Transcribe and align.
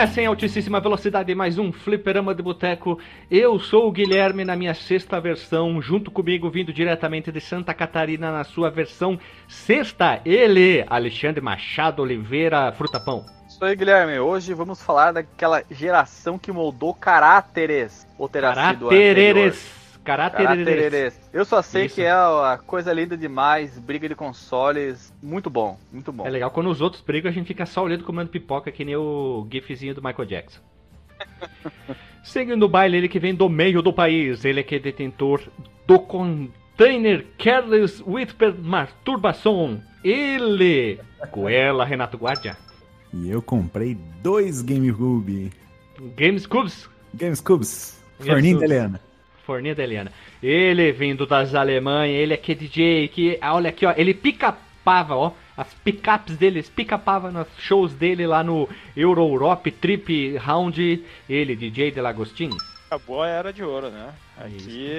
Recomeça 0.00 0.22
em 0.22 0.26
altíssima 0.26 0.80
velocidade 0.80 1.34
mais 1.34 1.58
um 1.58 1.70
Fliperama 1.70 2.34
de 2.34 2.42
Boteco. 2.42 2.98
Eu 3.30 3.58
sou 3.60 3.86
o 3.86 3.92
Guilherme 3.92 4.46
na 4.46 4.56
minha 4.56 4.72
sexta 4.72 5.20
versão, 5.20 5.82
junto 5.82 6.10
comigo, 6.10 6.48
vindo 6.48 6.72
diretamente 6.72 7.30
de 7.30 7.38
Santa 7.38 7.74
Catarina 7.74 8.32
na 8.32 8.42
sua 8.42 8.70
versão 8.70 9.20
sexta, 9.46 10.18
ele, 10.24 10.86
Alexandre 10.88 11.42
Machado 11.42 12.00
Oliveira 12.00 12.72
Frutapão. 12.72 13.26
Isso 13.46 13.62
aí, 13.62 13.76
Guilherme. 13.76 14.18
Hoje 14.18 14.54
vamos 14.54 14.82
falar 14.82 15.12
daquela 15.12 15.62
geração 15.70 16.38
que 16.38 16.50
moldou 16.50 16.94
caráteres. 16.94 18.06
Ou 18.16 18.26
terá. 18.26 18.54
Caráteres. 18.54 19.79
Caráteres. 20.10 21.30
Eu 21.32 21.44
só 21.44 21.62
sei 21.62 21.86
Isso. 21.86 21.94
que 21.94 22.02
é 22.02 22.14
uma 22.14 22.58
coisa 22.58 22.92
linda 22.92 23.16
demais, 23.16 23.78
briga 23.78 24.08
de 24.08 24.16
consoles, 24.16 25.14
muito 25.22 25.48
bom, 25.48 25.78
muito 25.92 26.10
bom. 26.10 26.26
É 26.26 26.30
legal, 26.30 26.50
quando 26.50 26.68
os 26.68 26.80
outros 26.80 27.00
brigam, 27.00 27.30
a 27.30 27.32
gente 27.32 27.46
fica 27.46 27.64
só 27.64 27.84
olhando 27.84 28.02
comendo 28.02 28.28
pipoca, 28.28 28.72
que 28.72 28.84
nem 28.84 28.96
o 28.96 29.46
gifzinho 29.48 29.94
do 29.94 30.02
Michael 30.02 30.26
Jackson. 30.26 30.60
Seguindo 32.24 32.64
o 32.64 32.68
baile, 32.68 32.96
ele 32.96 33.08
que 33.08 33.20
vem 33.20 33.34
do 33.34 33.48
meio 33.48 33.80
do 33.82 33.92
país, 33.92 34.44
ele 34.44 34.64
que 34.64 34.74
é 34.74 34.78
detentor 34.80 35.42
do 35.86 36.00
container 36.00 37.24
Careless 37.38 38.02
Whisper 38.04 38.52
Masturbação. 38.60 39.80
Ele, 40.02 40.98
Goela 41.30 41.84
Renato 41.84 42.16
Guardia. 42.16 42.56
E 43.14 43.30
eu 43.30 43.40
comprei 43.40 43.96
dois 44.22 44.60
GameCube. 44.60 45.52
Games 46.16 46.46
GameCubes. 47.14 48.02
Forninho 48.18 48.56
Cubes. 48.56 48.70
Helena. 48.70 49.09
Eliana. 49.58 50.12
Ele 50.42 50.92
vindo 50.92 51.26
das 51.26 51.54
Alemanhas, 51.54 52.16
ele 52.16 52.34
é 52.34 52.36
que 52.36 52.54
DJ, 52.54 53.08
que, 53.08 53.38
olha 53.42 53.70
aqui, 53.70 53.84
ó, 53.84 53.92
ele 53.96 54.14
pica-pava, 54.14 55.16
ó, 55.16 55.32
as 55.56 55.72
picapes 55.74 56.36
dele, 56.36 56.62
pica-pava 56.62 57.30
nos 57.30 57.48
shows 57.58 57.92
dele 57.92 58.26
lá 58.26 58.42
no 58.42 58.68
Euro 58.96 59.22
Europe 59.22 59.70
Trip 59.70 60.36
Round, 60.38 61.04
ele, 61.28 61.56
DJ 61.56 61.90
de 61.90 62.00
Lagostin. 62.00 62.50
Acabou 62.86 63.22
a 63.22 63.28
era 63.28 63.52
de 63.52 63.62
ouro, 63.62 63.90
né? 63.90 64.12
Aqui, 64.36 64.90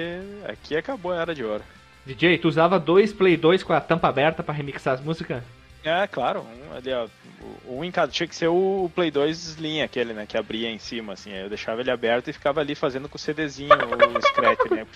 aqui 0.48 0.76
acabou 0.76 1.12
a 1.12 1.16
era 1.16 1.34
de 1.34 1.44
ouro. 1.44 1.62
DJ, 2.06 2.38
tu 2.38 2.48
usava 2.48 2.78
dois 2.80 3.12
Play 3.12 3.36
2 3.36 3.62
com 3.62 3.72
a 3.72 3.80
tampa 3.80 4.08
aberta 4.08 4.42
pra 4.42 4.54
remixar 4.54 4.94
as 4.94 5.00
músicas? 5.04 5.42
É, 5.84 6.06
claro, 6.06 6.40
um 6.40 6.76
ali, 6.76 6.92
ó. 6.92 7.08
Um 7.66 7.82
em 7.82 7.90
cada. 7.90 8.10
Tinha 8.12 8.26
que 8.26 8.36
ser 8.36 8.48
o 8.48 8.90
Play 8.94 9.10
2 9.10 9.36
Slim, 9.48 9.82
aquele, 9.82 10.12
né? 10.12 10.26
Que 10.26 10.38
abria 10.38 10.70
em 10.70 10.78
cima, 10.78 11.14
assim. 11.14 11.32
Aí 11.32 11.42
eu 11.42 11.48
deixava 11.48 11.80
ele 11.80 11.90
aberto 11.90 12.28
e 12.28 12.32
ficava 12.32 12.60
ali 12.60 12.74
fazendo 12.74 13.08
com 13.08 13.16
o 13.16 13.18
CDzinho, 13.18 13.70
o 13.74 14.22
scratch, 14.22 14.70
né? 14.70 14.86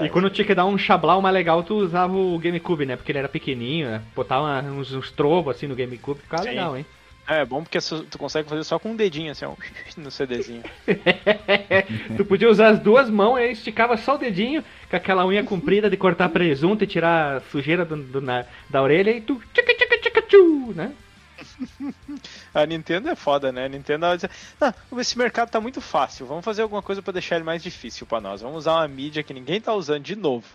E 0.00 0.08
quando 0.08 0.28
tinha 0.30 0.44
que 0.44 0.54
dar 0.54 0.66
um 0.66 0.76
chablau 0.76 1.22
mais 1.22 1.32
legal, 1.32 1.62
tu 1.62 1.76
usava 1.76 2.12
o 2.12 2.38
GameCube, 2.38 2.84
né? 2.84 2.96
Porque 2.96 3.12
ele 3.12 3.20
era 3.20 3.28
pequenininho, 3.28 3.88
né? 3.88 4.02
Botava 4.16 4.60
uns, 4.62 4.92
uns 4.92 5.12
trovos 5.12 5.54
assim 5.54 5.68
no 5.68 5.76
GameCube, 5.76 6.20
ficava 6.20 6.42
Sim. 6.42 6.48
legal, 6.50 6.76
hein? 6.76 6.84
É, 7.28 7.44
bom 7.44 7.62
porque 7.62 7.78
tu 8.08 8.18
consegue 8.18 8.48
fazer 8.48 8.62
só 8.62 8.78
com 8.78 8.90
um 8.90 8.96
dedinho, 8.96 9.32
assim, 9.32 9.44
ó, 9.44 9.54
no 9.96 10.10
CDzinho. 10.10 10.62
tu 12.16 12.24
podia 12.24 12.48
usar 12.48 12.68
as 12.68 12.78
duas 12.78 13.10
mãos 13.10 13.38
e 13.38 13.42
aí 13.42 13.52
esticava 13.52 13.96
só 13.96 14.14
o 14.14 14.18
dedinho 14.18 14.62
com 14.90 14.96
aquela 14.96 15.26
unha 15.26 15.42
comprida 15.44 15.88
de 15.90 15.96
cortar 15.96 16.28
presunto 16.28 16.84
e 16.84 16.86
tirar 16.86 17.36
a 17.36 17.40
sujeira 17.50 17.84
do, 17.84 17.96
do- 17.96 18.20
na- 18.20 18.44
da 18.70 18.82
orelha 18.82 19.10
e 19.10 19.20
tu 19.20 19.40
tchica 19.52 19.74
tchica 19.74 19.98
tchica 19.98 20.22
tchu, 20.22 20.72
né? 20.74 20.92
A 22.54 22.64
Nintendo 22.66 23.08
é 23.10 23.14
foda, 23.14 23.52
né? 23.52 23.66
A 23.66 23.68
Nintendo 23.68 24.06
ela 24.06 24.16
diz, 24.16 24.28
ah, 24.60 24.72
esse 24.98 25.18
mercado 25.18 25.50
tá 25.50 25.60
muito 25.60 25.80
fácil, 25.80 26.26
vamos 26.26 26.44
fazer 26.44 26.62
alguma 26.62 26.82
coisa 26.82 27.02
pra 27.02 27.12
deixar 27.12 27.36
ele 27.36 27.44
mais 27.44 27.62
difícil 27.62 28.06
pra 28.06 28.20
nós. 28.20 28.40
Vamos 28.40 28.58
usar 28.58 28.74
uma 28.76 28.88
mídia 28.88 29.22
que 29.22 29.34
ninguém 29.34 29.60
tá 29.60 29.74
usando 29.74 30.02
de 30.02 30.16
novo. 30.16 30.46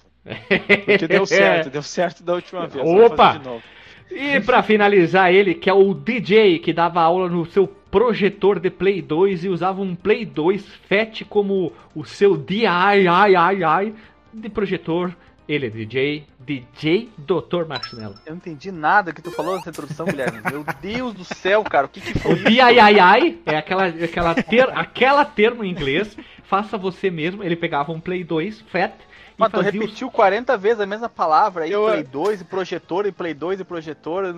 Porque 0.85 1.07
deu 1.07 1.25
certo, 1.27 1.69
deu 1.69 1.83
certo 1.83 2.23
da 2.23 2.33
última 2.33 2.67
vez. 2.67 2.85
Opa! 3.05 3.33
E 4.09 4.39
pra 4.41 4.61
finalizar 4.61 5.33
ele, 5.33 5.53
que 5.53 5.69
é 5.69 5.73
o 5.73 5.93
DJ 5.93 6.59
que 6.59 6.73
dava 6.73 7.01
aula 7.01 7.29
no 7.29 7.45
seu 7.45 7.65
projetor 7.67 8.59
de 8.59 8.69
Play 8.69 9.01
2 9.01 9.45
e 9.45 9.49
usava 9.49 9.81
um 9.81 9.95
Play 9.95 10.25
2 10.25 10.65
FAT 10.89 11.21
como 11.29 11.71
o 11.95 12.03
seu 12.03 12.35
DI 12.35 12.65
ai, 12.65 13.07
ai, 13.07 13.35
ai, 13.63 13.93
de 14.33 14.49
projetor. 14.49 15.15
Ele 15.47 15.65
é 15.65 15.69
DJ, 15.69 16.27
DJ 16.39 17.09
Dr. 17.17 17.65
Marshmallow. 17.67 18.15
Eu 18.25 18.31
não 18.31 18.37
entendi 18.37 18.71
nada 18.71 19.11
que 19.11 19.21
tu 19.21 19.31
falou 19.31 19.55
nessa 19.55 19.69
introdução, 19.69 20.05
Guilherme. 20.05 20.39
Meu 20.49 20.63
Deus 20.81 21.13
do 21.13 21.25
céu, 21.25 21.63
cara, 21.63 21.87
o 21.87 21.89
que 21.89 21.99
que 21.99 22.17
foi 22.17 22.33
O? 22.33 22.35
DIY 22.37 23.41
é 23.45 23.57
aquela, 23.57 23.87
aquela, 23.87 24.35
ter, 24.35 24.69
aquela 24.69 25.25
termo 25.25 25.63
em 25.63 25.71
inglês, 25.71 26.15
faça 26.43 26.77
você 26.77 27.09
mesmo. 27.09 27.43
Ele 27.43 27.55
pegava 27.55 27.91
um 27.91 27.99
Play 27.99 28.23
2 28.23 28.61
FAT 28.61 28.93
Mas 29.41 29.51
tu 29.51 29.57
fazia 29.57 29.71
os- 29.71 29.85
repetiu 29.85 30.09
40 30.11 30.57
vezes 30.57 30.79
a 30.79 30.85
mesma 30.85 31.09
palavra 31.09 31.63
aí, 31.65 31.71
Eu- 31.71 31.85
Play 31.85 32.03
2 32.03 32.41
e 32.41 32.43
projetor, 32.45 33.05
e 33.05 33.11
Play 33.11 33.33
2 33.33 33.59
e 33.59 33.63
projetor. 33.63 34.33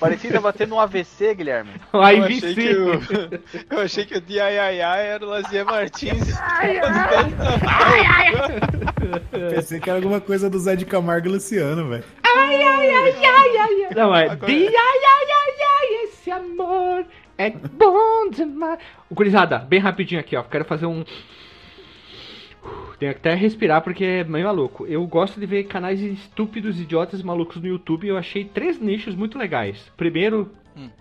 Parecia 0.00 0.28
que 0.30 0.34
tava 0.34 0.50
tendo 0.52 0.74
um 0.76 0.80
AVC, 0.80 1.34
Guilherme. 1.34 1.70
Eu 1.92 2.00
achei, 2.00 2.20
IVC. 2.22 2.54
que 2.54 2.74
o, 2.74 3.74
eu 3.76 3.80
achei 3.82 4.06
que 4.06 4.16
o 4.16 4.20
DIY 4.20 4.78
era 4.80 5.22
o 5.24 5.28
Lazier 5.28 5.64
Martins. 5.66 6.26
Pensei 9.54 9.80
que 9.80 9.90
era 9.90 9.98
alguma 9.98 10.20
coisa 10.20 10.48
do 10.48 10.58
Zé 10.58 10.74
de 10.76 10.86
Camargo 10.86 11.28
e 11.28 11.30
Luciano, 11.30 11.88
velho. 11.88 12.04
Não, 13.94 14.14
é 14.14 14.24
Agora- 14.24 14.46
DIY, 14.46 14.70
esse 16.04 16.30
amor 16.30 17.04
é 17.38 17.50
bom 17.50 18.30
demais. 18.30 18.78
O 19.10 19.14
Gurizada, 19.14 19.58
bem 19.58 19.80
rapidinho 19.80 20.20
aqui, 20.20 20.36
ó. 20.36 20.42
Quero 20.42 20.64
fazer 20.64 20.86
um. 20.86 21.04
Que 23.04 23.18
até 23.18 23.34
respirar 23.34 23.82
porque 23.82 24.04
é 24.04 24.24
meio 24.24 24.46
maluco. 24.46 24.86
Eu 24.86 25.06
gosto 25.06 25.38
de 25.38 25.44
ver 25.44 25.64
canais 25.64 26.00
estúpidos, 26.00 26.80
idiotas, 26.80 27.22
malucos 27.22 27.60
no 27.60 27.68
YouTube. 27.68 28.08
Eu 28.08 28.16
achei 28.16 28.44
três 28.44 28.80
nichos 28.80 29.14
muito 29.14 29.36
legais. 29.36 29.92
Primeiro, 29.96 30.50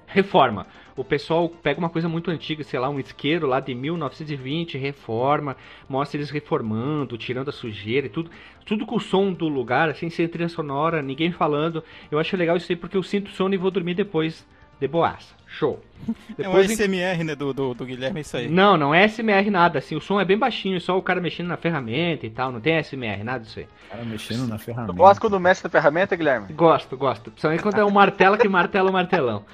reforma. 0.06 0.68
O 0.96 1.04
pessoal 1.04 1.48
pega 1.48 1.80
uma 1.80 1.90
coisa 1.90 2.10
muito 2.10 2.30
antiga, 2.30 2.64
sei 2.64 2.80
lá, 2.80 2.90
um 2.90 3.00
isqueiro 3.00 3.48
lá 3.48 3.60
de 3.60 3.74
1920, 3.74 4.78
reforma, 4.78 5.56
mostra 5.88 6.18
eles 6.18 6.30
reformando, 6.30 7.18
tirando 7.18 7.50
a 7.50 7.54
sujeira 7.54 8.08
e 8.08 8.10
tudo. 8.10 8.30
Tudo 8.66 8.86
com 8.86 8.98
o 8.98 9.00
som 9.00 9.32
do 9.32 9.48
lugar, 9.48 9.90
assim, 9.90 10.10
sem 10.10 10.28
trilha 10.28 10.50
sonora, 10.50 11.02
ninguém 11.02 11.32
falando. 11.32 11.84
Eu 12.12 12.20
acho 12.20 12.36
legal 12.36 12.58
isso 12.58 12.72
aí 12.72 12.76
porque 12.76 12.98
eu 12.98 13.04
sinto 13.04 13.32
sono 13.32 13.56
e 13.56 13.58
vou 13.58 13.72
dormir 13.72 13.96
depois 13.96 14.46
de 14.80 14.88
boaça. 14.88 15.34
Show. 15.54 15.80
É 16.38 16.50
um 16.50 16.52
Depois 16.52 16.72
SMR, 16.72 17.24
né, 17.24 17.36
do, 17.36 17.54
do, 17.54 17.74
do 17.74 17.86
Guilherme, 17.86 18.20
é 18.20 18.22
isso 18.22 18.36
aí. 18.36 18.50
não, 18.50 18.76
não 18.76 18.94
é 18.94 19.08
SMR 19.08 19.50
nada, 19.50 19.80
assim, 19.80 19.96
o 19.96 20.02
som 20.02 20.20
é 20.20 20.26
bem 20.26 20.38
baixinho, 20.38 20.82
só 20.82 20.98
o 20.98 21.02
cara 21.02 21.22
mexendo 21.22 21.48
na 21.48 21.56
ferramenta 21.56 22.26
e 22.26 22.30
tal, 22.30 22.52
não 22.52 22.60
tem 22.60 22.78
SMR, 22.84 23.24
nada 23.24 23.40
disso 23.40 23.60
aí. 23.60 23.66
O 23.66 23.92
cara 23.92 24.04
mexendo 24.04 24.48
na 24.48 24.58
ferramenta. 24.58 24.92
Tu 24.92 24.98
gosta 24.98 25.22
quando 25.22 25.40
mexe 25.40 25.64
na 25.64 25.70
ferramenta, 25.70 26.16
Guilherme? 26.16 26.52
Gosto, 26.52 26.98
gosto. 26.98 27.32
Principalmente 27.32 27.64
quando 27.64 27.78
é 27.78 27.86
um 27.86 27.92
martelo 27.92 28.38
que 28.38 28.50
martela 28.50 28.90
o 28.90 28.94
martelão. 28.94 29.46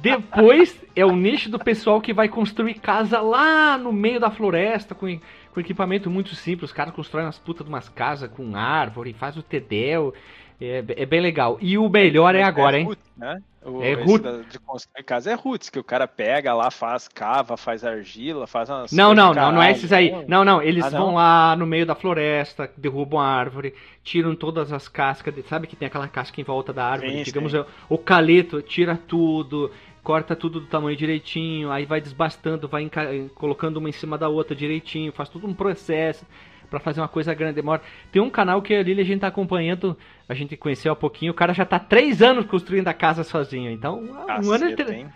Depois 0.00 0.80
é 0.94 1.04
o 1.04 1.14
nicho 1.14 1.50
do 1.50 1.58
pessoal 1.58 2.00
que 2.00 2.14
vai 2.14 2.28
construir 2.28 2.74
casa 2.74 3.20
lá 3.20 3.76
no 3.76 3.92
meio 3.92 4.18
da 4.18 4.30
floresta 4.30 4.94
com, 4.94 5.18
com 5.52 5.60
equipamento 5.60 6.08
muito 6.08 6.34
simples. 6.34 6.70
Os 6.70 6.74
caras 6.74 6.94
constroem 6.94 7.26
umas 7.26 7.38
putas 7.38 7.66
de 7.66 7.72
umas 7.72 7.88
casas 7.88 8.30
com 8.30 8.56
árvore, 8.56 9.12
faz 9.12 9.36
o 9.36 9.42
tedel. 9.42 10.14
É, 10.60 10.78
é 11.02 11.06
bem 11.06 11.20
legal. 11.20 11.58
E 11.60 11.76
o 11.76 11.88
melhor 11.88 12.34
é 12.34 12.42
agora, 12.42 12.78
hein? 12.78 12.84
Roots, 12.86 13.10
né? 13.16 13.38
O, 13.64 13.82
É 13.82 13.94
roots. 13.94 14.46
de 14.48 14.58
construir 14.60 15.02
casa 15.04 15.30
é 15.30 15.34
roots, 15.34 15.68
que 15.68 15.78
o 15.78 15.84
cara 15.84 16.06
pega 16.06 16.54
lá, 16.54 16.70
faz 16.70 17.08
cava, 17.08 17.56
faz 17.56 17.84
argila, 17.84 18.46
faz 18.46 18.70
umas. 18.70 18.92
Não, 18.92 19.08
coisas 19.08 19.24
não, 19.24 19.34
não, 19.34 19.52
não 19.52 19.62
é 19.62 19.72
esses 19.72 19.92
aí. 19.92 20.24
Não, 20.28 20.44
não, 20.44 20.62
eles 20.62 20.84
Ah, 20.84 20.90
não? 20.90 21.06
vão 21.06 21.14
lá 21.14 21.56
no 21.56 21.66
meio 21.66 21.84
da 21.84 21.94
floresta, 21.94 22.70
derrubam 22.76 23.20
a 23.20 23.26
árvore, 23.26 23.74
tiram 24.02 24.34
todas 24.36 24.72
as 24.72 24.88
cascas, 24.88 25.34
de- 25.34 25.42
sabe 25.42 25.66
que 25.66 25.76
tem 25.76 25.86
aquela 25.88 26.08
casca 26.08 26.40
em 26.40 26.44
volta 26.44 26.72
da 26.72 26.86
árvore? 26.86 27.18
Sim, 27.18 27.22
Digamos, 27.24 27.52
sim. 27.52 27.64
o- 27.88 27.98
caleto, 27.98 28.62
tira 28.62 28.96
tudo, 28.96 29.70
corta 30.02 30.36
tudo 30.36 30.60
do 30.60 30.66
tamanho 30.66 30.96
direitinho, 30.96 31.70
aí 31.72 31.84
vai 31.84 32.00
desbastando, 32.00 32.68
vai 32.68 32.88
colocando 33.34 33.78
uma 33.78 33.88
em 33.88 33.92
cima 33.92 34.16
da 34.16 34.28
outra 34.28 34.54
direitinho, 34.54 35.12
faz 35.12 35.28
todo 35.28 35.46
um 35.46 35.54
processo 35.54 36.24
pra 36.70 36.80
fazer 36.80 37.00
uma 37.00 37.08
coisa 37.08 37.32
grande, 37.34 37.54
demora. 37.56 37.80
Tem 38.12 38.20
um 38.20 38.30
canal 38.30 38.60
que 38.62 38.74
ali 38.74 39.00
a 39.00 39.04
gente 39.04 39.20
tá 39.20 39.26
acompanhando, 39.28 39.96
a 40.28 40.34
gente 40.34 40.56
conheceu 40.56 40.92
há 40.92 40.96
pouquinho, 40.96 41.32
o 41.32 41.34
cara 41.34 41.52
já 41.54 41.64
tá 41.64 41.78
três 41.78 42.22
anos 42.22 42.46
construindo 42.46 42.88
a 42.88 42.94
casa 42.94 43.22
sozinho, 43.24 43.70
então 43.70 44.00
um 44.00 44.50
ano 44.52 44.68
inteiro- 44.70 44.92
hein? 44.92 45.06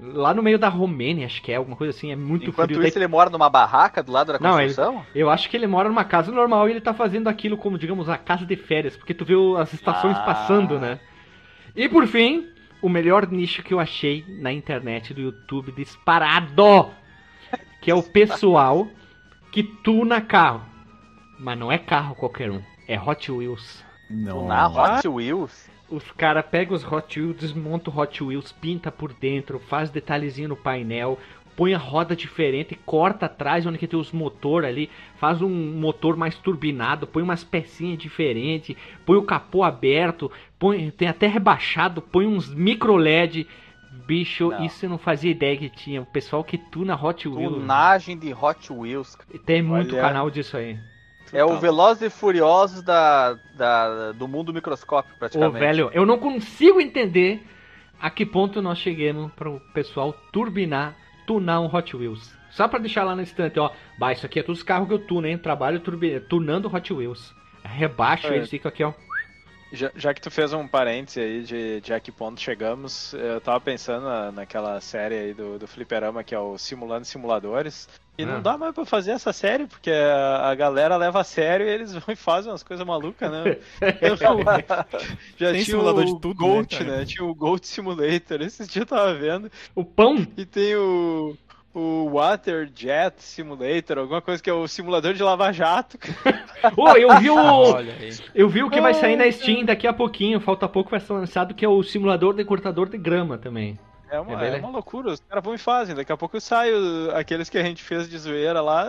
Lá 0.00 0.32
no 0.32 0.40
meio 0.40 0.56
da 0.56 0.68
Romênia, 0.68 1.26
acho 1.26 1.42
que 1.42 1.50
é, 1.50 1.56
alguma 1.56 1.76
coisa 1.76 1.90
assim, 1.90 2.12
é 2.12 2.14
muito 2.14 2.48
Enquanto 2.50 2.68
frio. 2.68 2.78
daí 2.78 2.88
isso, 2.90 2.98
ele 2.98 3.08
mora 3.08 3.28
numa 3.28 3.50
barraca 3.50 4.04
do 4.04 4.12
lado 4.12 4.32
da 4.32 4.38
Não, 4.38 4.60
ele- 4.60 4.68
construção? 4.72 5.04
eu 5.12 5.28
acho 5.28 5.50
que 5.50 5.56
ele 5.56 5.66
mora 5.66 5.88
numa 5.88 6.04
casa 6.04 6.30
normal 6.30 6.68
e 6.68 6.70
ele 6.72 6.80
tá 6.80 6.94
fazendo 6.94 7.26
aquilo 7.26 7.56
como, 7.56 7.76
digamos, 7.76 8.08
a 8.08 8.16
casa 8.16 8.46
de 8.46 8.54
férias, 8.54 8.96
porque 8.96 9.12
tu 9.12 9.24
vê 9.24 9.34
as 9.60 9.72
estações 9.72 10.16
Ah. 10.16 10.20
passando, 10.22 10.78
né? 10.78 11.00
E 11.74 11.88
por 11.88 12.06
fim, 12.06 12.46
o 12.80 12.88
melhor 12.88 13.26
nicho 13.28 13.64
que 13.64 13.74
eu 13.74 13.80
achei 13.80 14.24
na 14.38 14.52
internet 14.52 15.12
do 15.12 15.20
YouTube 15.20 15.72
disparado, 15.72 16.90
que 17.80 17.90
é 17.90 17.94
o 17.96 18.02
pessoal 18.02 18.86
que 19.50 19.64
tuna 19.64 20.20
carro. 20.20 20.62
Mas 21.38 21.58
não 21.58 21.70
é 21.70 21.78
carro 21.78 22.14
qualquer 22.14 22.50
um, 22.50 22.62
é 22.86 23.00
Hot 23.00 23.30
Wheels. 23.30 23.84
Não. 24.08 24.46
Na 24.46 24.68
Hot 24.68 25.06
Wheels? 25.08 25.70
Os 25.90 26.10
caras 26.12 26.44
pegam 26.50 26.74
os 26.74 26.84
Hot 26.84 27.20
Wheels, 27.20 27.36
desmontam 27.36 27.92
o 27.92 28.00
Hot 28.00 28.22
Wheels, 28.22 28.52
pinta 28.52 28.90
por 28.90 29.12
dentro, 29.12 29.58
faz 29.58 29.90
detalhezinho 29.90 30.48
no 30.48 30.56
painel, 30.56 31.18
põe 31.56 31.74
a 31.74 31.78
roda 31.78 32.16
diferente, 32.16 32.78
corta 32.86 33.26
atrás 33.26 33.66
onde 33.66 33.78
que 33.78 33.86
tem 33.86 33.98
os 33.98 34.12
motor 34.12 34.64
ali, 34.64 34.90
faz 35.16 35.40
um 35.42 35.48
motor 35.48 36.16
mais 36.16 36.36
turbinado, 36.36 37.06
põe 37.06 37.22
umas 37.22 37.44
pecinhas 37.44 37.98
diferentes, 37.98 38.76
põe 39.04 39.16
o 39.16 39.22
capô 39.22 39.62
aberto, 39.62 40.30
põe 40.58 40.90
tem 40.90 41.08
até 41.08 41.26
rebaixado, 41.26 42.02
põe 42.02 42.26
uns 42.26 42.52
micro 42.52 42.96
LED, 42.96 43.46
Bicho, 44.06 44.50
não. 44.50 44.64
isso 44.64 44.84
eu 44.84 44.90
não 44.90 44.98
fazia 44.98 45.30
ideia 45.30 45.56
que 45.56 45.70
tinha. 45.70 46.02
O 46.02 46.06
pessoal 46.06 46.42
que 46.42 46.58
tuna 46.58 47.00
Hot 47.00 47.26
Wheels. 47.28 47.54
Tunagem 47.54 48.18
de 48.18 48.34
Hot 48.34 48.72
Wheels. 48.72 49.16
Tem 49.46 49.62
muito 49.62 49.94
Olha. 49.94 50.02
canal 50.02 50.28
disso 50.28 50.56
aí. 50.56 50.78
É 51.34 51.44
o 51.44 51.58
Velozes 51.58 52.02
e 52.02 52.10
Furiosos 52.10 52.82
da, 52.82 53.36
da, 53.56 54.12
do 54.12 54.28
mundo 54.28 54.54
microscópio, 54.54 55.14
praticamente. 55.18 55.56
Ô, 55.56 55.58
velho, 55.58 55.90
eu 55.92 56.06
não 56.06 56.16
consigo 56.16 56.80
entender 56.80 57.44
a 58.00 58.08
que 58.08 58.24
ponto 58.24 58.62
nós 58.62 58.78
chegamos 58.78 59.32
para 59.32 59.50
o 59.50 59.58
pessoal 59.72 60.14
turbinar, 60.32 60.96
tunar 61.26 61.60
um 61.60 61.74
Hot 61.74 61.96
Wheels. 61.96 62.32
Só 62.50 62.68
para 62.68 62.78
deixar 62.78 63.02
lá 63.02 63.16
na 63.16 63.22
estante, 63.22 63.58
ó. 63.58 63.70
Bah, 63.98 64.12
isso 64.12 64.24
aqui 64.24 64.38
é 64.38 64.42
todos 64.42 64.60
os 64.60 64.64
carros 64.64 64.86
que 64.86 64.94
eu 64.94 64.98
tuno, 64.98 65.26
hein? 65.26 65.36
Trabalho 65.36 65.82
tunando 66.28 66.72
Hot 66.72 66.92
Wheels. 66.92 67.34
Rebaixo 67.64 68.28
é. 68.28 68.36
eles 68.36 68.48
ficam 68.48 68.68
aqui, 68.68 68.84
ó. 68.84 68.92
Já, 69.74 69.90
já, 69.96 70.14
que 70.14 70.20
tu 70.20 70.30
fez 70.30 70.52
um 70.52 70.68
parêntese 70.68 71.20
aí 71.20 71.42
de, 71.42 71.80
de 71.80 71.92
a 71.92 71.98
que 71.98 72.12
ponto 72.12 72.40
chegamos, 72.40 73.12
eu 73.14 73.40
tava 73.40 73.60
pensando 73.60 74.04
na, 74.04 74.30
naquela 74.30 74.80
série 74.80 75.16
aí 75.16 75.34
do, 75.34 75.58
do 75.58 75.66
Fliperama 75.66 76.22
que 76.22 76.34
é 76.34 76.38
o 76.38 76.56
Simulando 76.56 77.04
Simuladores. 77.04 77.88
E 78.16 78.22
ah. 78.22 78.26
não 78.26 78.40
dá 78.40 78.56
mais 78.56 78.72
pra 78.72 78.84
fazer 78.84 79.10
essa 79.10 79.32
série, 79.32 79.66
porque 79.66 79.90
a, 79.90 80.48
a, 80.48 80.54
galera 80.54 80.96
leva 80.96 81.20
a 81.20 81.24
sério 81.24 81.66
e 81.66 81.70
eles 81.70 81.92
vão 81.92 82.04
e 82.12 82.16
fazem 82.16 82.52
umas 82.52 82.62
coisas 82.62 82.86
malucas, 82.86 83.30
né? 83.30 83.56
Eu, 84.00 84.16
já 85.36 85.52
tem 85.52 85.64
tinha 85.64 85.80
o 85.80 86.04
de 86.04 86.20
tudo, 86.20 86.28
né, 86.28 86.34
Goat, 86.34 86.84
né, 86.84 86.98
né? 86.98 87.04
Tinha 87.04 87.24
o 87.24 87.34
Goat 87.34 87.66
Simulator, 87.66 88.40
esse 88.42 88.66
dia 88.68 88.82
eu 88.82 88.86
tava 88.86 89.14
vendo. 89.14 89.50
O 89.74 89.84
pão? 89.84 90.24
E 90.36 90.46
tem 90.46 90.76
o 90.76 91.36
o 91.74 92.08
Water 92.10 92.70
Jet 92.72 93.16
Simulator, 93.18 93.98
alguma 93.98 94.22
coisa 94.22 94.40
que 94.40 94.48
é 94.48 94.52
o 94.52 94.68
simulador 94.68 95.12
de 95.12 95.22
lava-jato. 95.22 95.98
oh, 96.76 96.92
eu 96.96 97.18
vi 97.18 97.30
o. 97.30 97.36
eu 98.34 98.48
vi 98.48 98.62
o 98.62 98.70
que 98.70 98.80
vai 98.80 98.94
sair 98.94 99.16
na 99.16 99.30
Steam 99.30 99.64
daqui 99.64 99.86
a 99.86 99.92
pouquinho, 99.92 100.40
falta 100.40 100.68
pouco 100.68 100.90
vai 100.90 101.00
ser 101.00 101.12
lançado, 101.12 101.52
que 101.52 101.64
é 101.64 101.68
o 101.68 101.82
simulador 101.82 102.34
de 102.34 102.44
cortador 102.44 102.88
de 102.88 102.96
grama 102.96 103.36
também. 103.36 103.78
É 104.14 104.20
uma, 104.20 104.44
é, 104.44 104.56
é 104.56 104.56
uma 104.56 104.70
loucura, 104.70 105.10
os 105.10 105.20
caras 105.20 105.42
vão 105.42 105.54
e 105.54 105.58
fazem. 105.58 105.94
Daqui 105.94 106.12
a 106.12 106.16
pouco 106.16 106.36
eu 106.36 106.40
saio 106.40 107.10
aqueles 107.14 107.50
que 107.50 107.58
a 107.58 107.62
gente 107.62 107.82
fez 107.82 108.08
de 108.08 108.16
zoeira 108.16 108.60
lá, 108.60 108.84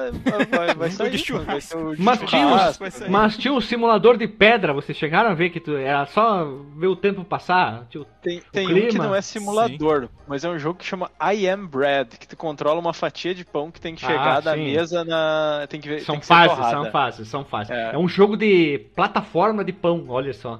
vai, 0.49 0.73
vai 0.75 0.91
sair. 0.91 1.09
de 1.09 1.17
churrasco. 1.17 1.95
Mas, 1.97 2.19
tinha 2.21 2.47
o, 2.47 3.11
mas 3.11 3.37
tinha 3.37 3.53
o 3.53 3.61
simulador 3.61 4.17
de 4.17 4.27
pedra, 4.27 4.73
vocês 4.73 4.97
chegaram 4.97 5.31
a 5.31 5.33
ver 5.33 5.49
que 5.49 5.59
tu, 5.59 5.75
era 5.75 6.05
só 6.05 6.45
ver 6.75 6.87
o 6.87 6.95
tempo 6.95 7.23
passar? 7.23 7.85
Tinha, 7.89 8.05
tem 8.21 8.41
tem 8.51 8.67
um 8.67 8.87
que 8.87 8.97
não 8.97 9.15
é 9.15 9.21
simulador, 9.21 10.03
sim. 10.03 10.09
mas 10.27 10.43
é 10.43 10.49
um 10.49 10.59
jogo 10.59 10.79
que 10.79 10.85
chama 10.85 11.09
I 11.19 11.47
Am 11.47 11.65
Bread, 11.65 12.17
que 12.19 12.27
tu 12.27 12.37
controla 12.37 12.79
uma 12.79 12.93
fatia 12.93 13.33
de 13.33 13.43
pão 13.43 13.71
que 13.71 13.81
tem 13.81 13.95
que 13.95 14.01
chegar 14.01 14.37
ah, 14.37 14.39
da 14.39 14.55
mesa 14.55 15.03
na. 15.03 15.65
Tem 15.67 15.81
que 15.81 15.87
ver. 15.87 16.01
São 16.01 16.21
fases, 16.21 16.57
são 16.69 16.91
fases, 16.91 17.27
são 17.27 17.45
fases. 17.45 17.71
É. 17.71 17.95
é 17.95 17.97
um 17.97 18.07
jogo 18.07 18.37
de 18.37 18.79
plataforma 18.95 19.63
de 19.63 19.73
pão, 19.73 20.05
olha 20.07 20.33
só. 20.33 20.59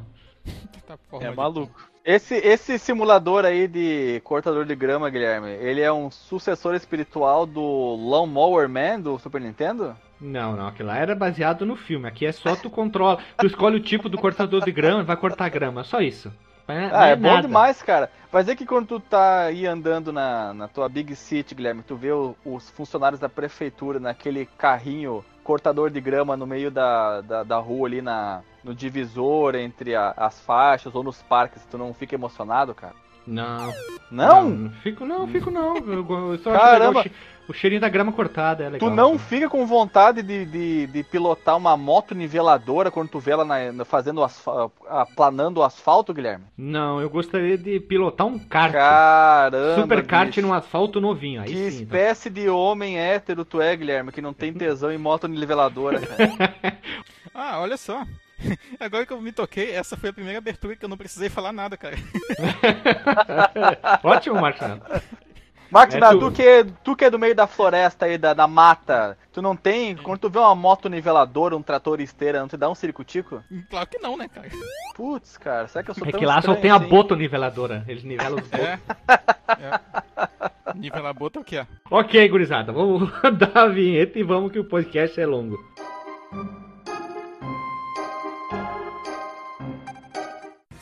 é 1.22 1.30
maluco. 1.30 1.95
Esse, 2.06 2.36
esse 2.36 2.78
simulador 2.78 3.46
aí 3.46 3.68
de 3.68 4.22
cortador 4.24 4.64
de 4.64 4.76
grama, 4.76 5.10
Guilherme, 5.10 5.50
ele 5.50 5.82
é 5.82 5.92
um 5.92 6.12
sucessor 6.12 6.76
espiritual 6.76 7.48
do 7.48 7.96
Lawnmower 7.96 8.70
Man 8.70 9.00
do 9.00 9.18
Super 9.18 9.42
Nintendo? 9.42 9.98
Não, 10.22 10.56
não, 10.56 10.68
aquilo 10.68 10.90
lá 10.90 10.98
era 11.00 11.16
baseado 11.16 11.66
no 11.66 11.76
filme. 11.76 12.08
Aqui 12.08 12.28
é 12.28 12.32
só 12.32 12.56
tu 12.56 12.70
controla, 12.70 13.18
tu 13.40 13.48
escolhe 13.48 13.78
o 13.78 13.84
tipo 13.84 14.08
do 14.08 14.20
cortador 14.20 14.64
de 14.64 14.72
grama 14.72 15.02
e 15.02 15.06
vai 15.06 15.18
cortar 15.18 15.50
grama, 15.50 15.84
só 15.84 16.00
isso. 16.00 16.32
É, 16.68 16.90
ah, 16.94 17.08
é, 17.08 17.12
é 17.14 17.16
bom 17.16 17.42
demais, 17.42 17.82
cara. 17.82 18.12
Vai 18.32 18.44
dizer 18.44 18.56
que 18.56 18.68
quando 18.68 18.86
tu 18.86 19.00
tá 19.00 19.46
aí 19.46 19.66
andando 19.66 20.14
na, 20.14 20.54
na 20.54 20.68
tua 20.68 20.88
Big 20.88 21.16
City, 21.16 21.56
Guilherme, 21.56 21.82
tu 21.82 21.96
vê 21.96 22.12
o, 22.12 22.36
os 22.46 22.70
funcionários 22.70 23.20
da 23.20 23.30
prefeitura 23.30 24.00
naquele 24.00 24.46
carrinho 24.46 25.26
cortador 25.46 25.92
de 25.92 26.02
grama 26.02 26.36
no 26.36 26.48
meio 26.48 26.72
da, 26.72 27.22
da, 27.22 27.44
da 27.44 27.58
rua 27.60 27.88
ali 27.88 28.02
na, 28.02 28.42
no 28.64 28.74
divisor 28.74 29.54
entre 29.54 29.96
a, 29.96 30.10
as 30.18 30.42
faixas 30.42 30.96
ou 30.96 31.04
nos 31.04 31.22
parques, 31.22 31.64
tu 31.68 31.78
não 31.78 31.94
fica 31.94 32.16
emocionado, 32.16 32.74
cara? 32.74 33.05
Não. 33.28 33.74
Não? 34.12 34.50
não 34.50 34.72
fico 34.82 35.06
não, 35.06 35.28
fico 35.28 35.52
não. 35.52 35.78
Eu, 35.78 36.34
eu 36.34 36.40
Caramba! 36.44 37.04
O 37.48 37.54
cheirinho 37.54 37.82
da 37.82 37.90
grama 37.90 38.12
cortada 38.12 38.64
é 38.64 38.70
legal. 38.70 38.90
Tu 38.90 38.96
não 38.96 39.20
fica 39.20 39.48
com 39.48 39.66
vontade 39.68 40.24
de, 40.24 40.46
de, 40.46 40.88
de, 40.88 41.04
pilotar 41.04 41.56
uma 41.56 41.78
moto 41.78 42.16
niveladora 42.16 42.90
quando 42.90 43.10
tu 43.10 43.20
vê 43.20 43.32
ela 43.32 43.46
na, 43.46 43.86
fazendo 43.86 44.24
asfalto, 44.24 44.74
aplanando 44.88 45.60
o 45.60 45.64
asfalto, 45.64 46.12
Guilherme? 46.12 46.46
Não, 46.58 47.00
eu 47.00 47.10
gostaria 47.10 47.56
de 47.56 47.80
pilotar 47.80 48.26
um 48.26 48.40
kart. 48.40 48.74
Caramba! 48.74 49.76
Super 49.82 50.06
kart 50.06 50.36
num 50.38 50.54
asfalto 50.54 51.00
novinho. 51.00 51.42
Aí 51.42 51.48
que 51.48 51.54
sim, 51.54 51.84
então. 51.84 51.84
espécie 51.84 52.30
então. 52.30 52.44
de 52.44 52.50
homem 52.50 52.98
hétero 52.98 53.46
tu 53.46 53.62
é, 53.62 53.76
Guilherme, 53.76 54.12
que 54.12 54.22
não 54.22 54.34
tem 54.34 54.52
tesão 54.52 54.92
em 54.92 54.98
moto 54.98 55.28
niveladora, 55.28 56.00
cara. 56.02 56.80
ah, 57.34 57.60
olha 57.60 57.78
só. 57.78 58.04
Agora 58.80 59.06
que 59.06 59.14
eu 59.14 59.22
me 59.22 59.32
toquei, 59.32 59.72
essa 59.72 59.98
foi 59.98 60.10
a 60.10 60.14
primeira 60.14 60.38
abertura 60.38 60.76
que 60.76 60.86
eu 60.86 60.90
não 60.90 60.98
precisei 60.98 61.30
falar 61.30 61.52
nada, 61.52 61.78
cara. 61.78 61.96
Ótimo, 64.04 64.40
Marcelo. 64.40 64.82
Marcos, 65.72 65.96
é, 65.96 66.00
tu... 66.00 66.20
tu... 66.20 66.32
que, 66.32 66.66
tu 66.84 66.96
que 66.96 67.06
é 67.06 67.10
do 67.10 67.20
meio 67.20 67.36
da 67.36 67.48
floresta 67.48 68.06
aí, 68.06 68.18
da, 68.18 68.34
da 68.34 68.48
mata, 68.48 69.18
tu 69.34 69.42
não 69.42 69.56
tem. 69.56 69.96
Quando 69.96 70.20
tu 70.20 70.30
vê 70.30 70.40
uma 70.40 70.56
moto 70.56 70.88
niveladora, 70.88 71.58
um 71.58 71.62
trator 71.62 72.00
esteira, 72.00 72.40
não 72.40 72.48
te 72.48 72.56
dá 72.56 72.70
um 72.70 72.76
ciricutico? 72.76 73.44
Claro 73.70 73.88
que 73.88 73.98
não, 73.98 74.16
né, 74.16 74.28
cara? 74.28 74.48
Putz, 74.96 75.38
cara, 75.38 75.68
será 75.68 75.84
que 75.84 75.92
eu 75.92 75.96
sou 75.96 76.08
é 76.08 76.12
tão 76.12 76.20
que 76.20 76.26
lá 76.26 76.42
só 76.42 76.56
tem 76.56 76.72
assim? 76.72 76.86
a 76.86 76.88
boto 76.88 77.16
niveladora. 77.16 77.84
Eles 77.88 78.04
nivelam 78.04 78.40
os 78.40 78.48
botos. 78.48 78.66
É. 78.66 78.80
é. 79.50 80.76
Nivelar 80.76 81.14
boto 81.14 81.40
é 81.40 81.42
o 81.42 81.46
que 81.46 81.58
é? 81.58 81.68
Ok, 81.90 82.28
gurizada, 82.30 82.72
vamos 82.72 83.12
dar 83.38 83.64
a 83.64 83.68
vinheta 83.68 84.20
e 84.20 84.24
vamos 84.24 84.52
que 84.52 84.60
o 84.60 84.66
podcast 84.66 85.20
é 85.20 85.26
longo. 85.26 85.58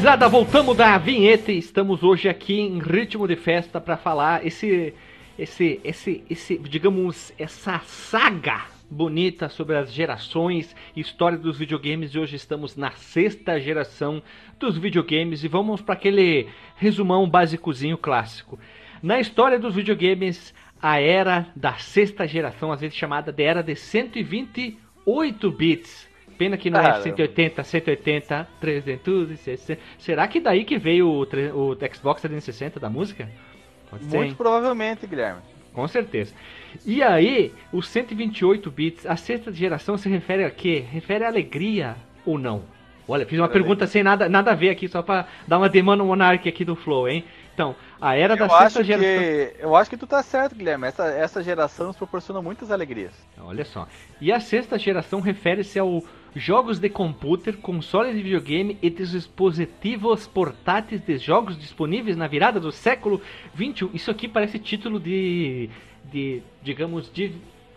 Gurizada, 0.00 0.30
voltamos 0.30 0.78
da 0.78 0.96
vinheta 0.96 1.52
e 1.52 1.58
estamos 1.58 2.02
hoje 2.02 2.26
aqui 2.26 2.58
em 2.58 2.78
ritmo 2.78 3.28
de 3.28 3.36
festa 3.36 3.78
para 3.78 3.98
falar 3.98 4.46
esse, 4.46 4.94
esse, 5.38 5.78
esse, 5.84 6.24
esse, 6.30 6.56
digamos, 6.56 7.34
essa 7.38 7.80
saga 7.80 8.64
bonita 8.90 9.50
sobre 9.50 9.76
as 9.76 9.92
gerações 9.92 10.74
e 10.96 11.02
história 11.02 11.36
dos 11.36 11.58
videogames. 11.58 12.14
E 12.14 12.18
hoje 12.18 12.34
estamos 12.34 12.76
na 12.76 12.92
sexta 12.92 13.60
geração 13.60 14.22
dos 14.58 14.78
videogames 14.78 15.44
e 15.44 15.48
vamos 15.48 15.82
para 15.82 15.92
aquele 15.92 16.48
resumão 16.76 17.28
básicozinho 17.28 17.98
clássico. 17.98 18.58
Na 19.02 19.20
história 19.20 19.58
dos 19.58 19.74
videogames, 19.74 20.54
a 20.80 20.98
era 20.98 21.48
da 21.54 21.74
sexta 21.74 22.26
geração, 22.26 22.72
às 22.72 22.80
vezes 22.80 22.96
chamada 22.96 23.30
de 23.30 23.42
era 23.42 23.62
de 23.62 23.76
128 23.76 25.50
bits 25.50 26.09
Pena 26.40 26.56
que 26.56 26.70
não 26.70 26.80
é 26.80 27.02
180, 27.02 27.62
180, 27.62 28.48
360. 28.58 29.78
Será 29.98 30.26
que 30.26 30.40
daí 30.40 30.64
que 30.64 30.78
veio 30.78 31.06
o, 31.06 31.20
o 31.20 31.76
Xbox 31.94 32.22
360 32.22 32.80
da 32.80 32.88
música? 32.88 33.28
Pode 33.90 34.04
Muito 34.04 34.30
ser, 34.30 34.36
provavelmente, 34.36 35.06
Guilherme. 35.06 35.42
Com 35.74 35.86
certeza. 35.86 36.32
E 36.86 37.02
aí, 37.02 37.52
os 37.70 37.86
128 37.88 38.70
bits, 38.70 39.04
a 39.04 39.16
sexta 39.16 39.52
geração 39.52 39.98
se 39.98 40.08
refere 40.08 40.42
a 40.42 40.50
quê? 40.50 40.82
Refere 40.90 41.24
a 41.24 41.28
alegria 41.28 41.94
ou 42.24 42.38
não? 42.38 42.62
Olha, 43.06 43.26
fiz 43.26 43.38
uma 43.38 43.48
pergunta 43.48 43.86
sem 43.86 44.02
nada, 44.02 44.26
nada 44.26 44.52
a 44.52 44.54
ver 44.54 44.70
aqui, 44.70 44.88
só 44.88 45.02
pra 45.02 45.26
dar 45.46 45.58
uma 45.58 45.68
demanda 45.68 46.02
monarque 46.02 46.48
aqui 46.48 46.64
do 46.64 46.74
Flow, 46.74 47.06
hein? 47.06 47.22
Então, 47.52 47.76
a 48.00 48.16
era 48.16 48.34
da 48.34 48.48
sexta 48.48 48.82
geração. 48.82 49.10
Que, 49.10 49.56
eu 49.58 49.76
acho 49.76 49.90
que 49.90 49.96
tu 49.98 50.06
tá 50.06 50.22
certo, 50.22 50.54
Guilherme. 50.54 50.86
Essa, 50.86 51.04
essa 51.08 51.42
geração 51.42 51.88
nos 51.88 51.96
proporciona 51.96 52.40
muitas 52.40 52.70
alegrias. 52.70 53.12
Olha 53.38 53.66
só. 53.66 53.86
E 54.22 54.32
a 54.32 54.40
sexta 54.40 54.78
geração 54.78 55.20
refere-se 55.20 55.78
ao 55.78 56.02
jogos 56.34 56.78
de 56.78 56.88
computer, 56.88 57.56
consoles 57.56 58.14
de 58.16 58.22
videogame 58.22 58.78
e 58.82 58.88
dispositivos 58.90 60.26
portáteis 60.26 61.00
de 61.04 61.18
jogos 61.18 61.58
disponíveis 61.58 62.16
na 62.16 62.26
virada 62.26 62.60
do 62.60 62.70
século 62.72 63.20
21. 63.54 63.90
Isso 63.94 64.10
aqui 64.10 64.28
parece 64.28 64.58
título 64.58 65.00
de, 65.00 65.68
de 66.10 66.42
digamos, 66.62 67.10
de, 67.12 67.32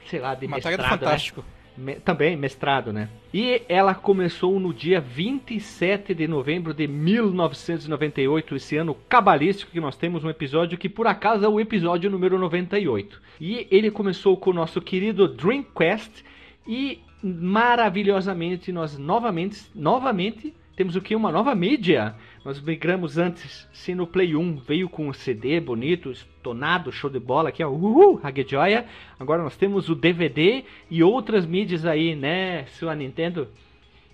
sei 0.07 0.19
lá, 0.19 0.35
de 0.35 0.47
Matéria 0.47 0.77
do 0.77 0.81
mestrado, 0.81 0.99
né? 1.01 1.05
Fantástico. 1.07 1.45
Me- 1.75 1.95
também, 1.95 2.37
mestrado, 2.37 2.93
né? 2.93 3.09
E 3.33 3.63
ela 3.67 3.95
começou 3.95 4.59
no 4.59 4.71
dia 4.71 5.01
27 5.01 6.13
de 6.13 6.27
novembro 6.27 6.71
de 6.71 6.87
1998, 6.87 8.55
esse 8.55 8.77
ano 8.77 8.93
cabalístico 9.09 9.71
que 9.71 9.79
nós 9.79 9.95
temos 9.97 10.23
um 10.23 10.29
episódio 10.29 10.77
que 10.77 10.87
por 10.87 11.07
acaso 11.07 11.43
é 11.43 11.47
o 11.49 11.59
episódio 11.59 12.11
número 12.11 12.37
98. 12.37 13.19
E 13.41 13.67
ele 13.71 13.89
começou 13.89 14.37
com 14.37 14.51
o 14.51 14.53
nosso 14.53 14.79
querido 14.79 15.27
Dreamcast 15.27 16.23
e 16.67 16.99
maravilhosamente 17.23 18.71
nós 18.71 18.97
novamente, 18.97 19.61
novamente 19.73 20.53
temos 20.75 20.95
o 20.95 21.01
que? 21.01 21.15
Uma 21.15 21.31
nova 21.31 21.53
mídia. 21.53 22.15
Nós 22.43 22.59
migramos 22.59 23.19
antes, 23.19 23.67
se 23.71 23.93
no 23.93 24.07
Play 24.07 24.35
1 24.35 24.57
veio 24.57 24.89
com 24.89 25.07
um 25.07 25.13
CD 25.13 25.59
bonito, 25.59 26.11
estonado, 26.11 26.91
show 26.91 27.09
de 27.09 27.19
bola, 27.19 27.49
aqui 27.49 27.63
ó, 27.63 27.69
uhul, 27.69 28.19
Hagejoia. 28.23 28.85
Agora 29.19 29.43
nós 29.43 29.55
temos 29.55 29.87
o 29.87 29.95
DVD 29.95 30.63
e 30.89 31.03
outras 31.03 31.45
mídias 31.45 31.85
aí, 31.85 32.15
né, 32.15 32.65
sua 32.65 32.95
Nintendo? 32.95 33.47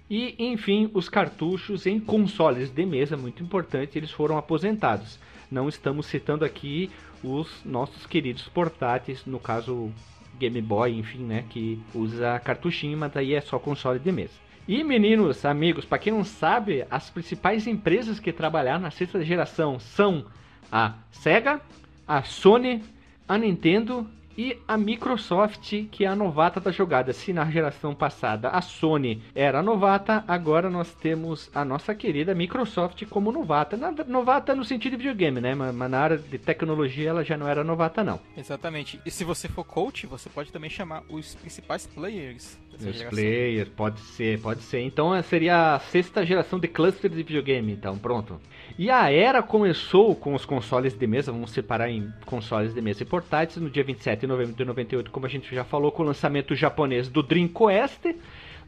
E, 0.09 0.35
enfim, 0.37 0.89
os 0.93 1.07
cartuchos 1.07 1.85
em 1.85 1.99
consoles 1.99 2.69
de 2.69 2.85
mesa, 2.85 3.15
muito 3.15 3.41
importante, 3.41 3.97
eles 3.97 4.11
foram 4.11 4.37
aposentados. 4.37 5.17
Não 5.49 5.69
estamos 5.69 6.07
citando 6.07 6.43
aqui 6.43 6.89
os 7.23 7.63
nossos 7.63 8.05
queridos 8.05 8.49
portáteis, 8.49 9.25
no 9.25 9.39
caso 9.39 9.91
Game 10.39 10.61
Boy, 10.61 10.97
enfim, 10.97 11.19
né, 11.19 11.43
que 11.49 11.79
usa 11.93 12.39
cartuchinho, 12.39 12.97
mas 12.97 13.11
daí 13.11 13.33
é 13.33 13.41
só 13.41 13.59
console 13.59 13.99
de 13.99 14.11
mesa. 14.11 14.33
E 14.67 14.83
meninos, 14.83 15.45
amigos, 15.45 15.83
para 15.83 15.97
quem 15.97 16.13
não 16.13 16.23
sabe, 16.23 16.85
as 16.89 17.09
principais 17.09 17.67
empresas 17.67 18.19
que 18.19 18.31
trabalharam 18.31 18.81
na 18.81 18.91
sexta 18.91 19.23
geração 19.23 19.79
são 19.79 20.25
a 20.71 20.93
Sega, 21.11 21.59
a 22.07 22.21
Sony, 22.23 22.83
a 23.27 23.37
Nintendo 23.37 24.07
e 24.39 24.57
a 24.65 24.77
Microsoft, 24.77 25.73
que 25.91 26.05
é 26.05 26.07
a 26.07 26.15
novata 26.15 26.61
da 26.61 26.71
jogada. 26.71 27.11
Se 27.11 27.33
na 27.33 27.43
geração 27.51 27.93
passada 27.93 28.47
a 28.47 28.61
Sony 28.61 29.21
era 29.35 29.59
a 29.59 29.61
novata, 29.63 30.23
agora 30.25 30.69
nós 30.69 30.93
temos 30.93 31.51
a 31.53 31.65
nossa 31.65 31.93
querida 31.93 32.33
Microsoft 32.33 33.05
como 33.09 33.33
novata. 33.33 33.75
Na- 33.75 33.91
novata 34.07 34.55
no 34.55 34.63
sentido 34.63 34.91
de 34.93 34.97
videogame, 34.99 35.41
né? 35.41 35.53
Mas, 35.55 35.75
na 35.91 35.99
área 35.99 36.17
de 36.17 36.37
tecnologia 36.37 37.09
ela 37.09 37.21
já 37.25 37.35
não 37.35 37.49
era 37.49 37.65
novata, 37.65 38.01
não. 38.01 38.17
Exatamente. 38.37 38.97
E 39.05 39.11
se 39.11 39.25
você 39.25 39.49
for 39.49 39.65
coach, 39.65 40.07
você 40.07 40.29
pode 40.29 40.53
também 40.53 40.69
chamar 40.69 41.03
os 41.09 41.35
principais 41.35 41.85
players 41.85 42.57
Os 42.73 42.79
geração. 42.81 43.09
players, 43.09 43.67
pode 43.75 43.99
ser, 43.99 44.39
pode 44.39 44.61
ser. 44.61 44.79
Então 44.83 45.13
eh, 45.13 45.21
seria 45.21 45.75
a 45.75 45.79
sexta 45.79 46.25
geração 46.25 46.57
de 46.59 46.69
clusters 46.69 47.13
de 47.13 47.23
videogame, 47.23 47.73
então, 47.73 47.97
pronto. 47.97 48.39
E 48.79 48.89
a 48.89 49.11
era 49.11 49.43
começou 49.43 50.15
com 50.15 50.33
os 50.33 50.45
consoles 50.45 50.97
de 50.97 51.05
mesa, 51.05 51.33
vamos 51.33 51.51
separar 51.51 51.89
em 51.89 52.13
consoles 52.25 52.73
de 52.73 52.81
mesa 52.81 53.03
e 53.03 53.05
portáteis, 53.05 53.57
no 53.57 53.69
dia 53.69 53.83
27 53.83 54.21
de 54.21 54.25
novembro 54.27 54.55
de 54.55 54.63
98, 54.63 55.11
como 55.11 55.25
a 55.25 55.29
gente 55.29 55.53
já 55.53 55.65
falou, 55.65 55.91
com 55.91 56.01
o 56.01 56.05
lançamento 56.05 56.55
japonês 56.55 57.09
do 57.09 57.21
Dreamcast. 57.21 58.15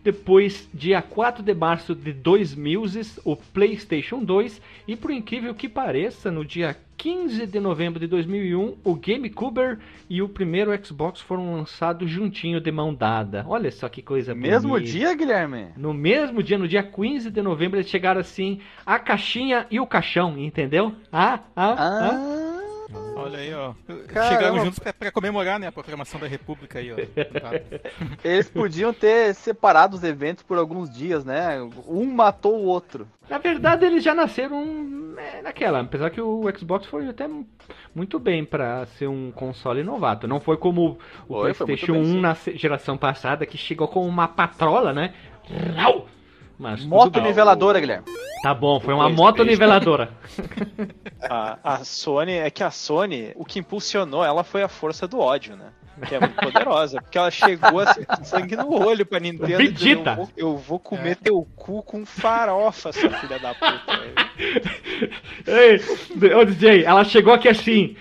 Depois, 0.03 0.67
dia 0.73 1.01
4 1.01 1.43
de 1.43 1.53
março 1.53 1.93
de 1.93 2.11
2000, 2.11 2.83
o 3.23 3.35
PlayStation 3.35 4.23
2. 4.23 4.61
E 4.87 4.95
por 4.95 5.11
incrível 5.11 5.53
que 5.53 5.69
pareça, 5.69 6.31
no 6.31 6.43
dia 6.43 6.75
15 6.97 7.47
de 7.47 7.59
novembro 7.59 7.99
de 7.99 8.07
2001, 8.07 8.77
o 8.83 8.95
GameCube 8.95 9.77
e 10.09 10.21
o 10.21 10.29
primeiro 10.29 10.71
Xbox 10.85 11.19
foram 11.19 11.53
lançados 11.53 12.09
juntinho 12.09 12.61
de 12.61 12.71
mão 12.71 12.93
dada. 12.93 13.43
Olha 13.47 13.71
só 13.71 13.89
que 13.89 14.01
coisa 14.01 14.35
Mesmo 14.35 14.69
bonita. 14.69 14.91
dia, 14.91 15.13
Guilherme? 15.15 15.67
No 15.77 15.93
mesmo 15.93 16.43
dia, 16.43 16.57
no 16.57 16.67
dia 16.67 16.83
15 16.83 17.31
de 17.31 17.41
novembro, 17.41 17.79
eles 17.79 17.89
chegaram 17.89 18.21
assim, 18.21 18.59
a 18.85 18.99
caixinha 18.99 19.65
e 19.71 19.79
o 19.79 19.87
caixão, 19.87 20.37
entendeu? 20.37 20.93
Ah, 21.11 21.39
ah, 21.55 21.75
ah. 21.77 22.09
Ah, 22.11 22.50
Olha 23.15 23.39
aí, 23.39 23.53
ó. 23.53 23.73
Caramba. 24.07 24.35
Chegaram 24.35 24.59
juntos 24.65 24.79
pra, 24.79 24.93
pra 24.93 25.11
comemorar, 25.11 25.59
né, 25.59 25.67
a 25.67 25.71
proclamação 25.71 26.19
da 26.19 26.27
República 26.27 26.79
aí, 26.79 26.91
ó. 26.91 26.95
Eles 28.23 28.49
podiam 28.49 28.93
ter 28.93 29.33
separado 29.35 29.95
os 29.95 30.03
eventos 30.03 30.43
por 30.43 30.57
alguns 30.57 30.89
dias, 30.89 31.23
né? 31.25 31.61
Um 31.87 32.05
matou 32.05 32.57
o 32.57 32.65
outro. 32.65 33.07
Na 33.29 33.37
verdade, 33.37 33.85
eles 33.85 34.03
já 34.03 34.13
nasceram 34.13 35.15
é, 35.17 35.41
naquela, 35.41 35.79
apesar 35.79 36.09
que 36.09 36.19
o 36.19 36.43
Xbox 36.57 36.85
foi 36.85 37.07
até 37.07 37.29
muito 37.95 38.19
bem 38.19 38.43
pra 38.43 38.85
ser 38.85 39.07
um 39.07 39.31
console 39.31 39.83
novato. 39.83 40.27
Não 40.27 40.39
foi 40.39 40.57
como 40.57 40.97
o 41.29 41.41
muito 41.41 41.63
PlayStation 41.63 41.93
bem, 41.93 42.01
1 42.01 42.05
sim. 42.05 42.19
na 42.19 42.33
geração 42.55 42.97
passada, 42.97 43.45
que 43.45 43.57
chegou 43.57 43.87
com 43.87 44.05
uma 44.05 44.27
patrola, 44.27 44.91
né? 44.91 45.13
Rau! 45.75 46.07
Mas 46.61 46.85
Moto 46.85 47.19
niveladora, 47.19 47.79
Guilherme. 47.79 48.05
Tá 48.43 48.53
bom, 48.53 48.79
foi 48.79 48.93
uma 48.93 49.09
moto 49.09 49.43
niveladora. 49.43 50.11
A, 51.27 51.57
a 51.63 51.83
Sony, 51.83 52.33
é 52.33 52.49
que 52.49 52.63
a 52.63 52.71
Sony, 52.71 53.31
o 53.35 53.45
que 53.45 53.59
impulsionou 53.59 54.23
ela 54.25 54.43
foi 54.43 54.63
a 54.63 54.67
força 54.67 55.07
do 55.07 55.19
ódio, 55.19 55.55
né? 55.55 55.71
Que 56.07 56.15
é 56.15 56.19
muito 56.19 56.35
poderosa, 56.41 56.99
porque 57.01 57.17
ela 57.17 57.29
chegou 57.29 57.79
assim, 57.79 58.03
com 58.03 58.23
sangue 58.23 58.55
no 58.55 58.73
olho 58.73 59.05
pra 59.05 59.19
Nintendo. 59.19 59.57
Vegeta. 59.57 60.11
Eu 60.11 60.15
vou, 60.15 60.29
eu 60.35 60.57
vou 60.57 60.79
comer 60.79 61.15
teu 61.15 61.47
cu 61.55 61.83
com 61.83 62.05
farofa, 62.05 62.91
sua 62.91 63.11
filha 63.11 63.39
da 63.39 63.53
puta. 63.53 64.01
Ei, 65.45 66.33
ô 66.33 66.43
DJ, 66.43 66.83
ela 66.83 67.03
chegou 67.03 67.33
aqui 67.33 67.47
assim, 67.47 67.95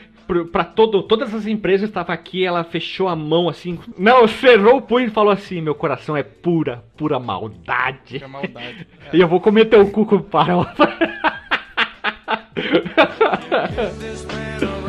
pra 0.50 0.64
todo, 0.64 1.02
todas 1.02 1.34
as 1.34 1.46
empresas 1.46 1.88
estavam 1.88 2.14
aqui, 2.14 2.44
ela 2.44 2.64
fechou 2.64 3.08
a 3.08 3.16
mão 3.16 3.49
assim, 3.49 3.78
não, 3.99 4.26
cerrou 4.26 4.76
o 4.76 4.82
punho 4.82 5.08
e 5.08 5.10
falou 5.10 5.32
assim, 5.32 5.60
meu 5.60 5.75
coração 5.75 6.16
é 6.16 6.22
pura, 6.22 6.84
pura 6.96 7.18
maldade. 7.18 8.25
Maldade. 8.26 8.87
É. 9.06 9.10
E 9.16 9.20
eu 9.20 9.26
vou 9.26 9.40
comer 9.40 9.64
teu 9.64 9.90
cu 9.90 10.06
com 10.06 10.22
farofa. 10.22 10.88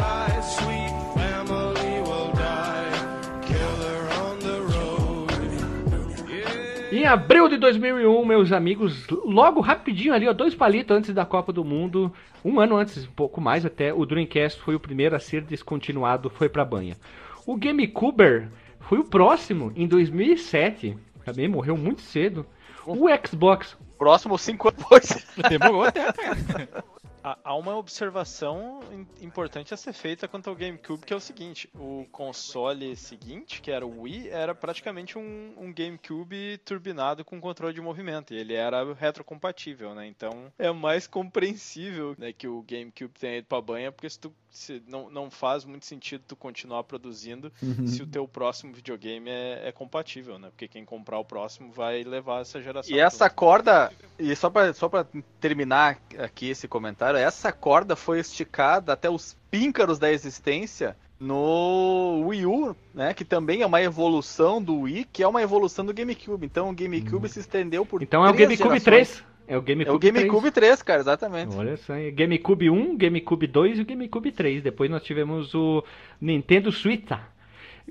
Em 7.02 7.08
abril 7.08 7.50
de 7.50 7.58
2001, 7.58 8.24
meus 8.24 8.52
amigos, 8.52 9.08
logo 9.26 9.60
rapidinho 9.60 10.14
ali, 10.14 10.28
ó, 10.28 10.34
dois 10.34 10.54
palitos 10.54 10.96
antes 10.96 11.12
da 11.16 11.26
Copa 11.26 11.52
do 11.52 11.66
Mundo, 11.66 12.14
um 12.46 12.60
ano 12.60 12.78
antes, 12.78 13.08
um 13.08 13.12
pouco 13.12 13.42
mais 13.42 13.66
até, 13.66 13.92
o 13.92 14.06
Dreamcast 14.06 14.62
foi 14.62 14.76
o 14.76 14.80
primeiro 14.80 15.16
a 15.16 15.20
ser 15.20 15.42
descontinuado, 15.42 16.30
foi 16.30 16.48
pra 16.48 16.64
banha. 16.64 16.96
O 17.44 17.58
GameCube 17.58 18.48
foi 18.82 19.00
o 19.00 19.04
próximo, 19.04 19.74
em 19.76 19.88
2007, 19.88 20.96
também 21.26 21.48
morreu 21.48 21.76
muito 21.76 22.02
cedo. 22.02 22.46
O 22.86 23.08
Xbox, 23.28 23.76
Próximo 24.02 24.36
cinco 24.36 24.68
anos 24.68 24.80
depois. 24.80 25.28
Demorou 25.48 25.84
até, 25.84 26.12
cara. 26.12 26.84
Há 27.24 27.56
uma 27.56 27.76
observação 27.76 28.82
im- 28.92 29.08
importante 29.26 29.74
a 29.74 29.78
ser 29.78 29.94
feita 29.94 30.28
quanto 30.28 30.50
ao 30.50 30.56
GameCube, 30.56 31.06
que 31.06 31.14
é 31.14 31.16
o 31.16 31.20
seguinte: 31.20 31.70
o 31.76 32.06
console 32.12 32.96
seguinte, 32.96 33.62
que 33.62 33.70
era 33.70 33.86
o 33.86 34.02
Wii, 34.02 34.30
era 34.30 34.56
praticamente 34.56 35.18
um, 35.18 35.54
um 35.58 35.72
GameCube 35.74 36.58
turbinado 36.66 37.24
com 37.24 37.40
controle 37.40 37.74
de 37.74 37.82
movimento, 37.82 38.34
e 38.34 38.38
ele 38.38 38.54
era 38.56 38.94
retrocompatível, 38.94 39.94
né? 39.94 40.08
Então 40.08 40.52
é 40.58 40.72
mais 40.72 41.06
compreensível 41.06 42.16
né, 42.18 42.34
que 42.34 42.48
o 42.48 42.64
GameCube 42.64 43.14
tenha 43.20 43.38
ido 43.38 43.48
pra 43.48 43.62
banha, 43.62 43.92
porque 43.92 44.10
se 44.10 44.20
tu, 44.20 44.34
se 44.52 44.84
não, 44.86 45.10
não 45.10 45.32
faz 45.32 45.64
muito 45.64 45.86
sentido 45.86 46.24
tu 46.28 46.36
continuar 46.36 46.84
produzindo 46.84 47.52
se 47.88 48.04
o 48.04 48.06
teu 48.06 48.28
próximo 48.28 48.74
videogame 48.74 49.30
é, 49.30 49.70
é 49.70 49.72
compatível, 49.72 50.38
né? 50.38 50.50
Porque 50.50 50.68
quem 50.68 50.84
comprar 50.84 51.18
o 51.20 51.26
próximo 51.26 51.72
vai 51.72 52.04
levar 52.04 52.42
essa 52.42 52.62
geração. 52.62 52.94
E 52.94 53.00
essa 53.00 53.30
corda, 53.30 53.92
e 54.20 54.36
só 54.36 54.50
pra, 54.50 54.74
só 54.74 54.90
pra 54.90 55.06
terminar 55.40 55.98
aqui 56.20 56.50
esse 56.50 56.68
comentário, 56.68 57.18
essa 57.18 57.52
corda 57.52 57.96
foi 57.96 58.20
esticada 58.20 58.92
até 58.92 59.10
os 59.10 59.38
píncaros 59.50 59.98
da 59.98 60.12
existência 60.12 60.98
no 61.18 62.26
Wii 62.28 62.46
U, 62.46 62.76
né? 62.94 63.14
Que 63.14 63.24
também 63.24 63.62
é 63.62 63.66
uma 63.66 63.82
evolução 63.82 64.62
do 64.62 64.82
Wii, 64.82 65.08
que 65.14 65.24
é 65.24 65.28
uma 65.28 65.42
evolução 65.42 65.86
do 65.86 65.94
GameCube. 65.94 66.46
Então 66.46 66.70
o 66.70 66.74
GameCube 66.74 67.30
se 67.30 67.40
estendeu 67.40 67.86
por 67.86 68.04
então 68.04 68.26
é 68.26 68.30
o 68.30 68.34
GameCube 68.34 68.80
gerações. 68.80 68.84
3. 68.84 69.24
É 69.52 69.58
o 69.58 69.62
GameCube, 69.62 70.08
É 70.08 70.10
o 70.10 70.14
GameCube 70.14 70.50
3, 70.50 70.82
cara, 70.82 71.02
exatamente. 71.02 71.54
Olha 71.58 71.76
só, 71.76 71.94
GameCube 72.14 72.70
1, 72.70 72.96
GameCube 72.96 73.48
2 73.48 73.80
e 73.80 73.82
o 73.82 73.86
GameCube 73.86 74.32
3. 74.32 74.64
Depois 74.64 74.90
nós 74.90 75.04
tivemos 75.04 75.54
o 75.54 75.84
Nintendo 76.22 76.72
Switch. 76.72 77.10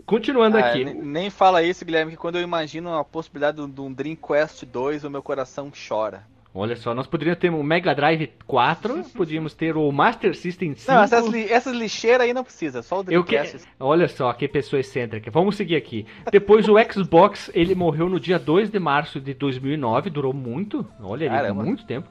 Continuando 0.07 0.57
Ah, 0.57 0.61
aqui. 0.61 0.85
ne- 0.85 0.95
nem 0.95 1.29
fala 1.29 1.63
isso, 1.63 1.85
Guilherme, 1.85 2.13
que 2.13 2.17
quando 2.17 2.37
eu 2.37 2.43
imagino 2.43 2.95
a 2.97 3.05
possibilidade 3.05 3.65
de 3.67 3.81
um 3.83 3.93
Dreamcast 3.93 4.65
2, 4.65 5.05
o 5.05 5.11
meu 5.11 5.23
coração 5.23 5.71
chora. 5.87 6.25
Olha 6.53 6.75
só, 6.75 6.93
nós 6.95 7.07
poderíamos 7.07 7.39
ter 7.39 7.49
o 7.51 7.63
Mega 7.63 7.95
Drive 7.95 8.29
4, 8.47 9.05
podíamos 9.15 9.55
ter 9.55 9.77
o 9.77 9.91
Master 9.93 10.35
System 10.35 10.75
5. 10.75 10.91
Não, 10.93 11.03
essas, 11.03 11.27
li- 11.27 11.51
essas 11.51 11.77
lixeiras 11.77 12.23
aí 12.23 12.35
não 12.35 12.43
precisa, 12.43 12.83
só 12.83 13.01
o 13.01 13.05
Eu 13.09 13.23
que... 13.23 13.37
Dreamcast. 13.37 13.69
Olha 13.79 14.09
só, 14.09 14.33
que 14.33 14.49
pessoa 14.49 14.81
excêntrica. 14.81 15.31
Vamos 15.31 15.55
seguir 15.57 15.77
aqui. 15.77 16.05
Depois 16.33 16.69
o 16.69 16.75
Xbox, 16.93 17.51
ele 17.55 17.75
morreu 17.77 18.09
no 18.09 18.19
dia 18.19 18.39
2 18.39 18.69
de 18.69 18.81
março 18.81 19.21
de 19.21 19.33
2009, 19.33 20.11
durou 20.11 20.33
muito. 20.33 20.85
Olha, 21.01 21.27
ele 21.27 21.53
muito 21.53 21.87
tempo. 21.87 22.09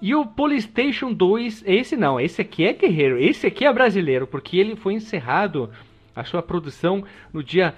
E 0.00 0.14
o 0.14 0.24
PlayStation 0.24 1.12
2, 1.12 1.64
esse 1.66 1.96
não, 1.96 2.20
esse 2.20 2.40
aqui 2.40 2.64
é 2.64 2.72
guerreiro, 2.72 3.18
esse 3.18 3.46
aqui 3.46 3.66
é 3.66 3.72
brasileiro, 3.72 4.26
porque 4.26 4.56
ele 4.56 4.76
foi 4.76 4.94
encerrado 4.94 5.68
a 6.14 6.24
sua 6.24 6.42
produção 6.42 7.04
no 7.32 7.42
dia 7.42 7.74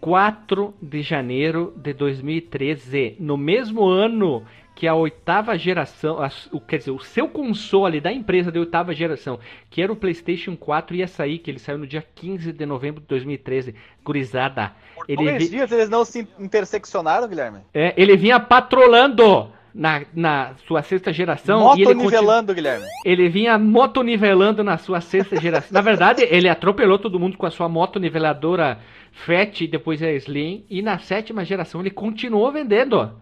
4 0.00 0.74
de 0.80 1.02
janeiro 1.02 1.72
de 1.76 1.92
2013, 1.92 3.16
no 3.20 3.36
mesmo 3.36 3.84
ano 3.84 4.42
que 4.74 4.86
a 4.88 4.94
oitava 4.94 5.56
geração, 5.58 6.22
a- 6.22 6.30
o, 6.50 6.60
quer 6.60 6.78
dizer, 6.78 6.90
o 6.90 6.98
seu 6.98 7.28
console 7.28 8.00
da 8.00 8.12
empresa 8.12 8.50
de 8.50 8.58
oitava 8.58 8.92
geração, 8.94 9.38
que 9.70 9.80
era 9.82 9.92
o 9.92 9.96
PlayStation 9.96 10.56
4, 10.56 10.96
ia 10.96 11.06
sair, 11.06 11.38
que 11.38 11.50
ele 11.50 11.58
saiu 11.58 11.78
no 11.78 11.86
dia 11.86 12.04
15 12.14 12.52
de 12.52 12.66
novembro 12.66 13.00
de 13.00 13.06
2013. 13.06 13.74
Gurizada, 14.04 14.72
ele, 15.06 15.22
vi- 15.24 15.30
Coincidiu, 15.30 15.64
eles 15.64 15.88
não 15.90 16.04
se 16.04 16.26
interseccionaram, 16.38 17.28
Guilherme? 17.28 17.60
é, 17.72 17.92
ele 17.96 18.16
vinha 18.16 18.40
patrolando 18.40 19.48
na, 19.74 20.02
na 20.14 20.54
sua 20.66 20.82
sexta 20.82 21.12
geração 21.12 21.58
ele, 21.74 21.84
continu- 21.84 22.02
Motonivelando, 22.04 22.54
Guilherme. 22.54 22.86
ele 23.04 23.28
vinha 23.28 23.58
motonivelando 23.58 24.64
na 24.64 24.76
sua 24.78 25.00
sexta 25.00 25.40
geração. 25.40 25.70
Na 25.72 25.80
verdade, 25.80 26.26
ele 26.30 26.48
atropelou 26.48 26.98
todo 26.98 27.18
mundo 27.20 27.36
com 27.38 27.46
a 27.46 27.50
sua 27.50 27.68
motoniveladora 27.68 28.80
Fat 29.12 29.60
e 29.60 29.68
depois 29.68 30.02
a 30.02 30.10
Slim. 30.12 30.64
E 30.70 30.80
na 30.82 30.98
sétima 30.98 31.44
geração 31.44 31.80
ele 31.80 31.90
continuou 31.90 32.50
vendendo. 32.50 33.12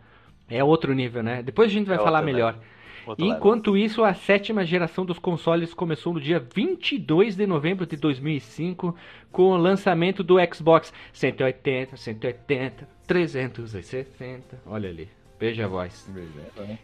É 0.51 0.63
outro 0.65 0.93
nível, 0.93 1.23
né? 1.23 1.43
Depois 1.43 1.71
a 1.71 1.73
gente 1.73 1.87
vai 1.87 1.97
É 1.97 2.01
falar 2.01 2.23
melhor. 2.23 2.59
Enquanto 3.19 3.77
isso, 3.77 4.05
a 4.05 4.13
sétima 4.15 4.65
geração 4.65 5.05
dos 5.05 5.19
consoles 5.19 5.73
começou 5.73 6.13
no 6.13 6.21
dia 6.21 6.39
22 6.55 7.35
de 7.35 7.47
novembro 7.47 7.87
de 7.87 7.97
2005 7.97 8.95
com 9.33 9.45
o 9.51 9.57
lançamento 9.57 10.23
do 10.23 10.37
Xbox 10.53 10.93
180, 11.13 11.97
180, 11.97 12.87
360. 13.07 14.61
Olha 14.67 14.89
ali, 14.91 15.09
veja 15.39 15.65
a 15.65 15.69
voz. 15.69 16.09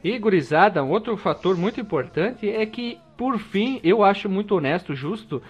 E 0.03 0.19
gurizada, 0.19 0.83
um 0.83 0.91
outro 0.91 1.17
fator 1.17 1.57
muito 1.57 1.81
importante 1.81 2.49
é 2.49 2.65
que, 2.67 2.99
por 3.17 3.39
fim, 3.39 3.81
eu 3.85 4.03
acho 4.03 4.29
muito 4.29 4.55
honesto, 4.57 4.95
justo, 4.95 5.43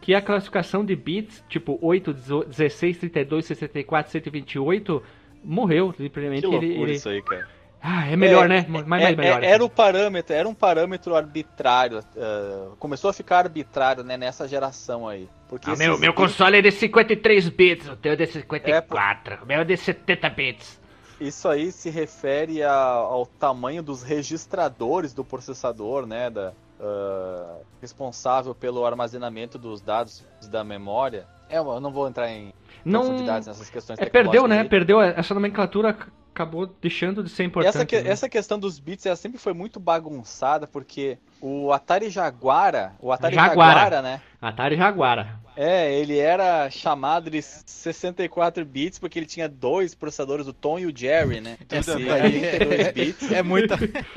que 0.00 0.14
a 0.14 0.20
classificação 0.20 0.84
de 0.84 0.94
bits, 0.96 1.44
tipo 1.48 1.78
8, 1.80 2.12
16, 2.44 2.98
32, 2.98 3.46
64, 3.46 4.10
128, 4.12 5.02
morreu. 5.44 5.92
Simplesmente 5.96 6.40
Que 6.42 6.46
loucura 6.46 6.72
ele, 6.72 6.82
ele- 6.82 6.92
isso 6.92 7.08
aí, 7.08 7.22
cara. 7.22 7.57
Ah, 7.80 8.06
é 8.10 8.16
melhor, 8.16 8.46
É, 8.46 8.48
né? 8.48 8.66
Mais, 8.68 8.84
É- 8.84 8.88
mais 8.88 9.02
é- 9.04 9.16
melhor. 9.16 9.42
era 9.44 9.64
o 9.64 9.70
parâmetro, 9.70 10.34
era 10.34 10.48
um 10.48 10.54
parâmetro 10.54 11.14
arbitrário. 11.14 12.00
ah, 12.16 12.70
começou 12.78 13.08
a 13.10 13.12
ficar 13.12 13.38
arbitrário, 13.38 14.02
né, 14.02 14.16
nessa 14.16 14.48
geração 14.48 15.06
aí. 15.08 15.28
Porque 15.48 15.70
Ah, 15.70 15.76
meu, 15.76 15.98
meu 15.98 16.12
console 16.12 16.58
é 16.58 16.62
de 16.62 16.70
53 16.72 17.48
bits, 17.48 17.88
o 17.88 17.96
teu 17.96 18.12
é 18.12 18.16
de 18.16 18.26
54, 18.26 19.38
o 19.42 19.46
meu 19.46 19.60
é 19.60 19.64
de 19.64 19.76
70 19.76 20.28
bits. 20.28 20.78
Isso 21.20 21.48
aí 21.48 21.72
se 21.72 21.88
refere 21.90 22.62
a- 22.62 22.72
ao 22.72 23.26
tamanho 23.26 23.82
dos 23.82 24.02
registradores 24.02 25.12
do 25.12 25.24
processador, 25.24 26.06
né, 26.06 26.30
da, 26.30 26.52
ah, 26.80 27.56
responsável 27.80 28.54
pelo 28.54 28.84
armazenamento 28.84 29.56
dos 29.58 29.80
dados 29.80 30.24
da 30.50 30.62
memória. 30.64 31.26
É, 31.48 31.58
eu 31.58 31.80
não 31.80 31.90
vou 31.90 32.06
entrar 32.08 32.28
em 32.30 32.52
Não, 32.84 33.00
profundidades 33.00 33.48
nessas 33.48 33.70
questões 33.70 33.98
é, 33.98 34.04
perdeu, 34.06 34.46
né? 34.46 34.60
aí. 34.60 34.68
Perdeu, 34.68 35.00
essa 35.00 35.32
nomenclatura 35.32 35.96
acabou 36.38 36.66
deixando 36.80 37.22
de 37.24 37.30
ser 37.30 37.44
importante. 37.44 37.74
Essa, 37.74 37.84
que- 37.84 38.00
né? 38.00 38.10
essa 38.10 38.28
questão 38.28 38.58
dos 38.58 38.78
bits 38.78 39.04
ela 39.06 39.16
sempre 39.16 39.38
foi 39.38 39.52
muito 39.52 39.80
bagunçada, 39.80 40.66
porque 40.66 41.18
o 41.40 41.72
Atari 41.72 42.08
Jaguara, 42.10 42.92
o 43.00 43.10
Atari 43.12 43.34
Jaguara. 43.34 43.72
Jaguara, 43.80 44.02
né? 44.02 44.20
Atari 44.40 44.76
Jaguara. 44.76 45.38
É, 45.56 45.92
ele 45.98 46.16
era 46.16 46.70
chamado 46.70 47.28
de 47.28 47.42
64 47.42 48.64
bits 48.64 49.00
porque 49.00 49.18
ele 49.18 49.26
tinha 49.26 49.48
dois 49.48 49.92
processadores, 49.92 50.46
o 50.46 50.52
Tom 50.52 50.78
e 50.78 50.86
o 50.86 50.96
Jerry, 50.96 51.40
né? 51.40 51.58
Aí. 52.22 52.40
32 52.40 52.92
bits. 52.94 53.32
É 53.32 53.42
muita. 53.42 53.76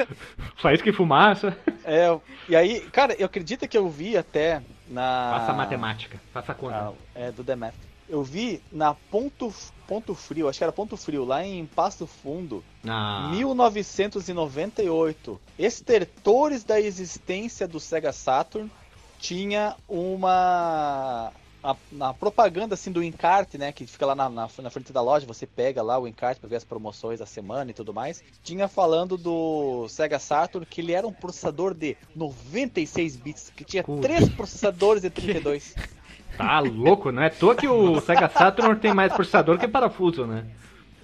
Faísca 0.62 0.90
e 0.90 0.94
fumaça. 0.94 1.58
É, 1.84 2.16
e 2.48 2.56
aí, 2.56 2.82
cara, 2.92 3.16
eu 3.18 3.26
acredito 3.26 3.68
que 3.68 3.76
eu 3.78 3.90
vi 3.90 4.16
até 4.16 4.62
na. 4.88 5.38
Faça 5.40 5.54
matemática, 5.54 6.20
faça 6.32 6.54
conta. 6.54 6.76
Ah, 6.76 6.92
é, 7.16 7.32
do 7.32 7.44
The 7.44 7.56
Math. 7.56 7.74
Eu 8.12 8.22
vi 8.24 8.62
na 8.70 8.94
Ponto, 8.94 9.54
Ponto 9.88 10.14
Frio, 10.14 10.50
acho 10.50 10.58
que 10.60 10.64
era 10.66 10.74
Ponto 10.74 10.98
Frio, 10.98 11.24
lá 11.24 11.46
em 11.46 11.66
Pasto 11.66 12.06
Fundo, 12.06 12.62
Ah, 12.86 13.30
1998. 13.34 15.40
Estertores 15.58 16.66
da 16.66 16.80
existência 16.80 17.66
do 17.68 17.80
Sega 17.80 18.12
Saturn 18.12 18.70
tinha 19.18 19.76
uma. 19.88 21.32
A, 21.64 21.76
na 21.92 22.12
propaganda 22.12 22.74
assim 22.74 22.92
do 22.92 23.04
encarte, 23.04 23.56
né, 23.56 23.72
que 23.72 23.86
fica 23.86 24.04
lá 24.04 24.16
na, 24.16 24.28
na, 24.28 24.50
na 24.62 24.70
frente 24.72 24.92
da 24.92 25.00
loja, 25.00 25.28
você 25.28 25.46
pega 25.46 25.84
lá 25.84 26.00
o 26.00 26.08
encarte 26.08 26.42
para 26.42 26.50
ver 26.50 26.56
as 26.56 26.64
promoções 26.64 27.20
da 27.20 27.26
semana 27.28 27.70
e 27.70 27.74
tudo 27.74 27.94
mais. 27.94 28.24
Tinha 28.44 28.68
falando 28.68 29.16
do 29.16 29.88
Sega 29.88 30.18
Saturn 30.18 30.66
que 30.66 30.82
ele 30.82 30.92
era 30.92 31.08
um 31.08 31.14
processador 31.14 31.76
de 31.76 31.96
96 32.16 33.16
bits, 33.16 33.54
que 33.56 33.64
tinha 33.64 33.84
três 34.02 34.28
processadores 34.30 35.04
de 35.04 35.12
32. 35.12 35.76
Tá 36.42 36.60
louco, 36.60 37.12
não 37.12 37.24
é 37.24 37.30
toa 37.30 37.56
que 37.56 37.68
o 37.68 38.00
Sega 38.02 38.30
Saturn 38.30 38.76
tem 38.80 38.94
mais 38.94 39.14
processador 39.14 39.58
que 39.58 39.68
parafuso, 39.68 40.26
né? 40.26 40.46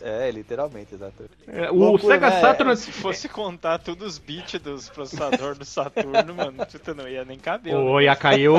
É, 0.01 0.29
literalmente, 0.31 0.93
exato. 0.93 1.25
É, 1.47 1.71
O 1.71 1.75
Loucura, 1.75 2.13
Sega 2.15 2.29
né? 2.29 2.41
Saturn. 2.41 2.77
Se 2.77 2.91
fosse 2.91 3.27
contar 3.27 3.79
todos 3.79 4.05
os 4.07 4.17
bits 4.19 4.59
dos 4.61 4.89
processadores 4.89 5.57
do 5.57 5.65
Saturno, 5.65 6.35
mano, 6.35 6.65
puta, 6.71 6.93
não 6.93 7.07
ia 7.07 7.25
nem 7.25 7.39
caber. 7.39 7.75
Ou 7.75 8.01
ia 8.01 8.15
cair, 8.15 8.49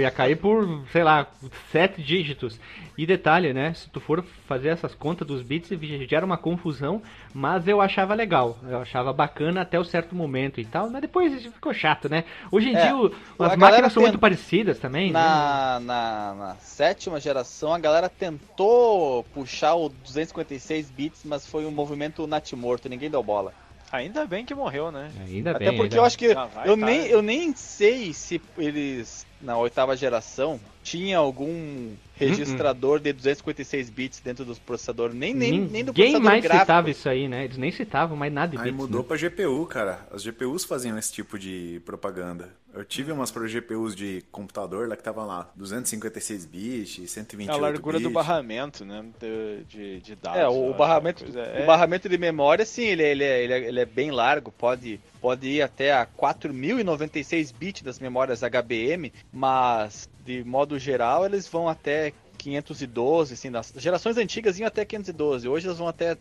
ia 0.00 0.10
cair 0.10 0.36
por, 0.36 0.84
sei 0.90 1.04
lá, 1.04 1.26
sete 1.70 2.02
dígitos. 2.02 2.58
E 2.96 3.06
detalhe, 3.06 3.52
né? 3.52 3.72
Se 3.74 3.88
tu 3.90 4.00
for 4.00 4.24
fazer 4.48 4.70
essas 4.70 4.92
contas 4.92 5.26
dos 5.26 5.40
bits, 5.40 5.70
gera 6.08 6.26
uma 6.26 6.36
confusão, 6.36 7.00
mas 7.32 7.68
eu 7.68 7.80
achava 7.80 8.12
legal. 8.12 8.58
Eu 8.68 8.78
achava 8.80 9.12
bacana 9.12 9.60
até 9.60 9.78
o 9.78 9.84
certo 9.84 10.16
momento 10.16 10.60
e 10.60 10.64
tal, 10.64 10.90
mas 10.90 11.00
depois 11.00 11.40
ficou 11.44 11.72
chato, 11.72 12.08
né? 12.08 12.24
Hoje 12.50 12.70
em 12.70 12.74
É, 12.76 12.82
dia 12.86 12.96
o- 12.96 13.12
as 13.38 13.56
máquinas 13.56 13.92
são 13.92 14.02
muito 14.02 14.18
parecidas 14.18 14.80
também, 14.80 15.12
né? 15.12 15.12
Na, 15.12 15.80
na, 15.80 16.34
na 16.34 16.54
sétima 16.56 17.20
geração, 17.20 17.72
a 17.72 17.78
galera 17.78 18.08
tentou 18.08 19.22
puxar 19.32 19.74
o 19.76 19.88
256 19.88 20.87
bits, 20.90 21.24
mas 21.24 21.46
foi 21.46 21.66
um 21.66 21.70
movimento 21.70 22.26
natimorto, 22.26 22.88
ninguém 22.88 23.10
deu 23.10 23.22
bola. 23.22 23.52
Ainda 23.90 24.26
bem 24.26 24.44
que 24.44 24.54
morreu, 24.54 24.92
né? 24.92 25.10
Ainda 25.26 25.52
Até 25.52 25.66
bem. 25.70 25.76
porque 25.76 25.84
ainda 25.84 25.96
eu 25.96 26.04
acho 26.04 26.18
que 26.18 26.28
Já 26.28 26.46
vai 26.46 26.68
eu 26.68 26.76
tá, 26.76 26.86
nem, 26.86 27.06
eu 27.06 27.22
nem 27.22 27.54
sei 27.54 28.12
se 28.12 28.40
eles, 28.58 29.26
na 29.40 29.56
oitava 29.58 29.96
geração, 29.96 30.58
tinha 30.82 31.18
algum 31.18 31.92
registrador 32.16 32.98
de 32.98 33.12
256 33.12 33.90
bits 33.90 34.20
dentro 34.20 34.44
dos 34.44 34.58
processadores, 34.58 35.14
nem, 35.14 35.32
nem, 35.34 35.60
nem 35.60 35.84
do 35.84 35.92
Ninguém 35.92 35.92
processador 36.12 36.22
mais 36.22 36.42
gráfico. 36.42 36.62
citava 36.64 36.90
isso 36.90 37.08
aí, 37.08 37.28
né? 37.28 37.44
Eles 37.44 37.56
nem 37.56 37.70
citavam 37.70 38.16
mais 38.16 38.32
nada 38.32 38.50
de 38.52 38.58
Aí 38.58 38.64
bits. 38.64 38.76
mudou 38.76 39.02
né? 39.02 39.06
pra 39.08 39.16
GPU, 39.16 39.66
cara. 39.66 40.06
As 40.10 40.22
GPUs 40.24 40.64
faziam 40.64 40.98
esse 40.98 41.12
tipo 41.12 41.38
de 41.38 41.80
propaganda. 41.84 42.48
Eu 42.74 42.84
tive 42.84 43.10
umas 43.12 43.30
para 43.30 43.46
GPUs 43.46 43.94
de 43.96 44.22
computador 44.30 44.88
lá 44.88 44.96
que 44.96 45.02
tava 45.02 45.24
lá 45.24 45.50
256 45.56 46.44
bits, 46.44 47.10
128 47.10 47.50
A 47.50 47.60
largura 47.60 47.98
do 47.98 48.02
bits. 48.08 48.12
barramento, 48.14 48.84
né? 48.84 49.04
De, 49.20 49.64
de, 49.64 50.00
de 50.00 50.14
dados. 50.16 50.38
É, 50.40 50.48
o 50.48 50.68
acho, 50.70 50.74
barramento, 50.78 51.24
o 51.24 51.38
é, 51.38 51.64
barramento 51.64 52.08
de 52.08 52.18
memória, 52.18 52.64
sim, 52.64 52.84
ele, 52.84 53.02
é- 53.02 53.10
ele, 53.12 53.24
é, 53.24 53.42
ele, 53.44 53.52
é, 53.52 53.68
ele 53.68 53.80
é 53.80 53.86
bem 53.86 54.10
largo, 54.10 54.52
pode, 54.52 55.00
pode 55.20 55.48
ir 55.48 55.62
até 55.62 55.92
a 55.92 56.06
4096 56.06 57.52
bits 57.52 57.82
das 57.82 57.98
memórias 57.98 58.42
HBM, 58.42 59.12
mas 59.32 60.08
de 60.24 60.44
modo 60.44 60.78
geral 60.78 61.24
eles 61.24 61.46
vão 61.46 61.68
até 61.68 62.12
512, 62.38 63.34
assim, 63.34 63.50
nas 63.50 63.72
gerações 63.76 64.16
antigas 64.16 64.58
iam 64.58 64.66
até 64.66 64.84
512, 64.84 65.48
hoje 65.48 65.66
elas 65.66 65.78
vão 65.78 65.88
até 65.88 66.16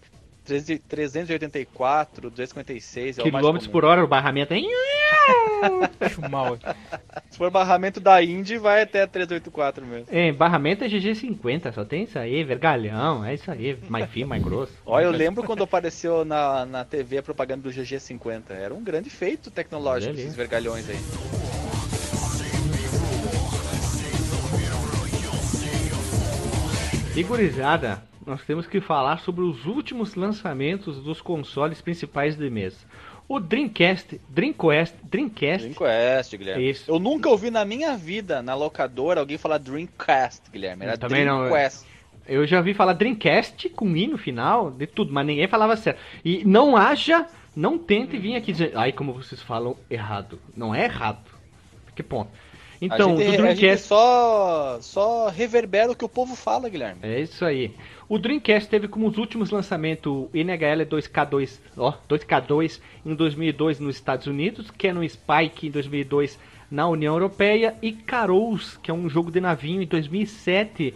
13 0.47 0.79
384, 0.79 2.29
256, 2.29 3.19
é 3.19 3.21
Quilômetros 3.21 3.67
por 3.67 3.83
hora 3.83 4.01
o 4.01 4.07
barramento, 4.07 4.53
hein? 4.53 4.69
Acho 5.99 6.21
mal. 6.29 6.57
Se 7.29 7.37
for 7.37 7.51
barramento 7.51 7.99
da 7.99 8.23
Indy, 8.23 8.57
vai 8.57 8.83
até 8.83 9.05
384 9.05 9.85
mesmo. 9.85 10.07
É, 10.09 10.31
barramento 10.31 10.85
é 10.85 10.87
GG50, 10.87 11.73
só 11.73 11.83
tem 11.83 12.03
isso 12.03 12.17
aí, 12.17 12.45
vergalhão, 12.45 13.25
é 13.25 13.33
isso 13.33 13.51
aí, 13.51 13.77
mais 13.89 14.09
fino, 14.09 14.29
mais 14.29 14.41
grosso. 14.41 14.71
Olha, 14.85 15.03
eu 15.03 15.11
lembro 15.11 15.43
quando 15.43 15.63
apareceu 15.63 16.23
na, 16.23 16.65
na 16.65 16.85
TV 16.85 17.17
a 17.17 17.23
propaganda 17.23 17.63
do 17.63 17.69
GG50, 17.69 18.43
era 18.51 18.73
um 18.73 18.81
grande 18.81 19.09
feito 19.09 19.51
tecnológico 19.51 20.13
ali. 20.13 20.21
esses 20.21 20.35
vergalhões 20.35 20.89
aí. 20.89 20.97
E 27.17 27.23
gurizada, 27.23 28.01
nós 28.27 28.43
temos 28.43 28.67
que 28.67 28.81
falar 28.81 29.19
sobre 29.19 29.41
os 29.41 29.65
últimos 29.65 30.13
lançamentos 30.15 31.01
dos 31.01 31.21
consoles 31.21 31.79
principais 31.79 32.35
de 32.35 32.49
mês. 32.49 32.85
O 33.25 33.39
Dreamcast, 33.39 34.19
Dreamcast, 34.27 34.97
Dreamcast, 35.03 35.67
Dreamcast, 35.69 36.37
Guilherme. 36.37 36.69
Isso. 36.69 36.91
Eu 36.91 36.99
nunca 36.99 37.29
ouvi 37.29 37.49
na 37.49 37.63
minha 37.63 37.95
vida, 37.95 38.41
na 38.41 38.53
locadora, 38.53 39.21
alguém 39.21 39.37
falar 39.37 39.57
Dreamcast, 39.57 40.51
Guilherme. 40.51 40.83
Era 40.83 40.93
Eu 40.93 40.97
também 40.97 41.25
não. 41.25 41.47
Dreamcast. 41.47 41.85
eu 42.27 42.45
já 42.45 42.59
vi 42.59 42.73
falar 42.73 42.93
Dreamcast 42.93 43.69
com 43.69 43.95
I 43.95 44.07
no 44.07 44.17
final, 44.17 44.71
de 44.71 44.87
tudo, 44.87 45.13
mas 45.13 45.25
ninguém 45.25 45.47
falava 45.47 45.77
certo. 45.77 45.99
E 46.23 46.43
não 46.43 46.75
haja, 46.75 47.25
não 47.55 47.77
tente 47.77 48.17
vir 48.17 48.35
aqui 48.35 48.51
dizer, 48.51 48.73
ai 48.75 48.91
como 48.91 49.13
vocês 49.13 49.41
falam 49.41 49.77
errado. 49.89 50.37
Não 50.55 50.75
é 50.75 50.83
errado. 50.83 51.31
Que 51.95 52.03
ponto. 52.03 52.29
Então, 52.81 53.13
a 53.13 53.17
gente, 53.17 53.17
do 53.17 53.21
a 53.21 53.25
gente 53.31 53.37
Dreamcast... 53.37 53.87
só, 53.87 54.77
só 54.81 55.29
reverbera 55.29 55.91
o 55.91 55.95
que 55.95 56.05
o 56.05 56.09
povo 56.09 56.35
fala, 56.35 56.69
Guilherme. 56.69 56.99
É 57.01 57.19
isso 57.21 57.43
aí. 57.43 57.73
O 58.09 58.17
Dreamcast 58.17 58.69
teve 58.69 58.87
como 58.87 59.05
os 59.05 59.17
últimos 59.17 59.51
lançamentos 59.51 60.09
o 60.09 60.29
NHL 60.33 60.85
2K2, 60.85 61.59
ó, 61.75 61.93
2K2 62.07 62.79
em 63.05 63.13
2002 63.13 63.81
nos 63.81 63.95
Estados 63.95 64.27
Unidos, 64.27 64.71
Canon 64.71 65.05
Spike 65.05 65.67
em 65.67 65.71
2002 65.71 66.39
na 66.71 66.87
União 66.87 67.15
Europeia 67.15 67.75
e 67.81 67.91
Carouse, 67.91 68.79
que 68.79 68.89
é 68.89 68.93
um 68.93 69.09
jogo 69.09 69.29
de 69.29 69.41
navinho 69.41 69.81
em 69.81 69.85
2007, 69.85 70.93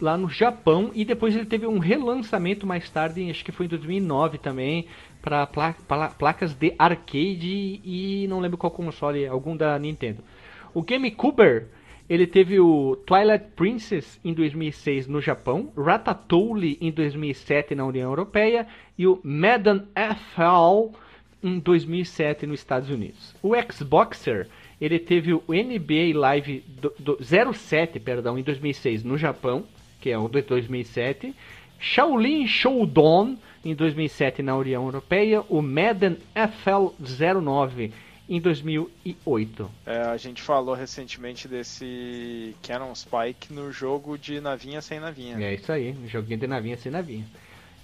lá 0.00 0.16
no 0.16 0.30
Japão 0.30 0.90
e 0.94 1.04
depois 1.04 1.36
ele 1.36 1.44
teve 1.44 1.66
um 1.66 1.78
relançamento 1.78 2.66
mais 2.66 2.88
tarde, 2.88 3.30
acho 3.30 3.44
que 3.44 3.52
foi 3.52 3.66
em 3.66 3.68
2009 3.68 4.38
também, 4.38 4.86
para 5.20 5.46
pla 5.46 5.74
placas 6.18 6.54
de 6.54 6.74
arcade 6.78 7.80
e 7.84 8.26
não 8.26 8.40
lembro 8.40 8.56
qual 8.56 8.70
console, 8.70 9.26
algum 9.26 9.54
da 9.54 9.78
Nintendo. 9.78 10.24
O 10.72 10.80
GameCube, 10.80 11.66
ele 12.08 12.26
teve 12.26 12.60
o 12.60 12.96
Twilight 13.06 13.46
Princess 13.56 14.20
em 14.24 14.34
2006 14.34 15.06
no 15.06 15.20
Japão, 15.20 15.72
Ratatouille 15.76 16.76
em 16.80 16.90
2007 16.90 17.74
na 17.74 17.86
União 17.86 18.10
Europeia 18.10 18.66
e 18.98 19.06
o 19.06 19.18
Madden 19.22 19.82
FL 19.94 20.94
em 21.42 21.58
2007 21.58 22.46
nos 22.46 22.60
Estados 22.60 22.90
Unidos. 22.90 23.34
O 23.42 23.52
Xboxer, 23.70 24.48
ele 24.80 24.98
teve 24.98 25.32
o 25.32 25.42
NBA 25.48 26.18
Live 26.18 26.64
do, 26.68 26.94
do 26.98 27.18
07, 27.54 27.98
perdão, 28.00 28.38
em 28.38 28.42
2006 28.42 29.02
no 29.02 29.16
Japão, 29.16 29.64
que 30.00 30.10
é 30.10 30.18
o 30.18 30.28
de 30.28 30.42
2007. 30.42 31.34
Shaolin 31.78 32.46
Showdown 32.46 33.36
em 33.64 33.74
2007 33.74 34.42
na 34.42 34.56
União 34.56 34.84
Europeia, 34.84 35.42
o 35.48 35.62
Madden 35.62 36.18
FL 36.34 36.92
09 37.00 37.92
em 38.28 38.40
2008. 38.40 39.70
É, 39.86 40.02
a 40.02 40.16
gente 40.16 40.42
falou 40.42 40.74
recentemente 40.74 41.46
desse 41.46 42.54
Canon 42.62 42.94
Spike 42.94 43.52
no 43.52 43.70
jogo 43.70 44.16
de 44.16 44.40
navinha 44.40 44.80
sem 44.80 44.98
navinha. 44.98 45.36
É 45.42 45.54
isso 45.54 45.70
aí, 45.70 45.92
um 45.92 46.08
joguinho 46.08 46.38
de 46.38 46.46
navinha 46.46 46.76
sem 46.76 46.90
navinha. 46.90 47.24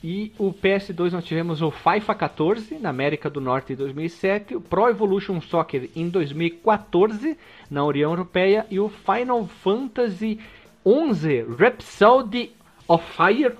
E 0.02 0.32
o 0.38 0.50
PS2 0.50 1.12
nós 1.12 1.24
tivemos 1.24 1.60
o 1.60 1.70
FIFA 1.70 2.14
14 2.14 2.78
na 2.78 2.88
América 2.88 3.28
do 3.28 3.38
Norte 3.38 3.74
em 3.74 3.76
2007, 3.76 4.56
o 4.56 4.60
Pro 4.60 4.88
Evolution 4.88 5.42
Soccer 5.42 5.90
em 5.94 6.08
2014 6.08 7.36
na 7.70 7.84
União 7.84 8.10
Europeia 8.10 8.66
e 8.70 8.80
o 8.80 8.88
Final 8.88 9.46
Fantasy 9.46 10.40
11 10.86 11.42
Rhapsody 11.58 12.52
of 12.88 13.04
Fire 13.14 13.54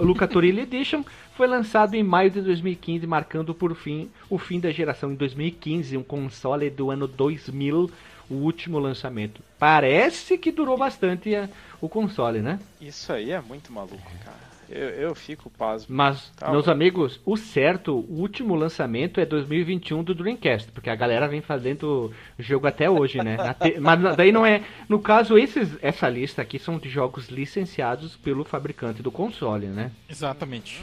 Luca 0.00 0.28
Edition 0.42 1.04
foi 1.36 1.46
lançado 1.46 1.94
em 1.94 2.02
maio 2.02 2.30
de 2.30 2.40
2015, 2.40 3.06
marcando 3.06 3.54
por 3.54 3.74
fim 3.74 4.10
o 4.28 4.38
fim 4.38 4.60
da 4.60 4.70
geração 4.70 5.12
em 5.12 5.14
2015, 5.14 5.96
um 5.96 6.02
console 6.02 6.68
do 6.70 6.90
ano 6.90 7.06
2000, 7.06 7.90
o 8.28 8.34
último 8.34 8.78
lançamento. 8.78 9.42
Parece 9.58 10.38
que 10.38 10.52
durou 10.52 10.76
bastante 10.76 11.34
a, 11.34 11.48
o 11.80 11.88
console, 11.88 12.40
né? 12.40 12.58
Isso 12.80 13.12
aí 13.12 13.30
é 13.30 13.40
muito 13.40 13.72
maluco, 13.72 14.10
cara. 14.24 14.49
Eu, 14.70 14.88
eu 14.90 15.14
fico 15.16 15.50
pasmo. 15.50 15.88
Mas, 15.94 16.30
Tá 16.36 16.50
meus 16.50 16.66
bom. 16.66 16.70
amigos, 16.70 17.20
o 17.26 17.36
certo, 17.36 17.92
o 18.08 18.20
último 18.20 18.54
lançamento 18.54 19.18
é 19.20 19.26
2021 19.26 20.02
do 20.04 20.14
Dreamcast, 20.14 20.70
porque 20.70 20.88
a 20.88 20.94
galera 20.94 21.26
vem 21.26 21.40
fazendo 21.40 22.12
jogo 22.38 22.66
até 22.68 22.88
hoje, 22.88 23.18
né? 23.22 23.36
Te- 23.60 23.80
Mas 23.80 24.16
daí 24.16 24.30
não 24.30 24.46
é. 24.46 24.62
No 24.88 25.00
caso, 25.00 25.36
esses, 25.36 25.76
essa 25.82 26.08
lista 26.08 26.40
aqui 26.42 26.58
são 26.58 26.78
de 26.78 26.88
jogos 26.88 27.28
licenciados 27.28 28.16
pelo 28.16 28.44
fabricante 28.44 29.02
do 29.02 29.10
console, 29.10 29.66
né? 29.66 29.90
Exatamente. 30.08 30.80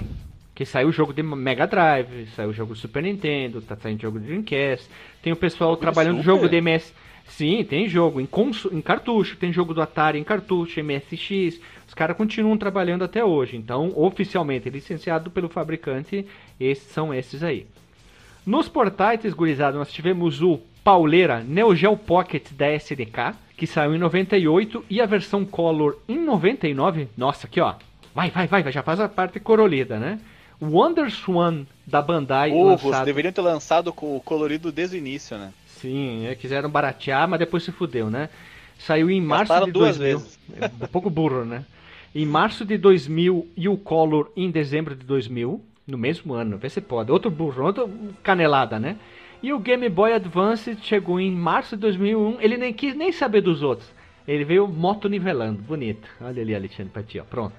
Que 0.53 0.65
saiu 0.65 0.89
o 0.89 0.91
jogo 0.91 1.13
de 1.13 1.21
Mega 1.23 1.67
Drive, 1.67 2.27
saiu 2.35 2.49
o 2.49 2.53
jogo 2.53 2.73
do 2.73 2.79
Super 2.79 3.03
Nintendo, 3.03 3.61
tá 3.61 3.75
saindo 3.75 4.01
jogo 4.01 4.19
de 4.19 4.25
Dreamcast. 4.25 4.89
Tem 5.21 5.31
o 5.31 5.35
pessoal 5.35 5.77
trabalhando 5.77 6.17
Super? 6.17 6.25
jogo 6.25 6.49
de 6.49 6.55
MS. 6.57 6.91
Sim, 7.29 7.63
tem 7.63 7.87
jogo 7.87 8.19
em, 8.19 8.27
em 8.71 8.81
cartucho, 8.81 9.37
tem 9.37 9.51
jogo 9.53 9.73
do 9.73 9.81
Atari 9.81 10.17
em 10.17 10.23
cartucho, 10.23 10.81
MSX. 10.83 11.59
Os 11.87 11.93
caras 11.93 12.17
continuam 12.17 12.57
trabalhando 12.57 13.03
até 13.03 13.23
hoje. 13.23 13.55
Então, 13.57 13.91
oficialmente 13.95 14.69
licenciado 14.69 15.29
pelo 15.29 15.49
fabricante, 15.49 16.25
esses 16.59 16.91
são 16.91 17.13
esses 17.13 17.43
aí. 17.43 17.67
Nos 18.45 18.69
portáteis, 18.69 19.33
gurizada, 19.33 19.77
nós 19.77 19.91
tivemos 19.91 20.41
o 20.41 20.59
Pauleira 20.83 21.43
Neo 21.43 21.75
Geo 21.75 21.97
Pocket 21.97 22.51
da 22.53 22.73
SNK, 22.73 23.35
que 23.57 23.67
saiu 23.67 23.93
em 23.93 23.97
98, 23.97 24.85
e 24.89 25.01
a 25.01 25.05
versão 25.05 25.43
Color 25.43 25.97
em 26.07 26.17
99. 26.17 27.09
Nossa, 27.17 27.45
aqui 27.45 27.59
ó. 27.59 27.75
Vai, 28.15 28.31
vai, 28.31 28.47
vai, 28.47 28.71
já 28.71 28.81
faz 28.81 28.99
a 28.99 29.09
parte 29.09 29.39
corolida, 29.39 29.99
né? 29.99 30.19
Wonder 30.61 31.11
Swan 31.11 31.65
da 31.85 32.01
Bandai, 32.01 32.49
Burros, 32.49 32.83
lançado... 32.83 33.05
deveriam 33.05 33.31
ter 33.31 33.41
lançado 33.41 33.93
com 33.93 34.15
o 34.15 34.21
colorido 34.21 34.71
desde 34.71 34.95
o 34.95 34.97
início, 34.97 35.37
né? 35.37 35.51
Sim, 35.77 36.25
é, 36.25 36.35
quiseram 36.35 36.69
baratear, 36.69 37.27
mas 37.27 37.39
depois 37.39 37.63
se 37.63 37.71
fudeu, 37.71 38.09
né? 38.09 38.29
Saiu 38.77 39.09
em 39.09 39.21
março 39.21 39.49
Gastaram 39.49 39.65
de 39.65 39.71
duas 39.71 39.97
2000. 39.97 40.19
vezes. 40.19 40.39
É 40.59 40.85
um 40.85 40.87
pouco 40.87 41.09
burro, 41.09 41.45
né? 41.45 41.65
Em 42.13 42.25
março 42.25 42.65
de 42.65 42.77
2000 42.77 43.47
e 43.55 43.67
o 43.67 43.77
Color 43.77 44.31
em 44.35 44.49
dezembro 44.49 44.95
de 44.95 45.05
2000, 45.05 45.61
no 45.85 45.97
mesmo 45.97 46.33
ano, 46.33 46.57
vê 46.57 46.69
se 46.69 46.81
pode. 46.81 47.11
Outro 47.11 47.29
burro, 47.31 47.63
outra 47.63 47.87
canelada, 48.23 48.79
né? 48.79 48.97
E 49.41 49.53
o 49.53 49.59
Game 49.59 49.87
Boy 49.87 50.13
Advance 50.13 50.75
chegou 50.81 51.19
em 51.19 51.31
março 51.31 51.75
de 51.75 51.81
2001, 51.81 52.41
ele 52.41 52.57
nem 52.57 52.73
quis 52.73 52.95
nem 52.95 53.11
saber 53.11 53.41
dos 53.41 53.61
outros. 53.61 53.89
Ele 54.27 54.43
veio 54.43 54.67
moto 54.67 55.07
nivelando, 55.07 55.61
bonito. 55.61 56.09
Olha 56.19 56.41
ali, 56.41 56.53
Alexandre, 56.53 56.91
pra 56.91 57.03
ti, 57.03 57.19
ó, 57.19 57.23
pronto. 57.23 57.55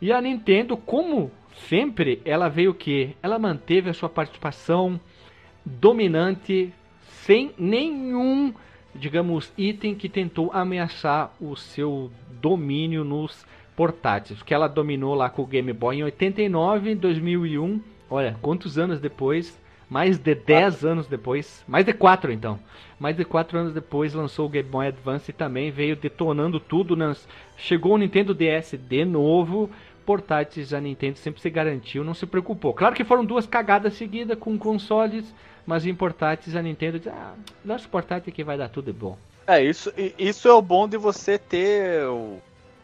E 0.00 0.12
a 0.12 0.20
Nintendo, 0.20 0.76
como 0.76 1.30
sempre, 1.68 2.20
ela 2.24 2.48
veio 2.48 2.70
o 2.70 2.74
quê? 2.74 3.10
Ela 3.22 3.38
manteve 3.38 3.90
a 3.90 3.94
sua 3.94 4.08
participação 4.08 5.00
dominante, 5.64 6.72
sem 7.30 7.54
nenhum, 7.56 8.52
digamos, 8.92 9.52
item 9.56 9.94
que 9.94 10.08
tentou 10.08 10.50
ameaçar 10.52 11.32
o 11.40 11.54
seu 11.54 12.10
domínio 12.42 13.04
nos 13.04 13.46
portáteis. 13.76 14.42
Que 14.42 14.52
ela 14.52 14.66
dominou 14.66 15.14
lá 15.14 15.30
com 15.30 15.42
o 15.42 15.46
Game 15.46 15.72
Boy 15.72 15.98
em 15.98 16.02
89, 16.02 16.90
em 16.90 16.96
2001. 16.96 17.80
Olha, 18.10 18.36
quantos 18.42 18.76
anos 18.76 18.98
depois? 18.98 19.56
Mais 19.88 20.18
de 20.18 20.34
10 20.34 20.84
anos 20.84 21.06
depois, 21.06 21.64
mais 21.68 21.84
de 21.84 21.92
4 21.92 22.32
então. 22.32 22.58
Mais 22.98 23.16
de 23.16 23.24
4 23.24 23.58
anos 23.58 23.72
depois 23.72 24.12
lançou 24.12 24.46
o 24.46 24.48
Game 24.48 24.68
Boy 24.68 24.88
Advance 24.88 25.30
e 25.30 25.34
também 25.34 25.70
veio 25.70 25.94
detonando 25.94 26.58
tudo. 26.58 26.96
Nas... 26.96 27.28
Chegou 27.56 27.94
o 27.94 27.98
Nintendo 27.98 28.34
DS 28.34 28.76
de 28.76 29.04
novo. 29.04 29.70
Portáteis 30.04 30.74
a 30.74 30.80
Nintendo 30.80 31.18
sempre 31.18 31.40
se 31.40 31.48
garantiu, 31.48 32.02
não 32.02 32.14
se 32.14 32.26
preocupou. 32.26 32.74
Claro 32.74 32.96
que 32.96 33.04
foram 33.04 33.24
duas 33.24 33.46
cagadas 33.46 33.94
seguidas 33.94 34.36
com 34.36 34.58
consoles, 34.58 35.32
mas 35.66 35.86
em 35.86 35.94
portáteis 35.94 36.54
a 36.56 36.62
Nintendo 36.62 36.98
diz: 36.98 37.08
Ah, 37.08 37.34
nosso 37.64 37.88
portátil 37.88 38.32
que 38.32 38.44
vai 38.44 38.56
dar 38.58 38.68
tudo 38.68 38.92
de 38.92 38.98
bom. 38.98 39.16
É, 39.46 39.62
isso, 39.62 39.92
isso 40.18 40.46
é 40.48 40.52
o 40.52 40.62
bom 40.62 40.86
de 40.88 40.96
você 40.96 41.38
ter 41.38 42.02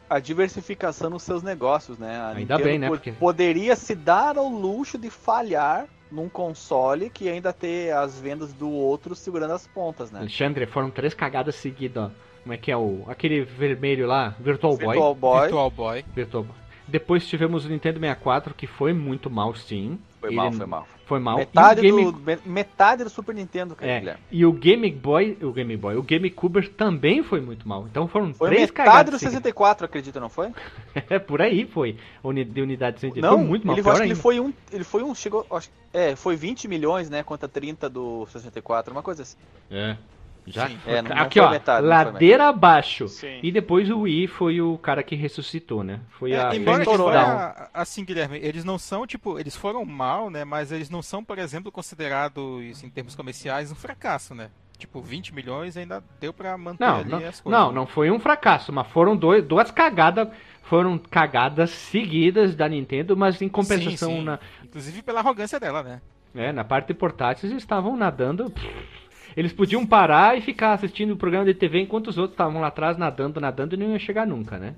a 0.09 0.19
diversificação 0.19 1.11
nos 1.11 1.23
seus 1.23 1.43
negócios, 1.43 1.99
né? 1.99 2.17
A 2.17 2.29
Ainda 2.31 2.59
bem, 2.59 2.79
né, 2.79 2.89
po- 2.89 2.95
porque- 2.95 3.13
Poderia 3.13 3.75
se 3.77 3.95
dar 3.95 4.37
ao 4.39 4.49
luxo 4.49 4.97
de 4.99 5.11
falhar 5.11 5.87
num 6.11 6.29
console 6.29 7.11
que 7.11 7.29
ainda 7.29 7.53
ter 7.53 7.93
as 7.93 8.21
vendas 8.21 8.53
do 8.53 8.71
outro 8.71 9.15
segurando 9.15 9.53
as 9.53 9.67
pontas, 9.67 10.11
né? 10.11 10.21
Alexandre, 10.21 10.65
foram 10.67 10.91
três 10.91 11.15
cagadas 11.15 11.57
seguidas, 11.57 12.05
ó. 12.05 12.11
Como 12.43 12.53
é 12.53 12.57
que 12.57 12.71
é 12.71 12.77
o. 12.77 13.03
aquele 13.09 13.43
vermelho 13.43 14.07
lá? 14.07 14.33
Virtual 14.39 14.77
Boy. 14.77 14.87
Virtual 14.87 15.15
Boy 15.17 15.41
Virtual 15.43 15.71
Boy. 15.71 16.05
Virtual 16.15 16.45
Boy. 16.45 16.55
Depois 16.87 17.27
tivemos 17.27 17.65
o 17.65 17.69
Nintendo 17.69 17.99
64, 17.99 18.55
que 18.55 18.69
foi 18.69 18.93
muito 18.93 19.29
mal, 19.29 19.53
sim. 19.57 19.99
Foi 20.27 20.35
Ele 20.35 20.37
mal, 20.37 20.53
foi 20.53 20.67
mal. 20.67 20.89
Foi 21.07 21.19
mal. 21.21 21.37
Metade, 21.39 21.87
e 21.87 21.93
o 21.93 21.97
Game... 21.97 22.13
do, 22.13 22.19
me- 22.21 22.39
metade 22.45 23.05
do 23.05 23.11
Super 23.11 23.35
Nintendo, 23.35 23.77
cara, 23.77 23.91
É, 23.93 23.99
Guilherme. 24.01 24.21
e 24.31 24.45
o 24.45 24.53
Game 24.53 24.91
Boy, 24.91 25.39
o 25.41 25.53
Game 25.53 25.77
Boy, 25.77 25.97
o 25.97 26.03
GameCube 26.03 26.69
também 26.71 27.23
foi 27.23 27.41
muito 27.41 27.67
mal. 27.69 27.87
Então 27.89 28.09
foram 28.09 28.35
Foi 28.35 28.49
três 28.49 28.71
metade 28.71 28.89
cagadas. 28.89 29.13
do 29.15 29.19
seguidas. 29.19 29.35
64, 29.43 29.85
acredita, 29.87 30.19
não 30.19 30.29
foi? 30.29 30.51
É, 31.09 31.19
por 31.19 31.41
aí 31.41 31.65
foi. 31.67 31.97
De 32.53 32.61
unidade 32.61 32.99
de 33.13 33.21
Não, 33.21 33.37
foi 33.37 33.45
muito 33.47 33.67
mal. 33.67 33.77
ele, 33.77 33.89
acho 33.89 33.97
que 33.99 34.03
ele 34.03 34.11
ainda. 34.11 34.21
foi 34.23 34.41
um, 34.41 34.53
ele 34.73 34.85
foi 34.85 35.03
um, 35.05 35.15
chegou, 35.15 35.47
acho, 35.51 35.71
é, 35.93 36.17
foi 36.17 36.35
20 36.35 36.67
milhões, 36.67 37.09
né, 37.09 37.23
contra 37.23 37.47
30 37.49 37.89
do 37.89 38.27
64, 38.27 38.93
uma 38.93 39.03
coisa 39.03 39.23
assim. 39.23 39.37
É. 39.71 39.97
Já? 40.47 40.69
Sim. 40.69 40.79
É, 40.87 41.03
não- 41.03 41.11
não 41.15 41.23
Aqui, 41.23 41.41
ó, 41.41 41.51
metade, 41.51 41.87
ladeira 41.87 42.49
abaixo. 42.49 43.09
Sim. 43.09 43.41
E 43.43 43.51
depois 43.51 43.91
o 43.91 44.01
Wii 44.01 44.27
foi 44.29 44.61
o 44.61 44.79
cara 44.79 45.03
que 45.03 45.17
ressuscitou, 45.17 45.83
né? 45.83 46.01
Foi 46.11 46.33
É, 46.33 46.41
a 46.43 46.55
embora 46.55 46.85
a- 47.19 47.69
assim, 47.75 48.05
Guilherme, 48.05 48.39
eles 48.39 48.65
não 48.65 48.79
são, 48.79 49.07
tipo, 49.07 49.39
eles 49.41 49.57
foram 49.57 49.85
mal, 49.85 50.31
né? 50.31 50.45
Mas 50.45 50.71
eles 50.71 50.89
não 50.89 51.03
são, 51.03 51.25
por 51.25 51.39
exemplo, 51.39 51.73
considerados, 51.73 52.83
em 52.83 52.89
termos 52.89 53.15
comerciais, 53.15 53.73
um 53.73 53.75
fracasso, 53.75 54.35
né? 54.35 54.51
Tipo, 54.79 55.01
20 55.01 55.35
milhões 55.35 55.77
ainda 55.77 56.05
deu 56.21 56.33
pra 56.33 56.57
manter 56.57 56.85
Não, 56.85 56.97
ali 57.01 57.11
não, 57.11 57.19
as 57.19 57.41
coisas. 57.41 57.61
não, 57.61 57.73
não 57.73 57.87
foi 57.87 58.11
um 58.11 58.21
fracasso, 58.21 58.73
mas 58.73 58.87
foram 58.89 59.17
dois, 59.17 59.43
duas 59.43 59.71
cagadas, 59.71 60.29
foram 60.63 60.99
cagadas 60.99 61.71
seguidas 61.71 62.55
da 62.55 62.69
Nintendo, 62.69 63.17
mas 63.17 63.41
em 63.41 63.49
compensação 63.49 64.11
Sim, 64.11 64.19
sim. 64.19 64.25
na, 64.25 64.39
Inclusive 64.63 65.03
pela 65.03 65.21
arrogância 65.21 65.59
dela, 65.59 65.83
né? 65.83 66.01
É, 66.35 66.53
na 66.53 66.63
parte 66.63 66.89
de 66.89 66.95
portáteis 66.95 67.51
eles 67.51 67.63
estavam 67.63 67.97
nadando. 67.97 68.53
Eles 69.37 69.53
podiam 69.53 69.87
parar 69.87 70.39
e 70.39 70.41
ficar 70.41 70.73
assistindo 70.73 71.13
o 71.13 71.17
programa 71.17 71.45
de 71.45 71.55
TV 71.55 71.81
enquanto 71.81 72.09
os 72.09 72.17
outros 72.17 72.35
estavam 72.35 72.61
lá 72.61 72.69
atrás 72.69 72.97
nadando, 72.97 73.41
nadando 73.41 73.75
e 73.75 73.79
não 73.79 73.91
iam 73.91 73.99
chegar 73.99 74.27
nunca, 74.27 74.59
né? 74.59 74.75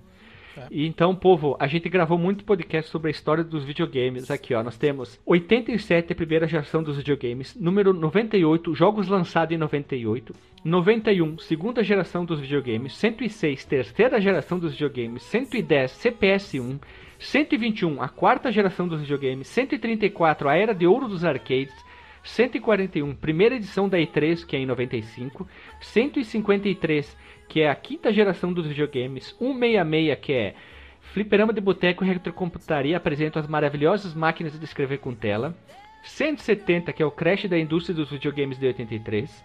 É. 0.57 0.67
E 0.71 0.87
então, 0.87 1.15
povo, 1.15 1.57
a 1.61 1.67
gente 1.69 1.89
gravou 1.89 2.19
muito 2.19 2.45
podcast 2.45 2.91
sobre 2.91 3.09
a 3.09 3.11
história 3.11 3.45
dos 3.45 3.65
videogames. 3.65 4.31
Aqui, 4.31 4.55
ó, 4.55 4.63
nós 4.63 4.77
temos 4.77 5.21
87, 5.25 6.13
a 6.13 6.17
primeira 6.17 6.49
geração 6.49 6.83
dos 6.83 6.97
videogames. 6.97 7.55
Número 7.55 7.93
98, 7.93 8.75
jogos 8.75 9.09
lançados 9.09 9.55
em 9.55 9.59
98. 9.59 10.35
91, 10.65 11.39
segunda 11.39 11.85
geração 11.85 12.25
dos 12.25 12.41
videogames. 12.41 12.97
106, 12.97 13.65
terceira 13.65 14.21
geração 14.21 14.59
dos 14.59 14.73
videogames. 14.73 15.23
110, 15.23 15.93
CPS1. 15.93 16.81
121, 17.21 18.03
a 18.03 18.09
quarta 18.09 18.51
geração 18.51 18.87
dos 18.87 19.01
videogames. 19.01 19.47
134, 19.49 20.49
a 20.49 20.57
era 20.57 20.75
de 20.75 20.87
ouro 20.87 21.09
dos 21.09 21.25
arcades. 21.25 21.75
141, 22.23 23.15
primeira 23.15 23.55
edição 23.55 23.89
da 23.89 23.99
E3, 23.99 24.45
que 24.45 24.57
é 24.57 24.59
em 24.59 24.67
95, 24.67 25.49
153, 25.81 27.17
que 27.49 27.61
é 27.61 27.71
a 27.71 27.75
quinta 27.75 28.13
geração 28.13 28.53
dos 28.53 28.67
videogames, 28.67 29.35
166, 29.39 30.19
que 30.21 30.33
é 30.33 30.55
Fliperama 31.01 31.53
de 31.53 31.61
Boteco 31.61 32.05
e 32.05 32.09
Retrocomputaria 32.09 32.97
apresentam 32.97 33.41
as 33.41 33.49
maravilhosas 33.49 34.15
máquinas 34.15 34.59
de 34.59 34.65
escrever 34.65 34.99
com 34.99 35.15
tela, 35.15 35.57
170, 36.03 36.93
que 36.93 37.03
é 37.03 37.07
o 37.07 37.11
Crash 37.11 37.47
da 37.49 37.59
indústria 37.59 37.95
dos 37.95 38.11
videogames 38.11 38.59
de 38.59 38.67
83, 38.67 39.45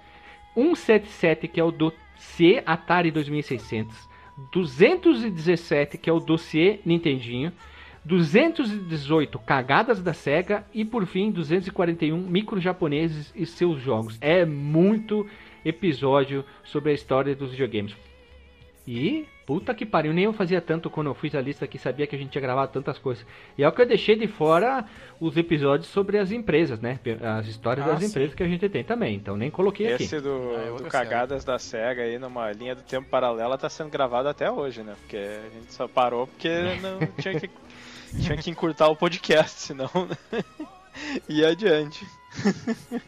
177, 0.53 1.47
que 1.47 1.59
é 1.59 1.63
o 1.63 1.71
dossiê 1.71 2.61
Atari 2.65 3.11
2600, 3.11 4.09
217, 4.51 5.97
que 5.97 6.09
é 6.09 6.13
o 6.13 6.19
dossiê 6.19 6.79
Nintendinho, 6.85 7.51
218 8.05 9.39
cagadas 9.39 10.01
da 10.01 10.13
SEGA 10.13 10.65
e 10.73 10.83
por 10.83 11.05
fim 11.05 11.31
241 11.31 12.17
micro 12.17 12.59
japoneses 12.59 13.31
e 13.35 13.45
seus 13.45 13.81
jogos. 13.81 14.17
É 14.19 14.45
muito 14.45 15.25
episódio 15.63 16.43
sobre 16.63 16.91
a 16.91 16.93
história 16.93 17.35
dos 17.35 17.51
videogames. 17.51 17.95
E 18.85 19.25
puta 19.45 19.73
que 19.73 19.85
pariu, 19.85 20.13
nem 20.13 20.25
eu 20.25 20.33
fazia 20.33 20.59
tanto 20.59 20.89
quando 20.89 21.07
eu 21.07 21.13
fiz 21.13 21.33
a 21.35 21.41
lista 21.41 21.65
que 21.65 21.77
sabia 21.77 22.05
que 22.05 22.15
a 22.15 22.19
gente 22.19 22.35
ia 22.35 22.41
gravar 22.41 22.67
tantas 22.67 22.97
coisas. 22.97 23.25
E 23.57 23.63
é 23.63 23.67
o 23.67 23.71
que 23.71 23.81
eu 23.81 23.85
deixei 23.85 24.15
de 24.17 24.27
fora 24.27 24.85
os 25.21 25.37
episódios 25.37 25.87
sobre 25.87 26.17
as 26.17 26.31
empresas, 26.31 26.81
né? 26.81 26.99
As 27.21 27.47
histórias 27.47 27.85
Ah, 27.87 27.91
das 27.91 27.99
sim. 28.01 28.07
empresas 28.07 28.35
que 28.35 28.43
a 28.43 28.47
gente 28.47 28.67
tem 28.67 28.83
também. 28.83 29.15
Então 29.15 29.37
nem 29.37 29.49
coloquei 29.49 29.93
aqui. 29.93 30.03
Esse 30.03 30.19
do, 30.19 30.51
Ah, 30.57 30.75
é 30.79 30.83
do 30.83 30.89
Cagadas 30.89 31.45
da 31.45 31.57
SEGA 31.57 32.01
aí 32.03 32.19
numa 32.19 32.51
linha 32.51 32.75
do 32.75 32.81
tempo 32.81 33.07
paralela 33.09 33.57
tá 33.57 33.69
sendo 33.69 33.89
gravado 33.89 34.27
até 34.27 34.51
hoje, 34.51 34.81
né? 34.83 34.95
Porque 34.99 35.15
a 35.17 35.49
gente 35.57 35.73
só 35.73 35.87
parou 35.87 36.27
porque 36.27 36.49
não 36.81 36.99
tinha 37.21 37.39
que, 37.39 37.49
tinha 38.21 38.37
que 38.37 38.49
encurtar 38.49 38.87
o 38.87 38.95
podcast, 38.95 39.59
senão 39.61 39.89
ia 41.27 41.49
adiante. 41.49 42.05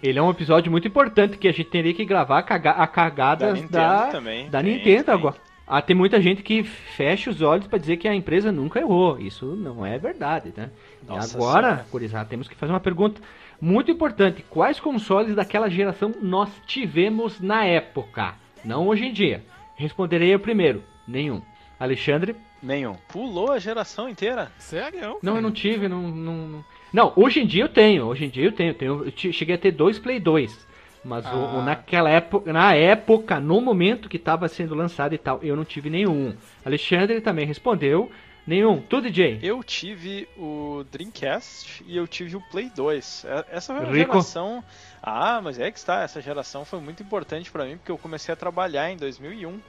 Ele 0.03 0.19
é 0.19 0.21
um 0.21 0.29
episódio 0.29 0.71
muito 0.71 0.87
importante 0.87 1.37
que 1.37 1.47
a 1.47 1.51
gente 1.51 1.69
teria 1.69 1.93
que 1.93 2.05
gravar 2.05 2.39
a, 2.39 2.43
caga 2.43 2.71
a 2.71 2.75
Da 2.81 2.87
cagadas 2.87 3.53
Nintendo 3.53 3.71
da, 3.73 4.07
também. 4.07 4.49
da 4.49 4.61
tem, 4.61 4.77
Nintendo 4.77 5.05
tem. 5.05 5.13
agora. 5.13 5.35
Ah, 5.67 5.81
tem 5.81 5.95
muita 5.95 6.21
gente 6.21 6.43
que 6.43 6.63
fecha 6.63 7.29
os 7.31 7.41
olhos 7.41 7.65
pra 7.65 7.79
dizer 7.79 7.97
que 7.97 8.07
a 8.07 8.13
empresa 8.13 8.51
nunca 8.51 8.79
errou. 8.79 9.19
Isso 9.19 9.55
não 9.55 9.83
é 9.83 9.97
verdade, 9.97 10.53
né? 10.55 10.69
E 11.03 11.07
Nossa 11.07 11.35
agora. 11.35 11.85
Curizada, 11.89 12.29
temos 12.29 12.47
que 12.47 12.53
fazer 12.55 12.71
uma 12.71 12.79
pergunta 12.79 13.19
muito 13.59 13.89
importante. 13.89 14.45
Quais 14.47 14.79
consoles 14.79 15.35
daquela 15.35 15.67
geração 15.67 16.13
nós 16.21 16.49
tivemos 16.67 17.39
na 17.39 17.65
época? 17.65 18.35
Não 18.63 18.87
hoje 18.87 19.05
em 19.05 19.13
dia. 19.13 19.43
Responderei 19.75 20.31
eu 20.33 20.39
primeiro. 20.39 20.83
Nenhum. 21.07 21.41
Alexandre? 21.79 22.35
Nenhum. 22.65 22.95
Pulou 23.10 23.51
a 23.51 23.60
geração 23.60 24.10
inteira. 24.10 24.51
Sério? 24.58 25.19
Não, 25.21 25.36
eu 25.36 25.41
não 25.41 25.51
tive, 25.51 25.88
não, 25.88 26.01
não, 26.01 26.34
não. 26.47 26.65
Não, 26.91 27.13
hoje 27.15 27.41
em 27.41 27.45
dia 27.45 27.63
eu 27.63 27.69
tenho. 27.69 28.06
Hoje 28.06 28.25
em 28.25 28.30
dia 28.30 28.45
eu 28.45 28.51
tenho. 28.51 28.69
eu 28.71 28.73
tenho 28.75 29.06
eu 29.06 29.34
cheguei 29.34 29.56
a 29.56 29.58
ter 29.58 29.71
dois 29.71 29.99
Play 29.99 30.19
2. 30.19 30.65
Mas 31.04 31.23
o- 31.28 31.30
o, 31.30 31.60
Ah. 31.60 31.63
naquela 31.63 32.10
época, 32.10 32.51
na 32.51 32.73
época, 32.73 33.39
no 33.39 33.62
momento 33.62 34.10
que 34.10 34.17
estava 34.17 34.47
sendo 34.47 34.73
lançado 34.73 35.13
e 35.13 35.17
tal, 35.19 35.39
eu 35.43 35.56
não 35.56 35.63
tive 35.63 35.88
nenhum. 35.89 36.36
Alexandre 36.65 37.21
também 37.21 37.45
respondeu. 37.45 38.10
Nenhum. 38.47 38.80
Tu, 38.82 39.01
DJ? 39.01 39.39
Eu 39.41 39.63
tive 39.63 40.28
o 40.38 40.84
Dreamcast 40.91 41.84
e 41.88 41.97
eu 41.97 42.08
tive 42.08 42.36
o 42.36 42.41
Play 42.51 42.71
2. 42.75 43.25
É- 43.28 43.45
Essa 43.58 43.73
foi 43.75 43.84
uma 43.86 43.91
Rico. 43.93 44.12
geração. 44.13 44.63
Ah, 45.01 45.39
mas 45.43 45.60
é 45.60 45.69
que 45.71 45.78
está. 45.78 46.01
Essa 46.04 46.21
geração 46.21 46.63
foi 46.65 46.80
muito 46.80 47.01
importante 47.04 47.51
pra 47.51 47.65
mim 47.65 47.78
porque 47.78 47.91
eu 47.91 47.97
comecei 47.97 48.32
a 48.34 48.36
trabalhar 48.36 48.89
em 48.91 48.97
2001. 48.97 49.60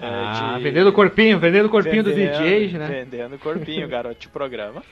É, 0.00 0.06
Ah, 0.06 0.54
de- 0.56 0.62
vendendo 0.64 0.88
o 0.88 0.92
corpinho, 0.92 1.38
vendendo 1.38 1.66
o 1.66 1.70
corpinho 1.70 2.02
vendendo- 2.02 2.38
DJs, 2.42 2.72
né? 2.74 2.86
Vendendo 2.88 3.38
corpinho, 3.38 3.86
garoto 3.88 4.18
de 4.20 4.28
programa. 4.28 4.82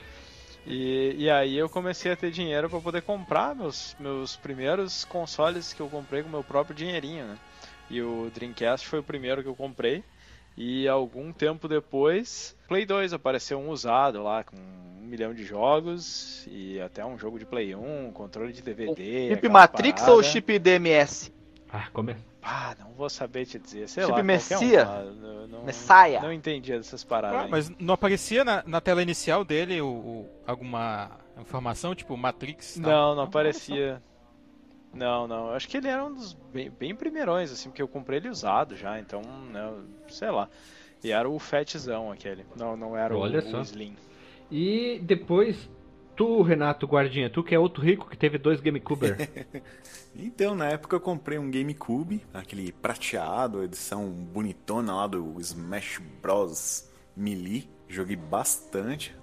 E, 0.67 1.15
e 1.17 1.29
aí 1.29 1.57
eu 1.57 1.67
comecei 1.69 2.11
a 2.11 2.15
ter 2.15 2.29
dinheiro 2.31 2.69
para 2.69 2.79
poder 2.79 3.01
comprar 3.01 3.55
meus, 3.55 3.95
meus 3.99 4.35
primeiros 4.35 5.03
consoles 5.05 5.73
que 5.73 5.81
eu 5.81 5.87
comprei 5.87 6.21
com 6.21 6.29
meu 6.29 6.43
próprio 6.43 6.75
dinheirinho, 6.75 7.25
né? 7.25 7.37
E 7.89 8.01
o 8.01 8.29
Dreamcast 8.35 8.85
foi 8.87 8.99
o 8.99 9.03
primeiro 9.03 9.41
que 9.41 9.49
eu 9.49 9.55
comprei. 9.55 10.03
E 10.55 10.87
algum 10.87 11.31
tempo 11.31 11.67
depois, 11.67 12.55
Play 12.67 12.85
2 12.85 13.13
apareceu 13.13 13.57
um 13.57 13.69
usado 13.69 14.21
lá 14.21 14.43
com 14.43 14.57
um 14.57 15.07
milhão 15.07 15.33
de 15.33 15.43
jogos 15.45 16.45
e 16.51 16.79
até 16.81 17.03
um 17.03 17.17
jogo 17.17 17.39
de 17.39 17.45
Play 17.45 17.73
1, 17.73 18.11
controle 18.13 18.51
de 18.51 18.61
DVD. 18.61 19.29
Chip 19.29 19.33
aquela 19.33 19.53
Matrix 19.53 20.01
parada. 20.01 20.15
ou 20.17 20.21
chip 20.21 20.59
DMS? 20.59 21.31
Ah, 21.71 21.87
come... 21.93 22.15
Ah, 22.41 22.75
não 22.79 22.91
vou 22.93 23.09
saber 23.09 23.45
te 23.45 23.59
dizer. 23.59 23.87
Sei 23.87 24.03
Chip 24.03 24.11
lá, 24.13 24.23
Messia? 24.23 24.87
um. 24.87 25.25
Eu 25.25 25.47
não, 25.47 25.63
Messiah? 25.65 26.21
Não 26.21 26.33
entendia 26.33 26.77
dessas 26.77 27.03
paradas. 27.03 27.41
Ah, 27.45 27.47
mas 27.49 27.69
não 27.79 27.93
aparecia 27.93 28.43
na, 28.43 28.63
na 28.65 28.81
tela 28.81 29.01
inicial 29.03 29.43
dele 29.43 29.79
o, 29.81 29.87
o- 29.87 30.29
alguma 30.47 31.11
informação, 31.39 31.93
tipo 31.93 32.15
Matrix? 32.17 32.79
tal? 32.81 32.91
Não, 32.91 33.15
não 33.15 33.23
aparecia. 33.23 34.01
Não, 34.93 35.27
não. 35.27 35.51
Acho 35.51 35.67
que 35.67 35.77
ele 35.77 35.87
era 35.87 36.03
um 36.03 36.13
dos 36.13 36.33
bem, 36.51 36.69
bem 36.71 36.95
primeirões, 36.95 37.51
assim, 37.51 37.69
porque 37.69 37.81
eu 37.81 37.87
comprei 37.87 38.17
ele 38.19 38.29
usado 38.29 38.75
já, 38.75 38.99
então, 38.99 39.21
né, 39.21 39.71
sei 40.07 40.31
lá. 40.31 40.49
E 41.03 41.11
era 41.11 41.29
o 41.29 41.37
fatzão 41.39 42.11
aquele. 42.11 42.45
Não, 42.55 42.75
não 42.75 42.97
era 42.97 43.15
o, 43.15 43.19
Olha 43.19 43.39
o 43.39 43.51
só. 43.51 43.61
Slim. 43.61 43.95
E 44.51 44.99
depois, 45.03 45.69
tu, 46.19 46.41
Renato 46.41 46.85
Guardinha, 46.85 47.29
tu 47.29 47.41
que 47.41 47.55
é 47.55 47.59
outro 47.59 47.81
rico 47.81 48.09
que 48.09 48.17
teve 48.17 48.37
dois 48.37 48.59
GameCuber. 48.59 49.15
Então, 50.15 50.55
na 50.55 50.65
época 50.65 50.95
eu 50.95 50.99
comprei 50.99 51.37
um 51.37 51.51
GameCube, 51.51 52.25
aquele 52.33 52.71
prateado, 52.71 53.63
edição 53.63 54.09
bonitona 54.09 54.93
lá 54.93 55.07
do 55.07 55.39
Smash 55.39 56.01
Bros. 56.19 56.89
Melee. 57.15 57.69
Joguei 57.87 58.15
bastante. 58.15 59.15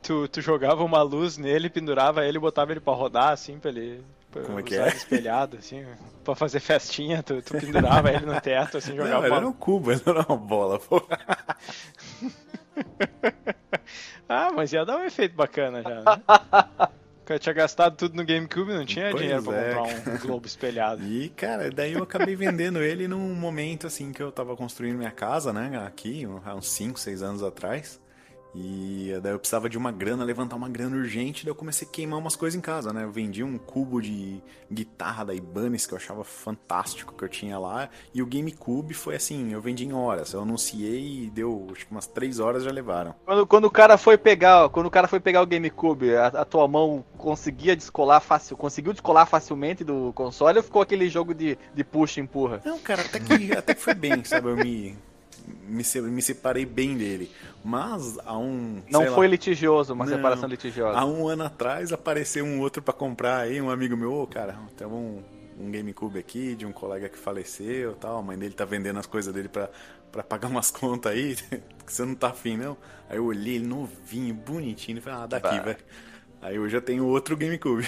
Tu, 0.00 0.28
tu 0.28 0.40
jogava 0.40 0.84
uma 0.84 1.02
luz 1.02 1.36
nele, 1.36 1.68
pendurava 1.68 2.24
ele 2.24 2.38
e 2.38 2.40
botava 2.40 2.70
ele 2.70 2.80
pra 2.80 2.94
rodar, 2.94 3.30
assim, 3.30 3.58
pra 3.58 3.70
ele. 3.70 4.04
Como 4.46 4.60
é 4.60 4.62
que 4.62 4.76
é? 4.76 4.88
espelhado, 4.88 5.58
assim, 5.58 5.84
pra 6.22 6.36
fazer 6.36 6.60
festinha, 6.60 7.24
tu, 7.24 7.42
tu 7.42 7.54
pendurava 7.58 8.10
ele 8.12 8.24
no 8.24 8.40
teto, 8.40 8.78
assim, 8.78 8.94
Não, 8.96 9.04
jogava 9.04 9.26
ele 9.26 9.34
uma 9.34 9.36
era 9.38 9.48
um 9.48 9.52
cubo, 9.52 9.90
ele 9.90 10.00
não 10.06 10.12
era 10.14 10.26
uma 10.26 10.38
bola, 10.38 10.78
pô. 10.78 11.02
Ah, 14.32 14.52
mas 14.54 14.72
ia 14.72 14.84
dar 14.84 14.96
um 14.96 15.04
efeito 15.04 15.34
bacana 15.34 15.82
já, 15.82 16.02
né? 16.02 16.88
Eu 17.28 17.38
tinha 17.38 17.52
gastado 17.52 17.96
tudo 17.96 18.16
no 18.16 18.24
GameCube, 18.24 18.72
não 18.72 18.84
tinha 18.84 19.10
Pois 19.10 19.22
dinheiro 19.22 19.40
pra 19.44 19.56
é, 19.56 19.74
comprar 19.74 20.14
um 20.14 20.18
globo 20.18 20.46
espelhado. 20.48 21.04
E, 21.04 21.28
cara, 21.28 21.70
daí 21.70 21.92
eu 21.92 22.02
acabei 22.02 22.34
vendendo 22.34 22.82
ele 22.82 23.06
num 23.06 23.36
momento, 23.36 23.86
assim, 23.86 24.10
que 24.10 24.20
eu 24.20 24.32
tava 24.32 24.56
construindo 24.56 24.96
minha 24.96 25.12
casa, 25.12 25.52
né, 25.52 25.80
aqui, 25.86 26.26
há 26.44 26.56
uns 26.56 26.68
5, 26.68 26.98
6 26.98 27.22
anos 27.22 27.44
atrás. 27.44 28.00
E 28.54 29.12
daí 29.22 29.32
eu 29.32 29.38
precisava 29.38 29.68
de 29.68 29.78
uma 29.78 29.92
grana, 29.92 30.24
levantar 30.24 30.56
uma 30.56 30.68
grana 30.68 30.96
urgente, 30.96 31.44
daí 31.44 31.50
eu 31.50 31.54
comecei 31.54 31.86
a 31.86 31.90
queimar 31.90 32.18
umas 32.18 32.36
coisas 32.36 32.58
em 32.58 32.60
casa, 32.60 32.92
né? 32.92 33.04
Eu 33.04 33.10
vendi 33.10 33.44
um 33.44 33.56
cubo 33.58 34.00
de 34.00 34.42
guitarra 34.70 35.24
da 35.24 35.34
Ibanez, 35.34 35.86
que 35.86 35.94
eu 35.94 35.98
achava 35.98 36.24
fantástico, 36.24 37.14
que 37.14 37.24
eu 37.24 37.28
tinha 37.28 37.58
lá. 37.58 37.88
E 38.12 38.22
o 38.22 38.26
GameCube 38.26 38.94
foi 38.94 39.16
assim, 39.16 39.52
eu 39.52 39.60
vendi 39.60 39.84
em 39.84 39.92
horas. 39.92 40.32
Eu 40.32 40.42
anunciei 40.42 41.24
e 41.24 41.30
deu, 41.30 41.68
acho 41.72 41.86
que 41.86 41.92
umas 41.92 42.06
3 42.06 42.40
horas 42.40 42.64
já 42.64 42.70
levaram. 42.70 43.14
Quando, 43.24 43.46
quando 43.46 43.64
o 43.66 43.70
cara 43.70 43.96
foi 43.96 44.18
pegar, 44.18 44.68
quando 44.70 44.86
o 44.86 44.90
cara 44.90 45.06
foi 45.06 45.20
pegar 45.20 45.42
o 45.42 45.46
GameCube, 45.46 46.14
a, 46.14 46.26
a 46.26 46.44
tua 46.44 46.66
mão 46.66 47.04
conseguia 47.16 47.76
descolar 47.76 48.20
fácil, 48.20 48.56
conseguiu 48.56 48.92
descolar 48.92 49.26
facilmente 49.26 49.84
do 49.84 50.12
console 50.12 50.58
ou 50.58 50.64
ficou 50.64 50.82
aquele 50.82 51.08
jogo 51.08 51.34
de, 51.34 51.56
de 51.74 51.84
puxa 51.84 52.20
e 52.20 52.22
empurra? 52.22 52.60
Não, 52.64 52.78
cara, 52.78 53.02
até 53.02 53.20
que, 53.20 53.52
até 53.52 53.74
que 53.74 53.80
foi 53.80 53.94
bem, 53.94 54.24
sabe? 54.24 54.48
Eu 54.48 54.56
me, 54.56 54.96
me, 55.68 55.82
me 56.10 56.22
separei 56.22 56.64
bem 56.64 56.96
dele. 56.96 57.30
Mas 57.64 58.18
há 58.24 58.36
um. 58.36 58.82
Não 58.90 59.00
sei 59.00 59.08
lá, 59.10 59.14
foi 59.14 59.26
litigioso, 59.26 59.92
uma 59.92 60.04
Não. 60.04 60.16
separação 60.16 60.48
litigiosa. 60.48 60.98
Há 60.98 61.04
um 61.04 61.28
ano 61.28 61.44
atrás 61.44 61.92
apareceu 61.92 62.44
um 62.44 62.60
outro 62.60 62.82
pra 62.82 62.94
comprar 62.94 63.38
aí, 63.38 63.60
um 63.60 63.70
amigo 63.70 63.96
meu, 63.96 64.12
ô 64.14 64.26
cara, 64.26 64.58
tem 64.76 64.86
um, 64.86 65.22
um 65.58 65.70
GameCube 65.70 66.18
aqui 66.18 66.54
de 66.54 66.64
um 66.64 66.72
colega 66.72 67.08
que 67.08 67.18
faleceu 67.18 67.94
tal, 67.94 68.18
a 68.18 68.22
mãe 68.22 68.38
dele 68.38 68.54
tá 68.54 68.64
vendendo 68.64 68.98
as 68.98 69.06
coisas 69.06 69.32
dele 69.32 69.48
pra, 69.48 69.68
pra 70.10 70.22
pagar 70.22 70.48
umas 70.48 70.70
contas 70.72 71.12
aí, 71.12 71.36
que 71.86 71.92
você 71.92 72.04
não 72.04 72.14
tá 72.14 72.28
afim 72.28 72.56
não. 72.56 72.76
Aí 73.08 73.16
eu 73.16 73.24
olhei 73.24 73.56
ele 73.56 73.66
novinho, 73.66 74.34
bonitinho, 74.34 74.98
e 74.98 75.00
falei, 75.00 75.24
ah, 75.24 75.26
daqui, 75.26 75.60
velho. 75.60 75.78
Aí 76.42 76.56
eu 76.56 76.68
já 76.68 76.80
tenho 76.80 77.06
outro 77.06 77.36
GameCube. 77.36 77.86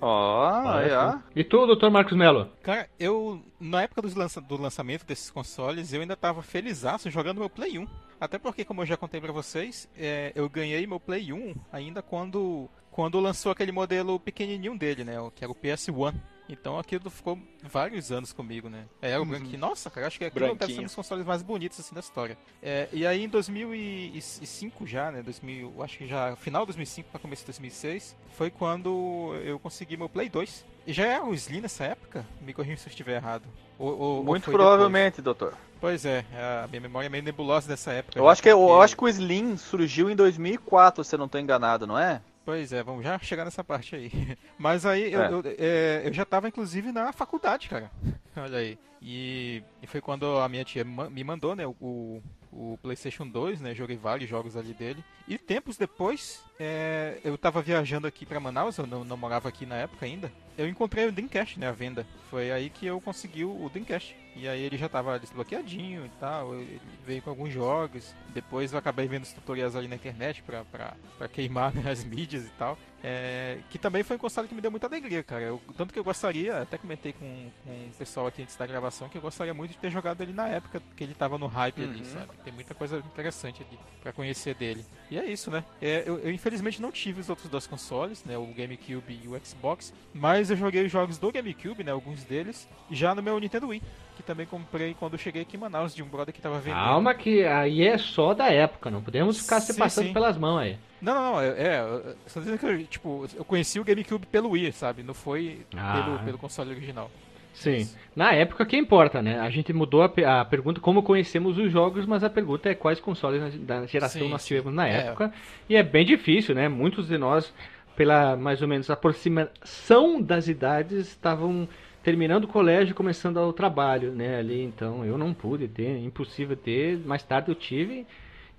Ó, 0.00 0.68
aí, 0.68 0.90
ó. 0.92 1.18
e 1.36 1.44
tu, 1.44 1.66
Dr. 1.74 1.90
Marcos 1.90 2.16
Mello? 2.16 2.50
Cara, 2.62 2.88
eu, 2.98 3.42
na 3.60 3.82
época 3.82 4.00
dos 4.02 4.14
lança- 4.14 4.40
do 4.40 4.56
lançamento 4.60 5.04
desses 5.04 5.30
consoles, 5.30 5.92
eu 5.92 6.00
ainda 6.00 6.16
tava 6.16 6.42
felizaço 6.42 7.10
jogando 7.10 7.38
meu 7.38 7.50
Play 7.50 7.78
1. 7.78 7.86
Até 8.20 8.38
porque, 8.38 8.64
como 8.64 8.82
eu 8.82 8.86
já 8.86 8.96
contei 8.96 9.20
pra 9.20 9.32
vocês, 9.32 9.88
é, 9.96 10.32
eu 10.34 10.48
ganhei 10.48 10.86
meu 10.86 10.98
Play 11.00 11.32
1 11.32 11.54
ainda 11.72 12.02
quando, 12.02 12.68
quando 12.90 13.20
lançou 13.20 13.52
aquele 13.52 13.72
modelo 13.72 14.18
pequenininho 14.18 14.76
dele, 14.78 15.04
né? 15.04 15.20
o- 15.20 15.30
Que 15.30 15.44
era 15.44 15.52
o 15.52 15.54
PS1. 15.54 16.14
Então 16.52 16.78
aquilo 16.78 17.08
ficou 17.10 17.38
vários 17.62 18.10
anos 18.10 18.32
comigo, 18.32 18.68
né? 18.68 18.84
É, 19.00 19.18
o 19.18 19.24
branquinho. 19.24 19.58
Nossa, 19.58 19.88
cara, 19.90 20.06
acho 20.06 20.18
que 20.18 20.24
aquilo 20.24 20.40
deve 20.40 20.50
ser 20.50 20.54
um 20.54 20.58
Branquinho. 20.66 20.82
dos 20.86 20.94
consoles 20.94 21.24
mais 21.24 21.42
bonitos 21.42 21.78
assim 21.78 21.94
da 21.94 22.00
história. 22.00 22.36
É, 22.62 22.88
e 22.92 23.06
aí 23.06 23.24
em 23.24 23.28
2005 23.28 24.86
já, 24.86 25.10
né? 25.10 25.22
2000, 25.22 25.72
eu 25.76 25.82
acho 25.82 25.98
que 25.98 26.06
já 26.06 26.34
final 26.36 26.62
de 26.62 26.66
2005 26.68 27.08
para 27.10 27.20
começo 27.20 27.42
de 27.42 27.46
2006, 27.46 28.16
foi 28.36 28.50
quando 28.50 29.34
eu 29.44 29.58
consegui 29.58 29.96
meu 29.96 30.08
Play 30.08 30.28
2. 30.28 30.64
E 30.86 30.92
já 30.92 31.06
era 31.06 31.24
o 31.24 31.34
Slim 31.34 31.60
nessa 31.60 31.84
época? 31.84 32.26
Me 32.40 32.52
corrija 32.54 32.78
se 32.78 32.86
eu 32.86 32.90
estiver 32.90 33.16
errado. 33.16 33.44
Ou- 33.78 33.88
ou- 33.88 33.98
ou 34.18 34.24
Muito 34.24 34.44
foi 34.44 34.54
provavelmente, 34.54 35.20
doutor. 35.22 35.50
depois? 35.50 35.70
Pois 35.80 36.04
é, 36.04 36.24
a 36.62 36.66
minha 36.68 36.80
memória 36.80 37.06
é 37.06 37.08
meio 37.08 37.22
nebulosa 37.24 37.66
dessa 37.68 37.90
época. 37.92 38.18
Eu 38.18 38.24
já, 38.24 38.30
acho 38.30 38.42
que 38.42 38.48
eu, 38.50 38.58
porque- 38.58 38.72
eu 38.72 38.82
acho 38.82 38.96
que 38.96 39.04
o 39.04 39.08
Slim 39.08 39.56
surgiu 39.56 40.10
em 40.10 40.16
2004, 40.16 41.02
se 41.04 41.14
eu 41.14 41.18
não 41.18 41.28
tô 41.28 41.38
enganado, 41.38 41.86
não 41.86 41.98
é? 41.98 42.20
Pois 42.50 42.72
é, 42.72 42.82
vamos 42.82 43.04
já 43.04 43.16
chegar 43.20 43.44
nessa 43.44 43.62
parte 43.62 43.94
aí. 43.94 44.10
Mas 44.58 44.84
aí 44.84 45.12
eu, 45.12 45.22
É. 45.22 45.32
eu, 45.32 45.42
é, 45.56 46.02
eu 46.04 46.12
já 46.12 46.24
tava, 46.24 46.48
inclusive, 46.48 46.90
na 46.90 47.12
faculdade, 47.12 47.68
cara. 47.68 47.88
Olha 48.36 48.58
aí. 48.58 48.76
E, 49.00 49.62
e 49.80 49.86
foi 49.86 50.00
quando 50.00 50.26
a 50.38 50.48
minha 50.48 50.64
tia 50.64 50.84
me 50.84 51.22
mandou, 51.22 51.54
né, 51.54 51.64
o, 51.66 52.20
o 52.52 52.76
PlayStation 52.82 53.24
2, 53.26 53.60
né? 53.60 53.72
Joguei 53.72 53.96
vários 53.96 54.28
jogos 54.28 54.56
ali 54.56 54.74
dele. 54.74 55.02
E 55.28 55.38
tempos 55.38 55.76
depois, 55.76 56.42
é, 56.58 57.18
eu 57.22 57.38
tava 57.38 57.62
viajando 57.62 58.08
aqui 58.08 58.26
pra 58.26 58.40
Manaus, 58.40 58.76
eu 58.78 58.86
não, 58.86 59.04
não 59.04 59.16
morava 59.16 59.48
aqui 59.48 59.64
na 59.64 59.76
época 59.76 60.04
ainda. 60.04 60.30
Eu 60.58 60.68
encontrei 60.68 61.06
o 61.06 61.12
Dreamcast, 61.12 61.58
né, 61.60 61.68
à 61.68 61.72
venda. 61.72 62.04
Foi 62.28 62.50
aí 62.50 62.68
que 62.68 62.84
eu 62.84 63.00
consegui 63.00 63.44
o 63.44 63.64
o 63.64 63.70
Dreamcast. 63.70 64.14
E 64.36 64.48
aí 64.48 64.62
ele 64.62 64.76
já 64.78 64.88
tava 64.88 65.18
desbloqueadinho 65.18 66.06
e 66.06 66.08
tal, 66.20 66.54
ele 66.54 66.80
veio 67.04 67.20
com 67.20 67.30
alguns 67.30 67.52
jogos. 67.52 68.14
Depois 68.28 68.72
eu 68.72 68.78
acabei 68.78 69.06
vendo 69.08 69.24
os 69.24 69.32
tutoriais 69.32 69.74
ali 69.74 69.88
na 69.88 69.96
internet 69.96 70.42
pra, 70.42 70.64
pra, 70.64 70.94
pra 71.18 71.28
queimar 71.28 71.72
né, 71.74 71.90
as 71.90 72.04
mídias 72.04 72.44
e 72.46 72.50
tal. 72.50 72.78
É, 73.02 73.58
que 73.70 73.78
também 73.78 74.02
foi 74.02 74.16
um 74.16 74.18
console 74.18 74.46
que 74.46 74.54
me 74.54 74.60
deu 74.60 74.70
muita 74.70 74.86
alegria, 74.86 75.22
cara. 75.22 75.42
Eu- 75.42 75.60
tanto 75.76 75.92
que 75.92 75.98
eu 75.98 76.04
gostaria, 76.04 76.60
até 76.60 76.76
comentei 76.76 77.12
com, 77.14 77.50
com 77.64 77.70
o 77.70 77.90
pessoal 77.98 78.26
aqui 78.26 78.42
antes 78.42 78.54
da 78.56 78.66
gravação, 78.66 79.08
que 79.08 79.16
eu 79.16 79.22
gostaria 79.22 79.54
muito 79.54 79.70
de 79.72 79.78
ter 79.78 79.90
jogado 79.90 80.20
ele 80.22 80.32
na 80.34 80.46
época 80.48 80.82
que 80.96 81.02
ele 81.02 81.14
tava 81.14 81.38
no 81.38 81.46
hype 81.46 81.82
ali, 81.82 82.04
sabe? 82.04 82.28
Tem 82.44 82.52
muita 82.52 82.74
coisa 82.74 82.98
interessante 82.98 83.62
ali 83.66 83.78
pra 84.02 84.12
conhecer 84.12 84.54
dele. 84.54 84.84
E 85.10 85.18
é 85.18 85.24
isso, 85.24 85.50
né? 85.50 85.64
É, 85.80 86.04
eu, 86.06 86.18
eu, 86.18 86.30
infelizmente 86.30 86.80
não 86.80 86.92
tive 86.92 87.20
os 87.22 87.30
outros 87.30 87.48
dois 87.48 87.66
consoles, 87.66 88.22
né? 88.24 88.36
O 88.36 88.46
GameCube 88.46 89.18
e 89.24 89.26
o 89.28 89.40
Xbox. 89.44 89.94
Mas 90.12 90.50
eu 90.50 90.56
joguei 90.56 90.84
os 90.84 90.92
jogos 90.92 91.16
do 91.18 91.32
GameCube, 91.32 91.82
né? 91.82 91.90
Alguns 91.92 92.22
deles, 92.24 92.68
já 92.90 93.14
no 93.14 93.22
meu 93.22 93.40
Nintendo 93.40 93.68
Wii. 93.68 93.82
Que 94.20 94.26
também 94.26 94.44
comprei 94.44 94.94
quando 94.98 95.16
cheguei 95.16 95.42
aqui 95.42 95.56
em 95.56 95.60
Manaus, 95.60 95.94
de 95.94 96.02
um 96.02 96.06
brother 96.06 96.34
que 96.34 96.42
tava 96.42 96.58
vendendo. 96.58 96.74
Calma 96.84 97.14
que 97.14 97.42
aí 97.44 97.86
é 97.86 97.96
só 97.96 98.34
da 98.34 98.52
época, 98.52 98.90
não 98.90 99.00
podemos 99.00 99.40
ficar 99.40 99.60
se 99.60 99.74
passando 99.78 100.08
sim. 100.08 100.12
pelas 100.12 100.36
mãos 100.36 100.58
aí. 100.58 100.76
Não, 101.00 101.14
não, 101.14 101.32
não, 101.32 101.40
é, 101.40 101.48
é, 101.48 102.14
só 102.26 102.40
dizendo 102.40 102.58
que 102.58 102.66
eu, 102.66 102.84
tipo, 102.84 103.26
eu 103.34 103.44
conheci 103.46 103.80
o 103.80 103.84
GameCube 103.84 104.26
pelo 104.26 104.50
Wii, 104.50 104.72
sabe? 104.72 105.02
Não 105.02 105.14
foi 105.14 105.60
Ah. 105.74 106.02
pelo, 106.04 106.18
pelo 106.18 106.38
console 106.38 106.70
original. 106.70 107.10
Sim. 107.54 107.88
Na 108.14 108.32
época 108.32 108.66
que 108.66 108.76
importa, 108.76 109.22
né? 109.22 109.40
A 109.40 109.48
gente 109.48 109.72
mudou 109.72 110.02
a, 110.02 110.40
a 110.40 110.44
pergunta 110.44 110.80
como 110.80 111.02
conhecemos 111.02 111.56
os 111.56 111.72
jogos, 111.72 112.04
mas 112.04 112.22
a 112.22 112.28
pergunta 112.28 112.68
é 112.68 112.74
quais 112.74 113.00
consoles 113.00 113.58
da 113.60 113.86
geração 113.86 114.20
Sim, 114.22 114.28
nós 114.28 114.44
tivemos 114.44 114.74
na 114.74 114.86
É. 114.86 115.06
época. 115.06 115.32
E 115.68 115.76
é 115.76 115.82
bem 115.82 116.04
difícil, 116.04 116.54
né? 116.54 116.68
Muitos 116.68 117.08
de 117.08 117.16
nós, 117.16 117.52
pela 117.96 118.36
mais 118.36 118.60
ou 118.60 118.68
menos 118.68 118.90
aproximação 118.90 120.20
das 120.20 120.46
idades, 120.46 121.08
estavam 121.08 121.66
terminando 122.02 122.44
o 122.44 122.48
colégio 122.48 122.94
começando 122.94 123.36
o 123.38 123.52
trabalho, 123.52 124.12
né? 124.12 124.38
Ali, 124.38 124.62
então 124.62 125.04
eu 125.04 125.18
não 125.18 125.32
pude 125.34 125.68
ter, 125.68 125.98
impossível 125.98 126.56
ter. 126.56 126.98
Mais 127.06 127.22
tarde 127.22 127.50
eu 127.50 127.54
tive 127.54 128.06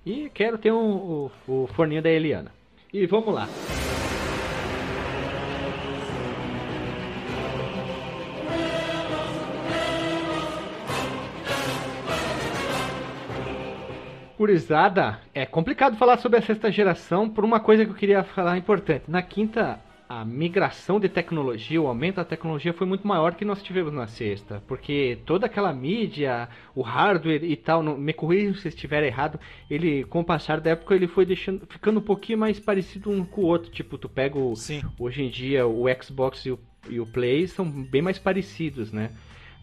e 0.04 0.30
quero 0.32 0.58
ter 0.58 0.72
um- 0.72 1.30
o, 1.46 1.62
o 1.64 1.66
forninho 1.68 2.02
da 2.02 2.10
Eliana. 2.10 2.52
E 2.92 3.06
vamos 3.06 3.34
lá. 3.34 3.48
Gurizada, 14.38 15.20
é 15.34 15.46
complicado 15.46 15.96
falar 15.96 16.16
sobre 16.18 16.38
a 16.38 16.42
sexta 16.42 16.70
geração 16.70 17.28
por 17.28 17.44
uma 17.44 17.60
coisa 17.60 17.84
que 17.84 17.90
eu 17.90 17.94
queria 17.94 18.24
falar 18.24 18.56
importante. 18.56 19.04
Na 19.08 19.22
quinta, 19.22 19.78
a 20.20 20.26
migração 20.26 21.00
de 21.00 21.08
tecnologia, 21.08 21.80
o 21.80 21.86
aumento 21.86 22.16
da 22.16 22.24
tecnologia 22.24 22.74
foi 22.74 22.86
muito 22.86 23.08
maior 23.08 23.34
que 23.34 23.46
nós 23.46 23.62
tivemos 23.62 23.94
na 23.94 24.06
sexta. 24.06 24.62
Porque 24.68 25.18
toda 25.24 25.46
aquela 25.46 25.72
mídia, 25.72 26.50
o 26.74 26.82
hardware 26.82 27.42
e 27.42 27.56
tal, 27.56 27.82
não, 27.82 27.96
me 27.96 28.12
corrija 28.12 28.60
se 28.60 28.68
estiver 28.68 29.02
errado, 29.04 29.40
ele, 29.70 30.04
com 30.04 30.20
o 30.20 30.24
passar 30.24 30.60
da 30.60 30.70
época, 30.70 30.94
ele 30.94 31.06
foi 31.06 31.24
deixando, 31.24 31.66
ficando 31.66 31.98
um 31.98 32.02
pouquinho 32.02 32.38
mais 32.38 32.60
parecido 32.60 33.10
um 33.10 33.24
com 33.24 33.40
o 33.40 33.46
outro. 33.46 33.70
Tipo, 33.70 33.96
tu 33.96 34.06
pega 34.06 34.38
o. 34.38 34.52
Hoje 34.98 35.22
em 35.22 35.30
dia 35.30 35.66
o 35.66 35.84
Xbox 36.02 36.44
e 36.44 36.50
o, 36.50 36.58
e 36.90 37.00
o 37.00 37.06
Play 37.06 37.48
são 37.48 37.64
bem 37.64 38.02
mais 38.02 38.18
parecidos, 38.18 38.92
né? 38.92 39.12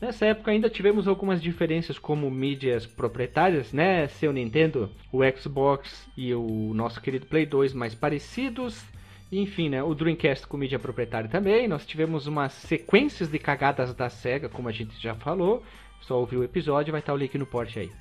Nessa 0.01 0.25
época 0.25 0.49
ainda 0.49 0.69
tivemos 0.69 1.07
algumas 1.07 1.43
diferenças 1.43 1.99
como 1.99 2.31
mídias 2.31 2.87
proprietárias, 2.87 3.71
né? 3.71 4.07
Seu 4.07 4.33
Nintendo, 4.33 4.89
o 5.11 5.19
Xbox 5.37 6.07
e 6.17 6.33
o 6.33 6.73
nosso 6.73 6.99
querido 6.99 7.27
Play 7.27 7.45
2 7.45 7.71
mais 7.73 7.93
parecidos. 7.93 8.83
Enfim, 9.31 9.69
né? 9.69 9.83
O 9.83 9.93
Dreamcast 9.93 10.47
com 10.47 10.57
mídia 10.57 10.79
proprietária 10.79 11.29
também. 11.29 11.67
Nós 11.67 11.85
tivemos 11.85 12.25
umas 12.25 12.51
sequências 12.53 13.29
de 13.29 13.37
cagadas 13.37 13.93
da 13.93 14.09
SEGA, 14.09 14.49
como 14.49 14.67
a 14.67 14.71
gente 14.71 14.99
já 14.99 15.13
falou. 15.13 15.63
Só 16.01 16.19
ouviu 16.19 16.39
o 16.39 16.43
episódio, 16.43 16.91
vai 16.91 16.99
estar 16.99 17.13
o 17.13 17.17
link 17.17 17.37
no 17.37 17.45
post 17.45 17.77
aí. 17.79 17.91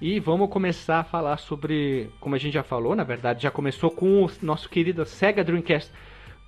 E 0.00 0.18
vamos 0.18 0.48
começar 0.48 1.00
a 1.00 1.04
falar 1.04 1.36
sobre, 1.36 2.10
como 2.18 2.34
a 2.34 2.38
gente 2.38 2.54
já 2.54 2.62
falou, 2.62 2.96
na 2.96 3.04
verdade, 3.04 3.42
já 3.42 3.50
começou 3.50 3.90
com 3.90 4.24
o 4.24 4.30
nosso 4.40 4.68
querido 4.68 5.04
Sega 5.04 5.44
Dreamcast. 5.44 5.92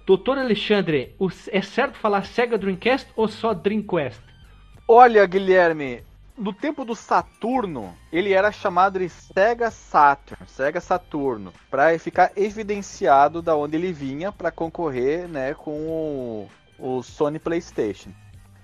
Doutor 0.07 0.38
Alexandre, 0.38 1.14
é 1.49 1.61
certo 1.61 1.99
falar 1.99 2.25
Sega 2.25 2.57
Dreamcast 2.57 3.12
ou 3.14 3.29
só 3.29 3.53
Dreamcast? 3.53 4.23
Olha, 4.88 5.25
Guilherme, 5.27 6.03
no 6.37 6.53
tempo 6.53 6.85
do 6.85 6.95
Saturno, 6.95 7.95
ele 8.12 8.33
era 8.33 8.51
chamado 8.51 8.99
de 8.99 9.09
Sega 9.09 9.71
Saturn, 9.71 10.45
Sega 10.49 10.81
Saturno, 10.81 11.53
para 11.71 11.99
ficar 11.99 12.33
evidenciado 12.37 13.42
da 13.42 13.55
onde 13.55 13.77
ele 13.77 13.92
vinha 13.92 14.33
para 14.33 14.51
concorrer, 14.51 15.29
né, 15.29 15.55
com 15.55 15.88
o, 15.88 16.49
o 16.79 17.03
Sony 17.03 17.38
PlayStation. 17.38 18.11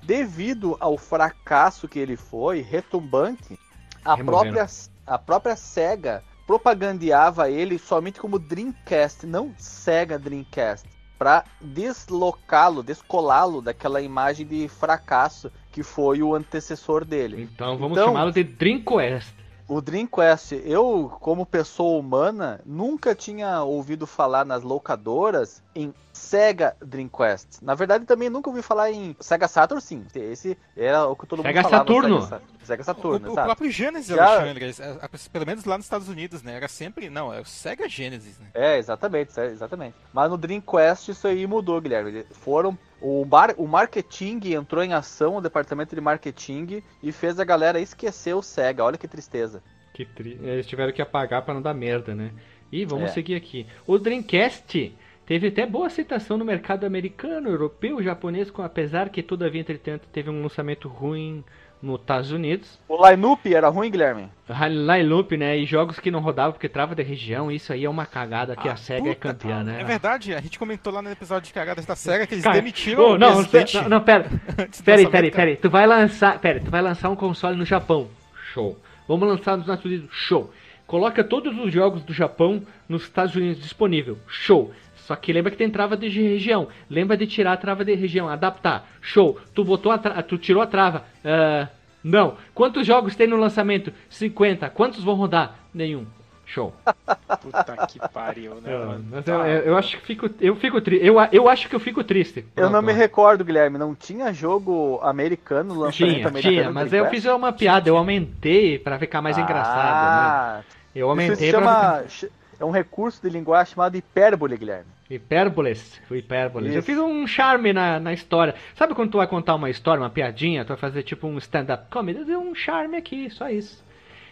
Devido 0.02 0.76
ao 0.80 0.96
fracasso 0.96 1.88
que 1.88 1.98
ele 1.98 2.16
foi, 2.16 2.62
retumbante, 2.62 3.58
a 4.04 4.14
Removendo. 4.14 4.54
própria, 4.54 4.66
a 5.06 5.18
própria 5.18 5.56
Sega 5.56 6.24
propagandeava 6.46 7.50
ele 7.50 7.78
somente 7.78 8.18
como 8.18 8.38
Dreamcast, 8.38 9.26
não 9.26 9.52
Sega 9.58 10.18
Dreamcast, 10.18 10.88
para 11.18 11.44
deslocá-lo, 11.60 12.82
descolá-lo 12.82 13.60
daquela 13.60 14.00
imagem 14.00 14.46
de 14.46 14.68
fracasso 14.68 15.50
que 15.72 15.82
foi 15.82 16.22
o 16.22 16.34
antecessor 16.34 17.04
dele. 17.04 17.48
Então 17.52 17.76
vamos 17.76 17.98
Então- 17.98 18.08
chamá-lo 18.08 18.32
de 18.32 18.44
Dreamcast. 18.44 19.34
O 19.66 19.82
Dreamcast, 19.82 20.62
eu, 20.64 21.12
como 21.20 21.44
pessoa 21.44 21.98
humana, 22.00 22.58
nunca 22.64 23.14
tinha 23.14 23.62
ouvido 23.62 24.06
falar 24.06 24.46
nas 24.46 24.62
locadoras 24.62 25.62
em 25.74 25.92
Sega 26.28 26.76
Dreamcast. 26.84 27.64
Na 27.64 27.74
verdade, 27.74 28.04
também 28.04 28.28
nunca 28.28 28.50
ouvi 28.50 28.60
falar 28.60 28.90
em 28.92 29.16
Sega 29.18 29.48
Saturn, 29.48 29.80
sim. 29.80 30.04
Esse 30.14 30.58
era 30.76 31.06
o 31.06 31.16
que 31.16 31.26
todo 31.26 31.40
Sega 31.42 31.60
mundo 31.62 31.70
falava. 31.70 31.84
Saturno. 31.88 32.20
Sega, 32.22 32.28
Sa- 32.28 32.64
Sega 32.66 32.82
O, 32.82 32.84
Saturno, 32.84 33.28
o 33.28 33.32
exato. 33.32 33.46
próprio 33.46 33.70
Genesis, 33.70 34.14
Já- 34.14 34.26
Alexandre, 34.40 34.64
é- 34.66 35.04
é- 35.04 35.28
pelo 35.32 35.46
menos 35.46 35.64
lá 35.64 35.76
nos 35.78 35.86
Estados 35.86 36.08
Unidos, 36.08 36.42
né? 36.42 36.54
Era 36.56 36.68
sempre. 36.68 37.08
Não, 37.08 37.32
é 37.32 37.40
o 37.40 37.44
Sega 37.46 37.88
Genesis, 37.88 38.38
né? 38.38 38.48
É, 38.52 38.76
exatamente, 38.76 39.38
é, 39.40 39.46
exatamente. 39.46 39.94
Mas 40.12 40.28
no 40.30 40.36
Dreamcast 40.36 41.10
isso 41.10 41.26
aí 41.26 41.46
mudou, 41.46 41.80
Guilherme. 41.80 42.26
Foram 42.32 42.76
o, 43.00 43.24
mar, 43.24 43.54
o 43.56 43.66
marketing 43.66 44.40
entrou 44.52 44.84
em 44.84 44.92
ação, 44.92 45.36
o 45.36 45.40
departamento 45.40 45.94
de 45.94 46.00
marketing 46.00 46.82
e 47.02 47.10
fez 47.10 47.40
a 47.40 47.44
galera 47.44 47.80
esquecer 47.80 48.34
o 48.34 48.42
Sega. 48.42 48.84
Olha 48.84 48.98
que 48.98 49.08
tristeza. 49.08 49.62
Que 49.94 50.04
tri... 50.04 50.38
Eles 50.42 50.66
tiveram 50.66 50.92
que 50.92 51.00
apagar 51.00 51.42
para 51.42 51.54
não 51.54 51.62
dar 51.62 51.74
merda, 51.74 52.14
né? 52.14 52.32
E 52.70 52.84
vamos 52.84 53.10
É. 53.10 53.12
seguir 53.14 53.34
aqui. 53.34 53.66
O 53.86 53.98
Dreamcast 53.98 54.94
teve 55.28 55.48
até 55.48 55.66
boa 55.66 55.86
aceitação 55.88 56.38
no 56.38 56.44
mercado 56.44 56.84
americano, 56.86 57.50
europeu, 57.50 58.02
japonês, 58.02 58.50
com- 58.50 58.62
apesar 58.62 59.10
que 59.10 59.22
todavia, 59.22 59.60
entretanto, 59.60 60.08
teve 60.10 60.30
um 60.30 60.42
lançamento 60.42 60.88
ruim 60.88 61.44
nos 61.82 62.00
Estados 62.00 62.32
Unidos. 62.32 62.80
O 62.88 63.06
line-up 63.08 63.54
era 63.54 63.68
ruim, 63.68 63.90
Guilherme? 63.90 64.28
Line 64.68 65.02
Loop, 65.08 65.36
né? 65.36 65.56
E 65.58 65.64
jogos 65.66 66.00
que 66.00 66.10
não 66.10 66.18
rodavam 66.20 66.52
porque 66.52 66.68
trava 66.68 66.94
de 66.94 67.02
região, 67.02 67.52
isso 67.52 67.72
aí 67.72 67.84
é 67.84 67.90
uma 67.90 68.06
cagada 68.06 68.56
que 68.56 68.68
Ah, 68.68 68.72
a 68.72 68.76
SEGA 68.76 69.10
é 69.10 69.14
campeã, 69.14 69.62
né? 69.62 69.80
É 69.80 69.84
verdade, 69.84 70.34
a 70.34 70.40
gente 70.40 70.58
comentou 70.58 70.92
lá 70.92 71.00
no 71.02 71.10
episódio 71.10 71.46
de 71.46 71.52
cagadas 71.52 71.84
da 71.86 71.94
SEGA 71.94 72.26
que 72.26 72.34
eles 72.34 72.42
Cara, 72.42 72.56
demitiram 72.56 73.02
ô, 73.04 73.12
o 73.12 73.18
não, 73.18 73.34
presidente 73.36 73.76
não, 73.82 73.88
não, 73.90 74.00
pera. 74.00 74.24
do 74.28 74.32
Peraí, 74.34 74.64
lançamento, 74.66 74.82
peraí, 74.82 75.10
cara. 75.10 75.30
peraí. 75.30 75.56
Tu 75.56 75.70
vai 75.70 75.86
lançar. 75.86 76.38
Pera, 76.40 76.58
tu 76.58 76.70
vai 76.70 76.82
lançar 76.82 77.10
um 77.10 77.16
console 77.16 77.56
no 77.56 77.64
Japão. 77.66 78.08
Show. 78.54 78.76
Vamos 79.06 79.28
lançar 79.28 79.52
nos 79.56 79.66
Estados 79.66 79.84
Unidos. 79.84 80.08
Show. 80.10 80.50
Coloca 80.86 81.22
todos 81.22 81.56
os 81.58 81.70
jogos 81.72 82.02
do 82.02 82.14
Japão 82.14 82.62
nos 82.88 83.02
Estados 83.02 83.36
Unidos 83.36 83.60
disponível. 83.62 84.18
Show. 84.26 84.72
Só 85.08 85.16
que 85.16 85.32
lembra 85.32 85.50
que 85.50 85.56
tem 85.56 85.70
trava 85.70 85.96
de 85.96 86.06
região. 86.20 86.68
Lembra 86.90 87.16
de 87.16 87.26
tirar 87.26 87.54
a 87.54 87.56
trava 87.56 87.82
de 87.82 87.94
região. 87.94 88.28
Adaptar. 88.28 88.86
Show. 89.00 89.38
Tu 89.54 89.64
botou 89.64 89.90
a 89.90 89.96
tra... 89.96 90.22
tu 90.22 90.36
tirou 90.36 90.62
a 90.62 90.66
trava. 90.66 91.02
Ah, 91.24 91.66
não. 92.04 92.34
Quantos 92.54 92.86
jogos 92.86 93.16
tem 93.16 93.26
no 93.26 93.38
lançamento? 93.38 93.90
50. 94.10 94.68
Quantos 94.68 95.02
vão 95.02 95.14
rodar? 95.14 95.54
Nenhum. 95.72 96.04
Show. 96.44 96.74
Puta 97.40 97.86
que 97.86 97.98
pariu, 98.12 98.56
né? 98.56 98.70
Eu, 98.70 99.00
mas 99.10 99.24
Tá. 99.24 99.32
eu, 99.48 99.62
eu, 99.64 99.78
acho 99.78 99.96
que 99.98 100.04
fico. 100.04 100.28
Eu 100.42 100.54
fico 100.56 100.78
triste. 100.82 101.06
Eu, 101.06 101.16
eu 101.32 101.48
acho 101.48 101.70
que 101.70 101.74
eu 101.74 101.80
fico 101.80 102.04
triste. 102.04 102.44
Eu 102.54 102.68
não 102.68 102.82
me 102.82 102.92
recordo, 102.92 103.42
Guilherme. 103.46 103.78
Não 103.78 103.94
tinha 103.94 104.30
jogo 104.34 105.00
americano, 105.02 105.72
lançamento 105.72 106.16
Tinha, 106.16 106.28
americano. 106.28 106.54
tinha, 106.54 106.70
mas 106.70 106.92
eu 106.92 107.06
fiz 107.08 107.24
uma 107.24 107.50
piada, 107.50 107.88
eu 107.88 107.96
aumentei 107.96 108.78
pra 108.78 108.98
ficar 108.98 109.22
mais 109.22 109.38
engraçado, 109.38 109.74
né? 109.76 109.80
ah, 109.80 110.60
Eu 110.94 111.06
Isso 111.06 111.10
aumentei 111.10 111.36
se 111.36 111.50
pra 111.50 111.60
chama, 111.60 112.02
ficar... 112.08 112.37
é 112.58 112.64
um 112.64 112.70
recurso 112.70 113.22
de 113.22 113.28
linguagem 113.28 113.74
chamado 113.74 113.96
hipérbole, 113.96 114.56
Guilherme. 114.56 114.86
Hipérboles, 115.08 116.00
hipérboles. 116.10 116.72
Eu 116.72 116.80
Isso. 116.80 116.86
fiz 116.86 116.98
um 116.98 117.26
charme 117.26 117.72
na, 117.72 117.98
na 117.98 118.12
história. 118.12 118.54
Sabe 118.74 118.94
quando 118.94 119.10
tu 119.10 119.18
vai 119.18 119.26
contar 119.26 119.54
uma 119.54 119.70
história, 119.70 120.02
uma 120.02 120.10
piadinha, 120.10 120.64
tu 120.64 120.68
vai 120.68 120.76
fazer 120.76 121.02
tipo 121.02 121.26
um 121.26 121.38
stand-up 121.38 121.86
comedy? 121.90 122.18
Eu 122.18 122.24
dei 122.26 122.36
um 122.36 122.54
charme 122.54 122.96
aqui, 122.96 123.30
só 123.30 123.48
isso. 123.48 123.86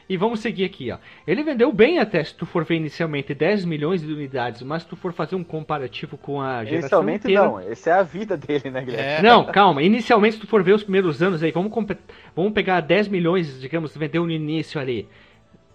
E 0.08 0.16
vamos 0.16 0.38
seguir 0.38 0.64
aqui, 0.64 0.92
ó. 0.92 0.98
Ele 1.26 1.42
vendeu 1.42 1.72
bem 1.72 1.98
até, 1.98 2.22
se 2.22 2.32
tu 2.32 2.46
for 2.46 2.64
ver 2.64 2.76
inicialmente 2.76 3.34
10 3.34 3.64
milhões 3.64 4.02
de 4.02 4.12
unidades, 4.12 4.62
mas 4.62 4.82
se 4.82 4.88
tu 4.88 4.94
for 4.94 5.12
fazer 5.12 5.34
um 5.34 5.42
comparativo 5.42 6.16
com 6.16 6.40
a 6.40 6.64
geração 6.64 6.78
Inicialmente 6.78 7.24
inteira... 7.24 7.44
não, 7.44 7.58
essa 7.58 7.90
é 7.90 7.92
a 7.92 8.02
vida 8.04 8.36
dele, 8.36 8.70
né, 8.70 8.84
Guilherme? 8.84 9.12
É, 9.18 9.22
Não, 9.22 9.44
calma. 9.46 9.82
Inicialmente, 9.82 10.36
se 10.36 10.40
tu 10.40 10.46
for 10.46 10.62
ver 10.62 10.74
os 10.74 10.84
primeiros 10.84 11.20
anos 11.22 11.42
aí, 11.42 11.50
vamos, 11.50 11.72
vamos 12.36 12.52
pegar 12.52 12.80
10 12.80 13.08
milhões, 13.08 13.60
digamos, 13.60 13.96
vendeu 13.96 14.24
no 14.24 14.30
início 14.30 14.80
ali. 14.80 15.08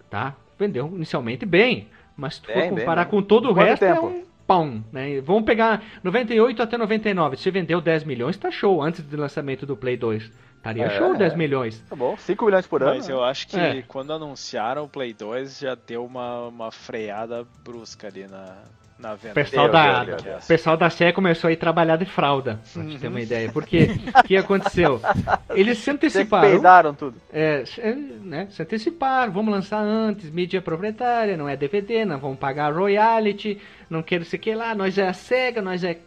Tá? 0.10 0.34
Vendeu 0.58 0.88
inicialmente 0.88 1.45
bem. 1.45 1.89
Mas 2.22 2.36
se 2.36 2.41
tu 2.41 2.47
for 2.47 2.53
Bem, 2.53 2.69
bem, 2.69 2.80
comparar 2.80 3.05
bem. 3.05 3.11
com 3.11 3.22
todo 3.24 3.49
o 3.49 3.53
Quanto 3.55 3.67
resto, 3.67 3.84
é 3.84 3.93
tempo? 3.93 4.05
um 4.07 4.24
pão. 4.45 4.84
Né? 4.91 5.19
Vamos 5.22 5.43
pegar 5.43 5.82
98 6.03 6.61
até 6.61 6.78
99. 6.78 7.36
Se 7.38 7.49
vendeu 7.49 7.82
10 7.82 8.03
milhões, 8.03 8.38
tá 8.38 8.51
show. 8.51 8.82
Antes 8.82 9.01
do 9.03 9.17
lançamento 9.17 9.65
do 9.65 9.76
Play 9.76 9.97
2. 9.97 10.32
Estaria 10.57 10.86
É, 10.86 10.89
show 10.91 11.15
10 11.17 11.34
é. 11.34 11.36
milhões. 11.36 11.80
Tá 11.89 11.95
bom, 11.95 12.15
5 12.15 12.45
milhões 12.45 12.67
por 12.67 12.84
ano. 12.84 12.93
Mas 12.95 13.09
eu 13.09 13.24
acho 13.24 13.47
que 13.47 13.57
É. 13.57 13.82
quando 13.88 14.13
anunciaram 14.13 14.84
o 14.84 14.88
Play 14.88 15.11
2 15.13 15.57
já 15.59 15.74
deu 15.76 16.05
uma, 16.05 16.47
uma 16.47 16.72
freada 16.72 17.43
brusca 17.63 18.07
ali 18.07 18.28
na, 18.28 18.57
na 19.02 19.16
venda. 19.16 19.32
O 19.32 19.34
pessoal, 19.34 19.70
Deus, 19.70 19.74
da, 19.74 20.04
Deus, 20.04 20.45
pessoal 20.47 20.78
da 20.78 20.89
SE 20.89 21.12
começou 21.14 21.47
a 21.47 21.52
ir 21.52 21.56
trabalhar 21.58 21.97
de 21.97 22.06
fralda, 22.06 22.60
pra 22.74 22.84
te 22.86 22.97
ter 22.99 23.08
uma 23.08 23.20
ideia. 23.22 23.52
Porque 23.52 23.88
o 24.20 24.24
que 24.24 24.38
aconteceu? 24.38 25.02
Eles 25.49 25.80
se 25.80 25.89
anteciparam. 25.91 26.49
peidaram 26.49 26.93
tudo. 26.93 27.18
É, 27.34 27.66
se- 27.66 27.82
é, 27.82 27.93
né, 27.95 28.47
se 28.52 28.62
anteciparam, 28.62 29.32
vamos 29.34 29.52
lançar 29.54 29.82
antes, 29.82 30.30
mídia 30.30 30.62
proprietária, 30.62 31.36
não 31.36 31.49
é 31.49 31.58
DVD, 31.58 32.06
não 32.06 32.20
vamos 32.20 32.38
pagar 32.38 32.74
royalty, 32.74 33.58
não 33.89 34.02
quero 34.04 34.24
sei 34.24 34.38
que 34.39 34.54
lá, 34.54 34.74
nós 34.76 34.97
é 34.97 35.08
a 35.08 35.14
SEGA, 35.14 35.62
nós 35.62 35.84
é, 35.84 35.97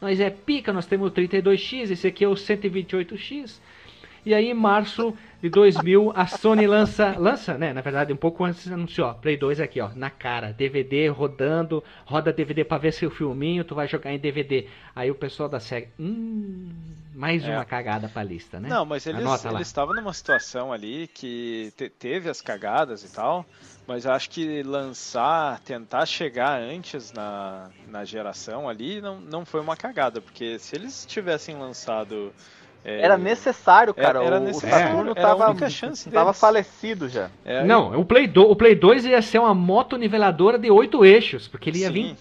nós 0.00 0.20
é 0.20 0.30
pica, 0.30 0.72
nós 0.72 0.86
temos 0.86 1.08
o 1.08 1.14
32X, 1.14 1.90
esse 1.90 2.06
aqui 2.06 2.24
é 2.24 2.28
o 2.28 2.34
128X. 2.34 3.58
E 4.24 4.32
aí 4.32 4.46
em 4.50 4.54
março 4.54 5.14
de 5.42 5.50
2000 5.50 6.12
a 6.16 6.26
Sony 6.26 6.66
lança, 6.66 7.14
lança, 7.18 7.58
né, 7.58 7.72
na 7.72 7.80
verdade 7.82 8.12
um 8.12 8.16
pouco 8.16 8.42
antes 8.44 8.70
anunciou, 8.70 9.08
ó, 9.08 9.12
Play 9.14 9.36
2 9.36 9.60
aqui, 9.60 9.80
ó, 9.80 9.90
na 9.94 10.08
cara, 10.08 10.52
DVD 10.52 11.08
rodando, 11.08 11.84
roda 12.06 12.32
DVD 12.32 12.64
pra 12.64 12.78
ver 12.78 12.92
seu 12.92 13.10
filminho, 13.10 13.64
tu 13.64 13.74
vai 13.74 13.86
jogar 13.86 14.12
em 14.12 14.18
DVD. 14.18 14.66
Aí 14.96 15.10
o 15.10 15.14
pessoal 15.14 15.48
da 15.48 15.60
SEGA, 15.60 15.88
hum, 16.00 16.70
mais 17.14 17.44
É. 17.44 17.50
uma 17.54 17.64
cagada 17.64 18.08
pra 18.08 18.22
lista, 18.22 18.58
né? 18.58 18.68
Não, 18.68 18.84
mas 18.86 19.06
eles 19.06 19.44
eles 19.44 19.66
estavam 19.66 19.94
numa 19.94 20.12
situação 20.12 20.72
ali 20.72 21.06
que 21.08 21.72
te- 21.76 21.90
teve 21.90 22.30
as 22.30 22.40
cagadas 22.40 23.04
e 23.04 23.12
tal, 23.12 23.44
mas 23.86 24.06
eu 24.06 24.12
acho 24.12 24.30
que 24.30 24.62
lançar, 24.62 25.60
tentar 25.60 26.06
chegar 26.06 26.58
antes 26.60 27.12
na, 27.12 27.68
na 27.88 28.04
geração 28.04 28.68
ali 28.68 29.00
não, 29.02 29.20
não 29.20 29.44
foi 29.44 29.60
uma 29.60 29.76
cagada, 29.76 30.20
porque 30.22 30.58
se 30.58 30.74
eles 30.74 31.04
tivessem 31.04 31.56
lançado. 31.56 32.32
É, 32.84 33.00
Era 33.00 33.16
necessário, 33.16 33.94
Era- 33.96 34.06
cara. 34.12 34.24
era 34.24 34.36
o- 34.36 34.40
necessário, 34.40 34.76
O 34.76 34.88
Saturno 34.90 35.10
era 35.16 35.20
a 35.20 35.24
tava, 35.30 35.50
única 35.50 35.70
chance 35.70 36.10
tava 36.10 36.32
falecido 36.32 37.08
já. 37.08 37.30
é, 37.44 37.64
Não, 37.64 37.98
o 37.98 38.04
Play, 38.04 38.26
2, 38.26 38.50
o 38.50 38.54
Play 38.56 38.74
2 38.74 39.04
ia 39.06 39.22
ser 39.22 39.38
uma 39.38 39.54
moto 39.54 39.96
niveladora 39.96 40.58
de 40.58 40.70
oito 40.70 41.04
eixos, 41.04 41.48
porque 41.48 41.70
ele 41.70 41.78
ia 41.78 41.88
Sim. 41.88 41.92
vir. 41.92 42.16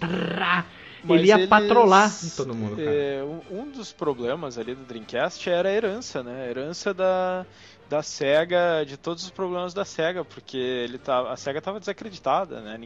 Mas 1.06 1.20
ele 1.20 1.28
ia 1.28 1.36
eles- 1.36 1.50
patrolar 1.50 2.10
em 2.24 2.30
todo 2.30 2.56
mundo, 2.56 2.78
cara. 2.78 2.90
é, 2.90 3.22
um, 3.52 3.60
um 3.60 3.70
dos 3.70 3.92
problemas 3.92 4.58
ali 4.58 4.74
do 4.74 4.86
Dreamcast 4.86 5.50
era 5.50 5.68
a 5.68 5.72
herança, 5.74 6.24
né? 6.24 6.46
A 6.46 6.50
herança 6.50 6.94
da, 6.94 7.46
da 7.90 8.02
SEGA, 8.02 8.84
de 8.86 8.98
todos 8.98 9.24
os 9.24 9.30
problemas 9.30 9.74
da 9.74 9.86
SEGA, 9.86 10.26
porque 10.26 10.58
ele 10.58 10.98
tá, 10.98 11.32
a 11.32 11.38
SEGA 11.38 11.62
tava 11.62 11.80
desacreditada, 11.80 12.60
né? 12.62 12.80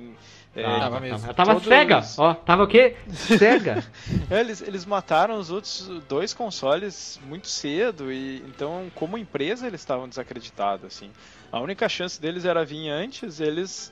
É, 0.56 0.66
Ah, 0.66 0.80
tava 0.80 1.00
mesmo. 1.00 1.24
Ela 1.26 1.34
tava 1.34 1.54
Todos- 1.54 1.68
cega, 1.68 2.02
ó. 2.18 2.34
Tava 2.34 2.64
o 2.64 2.68
quê? 2.68 2.96
Cega. 3.14 3.84
É, 4.30 4.40
eles, 4.42 4.62
eles 4.62 4.86
mataram 4.86 5.38
os 5.38 5.50
outros 5.52 5.88
dois 6.10 6.34
consoles 6.34 7.20
muito 7.26 7.48
cedo 7.48 8.12
e 8.12 8.38
então 8.48 8.92
como 8.96 9.18
empresa 9.18 9.68
eles 9.68 9.82
estavam 9.82 10.10
desacreditados 10.10 10.86
assim. 10.86 11.12
A 11.52 11.60
única 11.60 11.88
chance 11.88 12.20
deles 12.20 12.44
era 12.44 12.66
vir 12.66 12.90
antes, 12.90 13.40
eles 13.40 13.92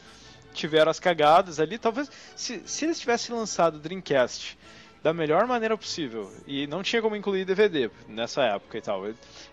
tiveram 0.53 0.89
as 0.89 0.99
cagadas 0.99 1.59
ali. 1.59 1.77
Talvez 1.77 2.09
se, 2.35 2.61
se 2.65 2.85
eles 2.85 2.99
tivessem 2.99 3.35
lançado 3.35 3.75
o 3.75 3.79
Dreamcast 3.79 4.57
da 5.05 5.13
melhor 5.13 5.45
maneira 5.45 5.77
possível 5.77 6.31
e 6.47 6.65
não 6.65 6.81
tinha 6.81 6.99
como 6.99 7.15
incluir 7.15 7.45
DVD 7.45 7.91
nessa 8.09 8.41
época 8.43 8.75
e 8.79 8.81
tal, 8.81 9.03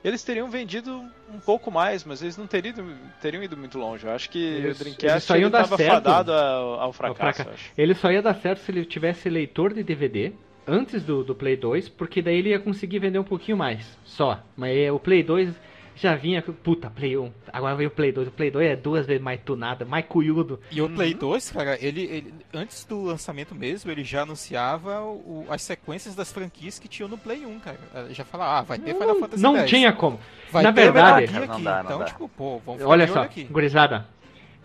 eles 0.02 0.24
teriam 0.24 0.48
vendido 0.48 1.04
um 1.30 1.38
pouco 1.44 1.70
mais, 1.70 2.04
mas 2.04 2.22
eles 2.22 2.38
não 2.38 2.46
teriam, 2.46 2.70
ido- 2.72 2.96
teriam 3.20 3.42
ido 3.42 3.54
muito 3.54 3.78
longe. 3.78 4.06
Eu 4.06 4.12
acho 4.12 4.30
que 4.30 4.38
Eles- 4.42 4.80
o 4.80 4.82
Dreamcast 4.82 5.26
só 5.26 5.34
iam 5.34 5.42
ele 5.42 5.50
dar 5.50 5.64
tava 5.64 5.76
certo. 5.76 5.90
fadado 5.92 6.32
ao, 6.32 6.80
ao 6.80 6.92
fracasso. 6.94 7.42
acho. 7.42 7.70
Ele 7.76 7.92
só 7.94 8.10
ia 8.10 8.22
dar 8.22 8.32
certo 8.36 8.60
se 8.60 8.70
ele 8.72 8.82
tivesse 8.86 9.28
leitor 9.28 9.74
de 9.74 9.82
DVD 9.82 10.32
antes 10.66 11.02
do, 11.02 11.22
do 11.22 11.34
Play 11.34 11.54
2, 11.58 11.86
porque 11.86 12.22
daí 12.22 12.38
ele 12.38 12.48
ia 12.48 12.58
conseguir 12.58 12.98
vender 13.00 13.18
um 13.18 13.24
pouquinho 13.24 13.58
mais. 13.58 13.86
Só. 14.04 14.40
Mas 14.56 14.74
é, 14.74 14.90
o 14.90 14.98
Play 14.98 15.22
2 15.22 15.54
já 15.96 16.14
vinha. 16.14 16.42
Puta, 16.42 16.88
Play 16.90 17.16
1. 17.16 17.30
Agora 17.52 17.74
veio 17.76 17.88
o 17.88 17.92
Play 17.92 18.12
2. 18.12 18.28
O 18.28 18.30
Play 18.30 18.50
2 18.50 18.70
é 18.70 18.76
duas 18.76 19.06
vezes 19.06 19.22
mais 19.22 19.40
tunado, 19.44 19.86
mais 19.86 20.04
cuiudo. 20.06 20.58
E 20.70 20.80
o 20.82 20.88
Play 20.88 21.14
2, 21.14 21.50
cara, 21.50 21.76
ele, 21.84 22.02
ele- 22.02 22.34
antes 22.54 22.84
do 22.84 23.02
lançamento 23.02 23.54
mesmo, 23.54 23.90
ele 23.90 24.02
já 24.04 24.22
anunciava 24.22 25.00
o- 25.02 25.46
as 25.50 25.62
sequências 25.62 26.14
das 26.14 26.32
franquias 26.32 26.78
que 26.78 26.88
tinham 26.88 27.08
no 27.08 27.18
Play 27.18 27.44
1, 27.46 27.58
cara. 27.60 27.78
Ele 27.94 28.14
Já 28.14 28.24
falava, 28.24 28.58
ah, 28.58 28.62
vai 28.62 28.78
ter 28.78 28.94
Final 28.94 29.16
Fantasy 29.16 29.42
não 29.42 29.56
X. 29.58 29.70
tinha 29.70 29.92
como. 29.92 30.18
Vai 30.50 30.62
Na 30.62 30.72
ter 30.72 30.82
verdade- 30.82 31.26
Gear 31.26 31.46
Não 31.46 31.54
aqui. 31.54 31.62
dá, 31.64 31.76
não 31.76 31.82
então, 31.84 31.98
dá. 32.00 32.04
tipo, 32.06 32.28
pô, 32.28 32.60
vamos 32.64 32.82
Olha 32.82 33.06
só, 33.08 33.22
aqui. 33.22 33.44
gurizada. 33.44 34.06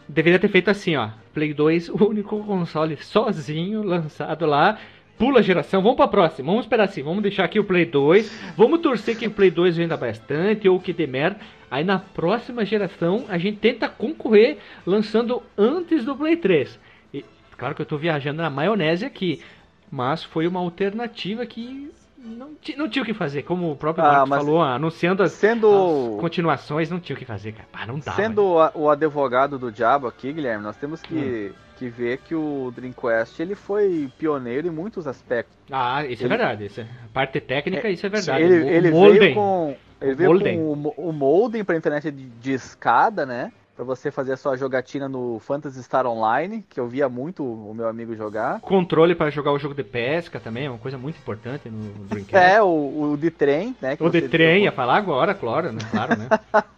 Deveria 0.10 0.40
ter 0.40 0.48
feito 0.48 0.70
assim, 0.70 0.96
ó. 0.96 1.10
Play 1.34 1.54
2, 1.54 1.90
o 1.90 1.96
único 2.08 2.42
console 2.44 2.96
sozinho 2.98 3.84
lançado 3.84 4.46
lá. 4.46 4.78
Pula 5.18 5.39
a 5.39 5.41
geração, 5.41 5.82
vamos 5.82 5.97
pra 5.97 6.07
próxima. 6.07 6.47
Vamos 6.51 6.65
esperar 6.65 6.84
assim, 6.86 7.01
vamos 7.01 7.24
deixar 7.24 7.43
aqui 7.45 7.59
o 7.59 7.63
Play 7.63 7.86
2. 7.86 8.53
Vamos 8.55 8.80
torcer 8.82 9.18
que 9.18 9.26
o 9.28 9.32
Play 9.32 9.49
2 9.49 9.76
venda 9.78 9.97
bastante 9.97 10.70
ou 10.70 10.80
que 10.80 10.93
dê 10.93 11.07
merda. 11.07 11.39
Aí 11.72 11.84
na 11.84 11.97
próxima 11.97 12.63
geração 12.63 13.26
a 13.28 13.38
gente 13.38 13.57
tenta 13.57 13.89
concorrer 13.89 14.57
lançando 14.86 15.41
antes 15.57 16.05
do 16.05 16.15
Play 16.15 16.38
3. 16.38 16.80
E, 17.13 17.26
claro 17.57 17.74
que 17.74 17.82
eu 17.82 17.86
tô 17.86 17.97
viajando 17.97 18.41
na 18.41 18.49
maionese 18.49 19.05
aqui. 19.05 19.41
Mas 19.89 20.24
foi 20.24 20.45
uma 20.47 20.59
alternativa 20.59 21.45
que 21.45 21.89
não, 22.20 22.49
não 22.78 22.89
tinha 22.89 23.01
o 23.01 23.05
que 23.05 23.13
fazer. 23.13 23.43
Como 23.43 23.72
o 23.72 23.76
próprio 23.76 24.03
Ah, 24.05 24.09
Marcos 24.11 24.30
mas 24.30 24.43
falou, 24.43 24.61
anunciando 24.61 25.24
as, 25.24 25.32
Sendo, 25.32 25.68
as 26.15 26.20
continuações, 26.22 26.89
não 26.91 26.99
tinha 26.99 27.15
o 27.15 27.20
que 27.20 27.26
fazer, 27.26 27.53
cara. 27.53 27.68
Ah, 27.74 27.88
não 27.88 27.97
dá. 27.99 28.11
sendo 28.11 28.59
a- 28.59 28.72
o 28.76 28.89
advogado 28.89 29.57
do 29.57 29.72
diabo 29.72 30.05
aqui, 30.07 30.32
Guilherme, 30.34 30.61
nós 30.63 30.76
temos 30.76 31.01
que, 31.01 31.15
Hum. 31.15 31.66
Que 31.78 31.88
ver 31.90 32.18
que 32.20 32.34
o 32.36 32.72
Dreamcast 32.76 33.42
ele 33.42 33.56
foi 33.56 34.10
pioneiro 34.18 34.68
em 34.68 34.72
muitos 34.72 35.08
aspectos. 35.08 35.56
Ah, 35.72 36.04
isso 36.06 36.24
é 36.24 36.26
Ele- 36.26 36.30
verdade. 36.38 36.66
Isso 36.66 36.82
é, 36.82 36.84
a 36.84 37.08
parte 37.14 37.40
técnica, 37.40 37.90
isso 37.90 38.06
é 38.06 38.10
verdade. 38.10 38.44
Ele, 38.44 38.68
ele 38.68 38.92
veio 38.92 39.34
com, 39.36 39.76
ele 40.02 40.14
O 40.14 40.16
veio 40.16 40.30
molden. 40.30 40.58
com 40.58 40.64
o, 40.74 41.10
o 41.10 41.14
molden 41.14 41.64
para 41.64 41.78
internet 41.78 42.10
de, 42.12 42.26
de 42.26 42.52
escada, 42.54 43.26
né? 43.26 43.52
Pra 43.78 43.86
você 43.86 44.10
fazer 44.10 44.34
a 44.34 44.38
sua 44.38 44.58
jogatina 44.58 45.08
no 45.08 45.40
Phantasy 45.40 45.84
Star 45.84 46.08
Online, 46.08 46.66
que 46.68 46.80
eu 46.80 46.88
via 46.88 47.08
muito 47.08 47.44
o 47.44 47.76
meu 47.76 47.88
amigo 47.88 48.16
jogar. 48.16 48.60
Controle 48.60 49.14
para 49.14 49.30
jogar 49.30 49.52
o 49.52 49.60
jogo 49.60 49.76
de 49.76 49.84
pesca 49.84 50.40
também, 50.40 50.66
é 50.66 50.70
uma 50.72 50.80
coisa 50.80 50.98
muito 50.98 51.20
importante 51.20 51.70
no 51.70 51.94
Dreamcast. 52.06 52.56
É, 52.56 52.60
o, 52.60 53.12
o 53.12 53.16
de 53.16 53.30
trem, 53.30 53.76
né? 53.80 53.96
o 54.00 54.10
de 54.10 54.28
trem, 54.28 54.64
ia 54.64 54.72
falar 54.72 54.96
agora, 54.98 55.36
claro, 55.36 55.72
né? 55.72 55.78
Claro, 55.92 56.18
né? 56.18 56.28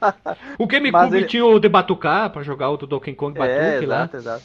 o 0.59 0.67
GameCube 0.67 1.15
ele- 1.15 1.25
tinha 1.25 1.45
o 1.45 1.57
de 1.57 1.69
Batucar 1.69 2.29
pra 2.31 2.43
jogar 2.43 2.69
o 2.69 2.75
do 2.75 2.85
Donkey 2.85 3.15
Kong 3.15 3.39
É, 3.39 3.47
Batuque 3.71 3.85
lá. 3.85 3.95
exato, 4.03 4.17
exato. 4.17 4.43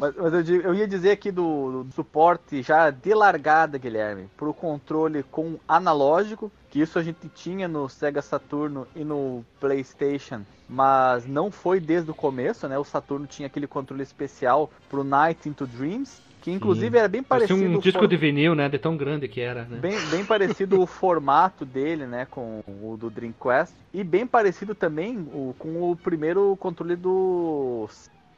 Mas, 0.00 0.14
mas 0.16 0.48
eu, 0.50 0.60
eu 0.60 0.74
ia 0.74 0.88
dizer 0.88 1.12
aqui 1.12 1.30
do, 1.30 1.84
do 1.84 1.94
suporte 1.94 2.62
já 2.62 2.90
de 2.90 3.14
largada, 3.14 3.78
Guilherme, 3.78 4.26
pro 4.36 4.52
controle 4.52 5.22
com 5.22 5.54
analógico, 5.68 6.50
que 6.68 6.80
isso 6.80 6.98
a 6.98 7.02
gente 7.04 7.28
tinha 7.28 7.68
no 7.68 7.88
Sega 7.88 8.20
Saturno 8.20 8.88
e 8.96 9.04
no 9.04 9.44
PlayStation, 9.60 10.40
mas 10.72 11.26
não 11.26 11.50
foi 11.50 11.78
desde 11.78 12.10
o 12.10 12.14
começo, 12.14 12.66
né? 12.66 12.78
O 12.78 12.84
Saturno 12.84 13.26
tinha 13.26 13.46
aquele 13.46 13.66
controle 13.66 14.02
especial 14.02 14.70
pro 14.88 15.04
Night 15.04 15.46
into 15.48 15.66
Dreams, 15.66 16.20
que 16.40 16.50
inclusive 16.50 16.96
era 16.98 17.06
bem 17.08 17.22
Parecia 17.22 17.48
parecido 17.54 17.76
um 17.76 17.78
o 17.78 17.82
disco 17.82 18.00
for- 18.00 18.08
de 18.08 18.16
vinil, 18.16 18.54
né? 18.54 18.68
De 18.68 18.78
tão 18.78 18.96
grande 18.96 19.28
que 19.28 19.40
era, 19.40 19.64
né? 19.64 19.78
Bem, 19.78 19.98
bem 20.10 20.24
parecido 20.24 20.80
o 20.80 20.86
formato 20.86 21.64
dele, 21.66 22.06
né, 22.06 22.26
com 22.30 22.62
o 22.66 22.96
do 22.98 23.10
Dreamcast. 23.10 23.74
E 23.92 24.02
bem 24.02 24.26
parecido 24.26 24.74
também 24.74 25.18
o, 25.18 25.54
com 25.58 25.90
o 25.90 25.94
primeiro 25.94 26.56
controle 26.58 26.96
do, 26.96 27.86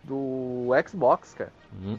do 0.02 0.68
Xbox, 0.88 1.34
cara. 1.34 1.52
Hum. 1.82 1.96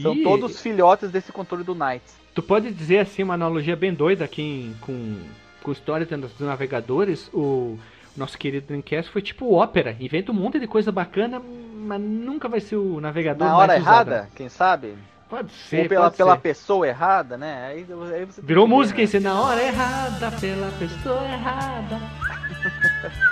São 0.00 0.14
E 0.14 0.22
todos 0.22 0.60
filhotes 0.60 1.10
desse 1.10 1.32
controle 1.32 1.64
do 1.64 1.74
Knights. 1.74 2.14
Tu 2.34 2.42
pode 2.42 2.70
dizer 2.72 2.98
assim, 2.98 3.22
uma 3.24 3.34
analogia 3.34 3.74
bem 3.74 3.92
doida 3.92 4.24
aqui 4.24 4.42
em- 4.42 4.74
com, 4.80 5.16
com 5.62 5.72
história 5.72 6.06
dos 6.06 6.38
navegadores, 6.38 7.28
o 7.34 7.76
nosso 8.18 8.36
querido 8.38 8.66
Dreamcast 8.66 9.10
foi 9.10 9.22
tipo 9.22 9.44
o 9.46 9.62
Opera, 9.62 9.96
inventa 10.00 10.32
um 10.32 10.34
monte 10.34 10.58
de 10.58 10.66
coisa 10.66 10.90
bacana, 10.92 11.40
mas 11.40 12.00
nunca 12.00 12.48
vai 12.48 12.60
ser 12.60 12.76
o 12.76 13.00
navegador 13.00 13.46
Na 13.46 13.56
hora 13.56 13.78
usado. 13.78 14.10
errada, 14.10 14.28
quem 14.34 14.48
sabe? 14.48 14.94
Pode 15.28 15.52
ser, 15.52 15.82
Ou 15.82 15.88
pela, 15.88 16.04
pode 16.04 16.16
pela 16.16 16.34
ser. 16.36 16.40
pessoa 16.40 16.88
errada, 16.88 17.36
né? 17.36 17.66
Aí, 17.68 17.86
aí 18.14 18.24
você 18.24 18.40
Virou 18.40 18.66
música 18.66 18.96
né? 18.98 19.04
em 19.04 19.06
si, 19.06 19.20
na 19.20 19.38
hora 19.40 19.62
errada, 19.62 20.30
pela 20.40 20.70
pessoa 20.78 21.22
errada. 21.24 21.98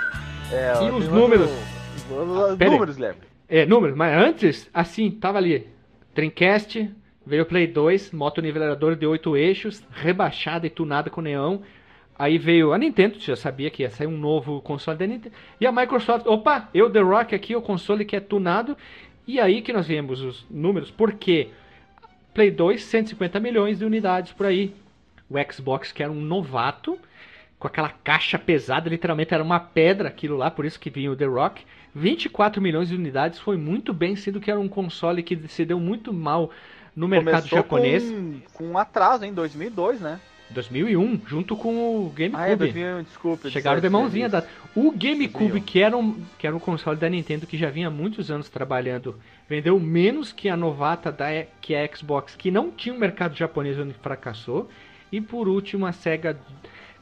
É, 0.51 0.83
E 0.85 0.89
os 0.91 1.09
números? 1.09 1.49
outro- 2.09 2.51
Os 2.51 2.57
Pera 2.57 2.69
aí. 2.69 2.73
números, 2.75 2.95
Guilherme. 2.95 3.19
É, 3.49 3.65
números, 3.65 3.95
mas 3.97 4.17
antes, 4.17 4.69
assim, 4.73 5.11
tava 5.11 5.37
ali. 5.37 5.67
Dreamcast, 6.15 6.89
veio 7.25 7.43
o 7.43 7.45
Play 7.45 7.67
2, 7.67 8.11
moto 8.11 8.41
nivelador 8.41 8.95
de 8.95 9.05
8 9.05 9.35
eixos, 9.35 9.83
rebaixada 9.91 10.65
e 10.65 10.69
tunada 10.69 11.09
com 11.09 11.19
neon. 11.21 11.59
Aí 12.19 12.37
veio 12.37 12.73
a 12.73 12.77
Nintendo, 12.77 13.19
já 13.19 13.35
sabia 13.35 13.69
que 13.69 13.83
ia 13.83 13.89
sair 13.89 14.07
um 14.07 14.17
novo 14.17 14.59
console 14.61 14.97
da 14.97 15.05
Nintendo. 15.05 15.35
E 15.61 15.67
a 15.67 15.71
Microsoft, 15.71 16.25
opa, 16.25 16.67
eu 16.73 16.89
The 16.89 17.01
Rock 17.01 17.35
aqui, 17.35 17.55
o 17.55 17.61
console 17.61 18.05
que 18.05 18.15
é 18.15 18.19
tunado. 18.19 18.75
E 19.27 19.39
aí 19.39 19.61
que 19.61 19.71
nós 19.71 19.87
vemos 19.87 20.21
os 20.21 20.45
números, 20.49 20.89
porque 20.89 21.49
Play 22.33 22.49
2, 22.51 22.83
150 22.83 23.39
milhões 23.39 23.79
de 23.79 23.85
unidades 23.85 24.31
por 24.31 24.45
aí. 24.45 24.73
O 25.29 25.35
Xbox, 25.51 25.91
que 25.91 26.01
era 26.01 26.11
um 26.11 26.21
novato, 26.21 26.97
com 27.59 27.67
aquela 27.67 27.89
caixa 27.89 28.39
pesada, 28.39 28.89
literalmente 28.89 29.33
era 29.33 29.43
uma 29.43 29.59
pedra 29.59 30.07
aquilo 30.07 30.37
lá, 30.37 30.49
por 30.49 30.65
isso 30.65 30.79
que 30.79 30.89
vinha 30.89 31.11
o 31.11 31.15
The 31.15 31.25
Rock. 31.25 31.63
24 31.93 32.61
milhões 32.61 32.89
de 32.89 32.95
unidades 32.95 33.39
foi 33.39 33.57
muito 33.57 33.93
bem, 33.93 34.15
sendo 34.15 34.39
que 34.39 34.49
era 34.49 34.59
um 34.59 34.69
console 34.69 35.23
que 35.23 35.47
se 35.47 35.65
deu 35.65 35.79
muito 35.79 36.13
mal 36.13 36.51
no 36.95 37.07
mercado 37.07 37.49
Começou 37.49 37.57
japonês. 37.57 38.03
Com, 38.03 38.39
com 38.53 38.63
um 38.71 38.77
atraso, 38.77 39.25
em 39.25 39.33
2002, 39.33 39.99
né? 39.99 40.19
2001, 40.49 41.21
junto 41.27 41.55
com 41.55 42.05
o 42.05 42.09
GameCube. 42.09 42.41
Ah, 42.41 42.49
é 42.49 42.55
2001, 42.55 43.03
desculpa. 43.03 43.49
Chegaram 43.49 43.77
de 43.77 43.87
17, 43.87 43.91
mãozinha 43.91 44.29
da. 44.29 44.45
O 44.75 44.91
GameCube, 44.91 45.49
2001. 45.49 45.61
que 45.63 45.81
era, 45.81 45.97
um, 45.97 46.21
que 46.37 46.47
era 46.47 46.55
um 46.55 46.59
console 46.59 46.97
da 46.97 47.09
Nintendo 47.09 47.45
que 47.45 47.57
já 47.57 47.69
vinha 47.69 47.87
há 47.87 47.91
muitos 47.91 48.31
anos 48.31 48.49
trabalhando, 48.49 49.15
vendeu 49.49 49.79
menos 49.79 50.31
que 50.31 50.49
a 50.49 50.57
novata 50.57 51.11
da 51.11 51.27
que 51.61 51.75
a 51.75 51.87
Xbox, 51.95 52.35
que 52.35 52.49
não 52.49 52.71
tinha 52.71 52.93
um 52.93 52.97
mercado 52.97 53.35
japonês 53.35 53.77
onde 53.77 53.93
fracassou. 53.93 54.69
E 55.11 55.21
por 55.21 55.47
último, 55.47 55.85
a 55.85 55.91
Sega 55.91 56.37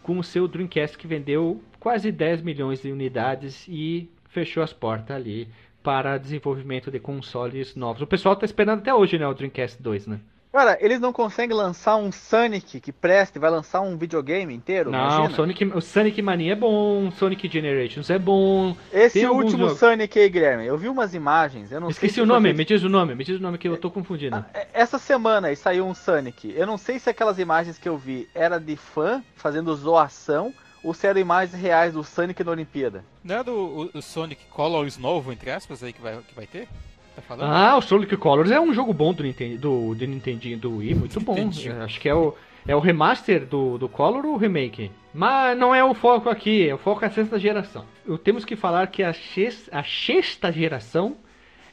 com 0.03 0.19
o 0.19 0.23
seu 0.23 0.47
Dreamcast, 0.47 0.97
que 0.97 1.07
vendeu 1.07 1.63
quase 1.79 2.11
10 2.11 2.43
milhões 2.43 2.81
de 2.81 2.91
unidades 2.91 3.65
e 3.67 4.07
fechou 4.29 4.61
as 4.61 4.71
portas 4.71 5.15
ali 5.15 5.47
para 5.81 6.17
desenvolvimento 6.17 6.91
de 6.91 6.99
consoles 6.99 7.75
novos. 7.75 8.01
O 8.01 8.07
pessoal 8.07 8.35
tá 8.35 8.45
esperando 8.45 8.79
até 8.79 8.93
hoje, 8.93 9.17
né, 9.17 9.27
o 9.27 9.33
Dreamcast 9.33 9.81
2, 9.81 10.07
né? 10.07 10.19
Cara, 10.55 10.77
eles 10.79 11.01
não 11.01 11.11
conseguem 11.11 11.53
lançar 11.53 11.97
um 11.97 12.13
Sonic 12.13 12.79
que 12.79 12.93
preste, 12.93 13.37
vai 13.37 13.49
lançar 13.51 13.81
um 13.81 13.97
videogame 13.97 14.53
inteiro? 14.55 14.89
Não, 14.89 15.29
Sonic, 15.29 15.65
o 15.65 15.81
Sonic 15.81 16.21
Mania 16.21 16.53
é 16.53 16.55
bom, 16.55 17.11
Sonic 17.11 17.49
Generations 17.51 18.09
é 18.09 18.17
bom. 18.17 18.73
Esse 18.89 19.25
último. 19.27 19.69
Sonic 19.71 20.17
aí, 20.17 20.29
Guilherme, 20.29 20.65
eu 20.65 20.77
vi 20.77 20.87
umas 20.87 21.13
imagens, 21.13 21.73
eu 21.73 21.81
não 21.81 21.87
sei 21.87 21.95
Esqueci 21.95 22.13
se 22.13 22.21
o 22.21 22.25
nome, 22.25 22.47
vocês- 22.47 22.57
me 22.57 22.63
diz 22.63 22.83
o 22.83 22.87
nome, 22.87 23.15
me 23.15 23.25
diz 23.25 23.37
o 23.37 23.41
nome 23.41 23.57
que 23.57 23.67
eu 23.67 23.75
tô 23.75 23.91
confundindo. 23.91 24.37
Ah, 24.37 24.45
é- 24.53 24.65
Essa 24.73 24.97
semana 24.97 25.49
aí 25.49 25.57
saiu 25.57 25.85
um 25.85 25.93
Sonic. 25.93 26.53
Eu 26.55 26.65
não 26.65 26.77
sei 26.77 26.99
se 26.99 27.09
aquelas 27.09 27.37
imagens 27.37 27.77
que 27.77 27.89
eu 27.89 27.97
vi 27.97 28.29
era 28.33 28.57
de 28.57 28.77
fã 28.77 29.21
fazendo 29.35 29.75
zoação 29.75 30.53
ou 30.81 30.93
se 30.93 31.05
eram 31.05 31.19
imagens 31.19 31.61
reais 31.61 31.91
do 31.95 32.01
Sonic 32.05 32.41
na 32.45 32.51
Olimpíada. 32.51 33.03
Não 33.21 33.35
é 33.39 33.43
do 33.43 33.53
o, 33.93 33.97
o 33.97 34.01
Sonic 34.01 34.45
Colors 34.45 34.97
novo, 34.97 35.33
entre 35.33 35.51
aspas, 35.51 35.83
aí 35.83 35.91
que 35.91 36.01
vai, 36.01 36.17
que 36.25 36.33
vai 36.33 36.47
ter? 36.47 36.69
Tá 37.15 37.21
falando? 37.21 37.49
Ah, 37.49 37.77
o 37.77 37.81
Sonic 37.81 38.15
Colors 38.17 38.51
é 38.51 38.59
um 38.59 38.73
jogo 38.73 38.91
bom 38.93 39.13
do 39.13 39.23
Nintendo, 39.23 39.57
do, 39.57 39.95
do 39.95 40.05
Nintendinho, 40.07 40.57
do 40.57 40.77
Wii, 40.77 40.95
muito 40.95 41.19
bom. 41.21 41.35
É, 41.37 41.83
Acho 41.83 41.99
que 41.99 42.09
é 42.09 42.13
o, 42.15 42.33
é 42.67 42.75
o 42.75 42.79
remaster 42.79 43.45
do, 43.45 43.77
do 43.77 43.87
Color 43.87 44.25
ou 44.25 44.33
o 44.33 44.37
remake? 44.37 44.91
Mas 45.13 45.57
não 45.57 45.73
é 45.73 45.83
o 45.83 45.93
foco 45.93 46.29
aqui, 46.29 46.67
é 46.67 46.73
o 46.75 46.77
foco 46.77 47.05
é 47.05 47.07
a 47.07 47.11
sexta 47.11 47.39
geração. 47.39 47.85
Eu, 48.05 48.17
temos 48.17 48.43
que 48.43 48.55
falar 48.55 48.87
que 48.87 49.01
a, 49.01 49.13
sex- 49.13 49.69
a 49.71 49.81
sexta 49.83 50.51
geração, 50.51 51.15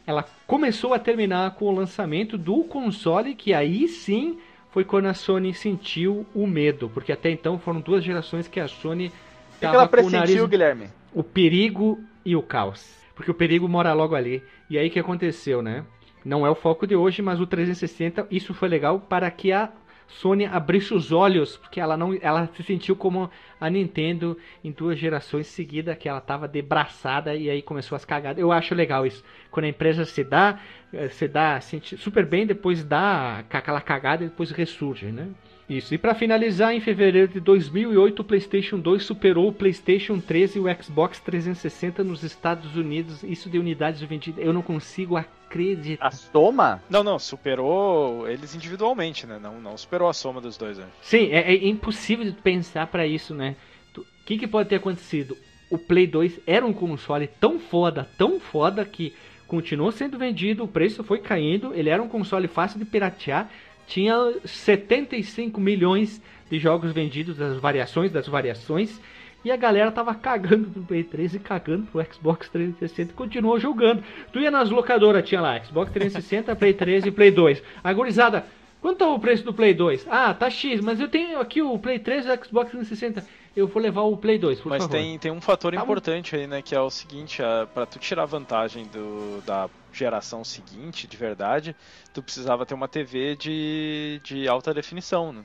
ela 0.06 0.24
começou 0.46 0.94
a 0.94 0.98
terminar 0.98 1.50
com 1.56 1.64
o 1.64 1.74
lançamento 1.74 2.38
do 2.38 2.62
console, 2.64 3.34
que 3.34 3.52
aí 3.52 3.88
sim 3.88 4.38
foi 4.70 4.84
quando 4.84 5.06
a 5.06 5.14
Sony 5.14 5.52
sentiu 5.52 6.24
o 6.34 6.46
medo, 6.46 6.88
porque 6.94 7.10
até 7.12 7.30
então 7.30 7.58
foram 7.58 7.80
duas 7.80 8.02
gerações 8.04 8.46
que 8.46 8.60
a 8.60 8.68
Sony 8.68 9.08
O 9.08 9.10
que, 9.54 9.58
que 9.60 9.66
ela 9.66 9.74
o 9.74 9.90
nariz 9.90 9.90
pressentiu, 10.10 10.46
Guilherme? 10.48 10.86
o 11.12 11.22
perigo 11.24 11.98
e 12.24 12.36
o 12.36 12.42
caos. 12.42 13.01
Porque 13.14 13.30
o 13.30 13.34
perigo 13.34 13.68
mora 13.68 13.92
logo 13.92 14.14
ali. 14.14 14.42
E 14.68 14.78
aí 14.78 14.90
que 14.90 14.98
aconteceu, 14.98 15.62
né? 15.62 15.84
Não 16.24 16.46
é 16.46 16.50
o 16.50 16.54
foco 16.54 16.86
de 16.86 16.94
hoje, 16.94 17.20
mas 17.20 17.40
o 17.40 17.46
360, 17.46 18.26
isso 18.30 18.54
foi 18.54 18.68
legal 18.68 19.00
para 19.00 19.30
que 19.30 19.52
a 19.52 19.70
Sony 20.06 20.44
abrisse 20.44 20.92
os 20.94 21.10
olhos, 21.10 21.56
porque 21.56 21.80
ela 21.80 21.96
não, 21.96 22.16
ela 22.20 22.48
se 22.54 22.62
sentiu 22.62 22.94
como 22.94 23.30
a 23.60 23.70
Nintendo 23.70 24.36
em 24.62 24.70
duas 24.70 24.98
gerações 24.98 25.46
seguidas, 25.46 25.96
que 25.96 26.08
ela 26.08 26.18
estava 26.18 26.46
debraçada 26.46 27.34
e 27.34 27.48
aí 27.48 27.62
começou 27.62 27.96
as 27.96 28.04
cagadas. 28.04 28.40
Eu 28.40 28.52
acho 28.52 28.74
legal 28.74 29.06
isso. 29.06 29.24
Quando 29.50 29.64
a 29.64 29.68
empresa 29.68 30.04
se 30.04 30.22
dá, 30.22 30.60
eh, 30.92 31.08
se 31.08 31.26
dá 31.26 31.60
sente 31.60 31.96
super 31.96 32.26
bem, 32.26 32.46
depois 32.46 32.84
dá 32.84 33.44
aquela 33.50 33.80
cagada 33.80 34.24
e 34.24 34.28
depois 34.28 34.50
ressurge, 34.50 35.06
né? 35.06 35.28
Isso. 35.68 35.94
E 35.94 35.98
para 35.98 36.14
finalizar, 36.14 36.74
em 36.74 36.80
fevereiro 36.80 37.28
de 37.28 37.40
2008, 37.40 38.20
o 38.20 38.24
PlayStation 38.24 38.78
2 38.78 39.04
superou 39.04 39.48
o 39.48 39.52
PlayStation 39.52 40.20
3 40.20 40.56
e 40.56 40.58
o 40.58 40.82
Xbox 40.82 41.20
360 41.20 42.04
nos 42.04 42.22
Estados 42.22 42.76
Unidos. 42.76 43.22
Isso 43.22 43.48
de 43.48 43.58
unidades 43.58 44.00
vendidas. 44.02 44.44
Eu 44.44 44.52
não 44.52 44.62
consigo 44.62 45.16
acreditar. 45.16 46.06
A 46.06 46.10
soma? 46.10 46.82
Não, 46.90 47.02
não, 47.02 47.18
superou 47.18 48.28
eles 48.28 48.54
individualmente, 48.54 49.26
né? 49.26 49.38
Não, 49.40 49.60
não 49.60 49.76
superou 49.76 50.08
a 50.08 50.12
soma 50.12 50.40
dos 50.40 50.56
dois, 50.56 50.78
né? 50.78 50.86
Sim, 51.00 51.30
é, 51.30 51.54
é 51.54 51.68
impossível 51.68 52.24
de 52.24 52.32
pensar 52.32 52.86
para 52.88 53.06
isso, 53.06 53.34
né? 53.34 53.56
O 53.96 54.04
que, 54.24 54.38
que 54.38 54.46
pode 54.46 54.68
ter 54.68 54.76
acontecido? 54.76 55.36
O 55.70 55.78
Play 55.78 56.06
2 56.06 56.40
era 56.46 56.64
um 56.64 56.72
console 56.72 57.26
tão 57.26 57.58
foda, 57.58 58.08
tão 58.16 58.38
foda 58.38 58.84
que 58.84 59.14
continuou 59.48 59.92
sendo 59.92 60.16
vendido, 60.16 60.64
o 60.64 60.68
preço 60.68 61.04
foi 61.04 61.18
caindo, 61.18 61.74
ele 61.74 61.90
era 61.90 62.02
um 62.02 62.08
console 62.08 62.48
fácil 62.48 62.78
de 62.78 62.86
piratear, 62.86 63.50
tinha 63.86 64.14
75 64.44 65.60
milhões 65.60 66.20
de 66.50 66.58
jogos 66.58 66.92
vendidos, 66.92 67.36
das 67.36 67.56
variações 67.58 68.12
das 68.12 68.26
variações, 68.28 69.00
e 69.44 69.50
a 69.50 69.56
galera 69.56 69.90
tava 69.90 70.14
cagando 70.14 70.68
pro 70.70 70.82
Play 70.82 71.02
3 71.02 71.34
e 71.34 71.38
cagando 71.38 71.86
pro 71.86 72.04
Xbox 72.12 72.48
360 72.48 73.10
e 73.10 73.14
continuou 73.14 73.58
jogando. 73.58 74.02
Tu 74.32 74.38
ia 74.40 74.50
nas 74.50 74.70
locadoras, 74.70 75.26
tinha 75.28 75.40
lá 75.40 75.58
Xbox 75.64 75.90
360, 75.92 76.54
Play 76.54 76.72
3 76.74 77.06
e 77.06 77.10
Play 77.10 77.30
2. 77.32 77.62
A 77.82 77.92
gurizada, 77.92 78.46
quanto 78.80 79.02
é 79.02 79.06
o 79.08 79.18
preço 79.18 79.42
do 79.44 79.52
Play 79.52 79.74
2? 79.74 80.06
Ah, 80.08 80.32
tá 80.32 80.48
X, 80.48 80.80
mas 80.80 81.00
eu 81.00 81.08
tenho 81.08 81.40
aqui 81.40 81.60
o 81.60 81.76
Play 81.78 81.98
3 81.98 82.26
e 82.26 82.28
o 82.30 82.44
Xbox 82.44 82.70
360. 82.70 83.26
Eu 83.56 83.66
vou 83.66 83.82
levar 83.82 84.02
o 84.02 84.16
Play 84.16 84.38
2, 84.38 84.60
por 84.60 84.68
Mas 84.70 84.82
favor. 84.84 84.96
tem, 84.96 85.18
tem 85.18 85.30
um 85.32 85.40
fator 85.40 85.72
Tá 85.72 85.78
bom. 85.80 85.84
importante 85.84 86.36
aí, 86.36 86.46
né? 86.46 86.62
Que 86.62 86.74
é 86.74 86.80
o 86.80 86.88
seguinte, 86.88 87.42
a, 87.42 87.66
pra 87.74 87.84
tu 87.84 87.98
tirar 87.98 88.24
vantagem 88.26 88.86
do, 88.86 89.42
da 89.44 89.68
geração 89.92 90.42
seguinte, 90.44 91.06
de 91.06 91.16
verdade, 91.16 91.76
tu 92.12 92.22
precisava 92.22 92.66
ter 92.66 92.74
uma 92.74 92.88
TV 92.88 93.36
de, 93.36 94.20
de 94.24 94.48
alta 94.48 94.72
definição, 94.74 95.32
né? 95.32 95.44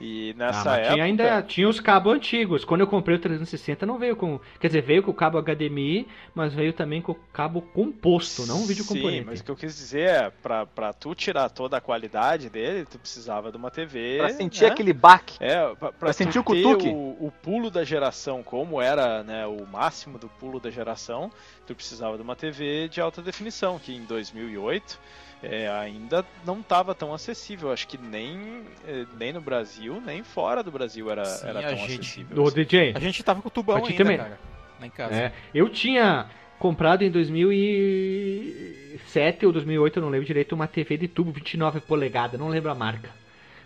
E 0.00 0.30
Ah, 0.36 0.38
nessa 0.38 0.64
mas 0.64 0.78
época. 0.78 0.92
tinha 0.92 1.04
ainda 1.04 1.42
tinha 1.42 1.68
os 1.68 1.80
cabos 1.80 2.12
antigos. 2.14 2.64
Quando 2.64 2.82
eu 2.82 2.86
comprei 2.86 3.16
o 3.16 3.18
360 3.20 3.84
não 3.84 3.98
veio 3.98 4.14
com, 4.14 4.38
quer 4.60 4.68
dizer, 4.68 4.82
veio 4.82 5.02
com 5.02 5.10
o 5.10 5.14
cabo 5.14 5.38
HDMI, 5.42 6.06
mas 6.34 6.54
veio 6.54 6.72
também 6.72 7.02
com 7.02 7.12
o 7.12 7.18
cabo 7.32 7.60
composto, 7.60 8.46
não 8.46 8.58
um 8.62 8.66
vídeo 8.66 8.84
Sim, 8.84 8.94
componente. 8.94 9.26
mas 9.26 9.40
o 9.40 9.44
que 9.44 9.50
eu 9.50 9.56
quis 9.56 9.76
dizer 9.76 10.08
é, 10.08 10.30
pra, 10.30 10.64
pra 10.66 10.92
tu 10.92 11.14
tirar 11.14 11.48
toda 11.50 11.76
a 11.76 11.80
qualidade 11.80 12.48
dele, 12.48 12.84
tu 12.84 12.98
precisava 12.98 13.50
de 13.50 13.56
uma 13.56 13.70
TV. 13.70 14.18
Pra 14.18 14.28
sentir 14.30 14.64
né? 14.64 14.70
aquele 14.70 14.92
baque. 14.92 15.36
É, 15.40 15.56
pra, 15.66 15.74
pra 15.74 15.92
Pra 15.92 16.10
tu 16.10 16.16
sentir 16.16 16.38
o 16.38 16.44
cutuque. 16.44 16.88
O, 16.88 17.16
o 17.26 17.32
pulo 17.42 17.70
da 17.70 17.82
geração, 17.82 18.42
como 18.42 18.80
era 18.80 19.22
né, 19.24 19.46
o 19.46 19.66
máximo 19.66 20.16
do 20.16 20.28
pulo 20.28 20.60
da 20.60 20.70
geração, 20.70 21.30
tu 21.66 21.74
precisava 21.74 22.16
de 22.16 22.22
uma 22.22 22.36
TV 22.36 22.88
de 22.88 23.00
alta 23.00 23.20
definição, 23.20 23.78
que 23.78 23.92
em 23.94 24.04
2008 24.04 24.98
é, 25.42 25.68
ainda 25.68 26.24
não 26.44 26.60
estava 26.60 26.94
tão 26.94 27.12
acessível. 27.14 27.70
Acho 27.72 27.86
que 27.86 27.96
nem, 27.98 28.62
eh, 28.86 29.04
nem 29.18 29.32
no 29.32 29.40
Brasil, 29.40 30.00
nem 30.04 30.22
fora 30.22 30.62
do 30.62 30.70
Brasil 30.70 31.10
era, 31.10 31.24
Sim, 31.24 31.48
era 31.48 31.58
a 31.60 31.62
tão 31.62 31.76
gente- 31.76 32.00
acessível. 32.00 32.36
Do 32.44 32.50
DJ. 32.50 32.92
A 32.94 33.00
gente 33.00 33.22
tava 33.22 33.40
com 33.42 33.48
o 33.48 33.50
tubão 33.50 33.76
ainda, 33.76 33.94
também. 33.96 34.16
cara. 34.16 34.38
Lá 34.80 34.86
em 34.86 34.90
casa. 34.90 35.14
É, 35.14 35.32
eu 35.54 35.68
tinha 35.68 36.26
comprado 36.58 37.02
em 37.02 37.10
2007 37.10 39.46
ou 39.46 39.52
2008, 39.52 39.98
eu 39.98 40.02
não 40.02 40.10
lembro 40.10 40.26
direito, 40.26 40.54
uma 40.54 40.66
TV 40.66 40.96
de 40.96 41.08
tubo 41.08 41.30
29 41.32 41.80
polegadas, 41.80 42.38
não 42.38 42.48
lembro 42.48 42.70
a 42.70 42.74
marca. 42.74 43.10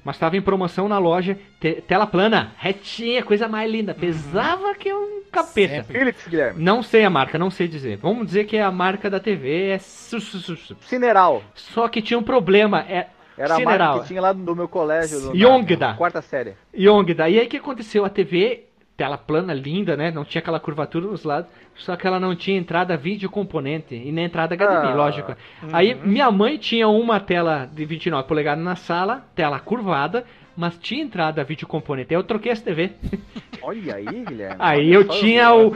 Mas 0.05 0.17
estava 0.17 0.37
em 0.37 0.43
promoção 0.43 0.89
na 0.89 0.99
loja, 0.99 1.39
te- 1.61 1.81
tela 1.87 2.07
plana, 2.07 2.53
retinha, 2.59 3.23
coisa 3.23 3.47
mais 3.47 3.71
linda, 3.71 3.95
pesava 3.95 4.75
que 4.75 4.93
um 4.93 5.23
capeta. 5.31 5.85
Philips, 5.85 6.27
Guilherme. 6.27 6.63
Não 6.63 6.83
sei 6.83 7.05
a 7.05 7.11
marca, 7.11 7.39
não 7.39 7.51
sei 7.51 7.69
dizer. 7.69 7.99
Vamos 7.99 8.27
dizer 8.27 8.45
que 8.45 8.59
a 8.59 8.71
marca 8.71 9.09
da 9.09 9.21
TV 9.21 9.69
é 9.71 9.79
su- 9.79 10.21
su- 10.21 10.39
su- 10.41 10.57
su- 10.57 10.77
Cineral. 10.83 11.43
Só 11.55 11.87
que 11.89 12.03
tinha 12.03 12.19
um 12.19 12.23
problema, 12.23 12.81
é 12.89 13.07
Era 13.39 13.55
a 13.55 13.57
Cineral. 13.57 13.89
marca 13.91 14.03
que 14.03 14.09
tinha 14.09 14.21
lá 14.21 14.35
no 14.35 14.55
meu 14.57 14.69
colégio. 14.69 15.35
Yongda. 15.35 15.95
Quarta 15.95 16.21
série. 16.21 16.55
Yongda. 16.77 17.29
E 17.29 17.39
aí 17.39 17.47
o 17.47 17.49
que 17.49 17.57
aconteceu? 17.59 18.05
A 18.05 18.11
TV, 18.11 18.65
tela 18.97 19.17
plana, 19.19 19.53
linda, 19.55 19.97
né? 19.97 20.11
Não 20.11 20.25
tinha 20.25 20.41
aquela 20.41 20.61
curvatura 20.61 21.07
nos 21.07 21.25
lados, 21.25 21.51
só 21.75 21.97
que 21.97 22.07
ela 22.07 22.21
não 22.21 22.37
tinha 22.37 22.59
entrada 22.59 22.97
vídeo 22.97 23.31
componente 23.31 23.95
e 23.95 24.13
nem 24.13 24.27
entrada 24.27 24.55
HDMI, 24.55 24.93
Ah. 24.93 24.95
lógico. 24.95 25.35
Aí 25.73 25.95
minha 25.95 26.31
mãe 26.31 26.57
tinha 26.59 26.89
uma 26.89 27.19
tela 27.19 27.69
de 27.73 27.85
29 27.85 28.29
polegadas 28.29 28.63
na 28.63 28.77
sala, 28.77 29.25
tela 29.35 29.59
curvada, 29.59 30.25
mas 30.57 30.79
tinha 30.79 31.03
entrada 31.03 31.43
vídeo 31.43 31.67
componente. 31.67 32.15
Aí 32.15 32.19
eu 32.21 32.25
troquei 32.25 32.53
essa 32.53 32.63
TV. 32.65 32.91
Olha 33.63 33.95
aí, 33.97 34.05
Guilherme. 34.07 34.57
Aí 34.59 34.93
eu 34.93 35.09
tinha 35.09 35.55
o. 35.55 35.75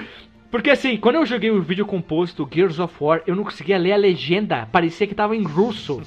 Porque 0.51 0.71
assim, 0.71 0.97
quando 0.97 1.17
eu 1.17 1.27
joguei 1.27 1.51
o 1.51 1.61
vídeo 1.61 1.85
composto 1.85 2.49
Gears 2.51 2.79
of 2.79 2.95
War, 3.01 3.23
eu 3.27 3.35
não 3.35 3.43
conseguia 3.43 3.77
ler 3.77 3.93
a 3.93 3.97
legenda. 3.97 4.67
Parecia 4.71 5.07
que 5.07 5.15
tava 5.15 5.35
em 5.35 5.43
russo. 5.43 6.01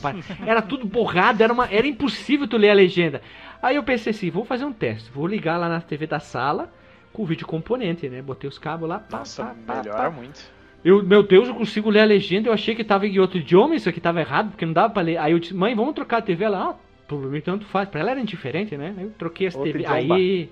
Era 0.45 0.62
tudo 0.62 0.88
borrado, 0.88 1.43
era, 1.43 1.51
uma... 1.51 1.68
era 1.70 1.86
impossível 1.86 2.47
tu 2.47 2.55
ler 2.57 2.70
a 2.70 2.74
legenda. 2.74 3.22
Aí 3.62 3.76
eu 3.76 3.84
pensei 3.84 4.12
assim, 4.12 4.30
vou 4.30 4.45
fazer 4.45 4.64
um 4.66 4.72
teste. 4.72 5.12
Vou 5.12 5.28
ligar 5.28 5.57
lá 5.57 5.68
na 5.68 5.82
TV 5.82 6.07
da 6.07 6.20
sala 6.20 6.72
com 7.14 7.24
o 7.24 7.26
vídeo 7.26 7.45
componente, 7.47 8.07
né? 8.10 8.22
Botei 8.22 8.47
os 8.47 8.57
cabos 8.57 8.88
lá. 8.88 8.99
Pá, 8.99 9.20
Nossa, 9.20 9.43
pá, 9.45 9.55
pá, 9.66 9.76
melhora 9.78 10.03
pá. 10.03 10.10
muito. 10.10 10.39
Eu, 10.84 11.03
meu 11.03 11.22
Deus, 11.22 11.47
eu 11.47 11.55
consigo 11.55 11.89
ler 11.89 12.01
a 12.01 12.05
legenda, 12.05 12.47
eu 12.47 12.53
achei 12.53 12.74
que 12.74 12.84
tava 12.84 13.05
em 13.05 13.20
outro 13.20 13.38
idioma, 13.38 13.76
isso 13.76 13.89
aqui 13.89 13.99
tava 13.99 14.22
errado, 14.22 14.51
porque 14.51 14.66
não 14.66 14.74
dava 14.74 14.93
pra 14.93 15.01
ler. 15.01 15.18
Aí 15.18 15.34
eu 15.34 15.39
disse, 15.39 15.53
mãe, 15.53 15.76
vamos 15.76 15.93
trocar 15.93 16.18
a 16.18 16.22
TV? 16.22 16.45
Ela, 16.45 16.70
ah, 16.70 16.76
por 17.07 17.20
mim 17.20 17.41
tanto 17.41 17.66
faz. 17.66 17.89
Pra 17.89 17.99
ela 17.99 18.12
era 18.12 18.20
indiferente, 18.20 18.78
né? 18.78 18.93
Aí 18.97 19.03
eu 19.03 19.12
troquei 19.12 19.47
as 19.47 19.55
TV. 19.55 19.80
idioma. 19.80 20.16
Aí. 20.16 20.49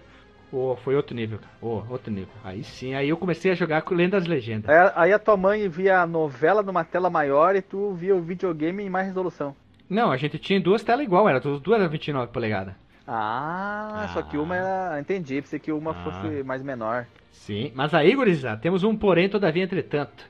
Oh, 0.52 0.78
foi 0.78 0.96
outro 0.96 1.14
nível, 1.16 1.40
cara. 1.40 1.52
Oh, 1.62 1.84
outro 1.90 2.12
nível. 2.12 2.34
Aí 2.44 2.64
sim, 2.64 2.94
aí 2.94 3.10
eu 3.10 3.18
comecei 3.18 3.52
a 3.52 3.56
jogar 3.56 3.84
lendo 3.92 4.16
as 4.16 4.26
legendas. 4.26 4.70
Aí, 4.70 4.92
aí 4.96 5.14
a 5.14 5.20
tua 5.20 5.36
mãe 5.36 5.68
via 5.68 6.02
a 6.02 6.08
novela 6.08 6.64
numa 6.64 6.84
tela 6.84 7.10
maior 7.10 7.56
e 7.56 7.62
tu 7.62 7.94
via 7.94 8.16
o 8.16 8.22
videogame 8.22 8.84
em 8.84 8.90
mais 8.90 9.08
resolução. 9.08 9.56
Não, 9.90 10.12
a 10.12 10.18
gente 10.18 10.38
tinha 10.38 10.60
duas 10.60 10.84
telas 10.84 11.06
igual, 11.06 11.28
era, 11.30 11.38
as 11.38 11.62
duas 11.62 11.80
eram 11.80 11.90
29 11.90 12.32
polegadas. 12.32 12.74
Ah, 13.08 14.10
só 14.14 14.22
que 14.22 14.38
uma 14.38 14.56
era. 14.56 15.00
Entendi, 15.00 15.42
pensei 15.42 15.60
que 15.60 15.72
uma 15.72 15.92
Ah. 15.92 16.04
fosse 16.04 16.44
mais 16.44 16.62
menor. 16.62 17.06
Sim, 17.32 17.72
mas 17.74 17.94
aí, 17.94 18.14
gurizada, 18.14 18.60
temos 18.60 18.84
um 18.84 18.96
porém, 18.96 19.30
todavia, 19.30 19.64
entretanto. 19.64 20.26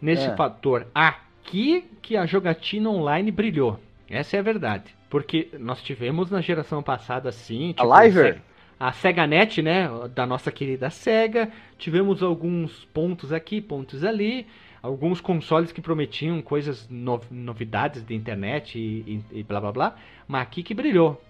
Nesse 0.00 0.26
É. 0.26 0.34
fator, 0.36 0.86
aqui 0.94 1.84
que 2.00 2.16
a 2.16 2.24
jogatina 2.26 2.88
online 2.88 3.30
brilhou. 3.30 3.78
Essa 4.08 4.36
é 4.36 4.40
a 4.40 4.42
verdade. 4.42 4.94
Porque 5.10 5.48
nós 5.58 5.82
tivemos 5.82 6.30
na 6.30 6.40
geração 6.40 6.82
passada, 6.82 7.28
assim... 7.28 7.74
A 7.78 8.02
Liver? 8.04 8.40
A 8.80 8.90
SegaNet, 8.92 9.60
né, 9.62 9.88
da 10.14 10.26
nossa 10.26 10.50
querida 10.50 10.88
Sega. 10.90 11.50
Tivemos 11.78 12.22
alguns 12.22 12.84
pontos 12.86 13.32
aqui, 13.32 13.60
pontos 13.60 14.02
ali. 14.02 14.46
Alguns 14.82 15.20
consoles 15.20 15.70
que 15.70 15.80
prometiam 15.80 16.42
coisas, 16.42 16.88
no- 16.90 17.20
novidades 17.30 18.02
de 18.04 18.14
internet 18.14 18.76
e, 18.78 19.22
e- 19.32 19.40
e 19.40 19.42
blá 19.44 19.60
blá 19.60 19.70
blá. 19.72 19.96
Mas 20.26 20.42
aqui 20.42 20.62
que 20.62 20.74
brilhou. 20.74 21.22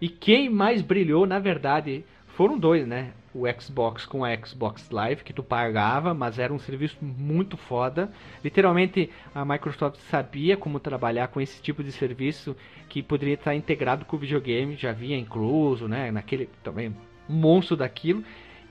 E 0.00 0.08
quem 0.08 0.48
mais 0.48 0.80
brilhou, 0.80 1.26
na 1.26 1.38
verdade, 1.38 2.04
foram 2.28 2.58
dois, 2.58 2.86
né? 2.86 3.12
O 3.34 3.44
Xbox 3.60 4.06
com 4.06 4.24
a 4.24 4.34
Xbox 4.34 4.90
Live, 4.90 5.22
que 5.22 5.32
tu 5.32 5.42
pagava, 5.42 6.14
mas 6.14 6.38
era 6.38 6.52
um 6.52 6.58
serviço 6.58 6.96
muito 7.00 7.56
foda. 7.56 8.10
Literalmente, 8.42 9.10
a 9.34 9.44
Microsoft 9.44 10.00
sabia 10.10 10.56
como 10.56 10.80
trabalhar 10.80 11.28
com 11.28 11.40
esse 11.40 11.62
tipo 11.62 11.84
de 11.84 11.92
serviço 11.92 12.56
que 12.88 13.02
poderia 13.02 13.34
estar 13.34 13.54
integrado 13.54 14.04
com 14.04 14.16
o 14.16 14.18
videogame, 14.18 14.74
já 14.74 14.90
vinha 14.90 15.18
incluso, 15.18 15.86
né? 15.86 16.10
Naquele 16.10 16.48
também 16.62 16.96
monstro 17.28 17.76
daquilo. 17.76 18.24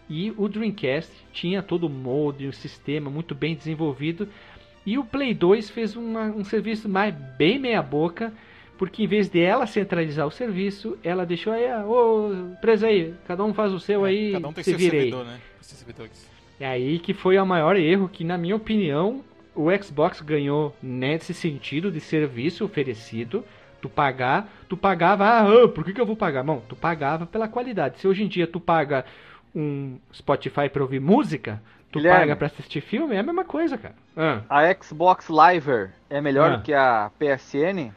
E 0.10 0.34
o 0.36 0.50
Dreamcast 0.50 1.14
tinha 1.32 1.62
todo 1.62 1.86
o 1.86 1.90
molde, 1.90 2.48
o 2.48 2.54
sistema 2.54 3.10
muito 3.10 3.36
bem 3.36 3.56
desenvolvido. 3.56 4.28
E 4.86 4.98
o 4.98 5.06
Play 5.06 5.34
2 5.36 5.70
fez 5.70 5.96
uma- 5.96 6.26
um 6.26 6.44
serviço 6.44 6.90
mais 6.90 7.14
bem 7.38 7.60
meia 7.60 7.82
boca, 7.82 8.34
porque 8.80 9.04
em 9.04 9.08
vez 9.08 9.30
de 9.30 9.42
ela 9.42 9.68
centralizar 9.68 10.26
o 10.26 10.32
serviço, 10.32 10.98
ela 11.04 11.26
deixou 11.26 11.52
aí, 11.54 11.68
ah, 11.68 11.86
ô, 11.86 12.34
empresa 12.34 12.88
aí, 12.88 13.14
cada 13.28 13.44
um 13.44 13.54
faz 13.54 13.74
o 13.74 13.80
seu 13.80 14.06
aí, 14.06 14.32
Cada 14.32 14.48
um 14.48 14.54
tem 14.54 14.64
se 14.64 14.72
seu 14.72 14.80
servidor, 14.80 15.26
né? 15.26 15.40
É 16.60 16.66
aí 16.66 16.98
que 16.98 17.14
foi 17.14 17.38
o 17.38 17.46
maior 17.46 17.76
erro, 17.76 18.10
que 18.10 18.24
na 18.24 18.38
minha 18.38 18.56
opinião, 18.56 19.22
o 19.54 19.68
Xbox 19.84 20.22
ganhou 20.22 20.76
nesse 20.82 21.34
sentido 21.34 21.92
de 21.92 22.00
serviço 22.00 22.64
oferecido. 22.66 23.44
Tu 23.82 23.88
pagar, 23.90 24.50
tu 24.68 24.76
pagava, 24.76 25.26
ah, 25.26 25.68
por 25.68 25.84
que, 25.86 25.94
que 25.94 26.02
eu 26.02 26.06
vou 26.06 26.16
pagar? 26.16 26.44
Bom, 26.44 26.62
tu 26.68 26.76
pagava 26.76 27.26
pela 27.26 27.48
qualidade. 27.48 28.00
Se 28.00 28.08
hoje 28.08 28.24
em 28.24 28.28
dia 28.28 28.46
tu 28.48 28.60
paga 28.60 29.06
um 29.56 29.98
Spotify 30.14 30.68
pra 30.72 30.82
ouvir 30.82 31.00
música, 31.00 31.62
tu 31.92 32.00
Guilherme. 32.00 32.20
paga 32.20 32.36
pra 32.36 32.48
assistir 32.48 32.82
filme, 32.82 33.16
é 33.16 33.20
a 33.20 33.24
mesma 33.24 33.46
coisa, 33.46 33.78
cara. 33.78 33.96
Ah. 34.18 34.42
A 34.50 34.84
Xbox 34.84 35.28
Liver 35.30 35.92
é 36.10 36.20
melhor 36.20 36.52
Ah. 36.52 36.56
do 36.58 36.64
que 36.64 36.74
a 36.74 37.10
PSN? 37.18 37.92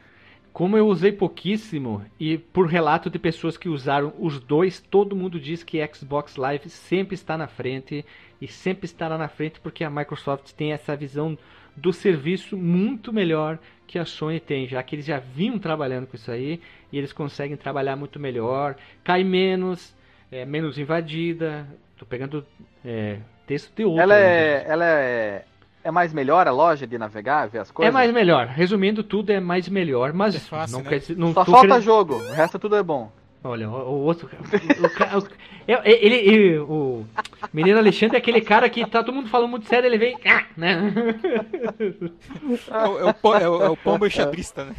Como 0.52 0.76
eu 0.76 0.86
usei 0.86 1.10
pouquíssimo 1.10 2.04
e 2.20 2.36
por 2.36 2.66
relato 2.66 3.08
de 3.08 3.18
pessoas 3.18 3.56
que 3.56 3.70
usaram 3.70 4.12
os 4.18 4.38
dois, 4.38 4.80
todo 4.80 5.16
mundo 5.16 5.40
diz 5.40 5.62
que 5.62 5.84
Xbox 5.94 6.36
Live 6.36 6.68
sempre 6.68 7.14
está 7.14 7.38
na 7.38 7.46
frente 7.46 8.04
e 8.40 8.46
sempre 8.46 8.84
estará 8.84 9.16
na 9.16 9.28
frente 9.28 9.58
porque 9.60 9.82
a 9.82 9.88
Microsoft 9.88 10.52
tem 10.52 10.72
essa 10.72 10.94
visão 10.94 11.38
do 11.74 11.90
serviço 11.90 12.56
muito 12.56 13.12
melhor 13.12 13.58
que 13.86 13.98
a 13.98 14.04
Sony 14.04 14.40
tem, 14.40 14.66
já 14.66 14.82
que 14.82 14.94
eles 14.94 15.06
já 15.06 15.18
vinham 15.18 15.58
trabalhando 15.58 16.06
com 16.06 16.16
isso 16.16 16.30
aí 16.30 16.60
e 16.92 16.98
eles 16.98 17.12
conseguem 17.12 17.56
trabalhar 17.56 17.96
muito 17.96 18.20
melhor, 18.20 18.76
cai 19.02 19.24
menos, 19.24 19.94
é 20.30 20.44
menos 20.44 20.78
invadida. 20.78 21.66
Tô 21.96 22.04
pegando 22.04 22.44
é, 22.84 23.18
texto 23.46 23.74
de 23.74 23.84
outro. 23.84 24.02
Ela 24.02 24.14
né? 24.14 24.22
é, 24.22 24.64
ela 24.66 24.84
é, 24.84 25.44
é 25.84 25.90
mais 25.90 26.12
melhor 26.12 26.46
a 26.46 26.50
loja 26.50 26.86
de 26.86 26.96
navegar, 26.98 27.48
ver 27.48 27.58
as 27.58 27.70
É 27.70 27.72
coisas? 27.72 27.92
mais 27.92 28.12
melhor. 28.12 28.46
Resumindo 28.46 29.02
tudo, 29.02 29.30
é 29.30 29.40
mais 29.40 29.68
melhor, 29.68 30.12
mas 30.12 30.34
É 30.34 30.38
fácil, 30.38 30.76
não 30.78 30.84
né? 30.84 30.90
quer 30.90 30.98
dizer, 31.00 31.16
não 31.16 31.32
Só 31.32 31.44
falta 31.44 31.60
querendo- 31.68 31.80
jogo, 31.82 32.14
o 32.16 32.32
resto 32.32 32.58
tudo 32.58 32.76
é 32.76 32.82
bom. 32.82 33.10
Olha, 33.44 33.68
o, 33.68 33.72
o 33.72 34.04
outro. 34.04 34.28
O, 34.30 35.18
o, 35.18 35.28
é- 35.66 35.72
é- 35.92 36.04
ele, 36.06 36.14
ele- 36.14 36.58
o 36.60 37.04
menino 37.52 37.76
Alexandre 37.76 38.14
é 38.16 38.18
aquele 38.20 38.40
cara 38.40 38.68
que 38.70 38.86
tá 38.86 39.02
todo 39.02 39.12
mundo 39.12 39.28
falando 39.28 39.50
muito 39.50 39.66
sério, 39.66 39.88
ele 39.88 39.98
vem. 39.98 40.16
Ah, 40.24 40.44
né? 40.56 40.92
É, 42.70 42.88
o- 42.88 42.98
é 43.00 43.04
o, 43.10 43.14
po- 43.14 43.34
é 43.34 43.48
o, 43.48 43.62
é 43.64 43.68
o 43.70 43.76
pombo 43.76 44.06
enxadrista, 44.06 44.64
né? 44.64 44.74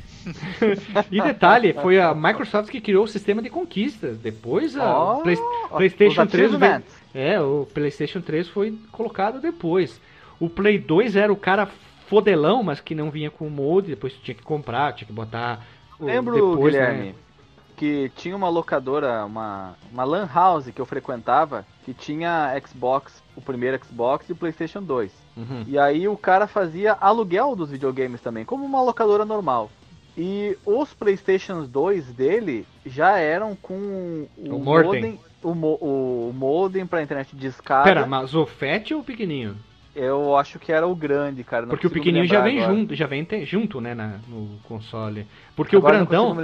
E 1.11 1.21
detalhe, 1.21 1.73
foi 1.73 1.99
a 1.99 2.13
Microsoft 2.13 2.69
que 2.69 2.79
criou 2.79 3.03
o 3.03 3.07
sistema 3.07 3.41
de 3.41 3.49
conquistas. 3.49 4.17
Depois 4.17 4.77
a 4.77 4.97
Ó, 4.97 5.15
Play- 5.21 5.37
PlayStation 5.75 6.23
os 6.23 6.31
3 6.31 6.55
veio. 6.55 6.83
É, 7.13 7.39
o 7.41 7.67
PlayStation 7.73 8.21
3 8.21 8.47
foi 8.47 8.77
colocado 8.91 9.39
depois. 9.41 9.99
O 10.39 10.49
Play 10.49 10.77
2 10.79 11.15
era 11.15 11.31
o 11.31 11.35
cara 11.37 11.67
fodelão, 12.07 12.61
mas 12.63 12.79
que 12.79 12.93
não 12.93 13.09
vinha 13.09 13.31
com 13.31 13.47
o 13.47 13.51
molde, 13.51 13.89
depois 13.91 14.13
tu 14.13 14.21
tinha 14.21 14.35
que 14.35 14.43
comprar, 14.43 14.93
tinha 14.93 15.07
que 15.07 15.13
botar. 15.13 15.65
o- 15.99 16.05
Lembro, 16.05 16.33
depois, 16.35 16.73
Guilherme, 16.73 17.05
né? 17.07 17.15
que 17.77 18.11
tinha 18.15 18.35
uma 18.35 18.49
locadora, 18.49 19.25
uma, 19.25 19.75
uma 19.91 20.03
lan 20.03 20.27
house 20.33 20.69
que 20.69 20.79
eu 20.79 20.85
frequentava, 20.85 21.65
que 21.83 21.93
tinha 21.93 22.53
Xbox, 22.65 23.23
o 23.35 23.41
primeiro 23.41 23.79
Xbox 23.83 24.29
e 24.29 24.31
o 24.31 24.35
PlayStation 24.35 24.81
2. 24.83 25.11
Uhum. 25.35 25.63
E 25.67 25.77
aí 25.79 26.07
o 26.07 26.15
cara 26.15 26.45
fazia 26.45 26.93
aluguel 26.93 27.55
dos 27.55 27.71
videogames 27.71 28.21
também, 28.21 28.45
como 28.45 28.63
uma 28.65 28.81
locadora 28.81 29.25
normal. 29.25 29.71
E 30.15 30.55
os 30.65 30.93
PlayStation 30.93 31.63
2 31.63 32.13
dele 32.13 32.67
já 32.85 33.17
eram 33.17 33.55
com 33.55 34.27
o, 34.37 34.55
O 34.55 34.59
modem. 34.59 34.85
modem, 34.85 35.19
o, 35.41 35.55
mo- 35.55 35.79
o 35.81 36.31
modem 36.35 36.85
para 36.85 37.01
internet 37.01 37.35
de 37.35 37.47
escada. 37.47 37.83
Pera, 37.85 38.05
mas 38.05 38.35
o 38.35 38.45
FAT 38.45 38.91
ou 38.93 38.99
o 38.99 39.03
pequenininho? 39.03 39.57
Eu 39.95 40.35
acho 40.35 40.57
que 40.57 40.71
era 40.71 40.87
o 40.87 40.95
grande, 40.95 41.43
cara. 41.43 41.63
não 41.63 41.69
Porque 41.69 41.85
o 41.87 41.89
pequenininho 41.91 42.25
já 42.25 42.41
vem 42.41 42.59
agora. 42.59 42.75
junto, 42.75 42.95
já 42.95 43.05
vem 43.05 43.23
te- 43.23 43.45
junto, 43.45 43.79
né, 43.79 43.93
na- 43.93 44.17
no 44.27 44.57
console. 44.67 45.27
Porque 45.55 45.75
Agora 45.75 46.01
o 46.01 46.05
grandão. 46.07 46.35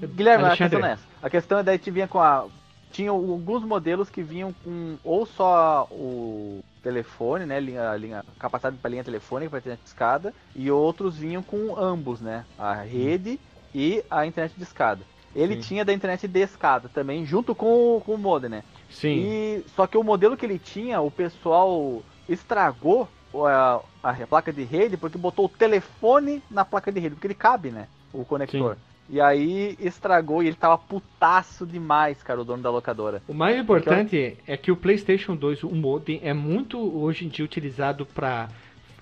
Guilherme, 0.00 0.44
a 0.44 0.48
Alexandre. 0.48 0.76
questão 0.76 0.86
é 0.88 0.92
essa. 0.92 1.06
A 1.22 1.30
questão 1.30 1.58
é 1.58 1.62
daí 1.62 1.78
que 1.78 1.90
vinha 1.90 2.06
com 2.08 2.20
a. 2.20 2.46
Tinha 2.92 3.10
alguns 3.10 3.62
modelos 3.62 4.10
que 4.10 4.22
vinham 4.22 4.52
com 4.64 4.96
ou 5.04 5.24
só 5.24 5.86
o 5.90 6.60
telefone, 6.82 7.46
né? 7.46 7.60
Linha, 7.60 7.94
linha, 7.96 8.24
capacidade 8.38 8.76
para 8.78 8.90
linha 8.90 9.04
telefônica, 9.04 9.48
para 9.50 9.58
internet 9.60 9.80
de 9.80 9.86
escada, 9.88 10.34
e 10.56 10.70
outros 10.70 11.16
vinham 11.16 11.42
com 11.42 11.78
ambos, 11.78 12.20
né? 12.20 12.44
A 12.58 12.74
rede 12.74 13.38
e 13.74 14.02
a 14.10 14.26
internet 14.26 14.54
de 14.56 14.62
escada. 14.64 15.02
Ele 15.36 15.54
Sim. 15.56 15.60
tinha 15.60 15.84
da 15.84 15.92
internet 15.92 16.26
de 16.26 16.40
escada 16.40 16.88
também, 16.92 17.24
junto 17.24 17.54
com, 17.54 17.96
o- 17.96 18.00
com 18.00 18.14
o 18.14 18.18
modem, 18.18 18.50
né? 18.50 18.64
Sim. 18.90 19.20
E 19.24 19.64
só 19.76 19.86
que 19.86 19.96
o 19.96 20.02
modelo 20.02 20.36
que 20.36 20.44
ele 20.44 20.58
tinha, 20.58 21.00
o 21.00 21.10
pessoal 21.10 22.02
estragou 22.32 23.08
a, 23.34 23.80
a 24.02 24.26
placa 24.26 24.52
de 24.52 24.64
rede 24.64 24.96
porque 24.96 25.18
botou 25.18 25.46
o 25.46 25.48
telefone 25.48 26.42
na 26.50 26.64
placa 26.64 26.90
de 26.90 27.00
rede, 27.00 27.14
porque 27.14 27.26
ele 27.26 27.34
cabe, 27.34 27.70
né? 27.70 27.86
O 28.12 28.24
conector. 28.24 28.76
E 29.08 29.20
aí 29.20 29.76
estragou 29.80 30.42
e 30.42 30.46
ele 30.46 30.56
tava 30.56 30.78
putaço 30.78 31.66
demais, 31.66 32.22
cara, 32.22 32.40
o 32.40 32.44
dono 32.44 32.62
da 32.62 32.70
locadora. 32.70 33.20
O 33.26 33.34
mais 33.34 33.58
importante 33.58 34.38
é 34.46 34.56
que 34.56 34.70
o 34.70 34.76
PlayStation 34.76 35.34
2, 35.34 35.64
o 35.64 35.70
modem, 35.70 36.20
é 36.22 36.32
muito 36.32 36.78
hoje 36.78 37.24
em 37.24 37.28
dia 37.28 37.44
utilizado 37.44 38.06
para 38.06 38.48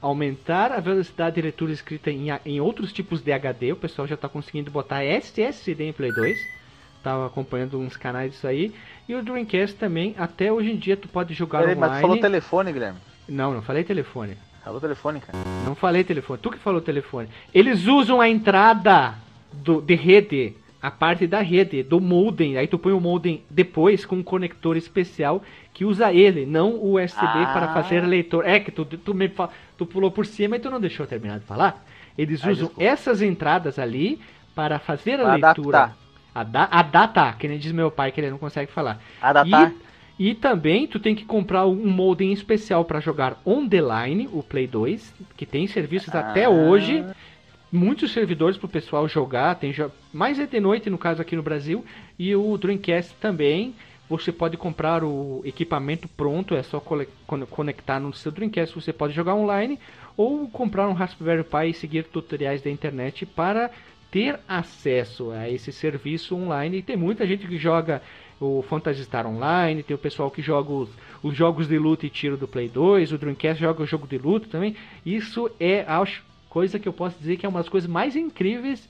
aumentar 0.00 0.72
a 0.72 0.80
velocidade 0.80 1.34
de 1.36 1.42
leitura 1.42 1.72
escrita 1.72 2.10
em, 2.10 2.30
a- 2.30 2.40
em 2.44 2.60
outros 2.60 2.92
tipos 2.92 3.20
de 3.20 3.32
HD. 3.32 3.72
O 3.72 3.76
pessoal 3.76 4.06
já 4.08 4.14
está 4.14 4.28
conseguindo 4.28 4.70
botar 4.70 5.04
SSD 5.04 5.84
em 5.84 5.92
Play 5.92 6.12
2. 6.12 6.38
Tava 7.02 7.26
acompanhando 7.26 7.78
uns 7.78 7.96
canais 7.96 8.32
disso 8.32 8.46
aí. 8.46 8.74
E 9.08 9.14
o 9.14 9.22
Dreamcast 9.22 9.76
também, 9.76 10.14
até 10.18 10.52
hoje 10.52 10.70
em 10.70 10.76
dia, 10.76 10.96
tu 10.96 11.08
pode 11.08 11.34
jogar 11.34 11.60
Peraí, 11.60 11.74
mas 11.76 11.92
tu 11.96 12.00
falou 12.00 12.16
online. 12.16 12.22
telefone, 12.22 12.72
Guilherme. 12.72 12.98
Não, 13.28 13.52
não 13.54 13.62
falei 13.62 13.84
telefone. 13.84 14.36
Falou 14.64 14.80
telefone, 14.80 15.20
cara. 15.20 15.38
Não 15.64 15.74
falei 15.74 16.04
telefone. 16.04 16.38
Tu 16.42 16.50
que 16.50 16.58
falou 16.58 16.80
telefone. 16.80 17.28
Eles 17.54 17.86
usam 17.86 18.20
a 18.20 18.28
entrada 18.28 19.14
do, 19.52 19.80
de 19.80 19.94
rede, 19.94 20.54
a 20.82 20.90
parte 20.90 21.26
da 21.26 21.40
rede, 21.40 21.82
do 21.82 22.00
modem. 22.00 22.56
Aí 22.56 22.66
tu 22.66 22.78
põe 22.78 22.92
o 22.92 23.00
modem 23.00 23.42
depois 23.48 24.04
com 24.04 24.16
um 24.16 24.22
conector 24.22 24.76
especial 24.76 25.42
que 25.72 25.84
usa 25.84 26.12
ele, 26.12 26.44
não 26.44 26.72
o 26.74 26.94
USB 27.02 27.20
Ah. 27.22 27.50
para 27.52 27.68
fazer 27.72 28.00
leitor. 28.04 28.44
É 28.46 28.58
que 28.60 28.70
tu, 28.70 28.84
tu, 28.84 29.14
me, 29.14 29.30
tu 29.76 29.86
pulou 29.86 30.10
por 30.10 30.26
cima 30.26 30.56
e 30.56 30.58
tu 30.60 30.68
não 30.70 30.80
deixou 30.80 31.06
terminar 31.06 31.38
de 31.38 31.44
falar. 31.46 31.84
Eles 32.16 32.44
Ai, 32.44 32.52
usam 32.52 32.66
desculpa. 32.66 32.90
essas 32.90 33.22
entradas 33.22 33.78
ali 33.78 34.20
para 34.54 34.78
fazer 34.78 35.20
a 35.20 35.24
Pra 35.24 35.34
leitura. 35.34 35.78
adaptar. 35.78 35.96
Ada- 36.34 36.68
Adaptar, 36.70 37.38
que 37.38 37.48
nem 37.48 37.58
diz 37.58 37.72
meu 37.72 37.90
pai 37.90 38.12
que 38.12 38.20
ele 38.20 38.30
não 38.30 38.38
consegue 38.38 38.70
falar. 38.70 39.00
Adaptar. 39.22 39.70
E, 39.70 39.87
e 40.18 40.34
também 40.34 40.86
tu 40.86 40.98
tem 40.98 41.14
que 41.14 41.24
comprar 41.24 41.66
um 41.66 41.86
modem 41.88 42.32
especial 42.32 42.84
para 42.84 43.00
jogar 43.00 43.40
on 43.46 43.68
the 43.68 43.80
line, 43.80 44.28
o 44.32 44.42
Play 44.42 44.66
2, 44.66 45.14
que 45.36 45.46
tem 45.46 45.66
serviços 45.66 46.14
até 46.14 46.44
Ah. 46.44 46.50
hoje. 46.50 47.04
Muitos 47.70 48.12
servidores 48.12 48.56
pro 48.56 48.66
pessoal 48.68 49.06
jogar, 49.06 49.54
tem 49.56 49.72
jo- 49.72 49.90
mais 50.12 50.38
é 50.38 50.46
de 50.46 50.58
noite 50.58 50.88
no 50.88 50.96
caso 50.96 51.20
aqui 51.20 51.36
no 51.36 51.42
Brasil, 51.42 51.84
e 52.18 52.34
o 52.34 52.56
Dreamcast 52.56 53.14
também 53.20 53.74
você 54.08 54.32
pode 54.32 54.56
comprar 54.56 55.04
o 55.04 55.42
equipamento 55.44 56.08
pronto, 56.08 56.54
é 56.54 56.62
só 56.62 56.80
cole- 56.80 57.08
conectar 57.50 58.00
no 58.00 58.12
seu 58.14 58.32
Dreamcast, 58.32 58.74
você 58.74 58.90
pode 58.90 59.12
jogar 59.12 59.34
online 59.34 59.78
ou 60.16 60.48
comprar 60.48 60.88
um 60.88 60.94
Raspberry 60.94 61.44
Pi 61.44 61.68
e 61.68 61.74
seguir 61.74 62.04
tutoriais 62.04 62.62
da 62.62 62.70
internet 62.70 63.26
para 63.26 63.70
ter 64.10 64.40
acesso 64.48 65.30
a 65.30 65.50
esse 65.50 65.70
serviço 65.70 66.34
online. 66.34 66.78
E 66.78 66.82
tem 66.82 66.96
muita 66.96 67.26
gente 67.26 67.46
que 67.46 67.58
joga 67.58 68.00
o 68.40 68.62
Phantasy 68.62 69.04
Star 69.04 69.26
Online, 69.26 69.82
tem 69.82 69.94
o 69.94 69.98
pessoal 69.98 70.30
que 70.30 70.42
joga 70.42 70.72
os, 70.72 70.88
os 71.22 71.34
jogos 71.34 71.66
de 71.66 71.78
luta 71.78 72.06
e 72.06 72.10
tiro 72.10 72.36
do 72.36 72.48
Play 72.48 72.68
2, 72.68 73.12
o 73.12 73.18
Dreamcast 73.18 73.60
joga 73.60 73.82
o 73.82 73.86
jogo 73.86 74.06
de 74.06 74.18
luta 74.18 74.48
também. 74.48 74.76
Isso 75.04 75.50
é, 75.58 75.84
acho, 75.86 76.22
coisa 76.48 76.78
que 76.78 76.88
eu 76.88 76.92
posso 76.92 77.18
dizer 77.18 77.36
que 77.36 77.46
é 77.46 77.48
uma 77.48 77.60
das 77.60 77.68
coisas 77.68 77.88
mais 77.90 78.16
incríveis 78.16 78.88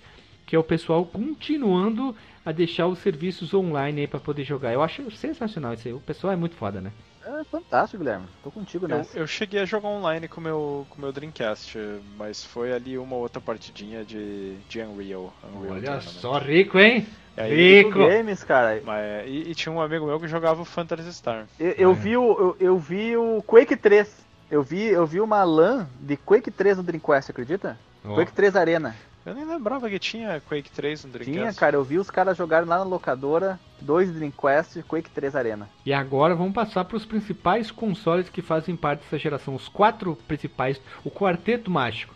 que 0.48 0.56
é 0.56 0.58
o 0.58 0.64
pessoal 0.64 1.04
continuando 1.04 2.16
a 2.42 2.50
deixar 2.50 2.86
os 2.86 3.00
serviços 3.00 3.52
online 3.52 4.00
aí 4.00 4.06
para 4.06 4.18
poder 4.18 4.44
jogar. 4.44 4.72
Eu 4.72 4.82
acho 4.82 5.10
sensacional 5.10 5.74
isso 5.74 5.86
aí. 5.86 5.92
O 5.92 6.00
pessoal 6.00 6.32
é 6.32 6.36
muito 6.36 6.56
foda, 6.56 6.80
né? 6.80 6.90
É 7.22 7.44
fantástico, 7.44 8.02
Guilherme. 8.02 8.26
Tô 8.42 8.50
contigo 8.50 8.86
Eu, 8.86 8.88
nessa. 8.88 9.18
eu 9.18 9.26
cheguei 9.26 9.60
a 9.60 9.66
jogar 9.66 9.88
online 9.88 10.26
com 10.26 10.40
meu, 10.40 10.56
o 10.56 10.86
com 10.88 10.98
meu 11.02 11.12
Dreamcast, 11.12 11.76
mas 12.16 12.42
foi 12.42 12.72
ali 12.72 12.96
uma 12.96 13.16
outra 13.16 13.42
partidinha 13.42 14.02
de, 14.02 14.56
de 14.66 14.80
Unreal. 14.80 15.34
Unreal 15.54 15.74
Olha 15.74 16.00
só, 16.00 16.38
rico, 16.38 16.78
hein? 16.78 17.06
E 17.38 17.40
aí, 17.40 17.82
Rico! 17.82 18.00
Games, 18.00 18.42
cara. 18.42 18.82
mas, 18.84 19.26
e, 19.26 19.50
e 19.50 19.54
tinha 19.54 19.72
um 19.72 19.80
amigo 19.80 20.06
meu 20.06 20.18
que 20.18 20.26
jogava 20.26 20.60
o 20.60 20.64
Phantasy 20.64 21.14
Star. 21.14 21.46
Eu, 21.58 21.70
eu 21.70 21.94
vi 21.94 22.16
o, 22.16 22.32
eu, 22.32 22.56
eu 22.58 22.78
vi 22.78 23.16
o 23.16 23.40
Quake 23.46 23.76
3. 23.76 24.26
Eu 24.50 24.62
vi, 24.62 24.86
eu 24.86 25.06
vi 25.06 25.20
uma 25.20 25.44
LAN 25.44 25.86
de 26.00 26.16
Quake 26.16 26.50
3 26.50 26.78
no 26.78 26.82
Dreamcast, 26.82 27.30
acredita? 27.30 27.78
Ó. 28.04 28.14
Quake 28.14 28.32
3 28.32 28.56
Arena. 28.56 28.96
Eu 29.24 29.34
nem 29.34 29.44
lembrava 29.44 29.88
que 29.88 29.98
tinha 29.98 30.40
Quake 30.48 30.70
3 30.70 31.04
no 31.04 31.10
Dreamcast. 31.10 31.38
Tinha, 31.38 31.54
cara, 31.54 31.76
eu 31.76 31.84
vi 31.84 31.98
os 31.98 32.10
caras 32.10 32.36
jogarem 32.36 32.68
lá 32.68 32.78
na 32.78 32.84
locadora, 32.84 33.60
dois 33.80 34.10
Dreamcast, 34.10 34.82
Quake 34.82 35.10
3 35.10 35.36
Arena. 35.36 35.68
E 35.86 35.92
agora 35.92 36.34
vamos 36.34 36.54
passar 36.54 36.84
para 36.86 36.96
os 36.96 37.04
principais 37.04 37.70
consoles 37.70 38.28
que 38.28 38.42
fazem 38.42 38.74
parte 38.74 39.02
dessa 39.04 39.18
geração. 39.18 39.54
Os 39.54 39.68
quatro 39.68 40.16
principais, 40.26 40.80
o 41.04 41.10
quarteto 41.10 41.70
mágico. 41.70 42.14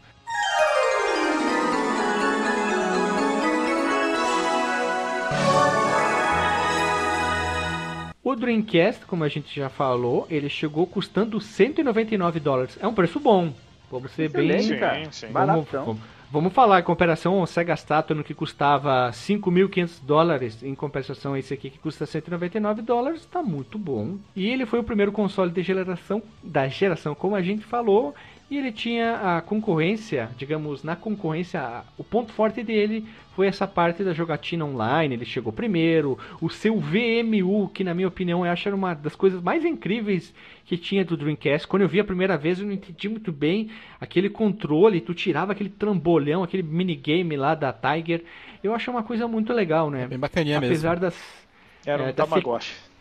O 8.25 8.37
Dreamcast, 8.37 9.05
como 9.07 9.25
a 9.25 9.29
gente 9.29 9.53
já 9.53 9.68
falou, 9.68 10.29
ele 10.31 10.49
chegou 10.49 10.87
custando 10.87 11.41
199 11.41 12.39
dólares. 12.39 12.79
É 12.81 12.87
um 12.87 12.95
preço 12.95 13.18
bom. 13.18 13.53
Vamos 13.91 14.12
ser 14.12 14.31
bem. 14.31 14.49
Excelente, 14.49 14.79
cara. 14.79 15.05
Sim, 15.07 15.11
sim. 15.11 15.33
Vamos, 15.33 15.66
vamos, 15.73 15.99
vamos 16.31 16.53
falar 16.53 16.79
em 16.79 16.85
comparação 16.85 17.41
ao 17.41 17.47
Sega 17.49 17.77
Saturn 17.77 18.23
que 18.23 18.33
custava 18.33 19.11
5.500 19.11 19.99
dólares, 20.05 20.62
em 20.62 20.73
compensação 20.73 21.35
a 21.35 21.39
esse 21.41 21.53
aqui 21.53 21.68
que 21.68 21.81
custa 21.81 22.07
199 22.07 22.81
dólares, 22.83 23.23
está 23.23 23.43
muito 23.43 23.77
bom. 23.77 24.16
E 24.37 24.47
ele 24.47 24.66
foi 24.66 24.79
o 24.79 24.85
primeiro 24.85 25.11
console 25.11 25.51
de 25.51 25.61
geração 25.61 26.23
da 26.45 26.68
geração, 26.68 27.16
como 27.16 27.35
a 27.35 27.43
gente 27.43 27.64
falou, 27.64 28.14
e 28.53 28.59
ele 28.59 28.71
tinha 28.71 29.39
a 29.39 29.41
concorrência, 29.41 30.29
digamos, 30.37 30.85
na 30.85 30.95
concorrência, 30.95 31.83
o 31.97 32.05
ponto 32.05 32.35
forte 32.35 32.63
dele 32.63 33.09
foi 33.35 33.47
essa 33.47 33.67
parte 33.67 34.05
da 34.05 34.13
jogatina 34.13 34.63
online, 34.63 35.15
ele 35.15 35.25
chegou 35.25 35.51
primeiro, 35.51 36.19
o 36.39 36.51
seu 36.51 36.79
VMU, 36.79 37.71
que 37.71 37.83
na 37.83 37.95
minha 37.95 38.07
opinião 38.07 38.45
eu 38.45 38.53
acho 38.53 38.69
era 38.69 38.77
uma 38.77 38.93
das 38.93 39.17
coisas 39.17 39.41
mais 39.41 39.65
incríveis 39.65 40.35
que 40.67 40.77
tinha 40.77 41.03
do 41.03 41.17
Dreamcast. 41.17 41.67
Quando 41.67 41.81
eu 41.81 41.89
vi 41.89 41.99
a 41.99 42.05
primeira 42.05 42.37
vez 42.37 42.61
eu 42.61 42.67
não 42.67 42.75
entendi 42.75 43.09
muito 43.09 43.33
bem 43.33 43.71
aquele 43.99 44.29
controle, 44.29 45.01
tu 45.01 45.15
tirava 45.15 45.53
aquele 45.53 45.71
trambolhão, 45.71 46.43
aquele 46.43 46.63
minigame 46.63 47.39
lá 47.39 47.55
da 47.55 47.73
Tiger. 47.73 48.23
Eu 48.63 48.75
acho 48.75 48.91
uma 48.91 49.03
coisa 49.03 49.27
muito 49.27 49.51
legal, 49.55 49.91
né? 49.91 50.03
É 50.03 50.09
bem 50.09 50.19
bacaninha 50.19 50.61
mesmo. 50.61 50.75
Apesar 50.75 50.99
das 50.99 51.17
Era 51.87 52.03
um 52.03 52.07
É, 52.09 52.13
da 52.13 52.27
Tamagotchi. 52.27 52.91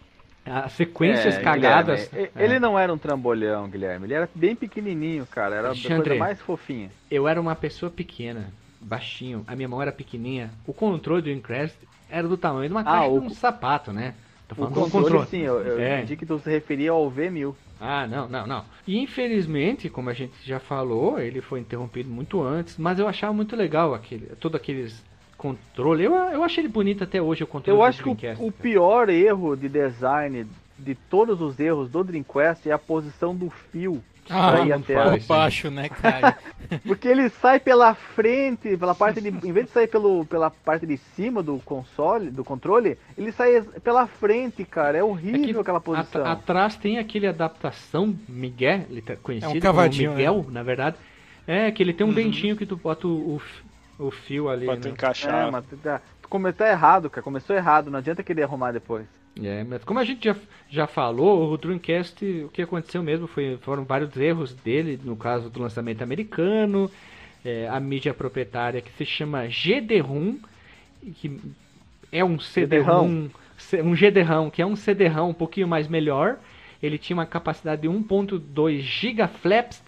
As 0.45 0.71
sequências 0.73 1.35
É, 1.35 1.41
cagadas. 1.41 2.09
Guilherme, 2.09 2.31
É. 2.35 2.43
Ele 2.43 2.59
não 2.59 2.77
era 2.77 2.93
um 2.93 2.97
trambolhão, 2.97 3.69
Guilherme. 3.69 4.05
Ele 4.07 4.13
era 4.13 4.29
bem 4.33 4.55
pequenininho, 4.55 5.25
cara. 5.27 5.55
Era 5.55 5.71
a 5.71 5.75
coisa 5.75 6.15
mais 6.15 6.41
fofinha. 6.41 6.89
Eu 7.09 7.27
era 7.27 7.39
uma 7.39 7.55
pessoa 7.55 7.89
pequena, 7.91 8.51
baixinho, 8.79 9.43
a 9.47 9.55
minha 9.55 9.69
mão 9.69 9.81
era 9.81 9.91
pequenininha. 9.91 10.51
O 10.65 10.73
controle 10.73 11.21
do 11.21 11.25
Dreamcast 11.25 11.77
era 12.09 12.27
do 12.27 12.37
tamanho 12.37 12.67
de 12.69 12.73
uma 12.73 12.81
Ah, 12.81 12.83
caixa 12.83 13.09
o 13.09 13.19
de 13.19 13.25
um 13.27 13.29
sapato, 13.29 13.93
né? 13.93 14.15
Tô 14.47 14.55
O 14.55 14.57
falando 14.57 14.73
do 14.73 14.79
controle, 14.81 15.05
controle. 15.05 15.27
sim, 15.27 15.41
eu, 15.41 15.59
eu 15.61 15.79
É. 15.79 15.97
entendi 15.97 16.17
que 16.17 16.25
tu 16.25 16.39
se 16.39 16.49
referia 16.49 16.91
ao 16.91 17.09
V1000. 17.09 17.55
Ah, 17.79 18.05
não, 18.05 18.27
não, 18.27 18.45
não. 18.45 18.65
E 18.85 18.99
infelizmente, 18.99 19.89
como 19.89 20.09
a 20.09 20.13
gente 20.13 20.33
já 20.45 20.59
falou, 20.59 21.19
ele 21.19 21.41
foi 21.41 21.59
interrompido 21.59 22.09
muito 22.09 22.41
antes, 22.41 22.77
mas 22.77 22.99
eu 22.99 23.07
achava 23.07 23.33
muito 23.33 23.55
legal 23.55 23.93
aquele, 23.93 24.27
todo 24.39 24.55
aqueles 24.55 25.03
controle. 25.41 26.03
Eu, 26.03 26.13
eu 26.13 26.43
achei 26.43 26.61
ele 26.63 26.67
bonito 26.71 27.03
até 27.03 27.19
hoje 27.19 27.43
o 27.43 27.47
controle 27.47 27.75
Eu 27.75 27.81
do 27.81 27.87
acho 27.87 28.03
que 28.03 28.27
o, 28.39 28.47
o 28.47 28.51
pior 28.51 29.09
erro 29.09 29.55
de 29.55 29.67
design 29.67 30.45
de 30.77 30.95
todos 30.95 31.41
os 31.41 31.59
erros 31.59 31.89
do 31.89 32.03
Dreamcast 32.03 32.69
é 32.69 32.71
a 32.71 32.77
posição 32.77 33.35
do 33.35 33.49
fio. 33.49 34.03
Ah, 34.29 34.51
pra 34.51 34.65
ir 34.65 34.71
até 34.71 35.19
baixo, 35.27 35.69
né, 35.71 35.89
cara? 35.89 36.37
Porque 36.85 37.07
ele 37.07 37.27
sai 37.29 37.59
pela 37.59 37.93
frente, 37.95 38.77
pela 38.77 38.93
parte 38.93 39.19
de. 39.19 39.27
Em 39.29 39.51
vez 39.51 39.65
de 39.65 39.71
sair 39.71 39.87
pelo, 39.87 40.23
pela 40.25 40.49
parte 40.49 40.85
de 40.85 40.95
cima 41.15 41.41
do 41.41 41.57
console, 41.65 42.29
do 42.29 42.43
controle, 42.43 42.97
ele 43.17 43.31
sai 43.31 43.61
pela 43.83 44.05
frente, 44.07 44.63
cara. 44.63 44.97
É 44.99 45.03
horrível 45.03 45.41
É 45.41 45.53
que 45.53 45.59
aquela 45.59 45.81
posição. 45.81 46.21
at- 46.21 46.37
atrás 46.37 46.75
tem 46.77 46.97
aquele 46.99 47.27
adaptação 47.27 48.15
Miguel, 48.29 48.85
ele 48.89 49.01
tá 49.01 49.15
conhecido 49.15 49.59
cavadinho, 49.59 50.11
como 50.11 50.17
Miguel, 50.17 50.45
na 50.49 50.63
verdade. 50.63 50.97
É, 51.47 51.71
que 51.71 51.81
ele 51.81 51.91
tem 51.91 52.05
um 52.05 52.13
dentinho 52.13 52.55
que 52.55 52.65
tu 52.67 52.77
bota 52.77 53.07
o, 53.07 53.35
o, 53.35 53.41
o 54.01 54.11
fio 54.11 54.49
ali. 54.49 54.65
Pra 54.65 54.77
tu 54.77 54.87
né? 54.87 54.93
encaixar. 54.93 55.47
É, 55.47 55.51
mas 55.51 55.65
tu, 55.65 55.77
tá, 55.77 56.01
tu 56.21 56.27
começou 56.27 56.65
errado, 56.65 57.09
cara. 57.09 57.23
Começou 57.23 57.55
errado. 57.55 57.91
Não 57.91 57.99
adianta 57.99 58.23
querer 58.23 58.43
arrumar 58.43 58.71
depois. 58.71 59.05
É, 59.41 59.63
mas 59.63 59.83
como 59.83 59.99
a 59.99 60.03
gente 60.03 60.25
já, 60.25 60.35
já 60.69 60.87
falou, 60.87 61.51
o 61.51 61.57
Dreamcast, 61.57 62.25
o 62.45 62.49
que 62.49 62.61
aconteceu 62.61 63.01
mesmo 63.01 63.27
foi, 63.27 63.57
foram 63.61 63.85
vários 63.85 64.15
erros 64.17 64.53
dele, 64.53 64.99
no 65.03 65.15
caso 65.15 65.49
do 65.49 65.61
lançamento 65.61 66.01
americano, 66.01 66.91
é, 67.45 67.67
a 67.69 67.79
mídia 67.79 68.13
proprietária 68.13 68.81
que 68.81 68.91
se 68.91 69.05
chama 69.05 69.47
GD-ROM, 69.47 70.35
que 71.15 71.39
é 72.11 72.25
um 72.25 72.37
CD-ROM, 72.39 73.29
um 73.83 73.95
GD-ROM, 73.95 74.49
que 74.49 74.61
é 74.61 74.65
um 74.65 74.75
CD-ROM 74.75 75.29
um 75.29 75.33
pouquinho 75.33 75.67
mais 75.67 75.87
melhor, 75.87 76.37
ele 76.83 76.97
tinha 76.97 77.15
uma 77.15 77.25
capacidade 77.25 77.83
de 77.83 77.87
1.2 77.87 78.79
gigaflops, 78.79 79.81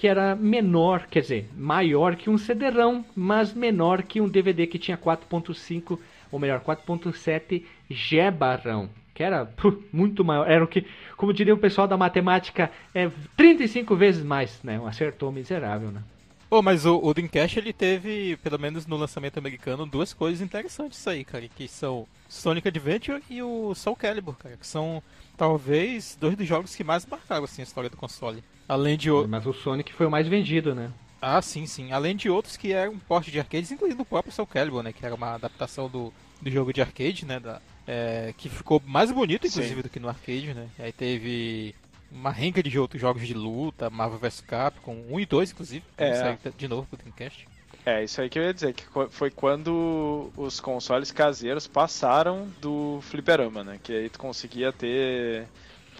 que 0.00 0.08
era 0.08 0.34
menor, 0.34 1.08
quer 1.10 1.20
dizer, 1.20 1.50
maior 1.54 2.16
que 2.16 2.30
um 2.30 2.38
CD-ROM, 2.38 3.04
mas 3.14 3.52
menor 3.52 4.02
que 4.02 4.18
um 4.18 4.26
DVD 4.26 4.66
que 4.66 4.78
tinha 4.78 4.96
4.5, 4.96 5.98
ou 6.32 6.38
melhor, 6.38 6.60
4.7 6.60 7.64
GBROM, 7.90 8.88
que 9.12 9.22
era 9.22 9.44
puh, 9.44 9.76
muito 9.92 10.24
maior, 10.24 10.50
era 10.50 10.64
o 10.64 10.66
que, 10.66 10.86
como 11.18 11.34
diria 11.34 11.52
o 11.52 11.58
pessoal 11.58 11.86
da 11.86 11.98
matemática, 11.98 12.70
é 12.94 13.10
35 13.36 13.94
vezes 13.94 14.24
mais, 14.24 14.58
né? 14.62 14.80
Um 14.80 14.86
acertou 14.86 15.30
miserável, 15.30 15.90
né? 15.90 16.02
Pô, 16.48 16.62
mas 16.62 16.86
o, 16.86 16.96
o 16.96 17.12
Dreamcast 17.12 17.58
ele 17.58 17.74
teve, 17.74 18.38
pelo 18.38 18.58
menos 18.58 18.86
no 18.86 18.96
lançamento 18.96 19.36
americano, 19.36 19.84
duas 19.84 20.14
coisas 20.14 20.40
interessantes 20.40 21.06
aí, 21.06 21.26
cara, 21.26 21.46
que 21.46 21.68
são 21.68 22.06
Sonic 22.26 22.66
Adventure 22.66 23.22
e 23.28 23.42
o 23.42 23.74
Soul 23.74 23.96
Calibur, 23.96 24.34
cara, 24.36 24.56
que 24.56 24.66
são 24.66 25.02
talvez 25.36 26.16
dois 26.18 26.36
dos 26.36 26.48
jogos 26.48 26.74
que 26.74 26.82
mais 26.82 27.04
marcaram 27.04 27.44
assim 27.44 27.60
a 27.60 27.64
história 27.64 27.90
do 27.90 27.98
console. 27.98 28.42
Além 28.70 28.96
de 28.96 29.10
o... 29.10 29.26
Mas 29.26 29.44
o 29.46 29.52
Sonic 29.52 29.92
foi 29.92 30.06
o 30.06 30.10
mais 30.10 30.28
vendido, 30.28 30.76
né? 30.76 30.92
Ah, 31.20 31.42
sim, 31.42 31.66
sim. 31.66 31.90
Além 31.90 32.14
de 32.14 32.30
outros 32.30 32.56
que 32.56 32.72
eram 32.72 32.96
porte 33.00 33.28
de 33.28 33.40
arcades, 33.40 33.72
incluindo 33.72 34.02
o 34.02 34.06
próprio 34.06 34.32
Soul 34.32 34.46
Calibur, 34.46 34.82
né, 34.82 34.92
que 34.92 35.04
era 35.04 35.14
uma 35.14 35.34
adaptação 35.34 35.88
do, 35.88 36.12
do 36.40 36.50
jogo 36.50 36.72
de 36.72 36.80
arcade, 36.80 37.26
né, 37.26 37.40
da, 37.40 37.60
é, 37.86 38.32
que 38.38 38.48
ficou 38.48 38.80
mais 38.86 39.10
bonito 39.10 39.44
inclusive 39.46 39.74
Sim. 39.74 39.82
do 39.82 39.88
que 39.88 39.98
no 39.98 40.08
arcade, 40.08 40.54
né. 40.54 40.68
E 40.78 40.82
aí 40.82 40.92
teve 40.92 41.74
uma 42.12 42.30
renca 42.30 42.62
de 42.62 42.78
outros 42.78 43.00
jogos 43.00 43.26
de 43.26 43.34
luta, 43.34 43.90
Marvel 43.90 44.18
vs 44.20 44.40
Capcom 44.40 45.04
1 45.10 45.20
e 45.20 45.26
2 45.26 45.50
inclusive, 45.50 45.84
que 45.96 46.04
É. 46.04 46.14
saiu 46.14 46.38
de 46.56 46.68
novo 46.68 46.86
pro 46.86 46.96
Dreamcast. 46.96 47.48
É, 47.84 48.04
isso 48.04 48.20
aí 48.20 48.28
que 48.30 48.38
eu 48.38 48.44
ia 48.44 48.54
dizer, 48.54 48.72
que 48.72 48.84
foi 49.10 49.30
quando 49.30 50.30
os 50.36 50.60
consoles 50.60 51.10
caseiros 51.10 51.66
passaram 51.66 52.46
do 52.60 53.00
fliperama, 53.02 53.64
né? 53.64 53.80
Que 53.82 53.92
aí 53.92 54.08
tu 54.08 54.18
conseguia 54.18 54.70
ter 54.72 55.46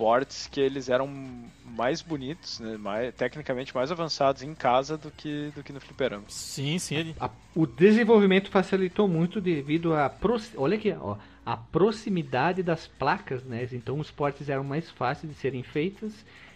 ports 0.01 0.49
que 0.51 0.59
eles 0.59 0.89
eram 0.89 1.07
mais 1.77 2.01
bonitos, 2.01 2.59
né? 2.59 2.79
Mais, 2.79 3.15
tecnicamente 3.15 3.75
mais 3.75 3.93
avançados 3.93 4.43
em 4.43 4.55
casa 4.55 4.97
do 4.97 5.11
que, 5.11 5.53
do 5.55 5.63
que 5.63 5.75
no 5.75 5.81
fliperama. 5.81 6.25
Sim, 6.29 6.79
sim, 6.79 6.95
ele... 6.97 7.15
A- 7.21 7.29
o 7.55 7.67
desenvolvimento 7.67 8.51
facilitou 8.51 9.07
muito 9.07 9.43
devido 9.43 9.93
à 9.95 10.11
olha 10.57 10.77
aqui, 10.79 10.91
ó, 10.99 11.17
a 11.45 11.55
proximidade 11.55 12.63
das 12.63 12.87
placas, 12.87 13.43
né? 13.45 13.69
Então 13.73 13.99
os 13.99 14.11
portes 14.11 14.49
eram 14.49 14.65
mais 14.65 14.91
fáceis 14.91 15.31
de 15.31 15.39
serem 15.39 15.63
feitos 15.63 16.15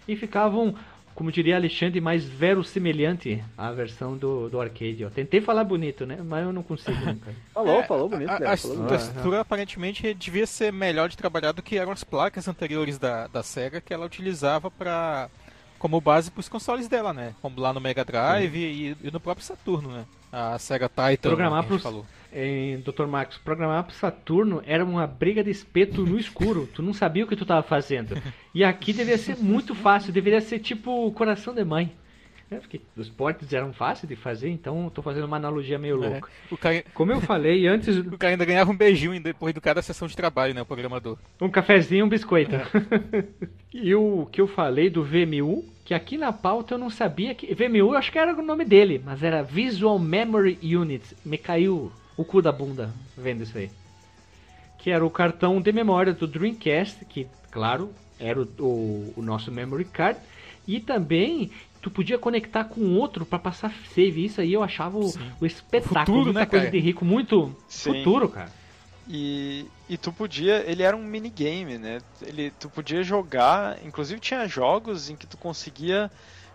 e 0.09 0.17
ficavam, 0.17 0.75
como 1.15 1.31
diria 1.31 1.57
Alexandre, 1.57 2.01
mais 2.01 2.25
verossimilhante 2.25 3.43
à 3.57 3.71
versão 3.71 4.17
do, 4.17 4.49
do 4.49 4.61
arcade. 4.61 5.05
Ó. 5.05 5.11
Tentei 5.11 5.41
falar 5.41 5.65
bonito, 5.65 6.05
né? 6.07 6.19
Mas 6.25 6.45
eu 6.45 6.53
não 6.53 6.63
consigo 6.63 6.97
nunca. 7.05 7.33
Falou, 7.53 7.81
É, 7.81 7.83
falou 7.87 8.09
bonito, 8.09 8.31
a, 8.31 8.53
a, 8.53 8.57
falou 8.57 8.77
a 8.77 8.81
bonito. 8.81 8.91
textura 8.91 9.41
aparentemente 9.41 10.13
devia 10.15 10.47
ser 10.47 10.73
melhor 10.73 11.09
de 11.09 11.17
trabalhar 11.17 11.53
do 11.53 11.63
que 11.63 11.79
eram 11.79 11.93
as 11.93 12.03
placas 12.05 12.49
anteriores 12.49 12.99
da, 12.99 13.27
da 13.29 13.43
SEGA 13.43 13.81
que 13.81 13.93
ela 13.95 14.07
utilizava 14.07 14.71
para 14.71 15.29
como 15.79 16.01
base 16.01 16.31
para 16.31 16.41
os 16.41 16.49
consoles 16.49 16.89
dela, 16.89 17.13
né? 17.13 17.35
Como 17.43 17.61
lá 17.61 17.73
no 17.73 17.81
Mega 17.81 18.05
Drive 18.05 18.57
e, 18.57 18.97
e 19.07 19.11
no 19.11 19.21
próprio 19.21 19.45
Saturno, 19.47 19.91
né? 19.91 20.05
A 20.33 20.59
Sega 20.59 20.89
Titan, 20.89 21.29
Programar 21.29 21.63
que 21.63 21.69
a 21.69 21.73
gente 21.73 21.81
pros- 21.81 21.83
falou. 21.83 22.07
Em 22.35 22.79
Dr. 22.81 23.07
Max, 23.07 23.39
programar 23.39 23.85
pro 23.85 23.95
Saturno 23.95 24.63
era 24.67 24.85
uma 24.85 25.07
briga 25.07 25.43
de 25.45 25.51
espeto 25.51 26.05
no 26.05 26.19
escuro. 26.19 26.69
Tu 26.75 26.83
não 26.83 26.93
sabia 26.93 27.25
o 27.25 27.29
que 27.29 27.37
tu 27.37 27.47
tava 27.47 27.63
fazendo. 27.63 28.17
E 28.55 28.65
aqui 28.65 28.93
devia 28.93 29.17
ser 29.19 29.37
muito 29.37 29.75
fácil, 29.75 30.13
deveria 30.13 30.41
ser 30.41 30.59
tipo 30.59 31.11
coração 31.13 31.55
de 31.55 31.65
mãe. 31.65 31.93
É, 32.51 32.57
porque 32.57 32.81
os 32.97 33.09
portes 33.09 33.53
eram 33.53 33.73
fáceis 33.73 34.09
de 34.09 34.15
fazer, 34.15 34.51
então 34.51 34.85
eu 34.85 34.91
tô 34.91 35.01
fazendo 35.01 35.25
uma 35.25 35.37
analogia 35.39 35.79
meio 35.79 36.03
É, 36.05 36.09
louca. 36.09 36.29
cara, 36.61 36.85
Como 36.93 37.11
eu 37.11 37.21
falei 37.21 37.67
antes, 37.67 37.97
o 37.99 38.19
cara 38.19 38.33
ainda 38.35 38.45
ganhava 38.45 38.71
um 38.71 38.77
beijinho 38.77 39.19
depois 39.21 39.55
do 39.55 39.61
cada 39.63 39.81
sessão 39.81 40.07
de 40.07 40.15
trabalho, 40.15 40.53
né? 40.55 40.61
O 40.61 40.67
programador. 40.67 41.17
um 41.41 41.49
cafezinho 41.49 42.01
e 42.01 42.03
um 42.03 42.09
biscoito. 42.09 42.53
e 43.73 43.95
o 43.95 44.27
que 44.31 44.41
eu 44.41 44.47
falei 44.47 44.91
do 44.91 45.03
VMU, 45.03 45.65
que 45.85 45.95
aqui 45.95 46.17
na 46.19 46.33
pauta 46.33 46.75
eu 46.75 46.79
não 46.79 46.91
sabia 46.91 47.35
que. 47.35 47.53
VMU 47.55 47.77
eu 47.79 47.95
acho 47.97 48.13
que 48.13 48.19
era 48.19 48.35
o 48.35 48.43
nome 48.43 48.65
dele, 48.65 49.01
mas 49.05 49.23
era 49.23 49.43
Visual 49.43 49.99
Memory 49.99 50.59
Unit. 50.77 51.17
Me 51.25 51.39
caiu 51.39 51.91
o 52.17 52.25
cu 52.25 52.43
da 52.43 52.53
bunda 52.53 52.95
vendo 53.17 53.43
isso 53.43 53.57
aí. 53.59 53.71
Que 54.79 54.91
era 54.91 55.05
o 55.05 55.11
cartão 55.11 55.61
de 55.61 55.73
memória 55.73 56.13
do 56.13 56.27
Dreamcast, 56.27 57.05
que, 57.07 57.29
claro, 57.51 57.95
era 58.19 58.41
o, 58.41 58.47
o- 58.61 59.13
o 59.17 59.23
nosso 59.23 59.51
memory 59.51 59.87
card. 59.87 60.21
E 60.67 60.81
também 60.81 61.51
tu 61.81 61.91
podia 61.91 62.19
conectar 62.19 62.65
com 62.65 62.95
outro 62.97 63.25
para 63.27 63.39
passar 63.39 63.73
save. 63.95 64.25
Isso 64.25 64.41
aí 64.41 64.53
eu 64.53 64.63
achava 64.63 64.99
o, 64.99 65.15
o 65.41 65.47
espetáculo, 65.47 66.23
Futuro, 66.23 66.25
muita 66.25 66.41
né, 66.41 66.47
coisa 66.47 66.67
cara? 66.67 66.71
de 66.71 66.79
rico, 66.79 67.05
muito 67.05 67.55
Sim. 67.69 67.93
futuro, 67.93 68.29
cara. 68.29 68.53
E, 69.07 69.67
e 69.89 69.99
tu 69.99 70.13
podia, 70.13 70.65
ele 70.71 70.83
era 70.83 70.97
um 70.97 71.05
minigame, 71.05 71.77
né? 71.79 71.99
Ele, 72.23 72.51
tu 72.53 72.71
podia 72.71 73.03
jogar, 73.03 73.85
inclusive 73.85 74.19
tinha 74.21 74.49
jogos 74.49 75.11
em 75.11 75.17
que 75.17 75.27
tu 75.27 75.37
conseguia 75.37 76.11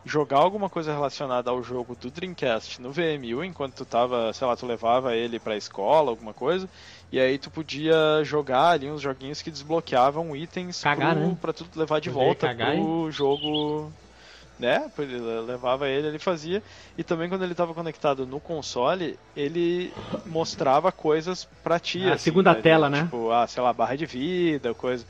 jogar 0.06 0.38
alguma 0.38 0.70
coisa 0.70 0.94
relacionada 0.94 1.50
ao 1.50 1.62
jogo 1.62 1.96
do 1.96 2.10
Dreamcast 2.10 2.82
no 2.82 2.92
VMU, 2.92 3.44
enquanto 3.44 3.76
tu 3.76 3.86
tava, 3.86 4.32
sei 4.34 4.48
lá, 4.48 4.56
tu 4.56 4.66
levava 4.66 5.16
ele 5.16 5.40
pra 5.40 5.58
escola, 5.58 6.10
alguma 6.10 6.34
coisa, 6.34 6.70
e 7.12 7.20
aí 7.20 7.38
tu 7.38 7.52
podia 7.52 8.24
jogar 8.24 8.70
ali 8.70 8.90
uns 8.90 9.02
joguinhos 9.02 9.42
que 9.42 9.52
desbloqueavam 9.52 10.36
itens 10.36 10.82
Cagar, 10.82 11.16
pro, 11.16 11.28
né? 11.28 11.38
pra 11.42 11.54
tu 11.54 11.66
levar 11.76 12.00
de 12.00 12.10
Poder 12.10 12.26
volta 12.26 12.48
cagar 12.48 12.76
pro 12.76 13.12
jogo 13.12 13.92
né? 14.60 14.92
Ele 14.98 15.18
levava 15.42 15.88
ele, 15.88 16.08
ele 16.08 16.20
fazia. 16.20 16.62
E 16.98 17.04
também 17.04 17.30
quando 17.30 17.44
ele 17.44 17.54
estava 17.54 17.74
conectado 17.74 18.28
no 18.28 18.40
console, 18.40 19.18
ele 19.36 19.94
mostrava 20.26 20.92
coisas 20.92 21.48
pra 21.64 21.80
ti. 21.80 22.04
A 22.04 22.16
assim, 22.16 22.26
segunda 22.26 22.54
tela, 22.54 22.90
né? 22.90 23.04
Tipo, 23.04 23.32
ah, 23.32 23.48
sei 23.48 23.64
lá, 23.64 23.72
barra 23.72 23.96
de 23.96 24.06
vida, 24.06 24.74
coisa. 24.74 25.06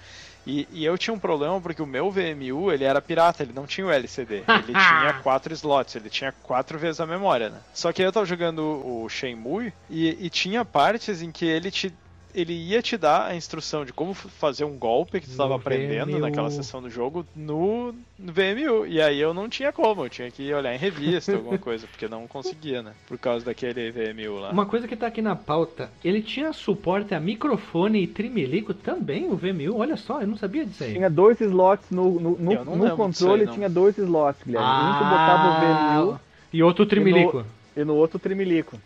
E, 0.46 0.68
e 0.72 0.86
eu 0.86 0.98
tinha 0.98 1.14
um 1.14 1.20
problema 1.20 1.60
porque 1.62 1.82
o 1.82 1.86
meu 1.86 2.10
VMU, 2.10 2.72
ele 2.72 2.84
era 2.84 3.02
pirata, 3.02 3.44
ele 3.44 3.54
não 3.54 3.68
tinha 3.68 3.86
o 3.86 3.92
LCD. 3.92 4.44
Ele 4.48 4.74
tinha 4.74 5.20
quatro 5.22 5.54
slots, 5.54 5.96
ele 5.96 6.10
tinha 6.10 6.32
quatro 6.44 6.78
vezes 6.78 7.00
a 7.00 7.06
memória, 7.06 7.50
né? 7.50 7.60
Só 7.74 7.92
que 7.92 8.02
eu 8.02 8.12
tava 8.12 8.26
jogando 8.26 8.62
o 8.62 9.08
Shenmue 9.10 9.74
e, 9.90 10.26
e 10.26 10.30
tinha 10.30 10.64
partes 10.66 11.22
em 11.22 11.32
que 11.32 11.46
ele 11.46 11.70
te 11.72 11.94
ele 12.34 12.54
ia 12.54 12.82
te 12.82 12.96
dar 12.98 13.26
a 13.28 13.36
instrução 13.36 13.84
de 13.84 13.92
como 13.92 14.14
fazer 14.14 14.64
um 14.64 14.78
golpe 14.78 15.20
que 15.20 15.28
tu 15.28 15.32
estava 15.32 15.50
No 15.50 15.56
aprendendo 15.56 16.12
VMU. 16.12 16.20
naquela 16.20 16.50
sessão 16.52 16.82
do 16.82 16.90
jogo 16.90 17.26
no, 17.36 17.94
no 18.18 18.32
VMU. 18.34 18.86
E 18.88 19.02
aí 19.02 19.20
eu 19.20 19.34
não 19.34 19.50
tinha 19.50 19.72
como, 19.72 20.06
eu 20.06 20.10
tinha 20.10 20.30
que 20.30 20.54
olhar 20.54 20.74
em 20.74 20.78
revista, 20.78 21.34
alguma 21.36 21.58
coisa, 21.60 21.88
porque 21.88 22.08
não 22.08 22.28
conseguia, 22.28 22.82
né? 22.84 22.94
Por 23.08 23.18
causa 23.18 23.46
daquele 23.46 23.92
VMU 23.92 24.40
lá. 24.40 24.52
Uma 24.52 24.66
coisa 24.66 24.88
que 24.88 24.96
tá 24.96 25.08
aqui 25.08 25.22
na 25.22 25.36
pauta, 25.36 25.90
ele 26.04 26.22
tinha 26.22 26.54
suporte 26.54 27.14
a 27.16 27.20
microfone 27.20 28.04
e 28.04 28.08
trimelico 28.08 28.74
também, 28.74 29.26
o 29.30 29.36
VMU, 29.36 29.78
olha 29.78 29.98
só, 29.98 30.22
eu 30.22 30.28
não 30.28 30.38
sabia 30.38 30.66
disso 30.66 30.84
aí. 30.84 30.94
Tinha 30.94 31.10
dois 31.10 31.40
slots 31.42 31.90
no, 31.90 32.20
no, 32.20 32.38
no, 32.38 32.66
no 32.76 32.86
aí, 32.86 32.92
controle, 32.96 33.46
não. 33.46 33.54
tinha 33.54 33.70
dois 33.70 33.98
slots, 33.98 34.42
Guilherme. 34.46 34.68
um 34.68 34.98
que 34.98 35.04
Ah, 35.04 35.10
botava 35.10 35.50
o 35.50 36.06
VMU 36.12 36.20
E 36.54 36.64
outro 36.64 36.86
trimelico. 36.86 37.46
e 37.76 37.84
no 37.84 37.96
outro 37.96 38.20
trimelico. 38.20 38.80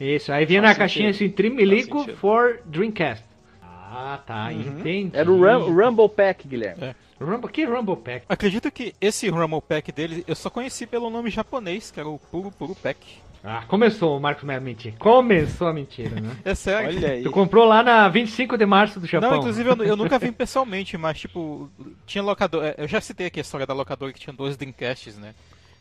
Isso, 0.00 0.32
aí 0.32 0.44
vinha 0.46 0.62
Faz 0.62 0.72
na 0.74 0.78
caixinha 0.78 1.12
sentido. 1.12 1.26
assim, 1.28 1.34
trimelico 1.36 1.90
Faz 1.90 2.00
sentido. 2.06 2.18
for 2.20 2.60
Dreamcast. 2.66 3.24
Ah, 3.62 4.20
tá, 4.26 4.48
Uhum. 4.52 4.60
entendi. 4.60 5.10
Era 5.16 5.30
o 5.30 5.36
Rum- 5.36 5.74
Rumble 5.74 6.08
Pack, 6.08 6.46
Guilherme. 6.46 6.94
Rumble, 7.20 7.50
que 7.50 7.64
Rumble 7.64 7.96
Pack? 7.96 8.26
Acredito 8.28 8.70
que 8.70 8.94
esse 9.00 9.28
Rumble 9.28 9.60
Pack 9.60 9.90
dele 9.90 10.24
eu 10.28 10.36
só 10.36 10.48
conheci 10.50 10.86
pelo 10.86 11.10
nome 11.10 11.30
japonês, 11.30 11.90
que 11.90 11.98
era 11.98 12.08
o 12.08 12.18
Puro 12.30 12.50
Puro 12.52 12.74
Pack. 12.76 12.98
Ah, 13.42 13.64
começou 13.66 14.16
o 14.16 14.20
Marcos 14.20 14.44
Melo 14.44 14.62
mentir. 14.62 14.94
Começou 14.98 15.68
a 15.68 15.72
mentira, 15.72 16.20
né? 16.20 16.36
É 16.44 16.54
sério. 16.54 16.88
Olha 16.96 17.10
aí. 17.12 17.22
Tu 17.22 17.30
comprou 17.30 17.64
lá 17.64 17.82
na 17.82 18.08
25 18.08 18.58
de 18.58 18.66
março 18.66 19.00
do 19.00 19.06
Japão. 19.06 19.30
Não, 19.30 19.38
inclusive 19.38 19.68
eu, 19.70 19.76
eu 19.84 19.96
nunca 19.96 20.18
vi 20.18 20.30
pessoalmente, 20.32 20.96
mas 20.98 21.18
tipo, 21.18 21.70
tinha 22.04 22.22
locador. 22.22 22.64
é, 22.64 22.74
Eu 22.78 22.86
já 22.88 23.00
citei 23.00 23.26
aqui 23.26 23.40
a 23.40 23.42
história 23.42 23.66
da 23.66 23.72
locadora 23.74 24.12
que 24.12 24.20
tinha 24.20 24.34
dois 24.34 24.56
Dreamcasts, 24.56 25.16
né? 25.18 25.34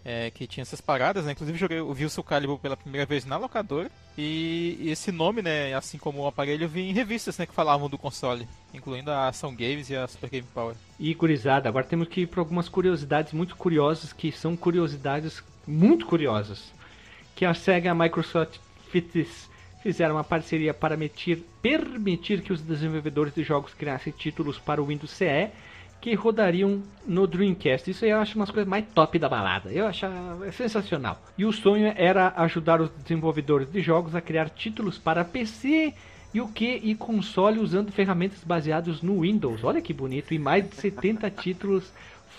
É, 0.10 0.32
que 0.32 0.48
tinha 0.48 0.62
essas 0.62 0.80
paradas, 0.80 1.26
né? 1.26 1.34
Inclusive 1.34 1.58
joguei, 1.58 1.80
eu 1.80 1.94
vi 1.94 2.06
o 2.06 2.10
Soul 2.10 2.24
Calibur 2.24 2.58
pela 2.58 2.78
primeira 2.78 3.06
vez 3.06 3.26
na 3.26 3.36
locadora. 3.36 3.92
E 4.18 4.78
esse 4.86 5.12
nome, 5.12 5.42
né, 5.42 5.74
assim 5.74 5.98
como 5.98 6.22
o 6.22 6.28
aparelho, 6.28 6.64
eu 6.64 6.70
vi 6.70 6.80
em 6.90 6.94
revistas, 6.94 7.38
né, 7.38 7.46
que 7.46 7.54
falavam 7.54 7.90
do 7.90 7.98
console, 7.98 8.48
incluindo 8.74 9.12
a 9.12 9.28
Ação 9.28 9.54
Games 9.54 9.90
e 9.90 9.98
a 9.98 10.08
Super 10.08 10.30
Game 10.30 10.48
Power. 10.54 10.76
E 10.98 11.14
gurizada, 11.14 11.68
agora 11.68 11.84
temos 11.86 12.08
que 12.08 12.22
ir 12.22 12.28
para 12.28 12.40
algumas 12.40 12.70
curiosidades 12.70 13.34
muito 13.34 13.58
curiosas, 13.58 14.14
que 14.14 14.32
são 14.32 14.56
curiosidades 14.56 15.44
muito 15.68 16.06
curiosas. 16.06 16.72
Que 17.36 17.44
a 17.44 17.54
SEGA 17.54 17.88
e 17.88 17.90
a 17.90 17.94
Microsoft 17.94 18.60
fiz- 18.90 19.50
fizeram 19.84 20.16
uma 20.16 20.24
parceria 20.24 20.74
para 20.74 20.96
metir- 20.96 21.44
permitir 21.62 22.42
que 22.42 22.54
os 22.54 22.62
desenvolvedores 22.62 23.36
de 23.36 23.44
jogos 23.44 23.74
criassem 23.74 24.14
títulos 24.18 24.58
para 24.58 24.82
o 24.82 24.86
Windows 24.86 25.12
CE 25.12 25.50
que 26.00 26.14
rodariam 26.14 26.82
no 27.06 27.26
Dreamcast. 27.26 27.90
Isso 27.90 28.06
aí 28.06 28.12
eu 28.12 28.20
acho 28.20 28.36
umas 28.36 28.52
coisas 28.52 28.68
mais 28.68 28.86
top 28.94 29.18
da 29.18 29.28
balada. 29.28 29.72
Eu 29.72 29.88
acho 29.88 30.06
é 30.46 30.52
sensacional. 30.52 31.22
E 31.38 31.46
o 31.46 31.52
sonho 31.52 31.92
era 31.96 32.34
ajudar 32.38 32.82
os 32.82 32.90
desenvolvedores 32.90 33.72
de 33.72 33.82
jogos 33.82 34.16
a 34.16 34.22
criar 34.22 34.50
títulos 34.50 34.98
para 34.98 35.26
PC 35.26 35.94
e 36.34 36.42
o 36.42 36.48
que 36.48 36.80
e 36.84 36.94
console 36.94 37.60
usando 37.60 37.92
ferramentas 37.92 38.44
baseadas 38.44 39.02
no 39.02 39.22
Windows. 39.22 39.64
Olha 39.64 39.82
que 39.82 39.94
bonito. 39.94 40.34
E 40.34 40.40
mais 40.40 40.70
de 40.70 40.76
70 40.76 41.30
títulos 41.32 41.92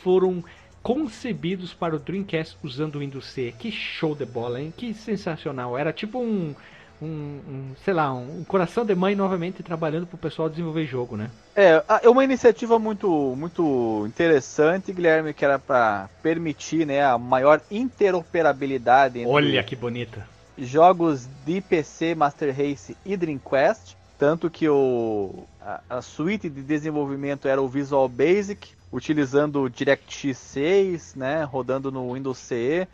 foram 0.02 0.44
concebidos 0.82 1.74
para 1.74 1.96
o 1.96 1.98
Dreamcast 1.98 2.56
usando 2.62 2.96
o 2.96 2.98
Windows 3.00 3.26
C. 3.26 3.52
Que 3.58 3.70
show 3.70 4.14
de 4.14 4.24
bola, 4.24 4.60
hein? 4.60 4.72
Que 4.76 4.94
sensacional. 4.94 5.76
Era 5.76 5.92
tipo 5.92 6.18
um, 6.20 6.54
um, 7.00 7.06
um, 7.06 7.72
sei 7.84 7.94
lá, 7.94 8.12
um, 8.12 8.40
um 8.40 8.44
coração 8.44 8.84
de 8.84 8.94
mãe 8.94 9.14
novamente 9.14 9.62
trabalhando 9.62 10.06
para 10.06 10.16
o 10.16 10.18
pessoal 10.18 10.48
desenvolver 10.48 10.86
jogo, 10.86 11.16
né? 11.16 11.30
É, 11.54 11.82
é 12.02 12.08
uma 12.08 12.24
iniciativa 12.24 12.78
muito, 12.78 13.34
muito 13.36 14.04
interessante, 14.06 14.92
Guilherme, 14.92 15.32
que 15.32 15.44
era 15.44 15.58
para 15.58 16.08
permitir 16.22 16.86
né, 16.86 17.04
a 17.04 17.18
maior 17.18 17.60
interoperabilidade 17.70 19.18
entre 19.20 19.32
Olha 19.32 19.62
que 19.62 19.76
bonita. 19.76 20.26
jogos 20.56 21.28
de 21.44 21.60
PC, 21.60 22.14
Master 22.14 22.54
Race 22.56 22.96
e 23.04 23.16
Dreamcast. 23.16 23.96
Tanto 24.18 24.50
que 24.50 24.68
o, 24.68 25.44
a, 25.60 25.80
a 25.88 26.02
suíte 26.02 26.48
de 26.48 26.60
desenvolvimento 26.60 27.46
era 27.46 27.62
o 27.62 27.68
Visual 27.68 28.08
Basic, 28.08 28.70
utilizando 28.92 29.62
o 29.62 29.70
DirectX 29.70 30.36
6, 30.36 31.14
né, 31.14 31.44
rodando 31.44 31.92
no 31.92 32.14
Windows 32.14 32.38
CE. 32.38 32.88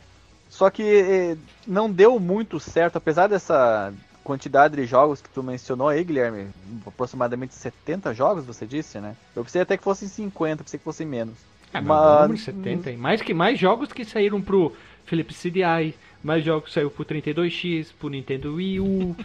Só 0.55 0.71
que 0.71 0.83
eh, 0.85 1.37
não 1.67 1.91
deu 1.91 2.21
muito 2.21 2.61
certo, 2.61 2.95
apesar 2.97 3.27
dessa 3.27 3.93
quantidade 4.23 4.77
de 4.77 4.87
jogos 4.87 5.21
que 5.21 5.29
tu 5.29 5.43
mencionou 5.43 5.89
aí, 5.89 6.05
Guilherme, 6.05 6.47
aproximadamente 6.87 7.55
70 7.55 8.15
jogos, 8.15 8.45
você 8.45 8.65
disse, 8.65 9.01
né? 9.01 9.17
Eu 9.35 9.43
pensei 9.43 9.61
até 9.63 9.77
que 9.77 9.83
fossem 9.83 10.07
50, 10.07 10.63
pensei 10.63 10.79
que 10.79 10.85
fossem 10.85 11.05
menos. 11.09 11.35
Ah, 11.73 11.81
mas 11.81 11.87
Mas- 11.89 12.21
número 12.23 12.39
70, 12.39 12.91
hein? 12.93 12.97
Mais, 12.97 13.21
que, 13.21 13.35
mais 13.35 13.59
jogos 13.59 13.93
que 13.93 14.05
saíram 14.05 14.41
pro 14.41 14.73
Philips 15.05 15.37
CDI, 15.43 15.97
mais 16.23 16.45
jogos 16.45 16.69
que 16.69 16.75
saíram 16.75 16.91
pro 16.91 17.05
32X, 17.05 17.89
pro 17.99 18.09
Nintendo 18.09 18.55
Wii 18.55 18.79
U. 18.79 19.17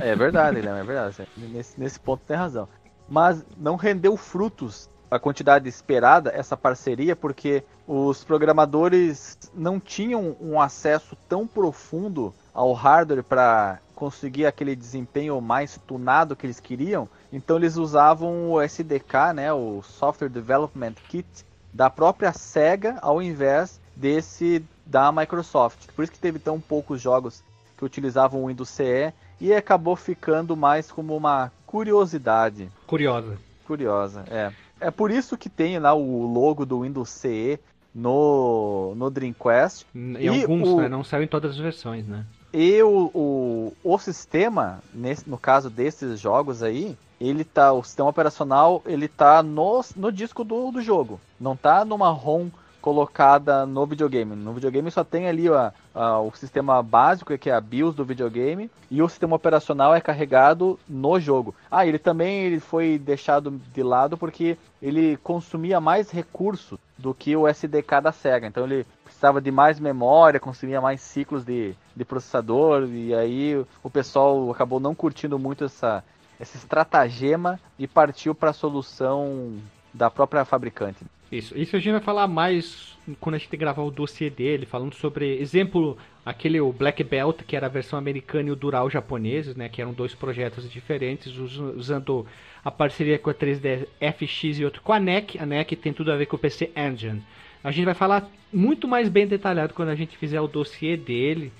É 0.00 0.16
verdade, 0.16 0.56
Guilherme, 0.56 0.80
é 0.80 0.84
verdade. 0.84 1.28
Nesse, 1.36 1.78
nesse 1.78 2.00
ponto 2.00 2.22
tem 2.26 2.38
razão. 2.38 2.66
Mas 3.06 3.44
não 3.58 3.76
rendeu 3.76 4.16
frutos 4.16 4.88
a 5.10 5.18
quantidade 5.18 5.68
esperada, 5.68 6.30
essa 6.30 6.56
parceria, 6.56 7.16
porque 7.16 7.64
os 7.86 8.22
programadores 8.22 9.36
não 9.52 9.80
tinham 9.80 10.36
um 10.40 10.60
acesso 10.60 11.16
tão 11.28 11.46
profundo 11.46 12.32
ao 12.54 12.72
hardware 12.72 13.24
para 13.24 13.80
conseguir 13.94 14.46
aquele 14.46 14.76
desempenho 14.76 15.40
mais 15.40 15.78
tunado 15.86 16.36
que 16.36 16.46
eles 16.46 16.60
queriam. 16.60 17.08
Então 17.32 17.56
eles 17.56 17.76
usavam 17.76 18.52
o 18.52 18.62
SDK, 18.62 19.34
né, 19.34 19.52
o 19.52 19.82
Software 19.82 20.28
Development 20.28 20.94
Kit 21.08 21.26
da 21.72 21.90
própria 21.90 22.32
Sega, 22.32 22.98
ao 23.02 23.20
invés 23.20 23.80
desse 23.94 24.64
da 24.86 25.12
Microsoft. 25.12 25.88
Por 25.94 26.02
isso 26.02 26.12
que 26.12 26.18
teve 26.18 26.38
tão 26.38 26.60
poucos 26.60 27.00
jogos 27.00 27.44
que 27.76 27.84
utilizavam 27.84 28.42
o 28.42 28.46
Windows 28.48 28.68
CE 28.68 29.12
e 29.40 29.52
acabou 29.54 29.96
ficando 29.96 30.56
mais 30.56 30.90
como 30.90 31.16
uma 31.16 31.52
curiosidade. 31.66 32.70
Curiosa. 32.86 33.38
Curiosa, 33.66 34.24
é. 34.28 34.52
É 34.80 34.90
por 34.90 35.10
isso 35.10 35.36
que 35.36 35.48
tem 35.48 35.78
lá 35.78 35.92
o 35.94 36.26
logo 36.26 36.64
do 36.64 36.80
Windows 36.80 37.08
CE 37.10 37.58
no, 37.94 38.94
no 38.96 39.10
Dreamcast. 39.10 39.86
Em 39.94 40.16
E 40.18 40.28
alguns, 40.42 40.68
o- 40.68 40.76
né? 40.80 40.88
Não 40.88 41.04
saiu 41.04 41.24
em 41.24 41.28
todas 41.28 41.52
as 41.52 41.58
versões, 41.58 42.06
né? 42.06 42.24
E 42.52 42.82
o, 42.82 43.10
o, 43.14 43.72
o 43.84 43.98
sistema, 43.98 44.80
nesse, 44.92 45.28
no 45.30 45.38
caso 45.38 45.70
desses 45.70 46.18
jogos 46.18 46.62
aí, 46.64 46.96
ele 47.20 47.44
tá, 47.44 47.72
o 47.72 47.82
sistema 47.84 48.08
operacional, 48.08 48.82
ele 48.86 49.06
tá 49.06 49.42
no, 49.42 49.80
no 49.94 50.10
disco 50.10 50.42
do, 50.42 50.70
do 50.72 50.80
jogo. 50.82 51.20
Não 51.38 51.54
tá 51.54 51.84
numa 51.84 52.10
ROM 52.10 52.48
colocada 52.80 53.66
no 53.66 53.86
videogame. 53.86 54.34
No 54.34 54.52
videogame 54.52 54.90
só 54.90 55.04
tem 55.04 55.28
ali 55.28 55.46
o 55.48 56.32
sistema 56.34 56.82
básico, 56.82 57.36
que 57.38 57.50
é 57.50 57.54
a 57.54 57.60
BIOS 57.60 57.94
do 57.94 58.04
videogame, 58.04 58.70
e 58.90 59.02
o 59.02 59.08
sistema 59.08 59.36
operacional 59.36 59.94
é 59.94 60.00
carregado 60.00 60.78
no 60.88 61.18
jogo. 61.20 61.54
Ah, 61.70 61.86
ele 61.86 61.98
também 61.98 62.44
ele 62.44 62.60
foi 62.60 62.98
deixado 62.98 63.50
de 63.72 63.82
lado 63.82 64.16
porque 64.16 64.56
ele 64.80 65.16
consumia 65.18 65.80
mais 65.80 66.10
recursos 66.10 66.78
do 66.96 67.14
que 67.14 67.36
o 67.36 67.46
SDK 67.46 68.00
da 68.02 68.12
Sega. 68.12 68.46
Então 68.46 68.64
ele 68.64 68.86
precisava 69.04 69.40
de 69.40 69.50
mais 69.50 69.78
memória, 69.78 70.40
consumia 70.40 70.80
mais 70.80 71.00
ciclos 71.00 71.44
de, 71.44 71.74
de 71.94 72.04
processador, 72.04 72.88
e 72.88 73.14
aí 73.14 73.64
o 73.82 73.90
pessoal 73.90 74.50
acabou 74.50 74.80
não 74.80 74.94
curtindo 74.94 75.38
muito 75.38 75.64
essa, 75.64 76.02
esse 76.38 76.56
estratagema 76.56 77.60
e 77.78 77.86
partiu 77.86 78.34
para 78.34 78.50
a 78.50 78.54
solução 78.54 79.58
da 79.92 80.10
própria 80.10 80.44
fabricante. 80.44 81.04
Isso, 81.30 81.56
isso 81.56 81.76
a 81.76 81.78
gente 81.78 81.92
vai 81.92 82.00
falar 82.00 82.26
mais 82.26 82.98
quando 83.20 83.36
a 83.36 83.38
gente 83.38 83.56
gravar 83.56 83.82
o 83.82 83.90
dossiê 83.90 84.28
dele, 84.28 84.66
falando 84.66 84.94
sobre, 84.94 85.38
exemplo, 85.40 85.96
aquele 86.26 86.60
o 86.60 86.72
Black 86.72 87.02
Belt, 87.04 87.42
que 87.46 87.54
era 87.56 87.66
a 87.66 87.70
versão 87.70 87.98
americana 87.98 88.48
e 88.48 88.52
o 88.52 88.56
Dural 88.56 88.90
japoneses, 88.90 89.54
né, 89.54 89.68
que 89.68 89.80
eram 89.80 89.92
dois 89.92 90.14
projetos 90.14 90.68
diferentes, 90.70 91.36
us- 91.38 91.56
usando 91.76 92.26
a 92.64 92.70
parceria 92.70 93.18
com 93.18 93.30
a 93.30 93.34
3D 93.34 93.86
FX 94.00 94.58
e 94.58 94.64
outro 94.64 94.82
com 94.82 94.92
a 94.92 94.98
NEC. 94.98 95.38
A 95.38 95.46
NEC 95.46 95.76
tem 95.76 95.92
tudo 95.92 96.10
a 96.12 96.16
ver 96.16 96.26
com 96.26 96.36
o 96.36 96.38
PC 96.38 96.70
Engine. 96.76 97.22
A 97.62 97.70
gente 97.70 97.84
vai 97.84 97.94
falar 97.94 98.28
muito 98.52 98.88
mais 98.88 99.08
bem 99.08 99.26
detalhado 99.26 99.72
quando 99.74 99.90
a 99.90 99.94
gente 99.94 100.16
fizer 100.16 100.40
o 100.40 100.48
dossiê 100.48 100.96
dele 100.96 101.52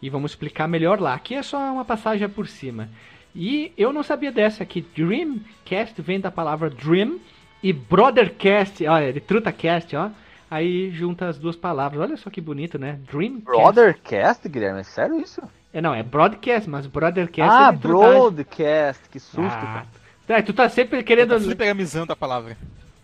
e 0.00 0.08
vamos 0.08 0.30
explicar 0.32 0.68
melhor 0.68 1.00
lá. 1.00 1.14
Aqui 1.14 1.34
é 1.34 1.42
só 1.42 1.58
uma 1.58 1.84
passagem 1.84 2.28
por 2.28 2.46
cima. 2.46 2.88
E 3.34 3.72
eu 3.76 3.92
não 3.92 4.02
sabia 4.02 4.30
dessa 4.30 4.62
aqui. 4.62 4.80
Dreamcast 4.96 6.00
vem 6.02 6.20
da 6.20 6.30
palavra 6.30 6.70
dream 6.70 7.18
e 7.62 7.72
Brothercast, 7.72 8.86
olha, 8.86 9.12
de 9.12 9.20
TrutaCast, 9.20 9.94
ó. 9.96 10.10
Aí 10.50 10.90
junta 10.90 11.28
as 11.28 11.38
duas 11.38 11.56
palavras. 11.56 12.00
Olha 12.00 12.16
só 12.16 12.30
que 12.30 12.40
bonito, 12.40 12.78
né? 12.78 12.98
Dreamcast. 13.10 13.44
Brothercast, 13.44 14.48
Guilherme? 14.48 14.80
É 14.80 14.84
sério 14.84 15.20
isso? 15.20 15.42
É, 15.72 15.80
não, 15.82 15.94
é 15.94 16.02
broadcast, 16.02 16.68
mas 16.70 16.86
Brothercast 16.86 17.52
ah, 17.54 17.70
é 17.74 17.76
trutagem. 17.76 18.14
broadcast, 18.18 19.02
que 19.10 19.20
susto, 19.20 19.42
Ah, 19.42 19.50
cara. 19.60 19.86
tá, 20.26 20.42
tu 20.42 20.52
tá 20.54 20.68
sempre 20.70 21.02
querendo... 21.02 21.34
Tá 21.34 21.40
fliperamizando 21.40 22.12
a 22.12 22.16
palavra. 22.16 22.56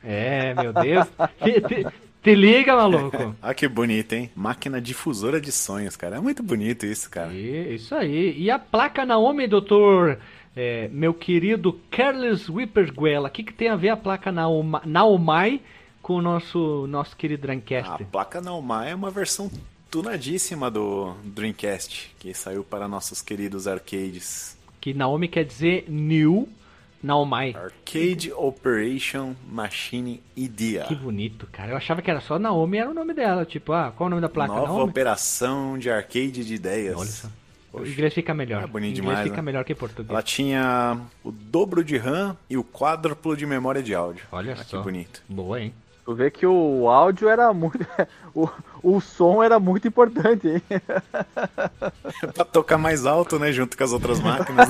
É, 0.02 0.54
meu 0.54 0.72
Deus. 0.72 1.06
te, 1.42 1.60
te- 1.60 1.86
te 2.22 2.34
liga, 2.34 2.74
maluco. 2.74 3.34
Ah, 3.42 3.52
que 3.52 3.68
bonito, 3.68 4.14
hein? 4.14 4.30
Máquina 4.34 4.80
difusora 4.80 5.38
de 5.38 5.52
sonhos, 5.52 5.94
cara. 5.96 6.16
É 6.16 6.20
muito 6.20 6.42
bonito 6.42 6.86
isso, 6.86 7.10
cara. 7.10 7.30
E- 7.34 7.74
isso 7.74 7.94
aí. 7.94 8.34
E 8.38 8.50
a 8.50 8.58
placa 8.58 9.04
Naomi, 9.04 9.46
doutor, 9.46 10.18
é, 10.56 10.88
meu 10.88 11.12
querido 11.12 11.80
Carlos 11.90 12.48
Whipperguela, 12.48 13.28
o 13.28 13.30
que, 13.30 13.42
que 13.42 13.52
tem 13.52 13.68
a 13.68 13.76
ver 13.76 13.90
a 13.90 13.96
placa 13.96 14.30
Naoma, 14.30 14.82
Naomai 14.84 15.60
com 16.00 16.14
o 16.14 16.22
nosso, 16.22 16.86
nosso 16.86 17.16
querido 17.16 17.42
Dreamcast? 17.42 18.02
A 18.02 18.06
placa 18.06 18.40
Naumai 18.40 18.92
é 18.92 18.94
uma 18.94 19.10
versão 19.10 19.50
tunadíssima 19.90 20.70
do 20.70 21.14
Dreamcast, 21.24 22.14
que 22.18 22.34
saiu 22.34 22.62
para 22.62 22.86
nossos 22.86 23.20
queridos 23.20 23.66
arcades. 23.66 24.56
Que 24.80 24.92
Naomi 24.92 25.28
quer 25.28 25.44
dizer 25.44 25.86
New 25.88 26.48
Naomai. 27.02 27.54
Arcade 27.54 28.32
Operation 28.32 29.34
Machine 29.48 30.22
Idea. 30.36 30.84
Que 30.84 30.94
bonito, 30.94 31.46
cara. 31.50 31.72
Eu 31.72 31.76
achava 31.76 32.00
que 32.00 32.10
era 32.10 32.20
só 32.20 32.38
Naomi, 32.38 32.78
era 32.78 32.90
o 32.90 32.94
nome 32.94 33.12
dela. 33.12 33.44
Tipo, 33.44 33.72
ah, 33.72 33.92
qual 33.94 34.06
é 34.06 34.08
o 34.08 34.10
nome 34.10 34.22
da 34.22 34.28
placa? 34.28 34.52
Nova 34.52 34.66
Naomi? 34.66 34.90
operação 34.90 35.78
de 35.78 35.90
arcade 35.90 36.44
de 36.44 36.54
ideias. 36.54 36.96
Olha 36.96 37.10
só. 37.10 37.28
O 37.82 37.86
inglês 37.86 38.14
fica 38.14 38.32
melhor. 38.32 38.62
É 38.62 38.66
bonito 38.66 38.96
o 38.96 38.98
inglês 39.00 39.08
demais, 39.10 39.22
fica 39.24 39.36
né? 39.36 39.42
melhor 39.42 39.64
que 39.64 39.74
português. 39.74 40.08
Ela 40.10 40.22
tinha 40.22 40.98
o 41.24 41.32
dobro 41.32 41.82
de 41.82 41.96
RAM 41.96 42.36
e 42.48 42.56
o 42.56 42.62
quádruplo 42.64 43.36
de 43.36 43.44
memória 43.46 43.82
de 43.82 43.94
áudio. 43.94 44.24
Olha 44.30 44.52
Ah, 44.52 44.56
só. 44.64 44.78
Que 44.78 44.82
bonito. 44.84 45.22
Boa, 45.28 45.60
hein? 45.60 45.74
Tu 46.04 46.14
vê 46.14 46.30
que 46.30 46.46
o 46.46 46.86
áudio 46.88 47.28
era 47.30 47.52
muito. 47.54 47.78
o, 48.34 48.46
o 48.82 49.00
som 49.00 49.42
era 49.42 49.58
muito 49.58 49.88
importante, 49.88 50.46
hein? 50.48 50.62
pra 52.34 52.44
tocar 52.44 52.76
mais 52.78 53.06
alto, 53.06 53.38
né? 53.38 53.50
Junto 53.50 53.76
com 53.76 53.84
as 53.84 53.92
outras 53.92 54.20
máquinas. 54.20 54.68